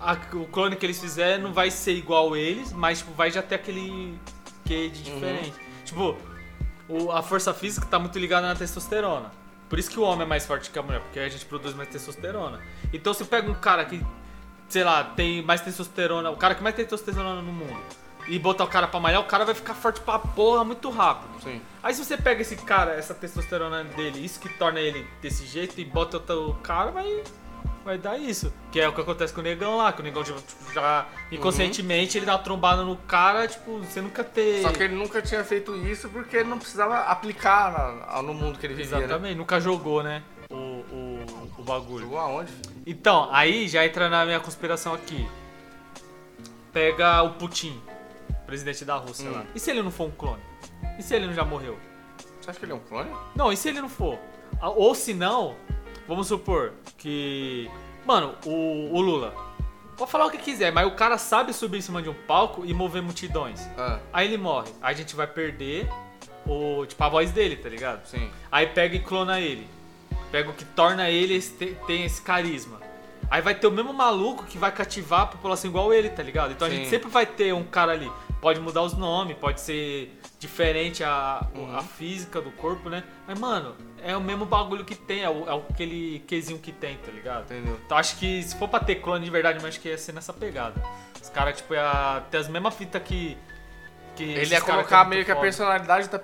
a- 0.00 0.16
o 0.34 0.46
clone 0.46 0.76
que 0.76 0.84
eles 0.86 1.00
fizerem 1.00 1.38
não 1.42 1.52
vai 1.52 1.70
ser 1.70 1.92
igual 1.92 2.36
eles, 2.36 2.72
mas 2.72 2.98
tipo, 2.98 3.12
vai 3.12 3.30
já 3.30 3.42
ter 3.42 3.56
aquele 3.56 4.18
quê 4.64 4.88
de 4.88 5.02
diferente. 5.02 5.52
Tipo, 5.84 6.16
o- 6.88 7.10
a 7.12 7.22
força 7.22 7.52
física 7.54 7.86
tá 7.86 7.98
muito 7.98 8.18
ligada 8.18 8.46
na 8.46 8.54
testosterona. 8.54 9.30
Por 9.68 9.78
isso 9.78 9.90
que 9.90 9.98
o 10.00 10.02
homem 10.02 10.22
é 10.22 10.28
mais 10.28 10.44
forte 10.46 10.70
que 10.70 10.78
a 10.78 10.82
mulher, 10.82 11.00
porque 11.00 11.20
a 11.20 11.28
gente 11.28 11.44
produz 11.46 11.74
mais 11.74 11.88
testosterona. 11.88 12.60
Então 12.92 13.14
você 13.14 13.24
pega 13.24 13.48
um 13.50 13.54
cara 13.54 13.84
que, 13.84 14.04
sei 14.68 14.82
lá, 14.82 15.04
tem 15.04 15.42
mais 15.42 15.60
testosterona, 15.60 16.30
o 16.30 16.36
cara 16.36 16.54
que 16.56 16.62
mais 16.62 16.74
tem 16.74 16.84
testosterona 16.84 17.40
no 17.40 17.52
mundo, 17.52 17.80
e 18.26 18.36
botar 18.38 18.64
o 18.64 18.66
cara 18.66 18.88
pra 18.88 18.98
malhar, 18.98 19.20
o 19.20 19.24
cara 19.24 19.44
vai 19.44 19.54
ficar 19.54 19.74
forte 19.74 20.00
pra 20.00 20.18
porra 20.18 20.64
muito 20.64 20.90
rápido. 20.90 21.40
Sim. 21.42 21.60
Aí 21.82 21.94
se 21.94 22.04
você 22.04 22.16
pega 22.16 22.42
esse 22.42 22.56
cara, 22.56 22.92
essa 22.94 23.14
testosterona 23.14 23.84
dele, 23.84 24.24
isso 24.24 24.40
que 24.40 24.48
torna 24.48 24.80
ele 24.80 25.06
desse 25.22 25.46
jeito, 25.46 25.80
e 25.80 25.84
bota 25.84 26.16
outro 26.18 26.54
cara, 26.62 26.90
vai, 26.90 27.22
vai 27.84 27.98
dar 27.98 28.18
isso. 28.18 28.52
Que 28.72 28.80
é 28.80 28.88
o 28.88 28.92
que 28.92 29.00
acontece 29.00 29.32
com 29.32 29.40
o 29.40 29.44
negão 29.44 29.76
lá, 29.76 29.92
que 29.92 30.00
o 30.00 30.04
negão 30.04 30.22
tipo, 30.22 30.40
já 30.72 31.06
inconscientemente 31.32 32.18
ele 32.18 32.26
dá 32.26 32.32
uma 32.32 32.42
trombada 32.42 32.82
no 32.82 32.96
cara, 32.96 33.46
tipo, 33.48 33.78
você 33.78 34.00
nunca 34.00 34.22
ter. 34.24 34.62
Só 34.62 34.70
que 34.72 34.82
ele 34.82 34.94
nunca 34.94 35.20
tinha 35.22 35.42
feito 35.44 35.74
isso 35.76 36.08
porque 36.08 36.36
ele 36.38 36.48
não 36.48 36.58
precisava 36.58 36.98
aplicar 37.00 37.72
na- 38.06 38.22
no 38.22 38.34
mundo 38.34 38.58
que 38.58 38.66
ele 38.66 38.74
vivia, 38.74 38.98
né? 38.98 39.04
Exatamente, 39.04 39.36
nunca 39.36 39.60
jogou, 39.60 40.02
né? 40.02 40.22
O, 40.50 40.54
o, 40.54 41.24
o 41.58 41.62
bagulho. 41.62 42.02
Jogou 42.04 42.18
aonde? 42.18 42.50
filho? 42.52 42.82
Então, 42.86 43.28
aí 43.32 43.68
já 43.68 43.84
entra 43.86 44.08
na 44.08 44.24
minha 44.24 44.40
conspiração 44.40 44.92
aqui. 44.94 45.28
Pega 46.72 47.22
o 47.22 47.30
Putin, 47.34 47.80
presidente 48.46 48.84
da 48.84 48.96
Rússia 48.96 49.28
Hum. 49.28 49.32
lá. 49.32 49.44
E 49.54 49.58
se 49.60 49.70
ele 49.70 49.82
não 49.82 49.90
for 49.90 50.06
um 50.06 50.10
clone? 50.10 50.40
E 50.98 51.02
se 51.02 51.14
ele 51.14 51.26
não 51.26 51.34
já 51.34 51.44
morreu? 51.44 51.78
Você 52.40 52.50
acha 52.50 52.58
que 52.58 52.64
ele 52.64 52.72
é 52.72 52.74
um 52.74 52.80
clone? 52.80 53.10
Não, 53.34 53.52
e 53.52 53.56
se 53.56 53.68
ele 53.68 53.80
não 53.80 53.88
for? 53.88 54.18
Ah, 54.60 54.70
Ou 54.70 54.94
se 54.94 55.12
não, 55.14 55.56
vamos 56.10 56.26
supor 56.28 56.72
que. 56.98 57.70
Mano, 58.04 58.34
o, 58.44 58.90
o 58.94 59.00
Lula. 59.00 59.32
Pode 59.96 60.10
falar 60.10 60.26
o 60.26 60.30
que 60.30 60.38
quiser, 60.38 60.72
mas 60.72 60.86
o 60.86 60.92
cara 60.92 61.18
sabe 61.18 61.52
subir 61.52 61.78
em 61.78 61.82
cima 61.82 62.00
de 62.02 62.08
um 62.08 62.14
palco 62.26 62.64
e 62.64 62.72
mover 62.72 63.02
multidões. 63.02 63.60
Ah, 63.76 63.98
Aí 64.12 64.26
ele 64.26 64.38
morre. 64.38 64.70
Aí 64.80 64.94
a 64.94 64.96
gente 64.96 65.14
vai 65.14 65.26
perder 65.26 65.88
o, 66.46 66.86
tipo, 66.86 67.02
a 67.04 67.08
voz 67.08 67.30
dele, 67.30 67.56
tá 67.56 67.68
ligado? 67.68 68.06
sim. 68.06 68.30
Aí 68.50 68.66
pega 68.66 68.96
e 68.96 69.00
clona 69.00 69.38
ele. 69.40 69.66
Pega 70.32 70.48
o 70.50 70.54
que 70.54 70.64
torna 70.64 71.10
ele 71.10 71.34
esse, 71.34 71.52
te- 71.52 71.76
tem 71.86 72.04
esse 72.04 72.22
carisma. 72.22 72.80
Aí 73.30 73.42
vai 73.42 73.54
ter 73.54 73.66
o 73.66 73.70
mesmo 73.70 73.92
maluco 73.92 74.44
que 74.44 74.56
vai 74.58 74.72
cativar 74.72 75.20
a 75.22 75.26
população 75.26 75.68
igual 75.70 75.92
ele, 75.92 76.08
tá 76.08 76.22
ligado? 76.22 76.52
Então 76.52 76.66
a 76.66 76.70
Sim. 76.70 76.76
gente 76.78 76.88
sempre 76.88 77.10
vai 77.10 77.26
ter 77.26 77.52
um 77.52 77.62
cara 77.64 77.92
ali. 77.92 78.10
Pode 78.40 78.58
mudar 78.58 78.82
os 78.82 78.94
nomes, 78.94 79.36
pode 79.36 79.60
ser 79.60 80.18
diferente 80.40 81.04
a, 81.04 81.46
Uhum. 81.54 81.76
a 81.76 81.82
física 81.82 82.40
do 82.40 82.50
corpo, 82.52 82.88
né? 82.88 83.04
Mas, 83.28 83.38
mano, 83.38 83.76
é 84.02 84.16
o 84.16 84.20
mesmo 84.20 84.44
bagulho 84.46 84.84
que 84.84 84.94
tem, 84.96 85.22
é, 85.22 85.28
o, 85.30 85.48
é 85.48 85.54
aquele 85.70 86.20
quesinho 86.26 86.58
que 86.58 86.72
tem, 86.72 86.96
tá 86.96 87.12
ligado? 87.12 87.44
Entendeu? 87.44 87.78
Então 87.86 87.96
acho 87.96 88.16
que 88.18 88.42
se 88.42 88.56
for 88.56 88.66
pra 88.66 88.80
ter 88.80 88.96
clone 88.96 89.24
de 89.24 89.30
verdade, 89.30 89.60
eu 89.62 89.68
acho 89.68 89.78
que 89.78 89.88
ia 89.88 89.98
ser 89.98 90.12
nessa 90.14 90.32
pegada. 90.32 90.82
Os 91.22 91.28
caras, 91.28 91.56
tipo, 91.58 91.74
ia 91.74 92.22
ter 92.30 92.38
as 92.38 92.48
mesmas 92.48 92.74
fitas 92.74 93.02
que. 93.02 93.36
que 94.16 94.24
Ele 94.24 94.50
ia 94.54 94.60
colocar 94.62 95.04
é 95.04 95.08
meio 95.10 95.24
que 95.24 95.30
a 95.30 95.36
personalidade 95.36 96.08
da- 96.08 96.20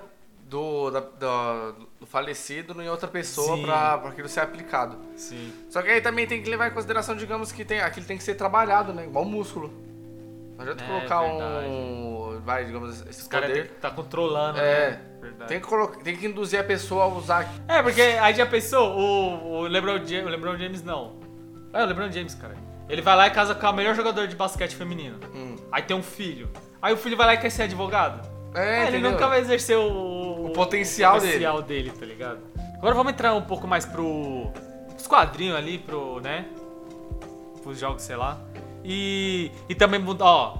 do, 0.49 0.89
da- 0.89 0.99
da- 1.01 1.71
do 1.99 2.05
falecido 2.07 2.81
em 2.81 2.89
outra 2.89 3.07
pessoa 3.07 3.55
Sim. 3.57 3.63
pra, 3.63 3.97
pra 3.99 4.09
aquilo 4.09 4.27
ser 4.29 4.39
aplicado. 4.39 4.97
Sim. 5.15 5.53
Só 5.69 5.81
que 5.83 5.89
aí 5.89 6.01
também 6.01 6.25
tem 6.25 6.41
que 6.41 6.49
levar 6.49 6.67
em 6.69 6.71
consideração, 6.73 7.15
digamos, 7.15 7.51
que 7.51 7.63
tem, 7.63 7.81
aquilo 7.81 8.05
tem 8.07 8.17
que 8.17 8.23
ser 8.23 8.33
trabalhado, 8.35 8.93
né? 8.93 9.03
Igual 9.03 9.25
músculo. 9.25 9.71
Não 10.57 10.63
adianta 10.63 10.83
É, 10.83 10.87
colocar 10.87 11.21
verdade. 11.21 11.67
um. 11.67 12.41
Vai, 12.43 12.65
digamos, 12.65 13.05
esse 13.07 13.27
caras 13.29 13.51
que 13.51 13.63
tá 13.75 13.91
controlando, 13.91 14.57
É. 14.59 14.91
né? 14.91 15.45
Tem 15.47 15.59
que, 15.59 15.67
colocar, 15.67 15.97
tem 16.01 16.15
que 16.15 16.25
induzir 16.25 16.59
a 16.59 16.63
pessoa 16.63 17.03
a 17.03 17.07
usar. 17.07 17.47
É, 17.67 17.81
porque 17.83 18.01
aí 18.01 18.33
já 18.33 18.45
pensou, 18.45 18.97
o, 18.97 19.59
o, 19.59 19.61
LeBron 19.67 19.97
James, 20.05 20.25
o 20.25 20.29
LeBron 20.29 20.57
James 20.57 20.81
não. 20.83 21.17
É, 21.73 21.83
o 21.83 21.85
LeBron 21.85 22.09
James, 22.11 22.33
cara. 22.33 22.55
Ele 22.89 23.01
vai 23.01 23.15
lá 23.15 23.27
e 23.27 23.31
casa 23.31 23.53
com 23.53 23.67
a 23.67 23.73
melhor 23.73 23.93
jogador 23.93 24.27
de 24.27 24.35
basquete 24.35 24.75
feminino. 24.75 25.19
Hum. 25.35 25.57
Aí 25.71 25.83
tem 25.83 25.95
um 25.95 26.01
filho. 26.01 26.49
Aí 26.81 26.93
o 26.93 26.97
filho 26.97 27.17
vai 27.17 27.27
lá 27.27 27.33
e 27.33 27.37
quer 27.37 27.49
ser 27.49 27.63
advogado. 27.63 28.27
É, 28.55 28.83
É, 28.85 28.87
ele 28.87 28.99
nunca 28.99 29.27
vai 29.27 29.41
exercer 29.41 29.77
o, 29.77 30.45
O 30.45 30.53
potencial 30.53 31.17
o 31.17 31.19
potencial 31.21 31.61
dele, 31.61 31.91
tá 31.91 32.05
ligado? 32.05 32.39
Agora 32.77 32.95
vamos 32.95 33.11
entrar 33.11 33.33
um 33.33 33.41
pouco 33.41 33.67
mais 33.67 33.85
pro. 33.85 34.49
Os 34.97 35.05
quadrinhos 35.05 35.57
ali, 35.57 35.77
pro, 35.77 36.21
né? 36.21 36.45
Pros 37.61 37.77
jogos, 37.79 38.01
sei 38.03 38.15
lá. 38.15 38.39
E. 38.87 39.51
E 39.67 39.75
também 39.75 39.99
mudar, 39.99 40.25
ó. 40.25 40.57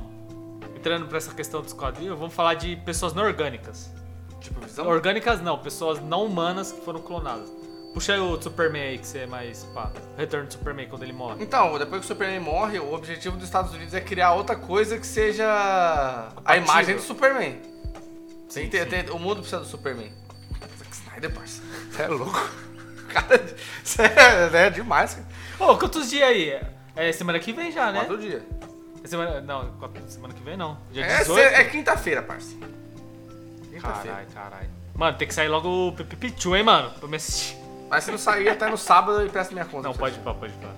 Entrando 0.75 1.07
pra 1.07 1.17
essa 1.17 1.33
questão 1.33 1.61
dos 1.61 1.73
quadrinhos, 1.73 2.17
vamos 2.19 2.33
falar 2.35 2.53
de 2.53 2.75
pessoas 2.75 3.13
não 3.13 3.23
orgânicas. 3.23 3.89
Tipo, 4.41 4.59
visão. 4.61 4.85
Orgânicas 4.85 5.41
não, 5.41 5.57
pessoas 5.57 5.99
não 6.01 6.25
humanas 6.25 6.71
que 6.71 6.81
foram 6.81 7.01
clonadas. 7.01 7.49
Puxa 7.93 8.13
aí 8.13 8.19
o 8.19 8.39
Superman 8.39 8.81
aí, 8.83 8.97
que 8.99 9.07
você 9.07 9.19
é 9.19 9.25
mais. 9.25 9.63
pá, 9.73 9.91
Retorno 10.17 10.45
do 10.45 10.53
Superman 10.53 10.87
quando 10.87 11.03
ele 11.03 11.13
morre. 11.13 11.41
Então, 11.43 11.79
depois 11.79 12.01
que 12.01 12.05
o 12.05 12.07
Superman 12.07 12.39
morre, 12.41 12.77
o 12.79 12.93
objetivo 12.93 13.35
dos 13.37 13.45
Estados 13.45 13.73
Unidos 13.73 13.93
é 13.93 14.01
criar 14.01 14.33
outra 14.33 14.55
coisa 14.55 14.99
que 14.99 15.07
seja 15.07 16.29
a 16.45 16.57
imagem 16.57 16.95
do 16.95 17.01
Superman. 17.01 17.53
Tem 18.53 18.65
Sim, 18.65 18.71
sim. 18.71 18.85
ter- 18.87 19.09
o 19.11 19.17
mundo 19.17 19.37
precisa 19.37 19.59
do 19.59 19.65
Superman. 19.65 20.11
Zack 20.77 20.91
Snyder, 20.95 21.31
parça. 21.33 21.61
Você 21.91 22.01
é 22.03 22.07
louco? 22.07 22.39
Cara, 23.09 23.55
você 23.83 24.01
é, 24.03 24.65
é 24.67 24.69
demais, 24.69 25.15
cara. 25.15 25.27
Ô, 25.71 25.77
quantos 25.77 26.09
dias 26.09 26.27
aí? 26.29 26.59
É 26.97 27.11
semana 27.11 27.39
que 27.39 27.53
vem 27.53 27.71
já, 27.71 27.91
né? 27.91 27.99
Quatro 27.99 28.17
dias. 28.17 28.43
É 29.03 29.07
semana, 29.07 29.39
não, 29.39 29.71
quatro- 29.79 30.01
semana 30.09 30.33
que 30.33 30.41
vem 30.43 30.57
não. 30.57 30.77
Dia 30.91 31.05
É, 31.05 31.19
18? 31.19 31.49
cê- 31.49 31.55
é 31.55 31.63
quinta-feira, 31.65 32.21
parça. 32.23 32.55
Quinta-feira. 33.71 33.81
Caralho, 33.81 34.27
caralho. 34.33 34.69
Mano, 34.95 35.17
tem 35.17 35.27
que 35.27 35.33
sair 35.33 35.47
logo 35.47 35.89
o 35.89 35.91
Pipichu, 35.93 36.55
hein, 36.55 36.63
mano? 36.63 36.91
Pra 36.99 37.07
me 37.07 37.15
assistir. 37.17 37.55
Mas 37.89 38.03
se 38.03 38.11
não 38.11 38.17
sair 38.17 38.49
até 38.49 38.67
no 38.69 38.77
sábado, 38.77 39.21
eu 39.21 39.29
peço 39.29 39.53
minha 39.53 39.63
conta. 39.65 39.83
Não, 39.87 39.93
pra 39.93 39.99
pode 40.09 40.15
você. 40.15 40.21
ir, 40.29 40.33
pode 40.33 40.53
ir. 40.53 40.69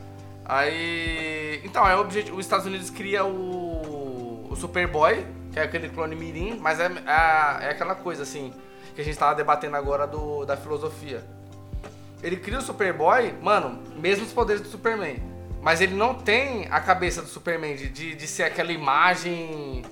Aí. 0.46 1.62
Então, 1.64 1.88
é 1.88 1.96
o 1.96 2.02
objetivo. 2.02 2.38
Os 2.38 2.46
Estados 2.46 2.66
Unidos 2.66 2.90
cria 2.90 3.24
o. 3.26 4.48
O 4.52 4.56
Superboy, 4.56 5.26
que 5.54 5.60
é 5.60 5.64
aquele 5.64 5.90
clone 5.90 6.16
Mirim, 6.16 6.58
mas 6.60 6.80
é, 6.80 6.86
é, 6.88 7.66
é 7.68 7.70
aquela 7.70 7.94
coisa 7.94 8.24
assim, 8.24 8.52
que 8.96 9.00
a 9.02 9.04
gente 9.04 9.16
tava 9.18 9.36
debatendo 9.36 9.78
agora 9.78 10.08
do, 10.08 10.44
da 10.44 10.58
filosofia. 10.58 11.24
Ele 12.24 12.36
cria 12.36 12.58
o 12.58 12.62
Superboy, 12.62 13.32
mano, 13.44 13.80
mesmos 13.96 14.34
poderes 14.34 14.60
do 14.62 14.68
Superman. 14.68 15.18
Mas 15.62 15.82
ele 15.82 15.94
não 15.94 16.14
tem 16.14 16.68
a 16.72 16.80
cabeça 16.80 17.22
do 17.22 17.28
Superman 17.28 17.76
de, 17.76 17.90
de, 17.90 18.16
de 18.16 18.28
ser 18.28 18.44
aquela 18.44 18.72
imagem 18.72 19.84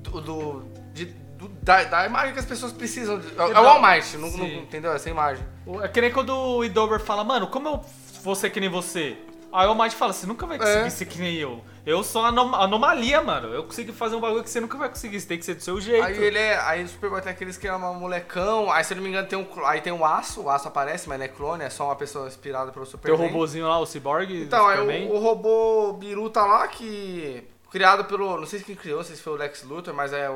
do. 0.00 0.20
do- 0.20 0.62
de- 0.92 1.06
do- 1.38 1.48
da, 1.62 1.82
da 1.84 2.06
imagem 2.06 2.32
que 2.34 2.38
as 2.40 2.44
pessoas 2.44 2.72
precisam. 2.72 3.18
de- 3.18 3.28
é 3.38 3.42
o 3.44 3.52
Não, 3.52 3.68
All 3.68 3.82
Might, 3.82 4.16
não, 4.16 4.30
não- 4.30 4.46
entendeu? 4.46 4.92
Essa 4.92 5.08
imagem. 5.10 5.44
O- 5.66 5.80
É 5.82 5.88
que 5.88 6.00
nem 6.00 6.10
quando 6.12 6.30
o 6.36 6.64
Idover 6.64 7.00
fala, 7.00 7.22
mano, 7.24 7.46
como 7.48 7.68
eu 7.68 7.80
vou 8.22 8.34
ser 8.34 8.50
que 8.50 8.60
nem 8.60 8.68
você? 8.68 9.16
Aí 9.52 9.66
o 9.68 9.74
Might 9.74 9.94
fala, 9.94 10.12
você 10.12 10.26
nunca 10.26 10.46
vai 10.46 10.56
conseguir 10.58 10.86
É. 10.86 10.90
ser 10.90 11.04
que 11.04 11.18
nem 11.18 11.34
eu. 11.36 11.62
Eu 11.84 12.02
sou 12.02 12.24
anom 12.24 12.54
anomalia, 12.54 13.20
mano. 13.20 13.48
Eu 13.52 13.64
consigo 13.64 13.92
fazer 13.92 14.16
um 14.16 14.20
bagulho 14.20 14.42
que 14.42 14.48
você 14.48 14.60
nunca 14.60 14.78
vai 14.78 14.88
conseguir. 14.88 15.20
Você 15.20 15.26
tem 15.26 15.38
que 15.38 15.44
ser 15.44 15.54
do 15.54 15.62
seu 15.62 15.80
jeito. 15.80 16.04
Aí 16.06 16.16
ele 16.16 16.38
é. 16.38 16.58
Aí 16.60 16.82
o 16.84 16.88
Superboy 16.88 17.20
tem 17.20 17.32
aqueles 17.32 17.56
que 17.58 17.66
é 17.68 17.74
um 17.74 17.94
molecão. 17.94 18.70
Aí 18.70 18.82
se 18.84 18.92
eu 18.92 18.96
não 18.96 19.02
me 19.02 19.10
engano 19.10 19.26
tem 19.28 19.38
um. 19.38 19.46
Aí 19.66 19.80
tem 19.80 19.92
o 19.92 20.04
aço, 20.04 20.42
o 20.42 20.50
aço 20.50 20.68
aparece, 20.68 21.08
mas 21.08 21.18
não 21.18 21.24
é 21.26 21.28
clone, 21.28 21.64
é 21.64 21.70
só 21.70 21.84
uma 21.86 21.96
pessoa 21.96 22.26
inspirada 22.28 22.72
pelo 22.72 22.86
Tem 22.86 22.94
o 22.94 22.98
Superman. 22.98 23.26
robozinho 23.28 23.68
lá, 23.68 23.78
o 23.78 23.84
Cyborg. 23.86 24.42
Então, 24.42 24.66
aí 24.66 24.78
Superman. 24.78 25.08
o, 25.10 25.14
o 25.16 25.18
robô 25.18 25.92
Biruta 25.94 26.40
lá 26.42 26.66
que. 26.68 27.46
Criado 27.70 28.04
pelo. 28.04 28.38
Não 28.38 28.46
sei 28.46 28.60
quem 28.60 28.74
criou, 28.76 28.98
não 28.98 29.04
sei 29.04 29.16
se 29.16 29.22
foi 29.22 29.32
o 29.32 29.36
Lex 29.36 29.62
Luthor, 29.64 29.92
mas 29.92 30.12
é, 30.12 30.30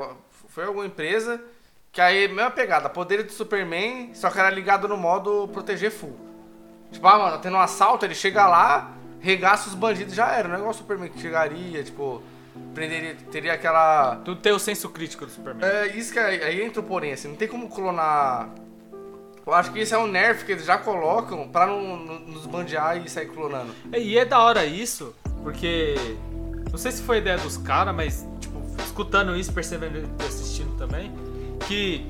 foi 0.48 0.64
alguma 0.64 0.84
empresa. 0.86 1.40
Que 1.92 2.00
aí, 2.02 2.28
mesma 2.28 2.50
pegada, 2.50 2.90
poder 2.90 3.22
do 3.22 3.32
Superman, 3.32 4.10
só 4.14 4.28
que 4.30 4.38
era 4.38 4.50
ligado 4.50 4.86
no 4.88 4.96
modo 4.98 5.48
proteger 5.52 5.90
full. 5.90 6.14
Tipo, 6.92 7.06
ah, 7.08 7.18
mano, 7.18 7.38
tendo 7.38 7.56
um 7.56 7.60
assalto, 7.60 8.04
ele 8.04 8.14
chega 8.14 8.46
lá, 8.46 8.92
regaça 9.20 9.68
os 9.68 9.74
bandidos 9.74 10.14
já 10.14 10.30
era. 10.32 10.48
Não 10.48 10.54
é 10.54 10.58
igual 10.58 10.70
o 10.72 10.74
Superman 10.74 11.08
que 11.10 11.20
chegaria, 11.20 11.82
tipo, 11.82 12.22
prenderia, 12.74 13.16
teria 13.30 13.52
aquela. 13.54 14.16
Tu 14.24 14.36
tem 14.36 14.52
o 14.52 14.58
senso 14.58 14.88
crítico 14.90 15.24
do 15.26 15.32
Superman. 15.32 15.64
É, 15.68 15.86
isso 15.96 16.12
que 16.12 16.18
aí, 16.18 16.42
aí 16.42 16.62
entra 16.62 16.80
o 16.80 16.84
porém, 16.84 17.12
assim, 17.12 17.28
não 17.28 17.36
tem 17.36 17.48
como 17.48 17.68
clonar. 17.68 18.48
Eu 19.46 19.54
acho 19.54 19.72
que 19.72 19.78
esse 19.78 19.94
é 19.94 19.98
um 19.98 20.08
nerf 20.08 20.44
que 20.44 20.50
eles 20.52 20.64
já 20.64 20.76
colocam 20.76 21.46
pra 21.48 21.66
não, 21.68 21.96
não- 21.96 22.18
nos 22.20 22.46
bandear 22.46 22.96
e 22.96 23.08
sair 23.08 23.26
clonando. 23.26 23.72
É, 23.92 24.00
E 24.00 24.18
é 24.18 24.24
da 24.24 24.40
hora 24.40 24.64
isso, 24.64 25.14
porque. 25.42 25.94
Não 26.70 26.78
sei 26.78 26.90
se 26.92 27.00
foi 27.02 27.18
ideia 27.18 27.38
dos 27.38 27.56
caras, 27.56 27.94
mas, 27.94 28.26
tipo, 28.40 28.60
escutando 28.84 29.34
isso, 29.36 29.52
percebendo 29.52 29.98
e 30.20 30.26
assistindo 30.26 30.76
também, 30.76 31.10
que 31.66 32.04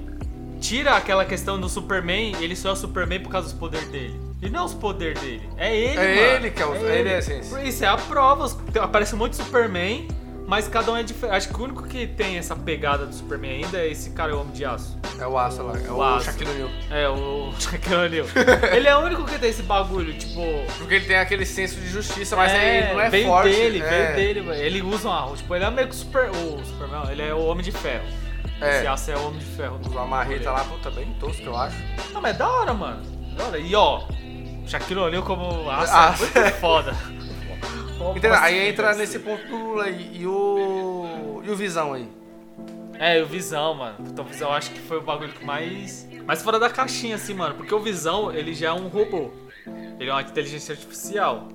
tira 0.60 0.96
aquela 0.96 1.24
questão 1.26 1.60
do 1.60 1.68
Superman, 1.68 2.34
ele 2.42 2.56
só 2.56 2.70
é 2.70 2.72
o 2.72 2.76
Superman 2.76 3.20
por 3.22 3.30
causa 3.30 3.48
dos 3.50 3.56
poderes 3.56 3.86
dele. 3.90 4.18
E 4.42 4.50
não 4.50 4.66
os 4.66 4.74
poderes 4.74 5.20
dele. 5.20 5.48
É 5.56 5.74
ele, 5.74 5.98
É 5.98 6.14
mano. 6.14 6.36
ele 6.36 6.50
que 6.50 6.62
é 6.62 6.66
o- 6.66 6.74
ele 6.74 7.08
é 7.08 7.14
a 7.16 7.18
essência. 7.18 7.62
Isso 7.62 7.84
é 7.84 7.88
a 7.88 7.96
prova. 7.96 8.44
os- 8.44 8.56
Aparece 8.78 9.14
um 9.14 9.18
monte 9.18 9.30
de 9.30 9.36
Superman, 9.42 10.06
mas 10.46 10.68
cada 10.68 10.92
um 10.92 10.96
é 10.96 11.02
diferente. 11.02 11.34
Acho 11.36 11.48
que 11.48 11.58
o 11.58 11.64
único 11.64 11.82
que 11.84 12.06
tem 12.06 12.36
essa 12.36 12.54
pegada 12.54 13.06
do 13.06 13.14
Superman 13.14 13.64
ainda 13.64 13.78
é 13.78 13.90
esse 13.90 14.10
cara, 14.10 14.36
o 14.36 14.40
Homem 14.40 14.52
de 14.52 14.64
Aço. 14.64 14.98
É 15.18 15.26
o 15.26 15.38
Aço 15.38 15.62
lá, 15.62 15.72
é 15.78 15.90
o, 15.90 15.96
O. 15.98 16.20
Shaquille 16.20 16.50
O'Neal. 16.50 16.70
É, 16.90 17.08
o 17.08 17.52
Shaquille 17.58 17.94
O'Neal. 17.96 18.26
Ele 18.76 18.86
é 18.86 18.94
o 18.96 19.00
único 19.00 19.24
que 19.24 19.38
tem 19.38 19.48
esse 19.48 19.62
bagulho, 19.62 20.12
tipo... 20.12 20.42
Porque 20.76 20.94
ele 20.96 21.06
tem 21.06 21.16
aquele 21.16 21.46
senso 21.46 21.76
de 21.80 21.88
justiça, 21.88 22.36
mas 22.36 22.52
é, 22.52 22.78
ele 22.84 22.92
não 22.92 23.00
é 23.00 23.08
veio 23.08 23.26
forte. 23.26 23.48
dele, 23.50 23.80
é. 23.80 23.88
veio 24.12 24.16
dele, 24.16 24.40
mano. 24.42 24.60
Ele 24.60 24.82
usa 24.82 25.08
uma... 25.08 25.34
Tipo, 25.34 25.54
ele 25.54 25.64
é 25.64 25.70
meio 25.70 25.88
que 25.88 25.94
o 25.94 25.96
super... 25.96 26.28
O 26.28 26.62
Superman, 26.62 27.10
ele 27.10 27.22
é 27.22 27.32
o 27.32 27.40
Homem 27.46 27.64
de 27.64 27.72
Ferro. 27.72 28.04
É. 28.60 28.76
Esse 28.78 28.86
aço 28.86 29.10
é 29.10 29.16
o 29.16 29.26
Homem 29.28 29.38
de 29.38 29.46
Ferro. 29.46 29.78
do- 29.78 29.88
Uma 29.88 30.06
marreta 30.06 30.50
lá, 30.50 30.60
puta, 30.64 30.90
bem 30.90 31.06
tosco, 31.18 31.42
eu 31.42 31.56
acho. 31.56 31.76
Não, 32.12 32.20
mas 32.20 32.34
é 32.34 32.38
da 32.38 32.46
hora, 32.50 32.74
mano. 32.74 33.02
Da 33.34 33.44
hora. 33.44 33.58
E 33.58 33.74
ó, 33.74 34.02
Shaquille 34.66 35.00
O'Neal 35.00 35.22
como 35.22 35.70
Ah. 35.70 36.14
muito 36.18 36.52
foda. 36.60 36.94
Entendeu? 38.10 38.34
Aí 38.34 38.58
assim, 38.60 38.68
entra 38.68 38.94
nesse 38.94 39.18
ponto 39.18 39.46
do 39.46 39.56
Lula 39.56 39.84
aí. 39.84 40.10
E 40.14 40.26
o. 40.26 41.40
E 41.44 41.50
o 41.50 41.56
Visão 41.56 41.92
aí? 41.94 42.08
É, 42.98 43.18
e 43.18 43.22
o 43.22 43.26
Visão, 43.26 43.74
mano. 43.74 43.96
Então 44.06 44.24
o 44.24 44.28
Visão 44.28 44.48
eu 44.50 44.54
acho 44.54 44.70
que 44.70 44.80
foi 44.80 44.98
o 44.98 45.02
bagulho 45.02 45.32
que 45.32 45.44
mais. 45.44 46.06
Mais 46.26 46.42
fora 46.42 46.58
da 46.58 46.68
caixinha, 46.68 47.16
assim, 47.16 47.34
mano. 47.34 47.54
Porque 47.54 47.74
o 47.74 47.78
Visão, 47.80 48.32
ele 48.32 48.52
já 48.54 48.68
é 48.68 48.72
um 48.72 48.88
robô. 48.88 49.30
Ele 49.98 50.10
é 50.10 50.12
uma 50.12 50.22
inteligência 50.22 50.72
artificial. 50.72 51.48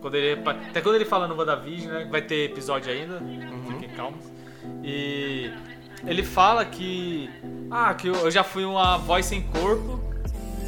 Quando 0.00 0.14
ele, 0.14 0.40
até 0.68 0.80
quando 0.80 0.94
ele 0.94 1.04
fala 1.04 1.26
no 1.26 1.36
WandaVision, 1.36 1.92
né? 1.92 2.08
Vai 2.10 2.22
ter 2.22 2.50
episódio 2.50 2.92
ainda. 2.92 3.20
Fiquem 3.68 3.88
calmos. 3.96 4.24
E 4.84 5.50
ele 6.06 6.22
fala 6.22 6.64
que. 6.64 7.28
Ah, 7.70 7.94
que 7.94 8.08
eu 8.08 8.30
já 8.30 8.44
fui 8.44 8.64
uma 8.64 8.96
voz 8.98 9.26
sem 9.26 9.42
corpo. 9.42 10.00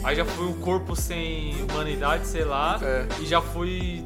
Aí 0.02 0.16
já 0.16 0.24
fui 0.24 0.46
um 0.46 0.54
corpo 0.54 0.96
sem 0.96 1.54
humanidade, 1.62 2.26
sei 2.26 2.44
lá. 2.44 2.78
É. 2.82 3.06
E 3.20 3.26
já 3.26 3.40
fui 3.40 4.04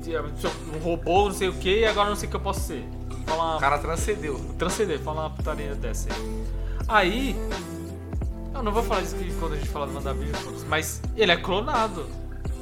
um 0.74 0.78
robô, 0.78 1.26
não 1.28 1.34
sei 1.34 1.48
o 1.48 1.52
que, 1.54 1.80
e 1.80 1.86
agora 1.86 2.08
não 2.08 2.16
sei 2.16 2.26
o 2.26 2.30
que 2.30 2.36
eu 2.36 2.40
posso 2.40 2.60
ser. 2.60 2.84
Fala 3.26 3.56
O 3.56 3.60
cara 3.60 3.78
transcendeu. 3.78 4.38
transcender, 4.58 4.98
falar 5.00 5.22
uma 5.22 5.30
putaria 5.30 5.74
dessa 5.74 6.08
aí. 6.12 6.44
Aí. 6.88 7.36
Eu 8.54 8.62
não 8.62 8.70
vou 8.70 8.82
falar 8.82 9.02
isso 9.02 9.16
que 9.16 9.32
quando 9.34 9.54
a 9.54 9.56
gente 9.56 9.68
fala 9.68 9.86
do 9.86 9.94
WandaVision, 9.94 10.34
foda-se, 10.36 10.64
mas 10.66 11.02
ele 11.16 11.32
é 11.32 11.36
clonado. 11.36 12.06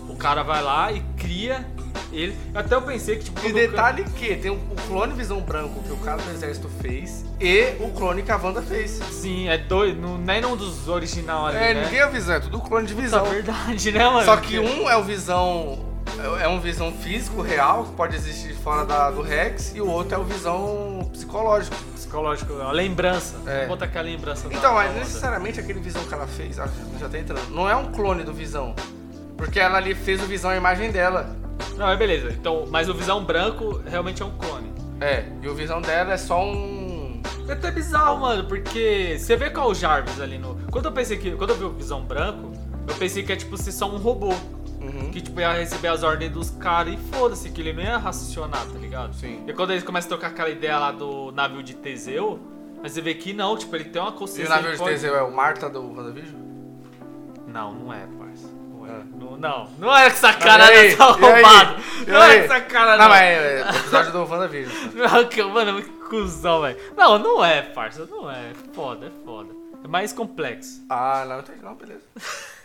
O 0.08 0.16
cara 0.16 0.42
vai 0.42 0.62
lá 0.62 0.90
e 0.92 1.00
cria 1.16 1.66
ele. 2.12 2.36
Até 2.54 2.74
eu 2.74 2.82
pensei 2.82 3.16
que, 3.16 3.24
tipo. 3.24 3.46
E 3.46 3.52
detalhe 3.52 4.04
que 4.04 4.36
tem 4.36 4.50
o 4.50 4.58
clone 4.86 5.12
Visão 5.14 5.40
Branco 5.40 5.82
que 5.82 5.92
o 5.92 5.96
cara 5.98 6.20
do 6.20 6.30
exército 6.30 6.68
fez 6.80 7.24
e 7.40 7.74
o 7.80 7.90
clone 7.90 8.22
que 8.22 8.30
a 8.30 8.36
Wanda 8.36 8.62
fez. 8.62 8.90
Sim, 9.10 9.48
é 9.48 9.58
doido. 9.58 10.00
Não, 10.00 10.18
nem 10.18 10.40
nenhum 10.40 10.56
dos 10.56 10.88
original 10.88 11.46
ali. 11.46 11.56
É, 11.56 11.74
né? 11.74 11.84
ninguém 11.84 11.98
é 12.00 12.06
o 12.06 12.10
Visão, 12.10 12.34
é 12.34 12.40
tudo 12.40 12.60
clone 12.60 12.86
de 12.86 12.94
Visão. 12.94 13.24
verdade, 13.24 13.92
né, 13.92 14.04
mano? 14.08 14.24
Só 14.24 14.36
que 14.36 14.58
um 14.58 14.88
é 14.88 14.96
o 14.96 15.02
Visão. 15.02 15.90
É 16.40 16.46
um 16.46 16.60
visão 16.60 16.92
físico, 16.92 17.40
real, 17.42 17.84
que 17.84 17.92
pode 17.92 18.14
existir 18.14 18.54
fora 18.54 18.84
da- 18.84 19.10
do 19.10 19.22
Rex, 19.22 19.72
e 19.74 19.80
o 19.80 19.88
outro 19.88 20.14
é 20.14 20.18
o 20.18 20.24
visão 20.24 21.08
psicológico. 21.12 21.74
Psicológico, 21.94 22.52
a 22.60 22.70
lembrança. 22.70 23.34
É. 23.46 23.60
Vou 23.60 23.68
botar 23.70 23.86
aquela 23.86 24.04
lembrança 24.04 24.46
Então, 24.50 24.74
mas 24.74 24.94
necessariamente 24.94 25.58
aquele 25.58 25.80
visão 25.80 26.04
que 26.04 26.12
ela 26.12 26.26
fez, 26.26 26.60
ah, 26.60 26.68
já 27.00 27.08
tá 27.08 27.18
entrando, 27.18 27.48
não 27.50 27.68
é 27.68 27.74
um 27.74 27.90
clone 27.90 28.22
do 28.24 28.32
visão. 28.32 28.74
Porque 29.36 29.58
ela 29.58 29.78
ali 29.78 29.94
fez 29.94 30.22
o 30.22 30.26
visão 30.26 30.50
a 30.50 30.56
imagem 30.56 30.90
dela. 30.92 31.34
Não, 31.76 31.88
é 31.88 31.96
beleza. 31.96 32.28
Então, 32.30 32.66
mas 32.70 32.88
o 32.88 32.94
Visão 32.94 33.24
Branco 33.24 33.80
realmente 33.86 34.22
é 34.22 34.24
um 34.24 34.30
clone. 34.32 34.72
É, 35.00 35.24
e 35.42 35.48
o 35.48 35.54
visão 35.54 35.80
dela 35.80 36.12
é 36.12 36.16
só 36.16 36.44
um. 36.44 37.20
É 37.48 37.52
até 37.54 37.70
bizarro, 37.72 38.20
mano, 38.20 38.44
porque 38.44 39.16
você 39.18 39.36
vê 39.36 39.50
qual 39.50 39.68
é 39.68 39.70
o 39.72 39.74
Jarvis 39.74 40.20
ali 40.20 40.38
no. 40.38 40.54
Quando 40.70 40.84
eu 40.86 40.92
pensei 40.92 41.16
que. 41.16 41.32
Quando 41.32 41.50
eu 41.50 41.56
vi 41.56 41.64
o 41.64 41.70
Visão 41.70 42.02
Branco, 42.04 42.52
eu 42.86 42.94
pensei 42.94 43.22
que 43.24 43.32
é 43.32 43.36
tipo 43.36 43.56
ser 43.56 43.72
só 43.72 43.88
um 43.90 43.96
robô. 43.96 44.28
Uhum. 44.80 45.10
Que 45.12 45.20
tipo 45.20 45.40
ia 45.40 45.52
receber 45.52 45.88
as 45.88 46.02
ordens 46.02 46.30
dos 46.32 46.50
caras 46.50 46.94
e 46.94 46.96
foda-se, 46.96 47.48
que 47.50 47.60
ele 47.60 47.72
não 47.72 47.82
ia 47.82 47.96
raciocinar, 47.98 48.50
tá 48.66 48.78
ligado? 48.78 49.14
Sim. 49.14 49.42
E 49.46 49.52
quando 49.52 49.70
eles 49.70 49.82
começam 49.84 50.08
a 50.12 50.14
tocar 50.16 50.28
aquela 50.28 50.50
ideia 50.50 50.78
lá 50.78 50.90
do 50.92 51.30
navio 51.32 51.62
de 51.62 51.74
Teseu, 51.74 52.38
mas 52.82 52.92
você 52.92 53.00
vê 53.00 53.14
que 53.14 53.32
não, 53.32 53.56
tipo, 53.56 53.74
ele 53.76 53.84
tem 53.84 54.02
uma 54.02 54.10
E 54.10 54.14
consciência. 54.14 54.46
o 54.52 54.56
navio 54.56 54.72
de 54.72 54.78
pode- 54.78 54.90
Teseu 54.90 55.16
é 55.16 55.22
o 55.22 55.30
Marta 55.34 55.68
do 55.70 55.80
WandaVision? 55.80 56.40
Não, 57.52 57.74
não 57.74 57.92
é, 57.92 58.06
parça. 58.18 58.46
Não 58.46 58.86
é. 58.86 58.90
É. 58.90 59.04
Não, 59.14 59.36
não, 59.36 59.70
não 59.78 59.96
é 59.96 60.08
com 60.08 60.16
essa 60.16 60.32
cara 60.32 60.66
dessa 60.66 61.04
aí? 61.04 61.10
roubado. 61.10 61.82
E 62.06 62.10
Não 62.10 62.22
é 62.22 62.38
com 62.38 62.44
essa 62.44 62.60
cara 62.62 62.96
Não, 62.96 63.04
não. 63.04 63.08
mas 63.10 63.22
é, 63.22 63.60
é 63.60 63.64
o 63.64 63.76
episódio 63.76 64.12
do 64.12 64.24
WandaVision. 64.24 64.74
Não, 64.94 65.28
que, 65.28 65.42
mano, 65.42 65.82
que 65.82 65.90
cuzão, 66.08 66.62
velho. 66.62 66.78
Não, 66.96 67.18
não 67.18 67.44
é, 67.44 67.62
parça, 67.62 68.06
não 68.06 68.30
é. 68.30 68.50
É 68.50 68.54
foda, 68.74 69.06
é 69.06 69.24
foda. 69.24 69.54
É 69.84 69.88
mais 69.88 70.12
complexo. 70.12 70.84
Ah, 70.88 71.24
não, 71.26 71.40
entendi, 71.40 71.62
não, 71.62 71.74
beleza. 71.74 72.02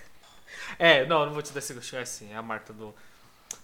É, 0.80 1.06
não, 1.08 1.26
não 1.26 1.34
vou 1.34 1.42
te 1.42 1.52
dar 1.52 1.58
esse 1.58 1.74
gostinho, 1.74 1.98
é 1.98 2.04
assim, 2.04 2.32
é 2.32 2.36
a 2.36 2.42
Marta 2.42 2.72
do... 2.72 2.94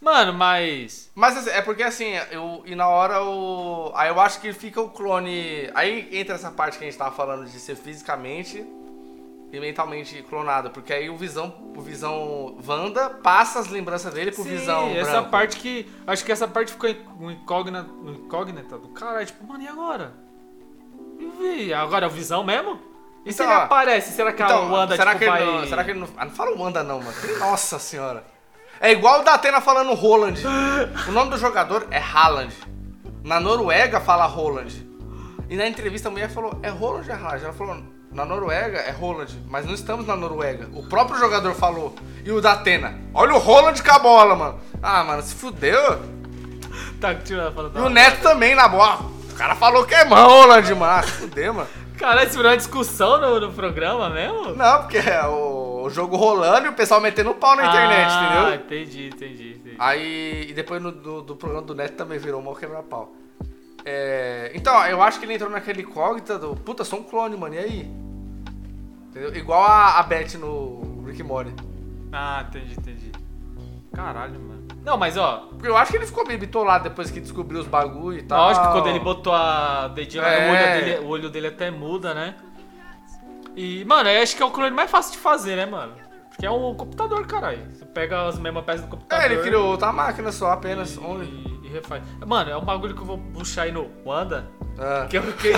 Mano, 0.01 0.33
mas... 0.33 1.11
Mas 1.13 1.37
assim, 1.37 1.51
é 1.51 1.61
porque 1.61 1.83
assim, 1.83 2.11
eu, 2.31 2.63
e 2.65 2.73
na 2.73 2.87
hora 2.87 3.21
o. 3.21 3.91
Aí 3.93 4.09
eu 4.09 4.19
acho 4.19 4.41
que 4.41 4.51
fica 4.51 4.81
o 4.81 4.89
clone. 4.89 5.69
Aí 5.75 6.09
entra 6.11 6.33
essa 6.33 6.49
parte 6.49 6.79
que 6.79 6.83
a 6.83 6.87
gente 6.87 6.97
tava 6.97 7.15
falando 7.15 7.45
de 7.45 7.59
ser 7.59 7.75
fisicamente 7.75 8.65
e 9.53 9.59
mentalmente 9.59 10.21
clonado. 10.23 10.71
Porque 10.71 10.91
aí 10.91 11.09
o 11.09 11.15
Visão, 11.15 11.53
o 11.77 11.81
Visão 11.81 12.57
Wanda 12.67 13.09
passa 13.11 13.59
as 13.59 13.67
lembranças 13.67 14.11
dele 14.13 14.31
pro 14.31 14.43
Sim, 14.43 14.49
Visão. 14.49 14.89
essa 14.89 15.11
branco. 15.11 15.29
parte 15.29 15.57
que... 15.57 15.87
Acho 16.07 16.25
que 16.25 16.31
essa 16.31 16.47
parte 16.47 16.71
ficou 16.71 16.89
incógnita, 16.89 17.85
incógnita 18.03 18.77
do 18.79 18.89
cara, 18.89 19.23
tipo, 19.23 19.45
mano, 19.45 19.63
e 19.63 19.67
agora? 19.67 20.13
E 21.39 21.71
agora 21.73 22.05
é 22.05 22.07
o 22.07 22.11
Visão 22.11 22.43
mesmo? 22.43 22.79
E 23.23 23.31
se 23.31 23.41
Então, 23.41 23.53
ele 23.53 23.61
ó, 23.61 23.63
aparece, 23.65 24.11
será 24.11 24.33
que 24.33 24.41
Então, 24.43 24.63
a 24.63 24.71
Wanda, 24.71 24.95
será, 24.95 25.11
tipo, 25.11 25.19
que 25.19 25.29
ele 25.29 25.45
vai... 25.45 25.45
não, 25.61 25.67
será 25.67 25.83
que 25.83 25.91
ele 25.91 25.99
não. 25.99 26.07
Ah, 26.17 26.25
não 26.25 26.31
fala 26.31 26.57
Wanda 26.57 26.83
não, 26.83 26.99
mano. 26.99 27.15
Nossa 27.39 27.77
senhora. 27.79 28.25
É 28.81 28.91
igual 28.91 29.21
o 29.21 29.23
Datena 29.23 29.61
falando 29.61 29.93
Roland. 29.93 30.41
O 31.07 31.11
nome 31.11 31.29
do 31.29 31.37
jogador 31.37 31.87
é 31.91 31.99
Haaland. 31.99 32.53
Na 33.23 33.39
Noruega 33.39 34.01
fala 34.01 34.25
Roland. 34.25 34.85
E 35.49 35.55
na 35.55 35.67
entrevista 35.67 36.09
a 36.09 36.11
mulher 36.11 36.29
falou, 36.29 36.59
é 36.61 36.69
Roland 36.69 37.05
ou 37.07 37.13
é 37.15 37.17
Haaland? 37.17 37.43
Ela 37.45 37.53
falou, 37.53 37.81
na 38.13 38.25
Noruega 38.25 38.77
é 38.79 38.91
Roland, 38.91 39.29
mas 39.49 39.65
não 39.65 39.73
estamos 39.73 40.05
na 40.05 40.15
Noruega. 40.15 40.69
O 40.73 40.83
próprio 40.83 41.19
jogador 41.19 41.53
falou. 41.55 41.95
E 42.23 42.31
o 42.31 42.39
Datena, 42.39 42.99
olha 43.13 43.33
o 43.33 43.39
Roland 43.39 43.81
com 43.81 43.91
a 43.91 43.99
bola, 43.99 44.35
mano. 44.35 44.59
Ah, 44.81 45.03
mano, 45.03 45.21
se 45.21 45.35
fudeu. 45.35 45.99
Tá 46.99 47.13
tirando 47.15 47.53
falando 47.53 47.77
E 47.77 47.81
o 47.81 47.89
Neto 47.89 48.21
também 48.21 48.55
na 48.55 48.67
bola. 48.67 48.99
O 49.31 49.35
cara 49.35 49.55
falou 49.55 49.85
que 49.85 49.95
é 49.95 50.03
Roland, 50.03 50.75
mano. 50.75 50.85
Ah, 50.85 51.03
se 51.03 51.11
fudeu, 51.11 51.53
mano. 51.53 51.67
Caralho, 51.97 52.27
isso 52.27 52.37
virou 52.37 52.51
uma 52.51 52.57
discussão 52.57 53.19
no, 53.19 53.39
no 53.39 53.53
programa 53.53 54.09
mesmo? 54.09 54.55
Não, 54.55 54.81
porque 54.81 54.97
é 54.97 55.25
o, 55.25 55.83
o 55.83 55.89
jogo 55.89 56.15
rolando 56.15 56.65
e 56.65 56.69
o 56.69 56.73
pessoal 56.73 56.99
metendo 56.99 57.33
pau 57.33 57.55
na 57.55 57.67
internet, 57.67 58.09
ah, 58.09 58.25
entendeu? 58.25 58.55
entendi, 58.55 59.07
entendi, 59.07 59.49
entendi. 59.55 59.75
Aí, 59.79 60.47
e 60.49 60.53
depois 60.53 60.81
no, 60.81 60.91
do, 60.91 61.21
do 61.21 61.35
programa 61.35 61.65
do 61.65 61.75
Neto 61.75 61.95
também 61.95 62.19
virou 62.19 62.41
mal 62.41 62.55
quebra-pau. 62.55 63.13
É, 63.85 64.51
então, 64.55 64.85
eu 64.87 65.01
acho 65.01 65.19
que 65.19 65.25
ele 65.25 65.33
entrou 65.33 65.49
naquele 65.49 65.81
incógnita 65.81 66.37
do, 66.39 66.55
puta, 66.55 66.83
sou 66.83 66.99
um 66.99 67.03
clone, 67.03 67.35
mano, 67.35 67.55
e 67.55 67.57
aí? 67.57 67.91
Entendeu? 69.09 69.35
Igual 69.35 69.63
a, 69.63 69.99
a 69.99 70.03
Beth 70.03 70.35
no 70.39 71.03
Rick 71.05 71.21
Morty. 71.21 71.53
Ah, 72.11 72.45
entendi, 72.47 72.73
entendi. 72.73 73.11
Caralho, 73.93 74.39
mano. 74.39 74.63
Não, 74.83 74.97
mas 74.97 75.17
ó, 75.17 75.49
eu 75.63 75.77
acho 75.77 75.91
que 75.91 75.97
ele 75.97 76.05
ficou 76.05 76.25
meio 76.25 76.39
bitolado 76.39 76.85
depois 76.85 77.11
que 77.11 77.19
descobriu 77.19 77.59
os 77.61 77.67
bagulho 77.67 78.17
e 78.17 78.23
tal. 78.23 78.47
lógico 78.47 78.65
que 78.67 78.71
quando 78.73 78.87
ele 78.87 78.99
botou 78.99 79.33
a 79.33 79.87
dedinha, 79.89 80.23
É. 80.23 80.47
o, 80.49 80.51
olho 80.51 80.85
dele, 80.85 81.05
o 81.05 81.09
olho 81.09 81.29
dele 81.29 81.47
até 81.47 81.69
muda, 81.71 82.13
né? 82.13 82.35
E, 83.55 83.85
mano, 83.85 84.09
eu 84.09 84.21
acho 84.23 84.35
que 84.35 84.41
é 84.41 84.45
o 84.45 84.51
clone 84.51 84.71
mais 84.71 84.89
fácil 84.89 85.13
de 85.13 85.19
fazer, 85.19 85.55
né, 85.55 85.65
mano? 85.65 85.93
Porque 86.29 86.45
é 86.45 86.49
um 86.51 86.73
computador, 86.73 87.25
caralho. 87.27 87.59
Você 87.71 87.85
pega 87.85 88.27
as 88.27 88.39
mesmas 88.39 88.65
peças 88.65 88.81
do 88.81 88.87
computador. 88.87 89.23
É, 89.23 89.31
ele 89.31 89.41
criou 89.43 89.67
outra 89.67 89.91
máquina 89.93 90.31
só, 90.31 90.51
apenas. 90.51 90.97
only. 90.97 91.27
e, 91.27 91.62
e 91.62 91.62
refaz. 91.73 92.03
Mano, 92.25 92.49
é 92.49 92.57
um 92.57 92.63
bagulho 92.63 92.95
que 92.95 93.01
eu 93.01 93.05
vou 93.05 93.17
puxar 93.17 93.63
aí 93.63 93.71
no 93.71 93.89
Wanda. 94.05 94.47
Ah. 94.77 95.05
Que 95.09 95.17
eu 95.17 95.23
fiquei. 95.23 95.53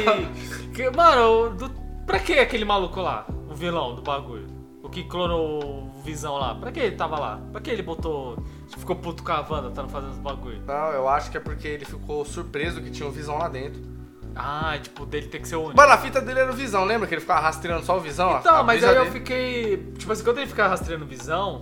que, 0.74 0.89
mano, 0.89 1.51
do, 1.55 1.70
pra 2.05 2.20
que 2.20 2.34
aquele 2.34 2.66
maluco 2.66 3.01
lá? 3.01 3.26
O 3.49 3.53
vilão 3.53 3.95
do 3.95 4.01
bagulho? 4.01 4.47
O 4.82 4.89
que 4.89 5.03
clonou 5.03 5.91
o 5.97 6.01
Visão 6.03 6.38
lá? 6.38 6.53
Pra 6.53 6.72
que 6.72 6.80
ele 6.80 6.95
tava 6.95 7.20
lá? 7.20 7.41
Pra 7.51 7.59
que 7.59 7.72
ele 7.72 7.82
botou. 7.82 8.38
Ficou 8.78 8.95
puto 8.95 9.24
com 9.24 9.32
a 9.32 9.41
Wanda, 9.47 9.72
tá 9.72 9.88
fazendo 9.88 10.11
os 10.11 10.20
bagulho? 10.20 10.61
Não, 10.66 10.91
eu 10.91 11.07
acho 11.09 11.32
que 11.32 11.38
é 11.38 11.39
porque 11.39 11.68
ele 11.68 11.86
ficou 11.86 12.24
surpreso 12.24 12.82
que 12.82 12.91
tinha 12.91 13.07
um 13.07 13.11
visão 13.11 13.38
lá 13.38 13.47
dentro. 13.47 13.82
Ah, 14.36 14.78
tipo, 14.82 15.05
dele 15.05 15.28
tem 15.28 15.41
que 15.41 15.47
ser 15.47 15.55
o 15.55 15.61
único. 15.61 15.78
Mano, 15.78 15.93
a 15.93 15.97
fita 15.97 16.20
dele 16.22 16.41
era 16.41 16.51
o 16.51 16.53
visão, 16.53 16.84
lembra 16.84 17.07
que 17.07 17.13
ele 17.13 17.22
ficava 17.22 17.39
rastreando 17.39 17.86
só 17.86 17.97
o 17.97 18.01
visão? 18.01 18.38
Então, 18.38 18.63
mas 18.63 18.84
aí 18.84 18.95
eu 18.95 19.05
dele. 19.05 19.11
fiquei. 19.11 19.78
Tipo 19.97 20.11
assim, 20.11 20.24
quando 20.24 20.38
ele 20.39 20.47
ficava 20.47 20.70
rastreando 20.70 21.05
visão, 21.05 21.61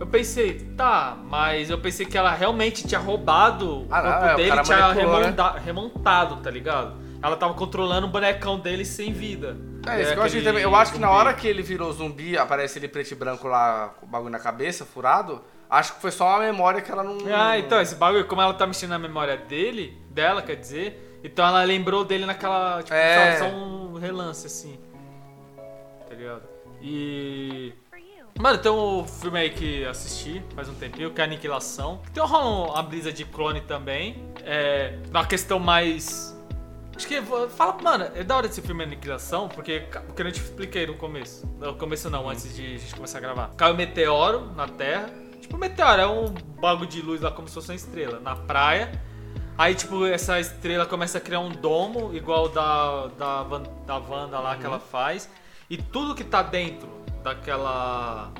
eu 0.00 0.06
pensei, 0.06 0.60
tá, 0.76 1.16
mas 1.24 1.70
eu 1.70 1.78
pensei 1.78 2.06
que 2.06 2.16
ela 2.16 2.32
realmente 2.32 2.86
tinha 2.86 3.00
roubado 3.00 3.86
Ah, 3.90 4.00
o 4.00 4.04
não, 4.04 4.12
corpo 4.12 4.26
é, 4.26 4.34
o 4.34 4.36
dele 4.36 4.50
e 4.60 4.62
tinha 4.62 4.94
né? 4.94 5.00
remonta- 5.02 5.50
remontado, 5.58 6.36
tá 6.36 6.50
ligado? 6.50 6.96
Ela 7.22 7.36
tava 7.36 7.54
controlando 7.54 8.06
o 8.06 8.10
bonecão 8.10 8.58
dele 8.60 8.84
sem 8.84 9.12
vida. 9.12 9.56
É, 9.86 10.02
isso 10.02 10.12
que 10.12 10.18
eu 10.18 10.22
achei 10.22 10.42
também. 10.42 10.62
Eu 10.62 10.74
acho 10.76 10.92
que 10.92 10.98
na 10.98 11.08
zumbi. 11.08 11.18
hora 11.18 11.34
que 11.34 11.48
ele 11.48 11.62
virou 11.62 11.92
zumbi, 11.92 12.36
aparece 12.38 12.78
ele 12.78 12.86
preto 12.88 13.10
e 13.10 13.14
branco 13.16 13.48
lá, 13.48 13.94
com 13.98 14.06
o 14.06 14.08
bagulho 14.08 14.30
na 14.30 14.38
cabeça, 14.38 14.84
furado, 14.84 15.42
acho 15.68 15.94
que 15.94 16.00
foi 16.00 16.10
só 16.12 16.28
uma 16.28 16.40
memória 16.40 16.80
que 16.80 16.90
ela 16.92 17.02
não. 17.02 17.18
Ah, 17.34 17.58
então, 17.58 17.80
esse 17.80 17.94
bagulho, 17.96 18.24
como 18.26 18.40
ela 18.40 18.54
tá 18.54 18.66
mexendo 18.66 18.90
na 18.90 18.98
memória 18.98 19.36
dele, 19.36 20.00
dela, 20.10 20.42
quer 20.42 20.56
dizer, 20.56 21.18
então 21.24 21.44
ela 21.44 21.62
lembrou 21.64 22.04
dele 22.04 22.24
naquela, 22.26 22.82
tipo, 22.82 22.94
É. 22.94 23.36
só, 23.38 23.48
só 23.48 23.54
um 23.56 23.94
relance, 23.94 24.46
assim. 24.46 24.78
Tá 26.08 26.14
ligado? 26.14 26.42
E... 26.80 27.72
Mano, 28.38 28.56
tem 28.58 28.70
um 28.70 29.04
filme 29.04 29.38
aí 29.38 29.50
que 29.50 29.84
assisti 29.84 30.40
faz 30.54 30.68
um 30.68 30.74
tempinho, 30.74 31.10
que 31.10 31.20
é 31.20 31.24
Aniquilação. 31.24 32.00
Tem 32.14 32.22
rola 32.22 32.72
uma 32.72 32.82
brisa 32.82 33.12
de 33.12 33.24
clone 33.24 33.60
também. 33.62 34.24
É, 34.44 34.96
uma 35.10 35.26
questão 35.26 35.58
mais 35.58 36.38
Acho 36.98 37.06
que. 37.06 37.22
Fala, 37.50 37.80
mano, 37.80 38.10
é 38.14 38.24
da 38.24 38.36
hora 38.36 38.46
esse 38.46 38.60
filme 38.60 38.82
Aniquilação, 38.82 39.48
porque, 39.48 39.84
porque 40.06 40.22
eu 40.22 40.24
não 40.24 40.32
te 40.32 40.40
expliquei 40.40 40.84
no 40.84 40.94
começo. 40.94 41.46
No 41.58 41.74
começo 41.76 42.10
não, 42.10 42.28
antes 42.28 42.56
de 42.56 42.74
a 42.74 42.78
gente 42.78 42.94
começar 42.94 43.18
a 43.18 43.20
gravar. 43.20 43.50
Caiu 43.56 43.74
um 43.74 43.76
meteoro 43.76 44.52
na 44.56 44.66
Terra. 44.66 45.08
Tipo, 45.40 45.56
meteoro, 45.56 46.00
é 46.00 46.06
um 46.08 46.34
bagulho 46.60 46.88
de 46.88 47.00
luz 47.00 47.20
lá 47.20 47.30
como 47.30 47.46
se 47.46 47.54
fosse 47.54 47.70
uma 47.70 47.76
estrela, 47.76 48.18
na 48.18 48.34
praia. 48.34 48.90
Aí, 49.56 49.76
tipo, 49.76 50.06
essa 50.06 50.40
estrela 50.40 50.86
começa 50.86 51.18
a 51.18 51.20
criar 51.20 51.38
um 51.38 51.50
domo, 51.50 52.12
igual 52.14 52.48
da, 52.48 53.06
da, 53.16 53.42
da 53.86 53.98
Wanda 53.98 54.40
lá 54.40 54.56
que 54.56 54.66
ela 54.66 54.80
faz. 54.80 55.30
E 55.70 55.76
tudo 55.76 56.16
que 56.16 56.24
tá 56.24 56.42
dentro 56.42 56.97
daquela. 57.22 58.32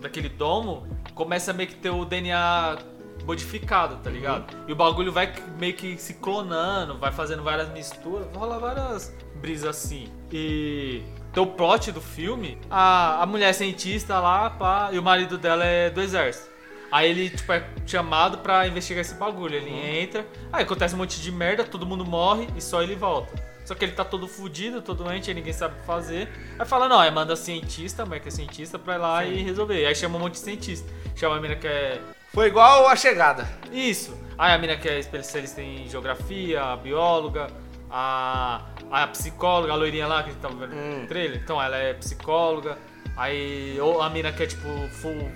daquele 0.00 0.28
domo 0.28 0.86
começa 1.14 1.50
a 1.50 1.54
meio 1.54 1.68
que 1.68 1.76
ter 1.76 1.90
o 1.90 2.04
DNA 2.04 2.78
modificado, 3.24 3.96
tá 3.96 4.10
ligado? 4.10 4.54
E 4.68 4.72
o 4.72 4.76
bagulho 4.76 5.12
vai 5.12 5.32
meio 5.58 5.74
que 5.74 5.98
se 5.98 6.14
clonando, 6.14 6.98
vai 6.98 7.10
fazendo 7.10 7.42
várias 7.42 7.68
misturas, 7.70 8.26
rola 8.34 8.58
várias 8.58 9.12
brisas 9.40 9.70
assim. 9.70 10.08
E 10.30 11.02
tem 11.32 11.42
o 11.42 11.46
plot 11.46 11.90
do 11.92 12.00
filme, 12.00 12.58
a, 12.70 13.22
a 13.22 13.26
mulher 13.26 13.50
é 13.50 13.52
cientista 13.52 14.18
lá, 14.20 14.48
pá, 14.50 14.90
e 14.92 14.98
o 14.98 15.02
marido 15.02 15.36
dela 15.36 15.64
é 15.64 15.90
do 15.90 16.00
exército. 16.00 16.56
Aí 16.90 17.10
ele, 17.10 17.30
tipo, 17.30 17.52
é 17.52 17.68
chamado 17.84 18.38
pra 18.38 18.66
investigar 18.66 19.00
esse 19.00 19.14
bagulho. 19.14 19.56
Ele 19.56 19.70
entra, 19.70 20.26
aí 20.52 20.62
acontece 20.62 20.94
um 20.94 20.98
monte 20.98 21.20
de 21.20 21.32
merda, 21.32 21.64
todo 21.64 21.84
mundo 21.84 22.04
morre 22.04 22.46
e 22.56 22.60
só 22.60 22.82
ele 22.82 22.94
volta. 22.94 23.34
Só 23.66 23.74
que 23.74 23.84
ele 23.84 23.92
tá 23.92 24.04
todo 24.04 24.26
fudido, 24.28 24.80
todo 24.80 25.04
doente, 25.04 25.28
aí 25.28 25.34
ninguém 25.34 25.52
sabe 25.52 25.74
o 25.76 25.80
que 25.80 25.86
fazer. 25.86 26.28
Aí 26.58 26.64
fala, 26.64 26.88
não, 26.88 26.98
aí 27.00 27.10
manda 27.10 27.34
cientista, 27.36 28.04
a 28.04 28.06
mulher 28.06 28.20
que 28.20 28.28
é 28.28 28.30
cientista, 28.30 28.78
pra 28.78 28.94
ir 28.94 28.98
lá 28.98 29.24
e 29.24 29.42
resolver. 29.42 29.84
Aí 29.84 29.94
chama 29.94 30.16
um 30.16 30.20
monte 30.20 30.34
de 30.34 30.38
cientista. 30.38 30.88
Chama 31.14 31.36
a 31.36 31.40
mina 31.40 31.56
que 31.56 31.66
é 31.66 32.00
Foi 32.32 32.46
igual 32.46 32.86
a 32.86 32.94
chegada. 32.96 33.46
isso. 33.72 34.16
Aí 34.38 34.52
a 34.54 34.58
mina 34.58 34.76
que 34.76 34.88
é 34.88 34.98
especialista 34.98 35.60
em 35.60 35.88
geografia, 35.88 36.62
a 36.62 36.76
bióloga, 36.76 37.48
a, 37.90 38.62
a 38.90 39.06
psicóloga, 39.08 39.72
a 39.72 39.76
loirinha 39.76 40.06
lá 40.06 40.22
que 40.22 40.30
a 40.30 40.32
gente 40.32 40.40
tava 40.42 40.54
vendo 40.54 40.74
Hum. 40.74 41.00
no 41.02 41.06
trailer. 41.08 41.40
Então 41.42 41.60
ela 41.60 41.76
é 41.76 41.92
psicóloga. 41.94 42.78
Aí 43.16 43.78
ou 43.80 44.00
a 44.02 44.08
mina 44.10 44.30
que 44.30 44.42
é 44.42 44.46
tipo 44.46 44.68
full 45.00 45.30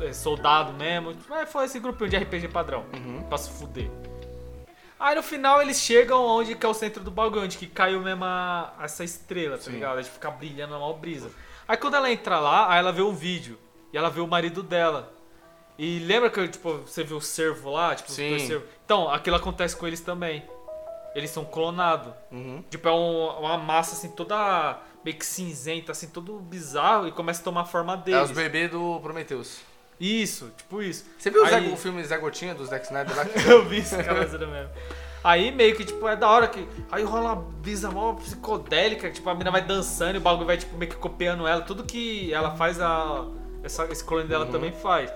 é, 0.00 0.12
soldado 0.12 0.72
mesmo. 0.72 1.14
Mas 1.28 1.50
foi 1.52 1.66
esse 1.66 1.78
grupinho 1.78 2.10
de 2.10 2.16
RPG 2.16 2.48
padrão. 2.48 2.84
Pra 3.28 3.38
se 3.38 3.50
fuder. 3.50 3.90
Aí 4.98 5.14
no 5.14 5.22
final 5.22 5.60
eles 5.60 5.80
chegam 5.80 6.24
onde 6.24 6.54
que 6.54 6.64
é 6.64 6.68
o 6.68 6.74
centro 6.74 7.02
do 7.02 7.10
bagulho, 7.10 7.42
onde 7.42 7.58
que 7.58 7.66
caiu 7.66 8.00
mesmo 8.00 8.24
a- 8.24 8.72
essa 8.80 9.02
estrela, 9.04 9.56
tá 9.58 9.64
Sim. 9.64 9.72
ligado? 9.72 9.98
A 9.98 10.02
gente 10.02 10.12
fica 10.12 10.30
brilhando 10.30 10.72
na 10.72 10.78
maior 10.78 10.94
brisa. 10.94 11.30
Aí 11.66 11.76
quando 11.76 11.94
ela 11.94 12.10
entra 12.10 12.38
lá, 12.38 12.70
aí 12.72 12.78
ela 12.78 12.92
vê 12.92 13.02
um 13.02 13.12
vídeo. 13.14 13.58
E 13.92 13.96
ela 13.98 14.10
vê 14.10 14.20
o 14.20 14.26
marido 14.26 14.62
dela. 14.62 15.12
E 15.78 15.98
lembra 16.00 16.30
que 16.30 16.46
tipo, 16.48 16.78
você 16.78 17.02
viu 17.04 17.16
o 17.16 17.20
servo 17.20 17.70
lá? 17.72 17.94
Tipo, 17.94 18.10
Sim. 18.10 18.30
dois 18.30 18.42
servos? 18.42 18.68
Então, 18.84 19.10
aquilo 19.10 19.36
acontece 19.36 19.76
com 19.76 19.86
eles 19.86 20.00
também. 20.00 20.44
Eles 21.14 21.30
são 21.30 21.44
clonados. 21.44 22.12
Uhum. 22.30 22.62
Tipo, 22.70 22.88
é 22.88 22.92
um- 22.92 23.28
uma 23.40 23.56
massa 23.58 23.94
assim, 23.94 24.08
toda 24.10 24.78
meio 25.04 25.16
que 25.16 25.24
cinzenta, 25.26 25.92
assim, 25.92 26.08
todo 26.08 26.38
bizarro 26.40 27.06
e 27.06 27.12
começa 27.12 27.40
a 27.40 27.44
tomar 27.44 27.60
a 27.62 27.64
forma 27.66 27.94
É 27.94 27.96
deles. 27.98 28.30
os 28.30 28.36
bebês 28.36 28.70
do 28.70 28.98
Prometheus. 29.00 29.60
Isso, 30.00 30.50
tipo 30.56 30.82
isso. 30.82 31.04
Você 31.18 31.30
viu 31.30 31.42
o 31.42 31.46
Zé- 31.48 31.56
Aí- 31.56 31.72
o 31.72 31.76
filme 31.76 32.02
Zé 32.04 32.18
Gotinha 32.18 32.54
do 32.54 32.64
Zack 32.66 32.84
Snyder 32.86 33.16
lá? 33.16 33.24
Eu 33.48 33.64
vi 33.64 33.78
isso, 33.78 33.96
cabeça 34.02 34.38
mesmo. 34.38 34.70
Aí 35.22 35.50
meio 35.50 35.74
que, 35.74 35.84
tipo, 35.84 36.06
é 36.06 36.14
da 36.16 36.28
hora 36.28 36.46
que. 36.48 36.68
Aí 36.92 37.02
rola 37.02 37.32
uma 37.32 37.36
brisa 37.36 37.90
mó 37.90 38.12
psicodélica, 38.14 39.10
tipo, 39.10 39.30
a 39.30 39.34
mina 39.34 39.50
vai 39.50 39.62
dançando 39.62 40.16
e 40.16 40.18
o 40.18 40.20
bagulho 40.20 40.46
vai, 40.46 40.56
tipo, 40.58 40.76
meio 40.76 40.90
que 40.90 40.98
copiando 40.98 41.46
ela. 41.46 41.62
Tudo 41.62 41.82
que 41.84 42.32
ela 42.32 42.50
faz, 42.56 42.78
a, 42.80 43.24
essa, 43.62 43.84
esse 43.86 44.04
clone 44.04 44.28
dela 44.28 44.44
também 44.46 44.70
faz. 44.72 45.10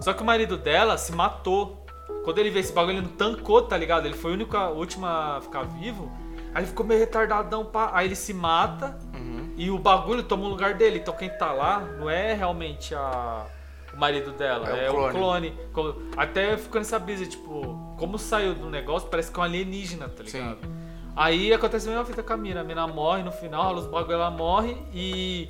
Só 0.00 0.12
que 0.12 0.22
o 0.22 0.26
marido 0.26 0.56
dela 0.56 0.98
se 0.98 1.12
matou. 1.12 1.84
Quando 2.24 2.38
ele 2.38 2.50
vê 2.50 2.58
esse 2.58 2.72
bagulho, 2.72 2.98
ele 2.98 3.06
não 3.06 3.12
tancou, 3.12 3.62
tá 3.62 3.76
ligado? 3.76 4.06
Ele 4.06 4.16
foi 4.16 4.32
o 4.32 4.34
único, 4.34 4.56
o 4.56 4.76
último 4.78 5.06
a 5.06 5.40
ficar 5.40 5.62
vivo. 5.62 6.10
Aí 6.52 6.62
ele 6.62 6.66
ficou 6.66 6.84
meio 6.84 6.98
retardadão, 6.98 7.64
pá. 7.64 7.90
Aí 7.94 8.06
ele 8.08 8.16
se 8.16 8.32
mata 8.34 8.98
e 9.56 9.70
o 9.70 9.78
bagulho 9.78 10.24
toma 10.24 10.44
o 10.46 10.48
lugar 10.48 10.74
dele. 10.74 10.98
Então 10.98 11.14
quem 11.14 11.28
tá 11.28 11.52
lá 11.52 11.78
não 12.00 12.10
é 12.10 12.34
realmente 12.34 12.94
a, 12.96 13.46
o 13.96 13.98
marido 14.00 14.30
dela, 14.32 14.68
É 14.76 14.86
é, 14.86 14.90
o 14.90 15.06
o 15.06 15.10
clone. 15.10 15.52
clone. 15.72 15.94
Até 16.16 16.56
ficou 16.56 16.78
nessa 16.80 16.98
brisa, 16.98 17.24
tipo, 17.26 17.94
como 17.98 18.18
saiu 18.18 18.54
do 18.54 18.68
negócio, 18.70 19.08
parece 19.08 19.30
que 19.32 19.38
é 19.38 19.40
um 19.40 19.44
alienígena, 19.44 20.08
tá 20.08 20.22
Sim. 20.26 20.38
ligado? 20.38 20.58
Aí 21.16 21.52
acontece 21.52 21.86
a 21.88 21.90
mesma 21.90 22.04
fita 22.04 22.22
com 22.22 22.32
a 22.32 22.36
mina. 22.36 22.60
A 22.60 22.64
mina 22.64 22.86
morre 22.86 23.22
no 23.22 23.32
final, 23.32 23.64
rola 23.64 23.78
os 23.80 23.86
bagulho, 23.86 24.12
ela 24.14 24.30
morre 24.30 24.76
e 24.92 25.48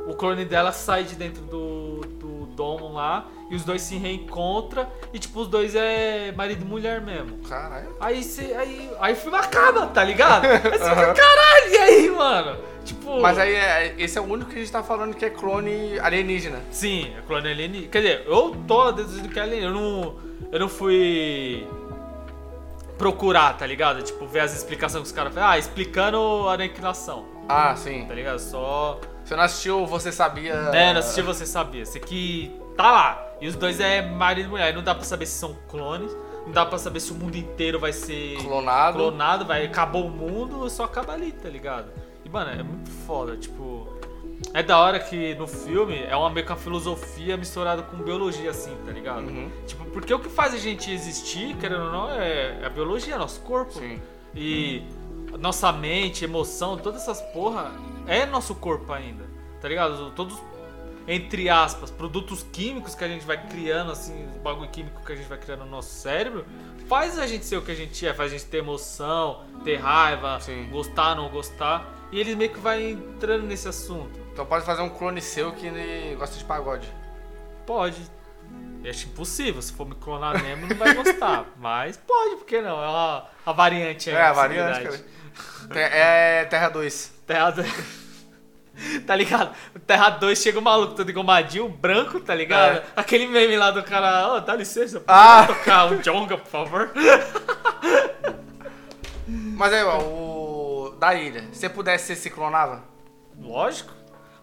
o 0.00 0.14
clone 0.14 0.44
dela 0.44 0.72
sai 0.72 1.04
de 1.04 1.14
dentro 1.14 1.42
do, 1.42 2.00
do 2.00 2.46
domo 2.54 2.92
lá 2.92 3.26
e 3.50 3.54
os 3.54 3.64
dois 3.64 3.82
se 3.82 3.96
reencontram 3.96 4.86
e, 5.12 5.18
tipo, 5.18 5.40
os 5.40 5.48
dois 5.48 5.74
é 5.74 6.32
marido 6.36 6.62
e 6.62 6.64
mulher 6.68 7.00
mesmo. 7.00 7.38
Caralho. 7.48 7.94
Aí 8.00 8.22
você. 8.22 8.54
Aí, 8.58 8.90
aí 9.00 9.12
o 9.12 9.16
filme 9.16 9.36
acaba, 9.38 9.86
tá 9.86 10.02
ligado? 10.04 10.44
Aí 10.46 10.58
você 10.60 10.78
fica, 10.90 11.14
caralho, 11.14 11.70
e 11.72 11.76
aí, 11.78 12.10
mano? 12.10 12.58
Tipo. 12.84 13.20
Mas 13.20 13.36
aí, 13.38 13.54
é- 13.54 13.94
esse 13.98 14.16
é 14.16 14.20
o 14.20 14.24
único 14.24 14.50
que 14.50 14.56
a 14.56 14.60
gente 14.60 14.70
tá 14.70 14.82
falando 14.82 15.14
que 15.14 15.24
é 15.24 15.30
clone 15.30 15.98
alienígena. 15.98 16.60
Sim, 16.70 17.12
é 17.18 17.20
clone 17.22 17.48
alienígena. 17.50 17.88
Quer 17.90 18.00
dizer, 18.02 18.24
eu 18.26 18.56
tô 18.66 18.92
deduzindo 18.92 19.28
que 19.28 19.38
é 19.38 19.42
alienígena. 19.42 19.74
Eu 19.76 19.80
não, 19.80 20.16
eu 20.52 20.60
não 20.60 20.68
fui 20.68 21.66
procurar, 22.98 23.56
tá 23.56 23.66
ligado? 23.66 24.02
Tipo, 24.02 24.26
ver 24.26 24.40
as 24.40 24.56
explicações 24.56 25.02
que 25.02 25.06
os 25.08 25.12
caras 25.12 25.34
fazem. 25.34 25.48
Ah, 25.48 25.58
explicando 25.58 26.48
a 26.48 26.54
aniquilação, 26.54 27.26
Ah, 27.48 27.74
sim. 27.76 28.04
tá 28.06 28.14
ligado? 28.14 28.38
Só. 28.38 29.00
Você 29.26 29.34
não 29.34 29.42
assistiu, 29.42 29.84
você 29.86 30.12
sabia... 30.12 30.52
É, 30.72 30.92
não 30.92 31.00
assisti 31.00 31.20
você 31.20 31.44
sabia. 31.44 31.82
Esse 31.82 31.98
aqui 31.98 32.54
tá 32.76 32.92
lá. 32.92 33.26
E 33.40 33.48
os 33.48 33.56
dois 33.56 33.80
é 33.80 34.00
marido 34.00 34.46
e 34.46 34.50
mulher. 34.50 34.72
Não 34.72 34.84
dá 34.84 34.94
pra 34.94 35.02
saber 35.02 35.26
se 35.26 35.32
são 35.32 35.56
clones. 35.68 36.16
Não 36.46 36.52
dá 36.52 36.64
pra 36.64 36.78
saber 36.78 37.00
se 37.00 37.10
o 37.10 37.16
mundo 37.16 37.36
inteiro 37.36 37.80
vai 37.80 37.92
ser 37.92 38.36
Clonado. 38.36 38.98
clonado, 38.98 39.44
vai 39.44 39.66
acabou 39.66 40.06
o 40.06 40.10
mundo, 40.10 40.70
só 40.70 40.84
acaba 40.84 41.12
ali, 41.12 41.32
tá 41.32 41.48
ligado? 41.48 41.88
E 42.24 42.28
mano, 42.28 42.52
é 42.52 42.62
muito 42.62 42.88
foda, 43.04 43.36
tipo, 43.36 43.88
é 44.54 44.62
da 44.62 44.78
hora 44.78 45.00
que 45.00 45.34
no 45.34 45.48
filme 45.48 46.04
é 46.04 46.14
uma 46.14 46.30
meio 46.30 46.46
que 46.46 46.52
uma 46.52 46.58
filosofia 46.58 47.36
misturada 47.36 47.82
com 47.82 47.96
biologia 47.96 48.50
assim, 48.50 48.76
tá 48.86 48.92
ligado? 48.92 49.26
Uhum. 49.26 49.50
Tipo, 49.66 49.86
porque 49.86 50.14
o 50.14 50.20
que 50.20 50.28
faz 50.28 50.54
a 50.54 50.58
gente 50.58 50.88
existir, 50.88 51.56
querendo 51.56 51.86
ou 51.86 51.90
não, 51.90 52.10
é, 52.12 52.60
é 52.62 52.64
a 52.64 52.70
biologia, 52.70 53.18
nosso 53.18 53.40
corpo. 53.40 53.72
Sim. 53.72 54.00
E 54.32 54.84
nossa 55.40 55.72
mente, 55.72 56.24
emoção, 56.24 56.76
todas 56.76 57.02
essas 57.02 57.20
porra 57.32 57.72
é 58.06 58.26
nosso 58.26 58.54
corpo 58.54 58.92
ainda, 58.92 59.24
tá 59.60 59.68
ligado? 59.68 60.10
Todos 60.12 60.38
entre 61.08 61.48
aspas, 61.48 61.90
produtos 61.90 62.44
químicos 62.52 62.94
que 62.94 63.04
a 63.04 63.08
gente 63.08 63.24
vai 63.24 63.40
criando, 63.46 63.92
assim, 63.92 64.26
o 64.34 64.40
bagulho 64.40 64.68
químico 64.68 65.04
que 65.04 65.12
a 65.12 65.16
gente 65.16 65.28
vai 65.28 65.38
criando 65.38 65.64
no 65.64 65.70
nosso 65.70 65.94
cérebro, 65.94 66.44
faz 66.88 67.18
a 67.18 67.26
gente 67.26 67.44
ser 67.44 67.56
o 67.56 67.62
que 67.62 67.70
a 67.70 67.74
gente 67.74 68.06
é, 68.06 68.12
faz 68.12 68.32
a 68.32 68.36
gente 68.36 68.48
ter 68.48 68.58
emoção, 68.58 69.44
ter 69.62 69.76
raiva, 69.76 70.40
Sim. 70.40 70.68
gostar, 70.70 71.14
não 71.14 71.28
gostar. 71.28 71.94
E 72.10 72.18
eles 72.18 72.34
meio 72.34 72.50
que 72.50 72.58
vai 72.58 72.90
entrando 72.90 73.44
nesse 73.44 73.68
assunto. 73.68 74.18
Então 74.32 74.44
pode 74.44 74.64
fazer 74.64 74.82
um 74.82 74.88
clone 74.88 75.20
seu 75.20 75.52
que 75.52 75.66
ele 75.66 76.16
gosta 76.16 76.36
de 76.36 76.44
pagode. 76.44 76.92
Pode. 77.64 78.00
Eu 78.82 78.90
acho 78.90 79.06
impossível, 79.06 79.62
se 79.62 79.72
for 79.72 79.86
me 79.86 79.94
clonar 79.94 80.40
mesmo, 80.42 80.66
não 80.66 80.76
vai 80.76 80.94
gostar. 80.94 81.46
Mas 81.58 81.96
pode, 81.96 82.36
por 82.36 82.46
que 82.46 82.60
não? 82.60 82.82
É 82.82 82.88
uma, 82.88 83.28
a 83.44 83.52
variante 83.52 84.10
aí. 84.10 84.16
É, 84.16 84.22
a 84.22 84.32
variante, 84.32 84.82
cara. 85.68 85.80
É 85.80 86.44
Terra 86.44 86.68
2. 86.68 87.15
Terra 87.26 87.50
2. 87.50 87.96
Tá 89.06 89.16
ligado? 89.16 89.54
O 89.74 89.78
Terra 89.78 90.10
2 90.10 90.38
chega 90.38 90.58
o 90.58 90.62
maluco 90.62 90.92
todo 90.94 91.10
engomadinho, 91.10 91.66
branco, 91.66 92.20
tá 92.20 92.34
ligado? 92.34 92.76
É. 92.76 92.84
Aquele 92.94 93.26
meme 93.26 93.56
lá 93.56 93.70
do 93.70 93.82
cara, 93.82 94.34
ô, 94.34 94.40
dá 94.40 94.54
licença, 94.54 95.02
Ah. 95.08 95.46
tocar 95.46 95.86
um 95.90 95.96
Jonga, 96.02 96.36
por 96.36 96.46
favor? 96.50 96.92
Mas 99.26 99.72
aí, 99.72 99.82
ó, 99.82 99.98
o... 100.02 100.94
Da 100.98 101.14
ilha. 101.14 101.42
Se 101.52 101.60
você 101.60 101.68
pudesse, 101.70 102.06
você 102.06 102.16
se 102.16 102.28
clonava? 102.30 102.82
Lógico. 103.40 103.92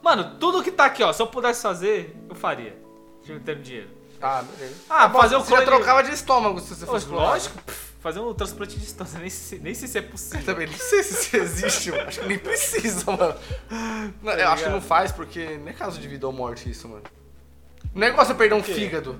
Mano, 0.01 0.35
tudo 0.39 0.63
que 0.63 0.71
tá 0.71 0.85
aqui, 0.85 1.03
ó, 1.03 1.13
se 1.13 1.21
eu 1.21 1.27
pudesse 1.27 1.61
fazer, 1.61 2.15
eu 2.27 2.35
faria. 2.35 2.75
Se 3.23 3.31
eu 3.31 3.39
ter 3.39 3.55
dinheiro. 3.61 3.89
Tá, 4.19 4.41
beleza. 4.41 4.75
Ah, 4.89 5.09
fazer 5.09 5.35
um 5.37 5.41
Você 5.41 5.51
já 5.51 5.57
clone- 5.57 5.65
trocava 5.77 6.03
de 6.03 6.11
estômago 6.11 6.59
se 6.59 6.73
você 6.75 6.85
fosse 6.85 7.07
Lógico, 7.07 7.53
clonado. 7.55 7.79
Fazer 8.03 8.19
um 8.19 8.33
transplante 8.33 8.75
de 8.75 8.81
distância, 8.81 9.17
nem, 9.17 9.29
se- 9.29 9.59
nem 9.59 9.73
sei 9.73 9.87
se 9.87 9.97
é 9.97 10.01
Eu 10.01 10.09
possível. 10.09 10.43
também 10.45 10.67
não 10.67 10.77
sei 10.77 11.01
se 11.03 11.13
isso 11.13 11.37
existe, 11.37 11.89
mano. 11.91 12.03
Acho 12.09 12.19
que 12.19 12.27
nem 12.27 12.37
precisa, 12.37 13.09
mano. 13.09 13.35
Não, 14.21 14.33
eu 14.33 14.49
acho 14.49 14.63
que 14.65 14.69
não 14.69 14.81
faz, 14.81 15.09
porque 15.13 15.57
não 15.57 15.69
é 15.69 15.73
caso 15.73 16.01
de 16.01 16.07
vida 16.09 16.27
ou 16.27 16.33
morte 16.33 16.69
isso, 16.69 16.89
mano. 16.89 17.03
O 17.95 17.97
negócio 17.99 18.33
é 18.33 18.35
perder 18.35 18.55
um 18.55 18.61
fígado. 18.63 19.17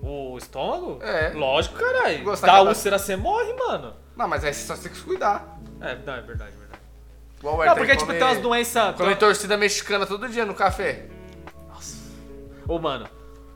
O 0.00 0.38
estômago? 0.38 1.00
É. 1.02 1.32
Lógico, 1.34 1.76
caralho. 1.76 2.24
Da 2.40 2.60
que- 2.62 2.68
úlcera 2.68 2.98
você 2.98 3.14
morre, 3.14 3.52
mano. 3.52 3.94
Não, 4.16 4.26
mas 4.26 4.42
aí 4.42 4.54
você 4.54 4.66
só 4.66 4.74
tem 4.74 4.90
que 4.90 4.96
se 4.96 5.04
cuidar. 5.04 5.58
É, 5.82 5.94
não, 5.96 6.14
é 6.14 6.22
verdade, 6.22 6.52
é 6.54 6.58
verdade. 6.58 6.80
Igual 7.40 7.58
o 7.58 7.64
Não, 7.66 7.74
porque, 7.74 7.92
que 7.92 7.98
tipo, 7.98 8.10
tem 8.12 8.22
umas 8.22 8.38
doenças... 8.38 8.96
Come 8.96 9.16
torcida 9.16 9.56
mexicana 9.58 10.06
todo 10.06 10.26
dia 10.30 10.46
no 10.46 10.54
café. 10.54 11.08
Nossa. 11.68 11.96
Ô, 12.66 12.78
mano, 12.78 13.06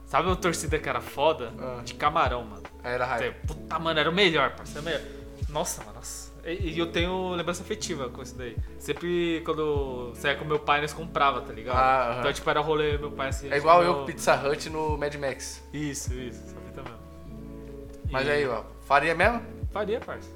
sabe 0.08 0.26
uma 0.26 0.34
torcida 0.36 0.76
que 0.78 0.88
era 0.88 1.00
foda? 1.00 1.52
Ah. 1.60 1.80
De 1.84 1.94
camarão, 1.94 2.42
mano. 2.44 2.62
Era 2.82 3.04
raiva. 3.06 3.36
Puta, 3.46 3.78
mano, 3.78 4.00
era 4.00 4.10
o 4.10 4.12
melhor, 4.12 4.56
parceiro. 4.56 4.88
Era 4.88 4.98
o 4.98 5.00
melhor. 5.02 5.18
Nossa, 5.50 5.82
mano, 5.84 5.94
nossa. 5.96 6.28
E, 6.44 6.70
e 6.74 6.78
eu 6.78 6.90
tenho 6.90 7.30
lembrança 7.34 7.62
afetiva 7.62 8.08
com 8.08 8.22
isso 8.22 8.34
daí. 8.36 8.56
Sempre 8.78 9.42
quando 9.44 10.12
saía 10.16 10.34
com 10.36 10.44
meu 10.44 10.58
pai, 10.58 10.80
nós 10.80 10.92
comprava, 10.92 11.40
tá 11.42 11.52
ligado? 11.52 11.76
Ah. 11.76 12.16
Então, 12.20 12.32
tipo, 12.32 12.48
era 12.48 12.60
rolê 12.60 12.96
meu 12.98 13.10
pai 13.12 13.28
assim. 13.28 13.50
É 13.52 13.56
igual 13.56 13.80
tipo, 13.84 13.98
eu 14.00 14.04
Pizza 14.04 14.34
Hut 14.34 14.70
no 14.70 14.96
Mad 14.96 15.14
Max. 15.16 15.62
Isso, 15.72 16.12
isso, 16.14 16.42
essa 16.44 16.56
fita 16.66 16.82
mesmo. 16.82 16.98
Mas 18.10 18.26
E- 18.26 18.30
aí, 18.30 18.48
ó, 18.48 18.62
faria 18.86 19.14
mesmo? 19.14 19.42
Faria, 19.72 20.00
parça. 20.00 20.30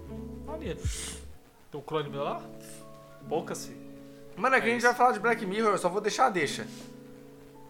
Faria. 0.46 0.76
Tem 0.76 1.80
um 1.80 1.82
clone 1.82 2.10
meu 2.10 2.22
lá? 2.22 2.42
Poucas, 3.28 3.66
filho. 3.66 3.80
Mano, 4.36 4.56
é 4.56 4.60
que 4.60 4.66
a 4.68 4.70
gente 4.72 4.82
vai 4.82 4.94
falar 4.94 5.12
de 5.12 5.20
Black 5.20 5.44
Mirror, 5.46 5.72
eu 5.72 5.78
só 5.78 5.88
vou 5.88 6.00
deixar 6.00 6.26
a 6.26 6.30
deixa. 6.30 6.66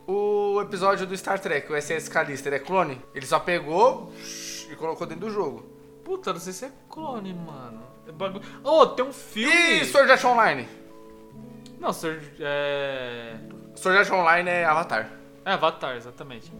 O 0.07 0.61
episódio 0.61 1.07
do 1.07 1.17
Star 1.17 1.39
Trek, 1.39 1.73
o 1.73 1.81
SS 1.81 2.09
Callister, 2.11 2.53
é 2.53 2.59
clone? 2.59 3.01
Ele 3.15 3.25
só 3.27 3.39
pegou 3.39 4.13
e 4.71 4.75
colocou 4.77 5.07
dentro 5.07 5.27
do 5.27 5.33
jogo. 5.33 5.65
Puta, 6.05 6.33
não 6.33 6.41
sei 6.41 6.53
se 6.53 6.65
é 6.65 6.73
clone, 6.89 7.33
mano. 7.33 7.81
É 8.09 8.13
bagulho. 8.13 8.43
Oh, 8.65 8.85
tem 8.87 9.05
um 9.05 9.13
filme. 9.13 9.81
E 9.81 9.85
Sword 9.85 10.11
Art 10.11 10.25
Online? 10.25 10.69
Não, 11.79 11.93
Sr. 11.93 12.21
É. 12.41 13.37
Sword 13.77 13.99
Art 13.99 14.11
Online 14.11 14.51
é 14.51 14.65
Avatar. 14.65 15.09
É, 15.45 15.53
Avatar, 15.53 15.97
exatamente. 15.97 16.53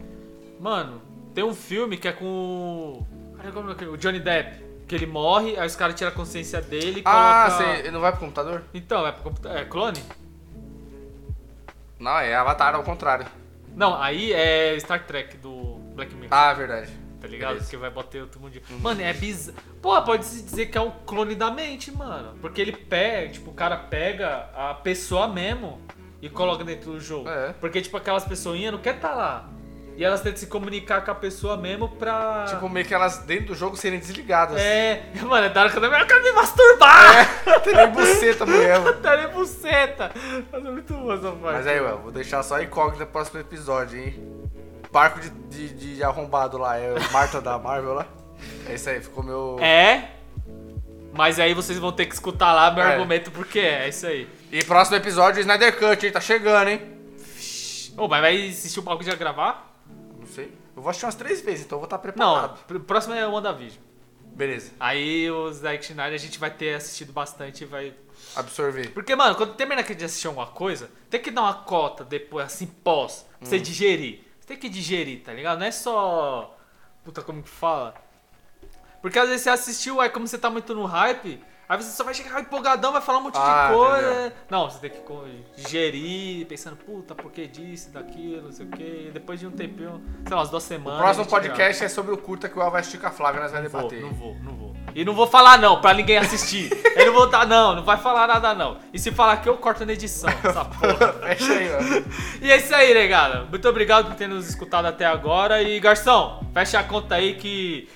Mano, 0.59 1.01
tem 1.35 1.43
um 1.43 1.53
filme 1.53 1.97
que 1.97 2.07
é 2.07 2.13
com 2.13 2.25
o. 2.25 3.35
Cara, 3.37 3.51
como 3.51 3.71
é 3.71 3.75
que 3.75 3.83
é? 3.83 3.87
O 3.87 3.97
Johnny 3.97 4.19
Depp. 4.19 4.63
Que 4.87 4.95
ele 4.95 5.05
morre, 5.05 5.57
aí 5.57 5.65
os 5.65 5.75
caras 5.77 5.95
tiram 5.95 6.11
a 6.11 6.15
consciência 6.15 6.61
dele 6.61 6.99
e 6.99 7.03
Ah, 7.05 7.47
coloca... 7.49 7.75
você 7.83 7.91
não 7.91 8.01
vai 8.01 8.11
pro 8.11 8.19
computador? 8.21 8.63
Então, 8.73 9.07
é 9.07 9.11
pro 9.13 9.23
computador. 9.23 9.57
É 9.57 9.65
clone? 9.65 10.03
Não, 12.03 12.19
é 12.19 12.35
Avatar 12.35 12.75
ao 12.75 12.83
contrário. 12.83 13.25
Não, 13.73 13.99
aí 13.99 14.33
é 14.33 14.77
Star 14.77 15.05
Trek 15.05 15.37
do 15.37 15.77
Black 15.95 16.13
Mirror. 16.13 16.27
Ah, 16.31 16.53
verdade. 16.53 16.91
Tá 17.21 17.27
ligado? 17.29 17.51
Beleza. 17.51 17.69
Que 17.69 17.77
vai 17.77 17.89
bater 17.89 18.21
outro 18.21 18.41
mundo. 18.41 18.61
Mano, 18.81 19.01
é 19.01 19.13
bizarro. 19.13 19.57
Pô, 19.81 20.01
pode 20.01 20.25
se 20.25 20.43
dizer 20.43 20.65
que 20.65 20.77
é 20.77 20.81
um 20.81 20.91
clone 20.91 21.33
da 21.33 21.49
mente, 21.49 21.89
mano. 21.89 22.37
Porque 22.41 22.59
ele 22.59 22.73
pega, 22.73 23.31
tipo, 23.31 23.51
o 23.51 23.53
cara 23.53 23.77
pega 23.77 24.49
a 24.53 24.73
pessoa 24.73 25.29
mesmo 25.29 25.81
e 26.21 26.29
coloca 26.29 26.65
dentro 26.65 26.91
do 26.91 26.99
jogo. 26.99 27.29
É. 27.29 27.53
Porque, 27.53 27.81
tipo, 27.81 27.95
aquelas 27.95 28.25
pessoinhas 28.25 28.73
não 28.73 28.79
quer 28.81 28.99
tá 28.99 29.13
lá. 29.13 29.49
E 29.95 30.03
elas 30.03 30.21
tentam 30.21 30.37
se 30.39 30.47
comunicar 30.47 31.05
com 31.05 31.11
a 31.11 31.15
pessoa 31.15 31.55
mesmo 31.55 31.87
pra. 31.87 32.45
Tipo, 32.49 32.67
meio 32.67 32.85
que 32.85 32.93
elas 32.93 33.19
dentro 33.19 33.47
do 33.47 33.55
jogo 33.55 33.77
serem 33.77 33.99
desligadas. 33.99 34.59
É, 34.59 35.03
mano, 35.21 35.45
é 35.45 35.49
da 35.49 35.61
hora 35.61 35.69
que 35.69 35.77
eu 35.77 35.81
quero 36.07 36.23
me 36.23 36.31
masturbar! 36.31 37.43
Tem 37.63 37.75
nem 37.75 37.87
buceta 37.89 38.45
mesmo. 38.45 38.93
Tá 39.03 39.17
nem 39.17 39.27
buceta! 39.27 40.11
Mas 40.51 40.65
é 40.65 40.71
muito 40.71 40.93
boa 40.93 41.13
essa 41.15 41.31
parte. 41.31 41.41
Mas 41.57 41.67
aí, 41.67 41.79
ué, 41.79 41.91
vou 41.91 42.11
deixar 42.11 42.41
só 42.41 42.55
a 42.55 42.63
incógnita 42.63 43.05
pro 43.05 43.13
próximo 43.13 43.39
episódio, 43.39 43.99
hein? 43.99 44.27
Barco 44.91 45.19
de, 45.19 45.29
de, 45.29 45.95
de 45.95 46.03
arrombado 46.03 46.57
lá, 46.57 46.77
é 46.77 46.93
o 46.93 47.11
Marta 47.11 47.41
da 47.41 47.57
Marvel 47.59 47.93
lá. 47.93 48.07
É 48.67 48.75
isso 48.75 48.89
aí, 48.89 49.01
ficou 49.01 49.23
meu. 49.23 49.57
É. 49.59 50.09
Mas 51.13 51.39
aí 51.39 51.53
vocês 51.53 51.77
vão 51.77 51.91
ter 51.91 52.07
que 52.07 52.13
escutar 52.15 52.53
lá 52.53 52.71
meu 52.71 52.83
É. 52.83 52.93
argumento 52.93 53.29
porque 53.31 53.59
é, 53.59 53.85
é 53.85 53.89
isso 53.89 54.07
aí. 54.07 54.27
E 54.51 54.63
próximo 54.63 54.97
episódio, 54.97 55.39
Snyder 55.41 55.77
Cut, 55.77 56.05
hein? 56.05 56.11
Tá 56.11 56.19
chegando, 56.21 56.69
hein? 56.69 56.81
Ô, 57.95 58.07
mas 58.07 58.21
vai 58.21 58.49
assistir 58.49 58.79
o 58.79 58.83
palco 58.83 59.03
de 59.03 59.15
gravar? 59.15 59.72
Não 60.37 60.43
sei. 60.45 60.53
Eu 60.75 60.81
vou 60.81 60.89
assistir 60.89 61.05
umas 61.05 61.15
três 61.15 61.41
vezes, 61.41 61.65
então 61.65 61.75
eu 61.77 61.79
vou 61.81 61.85
estar 61.85 61.97
Não, 61.97 62.01
preparado. 62.01 62.65
pr- 62.65 62.79
próximo 62.79 63.13
é 63.13 63.27
o 63.27 63.31
WandaVision. 63.31 63.81
Beleza. 64.35 64.71
Aí 64.79 65.29
os 65.29 65.57
Zack 65.57 65.83
Snyder 65.83 66.13
a 66.15 66.17
gente 66.17 66.39
vai 66.39 66.49
ter 66.49 66.73
assistido 66.75 67.13
bastante 67.13 67.63
e 67.63 67.67
vai. 67.67 67.93
Absorver. 68.35 68.89
Porque, 68.91 69.15
mano, 69.15 69.35
quando 69.35 69.53
termina 69.53 69.83
de 69.83 70.05
assistir 70.05 70.25
alguma 70.27 70.47
coisa, 70.47 70.89
tem 71.09 71.21
que 71.21 71.29
dar 71.29 71.41
uma 71.43 71.53
cota 71.53 72.03
depois, 72.03 72.45
assim, 72.47 72.65
pós, 72.65 73.25
pra 73.39 73.47
você 73.47 73.59
digerir. 73.59 74.21
Você 74.39 74.47
tem 74.47 74.57
que 74.57 74.69
digerir, 74.69 75.21
tá 75.23 75.31
ligado? 75.33 75.59
Não 75.59 75.65
é 75.67 75.71
só. 75.71 76.57
Puta, 77.03 77.21
como 77.21 77.43
que 77.43 77.49
fala? 77.49 77.93
Porque 79.01 79.19
às 79.19 79.27
vezes 79.27 79.43
você 79.43 79.49
assistiu, 79.51 79.99
aí 80.01 80.09
como 80.09 80.27
você 80.27 80.37
tá 80.37 80.49
muito 80.49 80.73
no 80.73 80.85
hype, 80.85 81.43
aí 81.73 81.83
você 81.83 81.91
só 81.91 82.03
vai 82.03 82.13
chegar 82.13 82.39
empolgadão, 82.41 82.91
vai 82.91 83.01
falar 83.01 83.19
um 83.19 83.23
monte 83.23 83.35
Ah, 83.37 83.67
de 83.69 83.75
coisa. 83.75 84.11
entendeu. 84.11 84.31
Não, 84.49 84.69
você 84.69 84.79
tem 84.79 84.89
que 84.89 84.99
digerir, 85.55 86.45
pensando, 86.47 86.75
puta, 86.75 87.15
por 87.15 87.31
que 87.31 87.47
disso, 87.47 87.91
daquilo, 87.91 88.43
não 88.43 88.51
sei 88.51 88.65
o 88.65 88.69
quê. 88.69 89.09
Depois 89.13 89.39
de 89.39 89.47
um 89.47 89.51
tempinho, 89.51 90.01
sei 90.25 90.31
lá, 90.35 90.41
umas 90.41 90.49
duas 90.49 90.63
O 90.63 90.67
semanas. 90.67 90.99
próximo 90.99 91.23
gente 91.23 91.31
grava. 91.31 91.47
podcast 91.47 91.83
é 91.83 91.89
sobre 91.89 92.13
o 92.13 92.17
curta 92.17 92.49
que 92.49 92.57
o 92.57 92.61
assistir 92.61 92.97
com 92.99 93.07
a 93.07 93.11
Flávia, 93.11 93.41
nós 93.41 93.51
vamos 93.51 93.71
vou, 93.71 93.81
debater. 93.89 94.01
não 94.01 94.13
vou, 94.13 94.35
não 94.35 94.53
vou. 94.55 94.73
E 94.95 95.03
não 95.03 95.13
vou 95.13 95.25
falar 95.25 95.57
não, 95.57 95.81
pra 95.81 95.93
ninguém 95.93 96.17
assistir. 96.17 96.69
Eu 96.95 97.07
não 97.07 97.13
vou 97.13 97.27
dar, 97.27 97.47
não, 97.47 97.75
não 97.75 97.83
vai 97.83 97.97
falar 97.97 98.27
nada 98.27 98.53
não. 98.53 98.77
E 98.93 98.99
se 98.99 99.11
falar 99.11 99.33
aqui, 99.33 99.49
eu 99.49 99.57
corto 99.57 99.83
na 99.85 99.93
edição, 99.93 100.29
essa 100.43 100.63
porra. 100.65 101.13
Fecha 101.35 101.53
aí, 101.53 101.69
mano. 101.71 102.05
E 102.41 102.51
é 102.51 102.57
isso 102.57 102.73
aí, 102.75 102.93
negada. 102.93 103.45
Muito 103.49 103.67
obrigado 103.67 104.05
por 104.07 104.15
ter 104.15 104.27
nos 104.27 104.47
escutado 104.47 104.85
até 104.85 105.05
agora. 105.05 105.61
E, 105.63 105.79
garçom, 105.79 106.43
fecha 106.53 106.79
a 106.79 106.83
conta 106.83 107.15
aí 107.15 107.33
que 107.35 107.89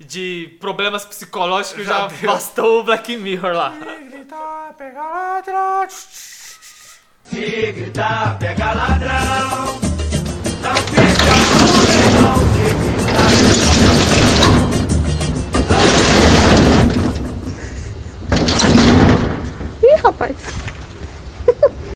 de 0.00 0.56
problemas 0.58 1.04
psicológicos 1.04 1.84
já, 1.84 2.08
já 2.08 2.26
bastou 2.26 2.80
o 2.80 2.84
Black 2.84 3.16
Mirror 3.16 3.52
lá. 3.54 3.72
Se 3.72 4.04
gritar, 4.08 4.38
tá, 4.38 4.74
pega 4.76 5.02
ladrão. 5.02 5.88
Se 5.88 7.72
gritar, 7.72 8.24
tá, 8.24 8.34
pega 8.34 8.72
ladrão. 8.72 9.80
Tá 10.62 11.09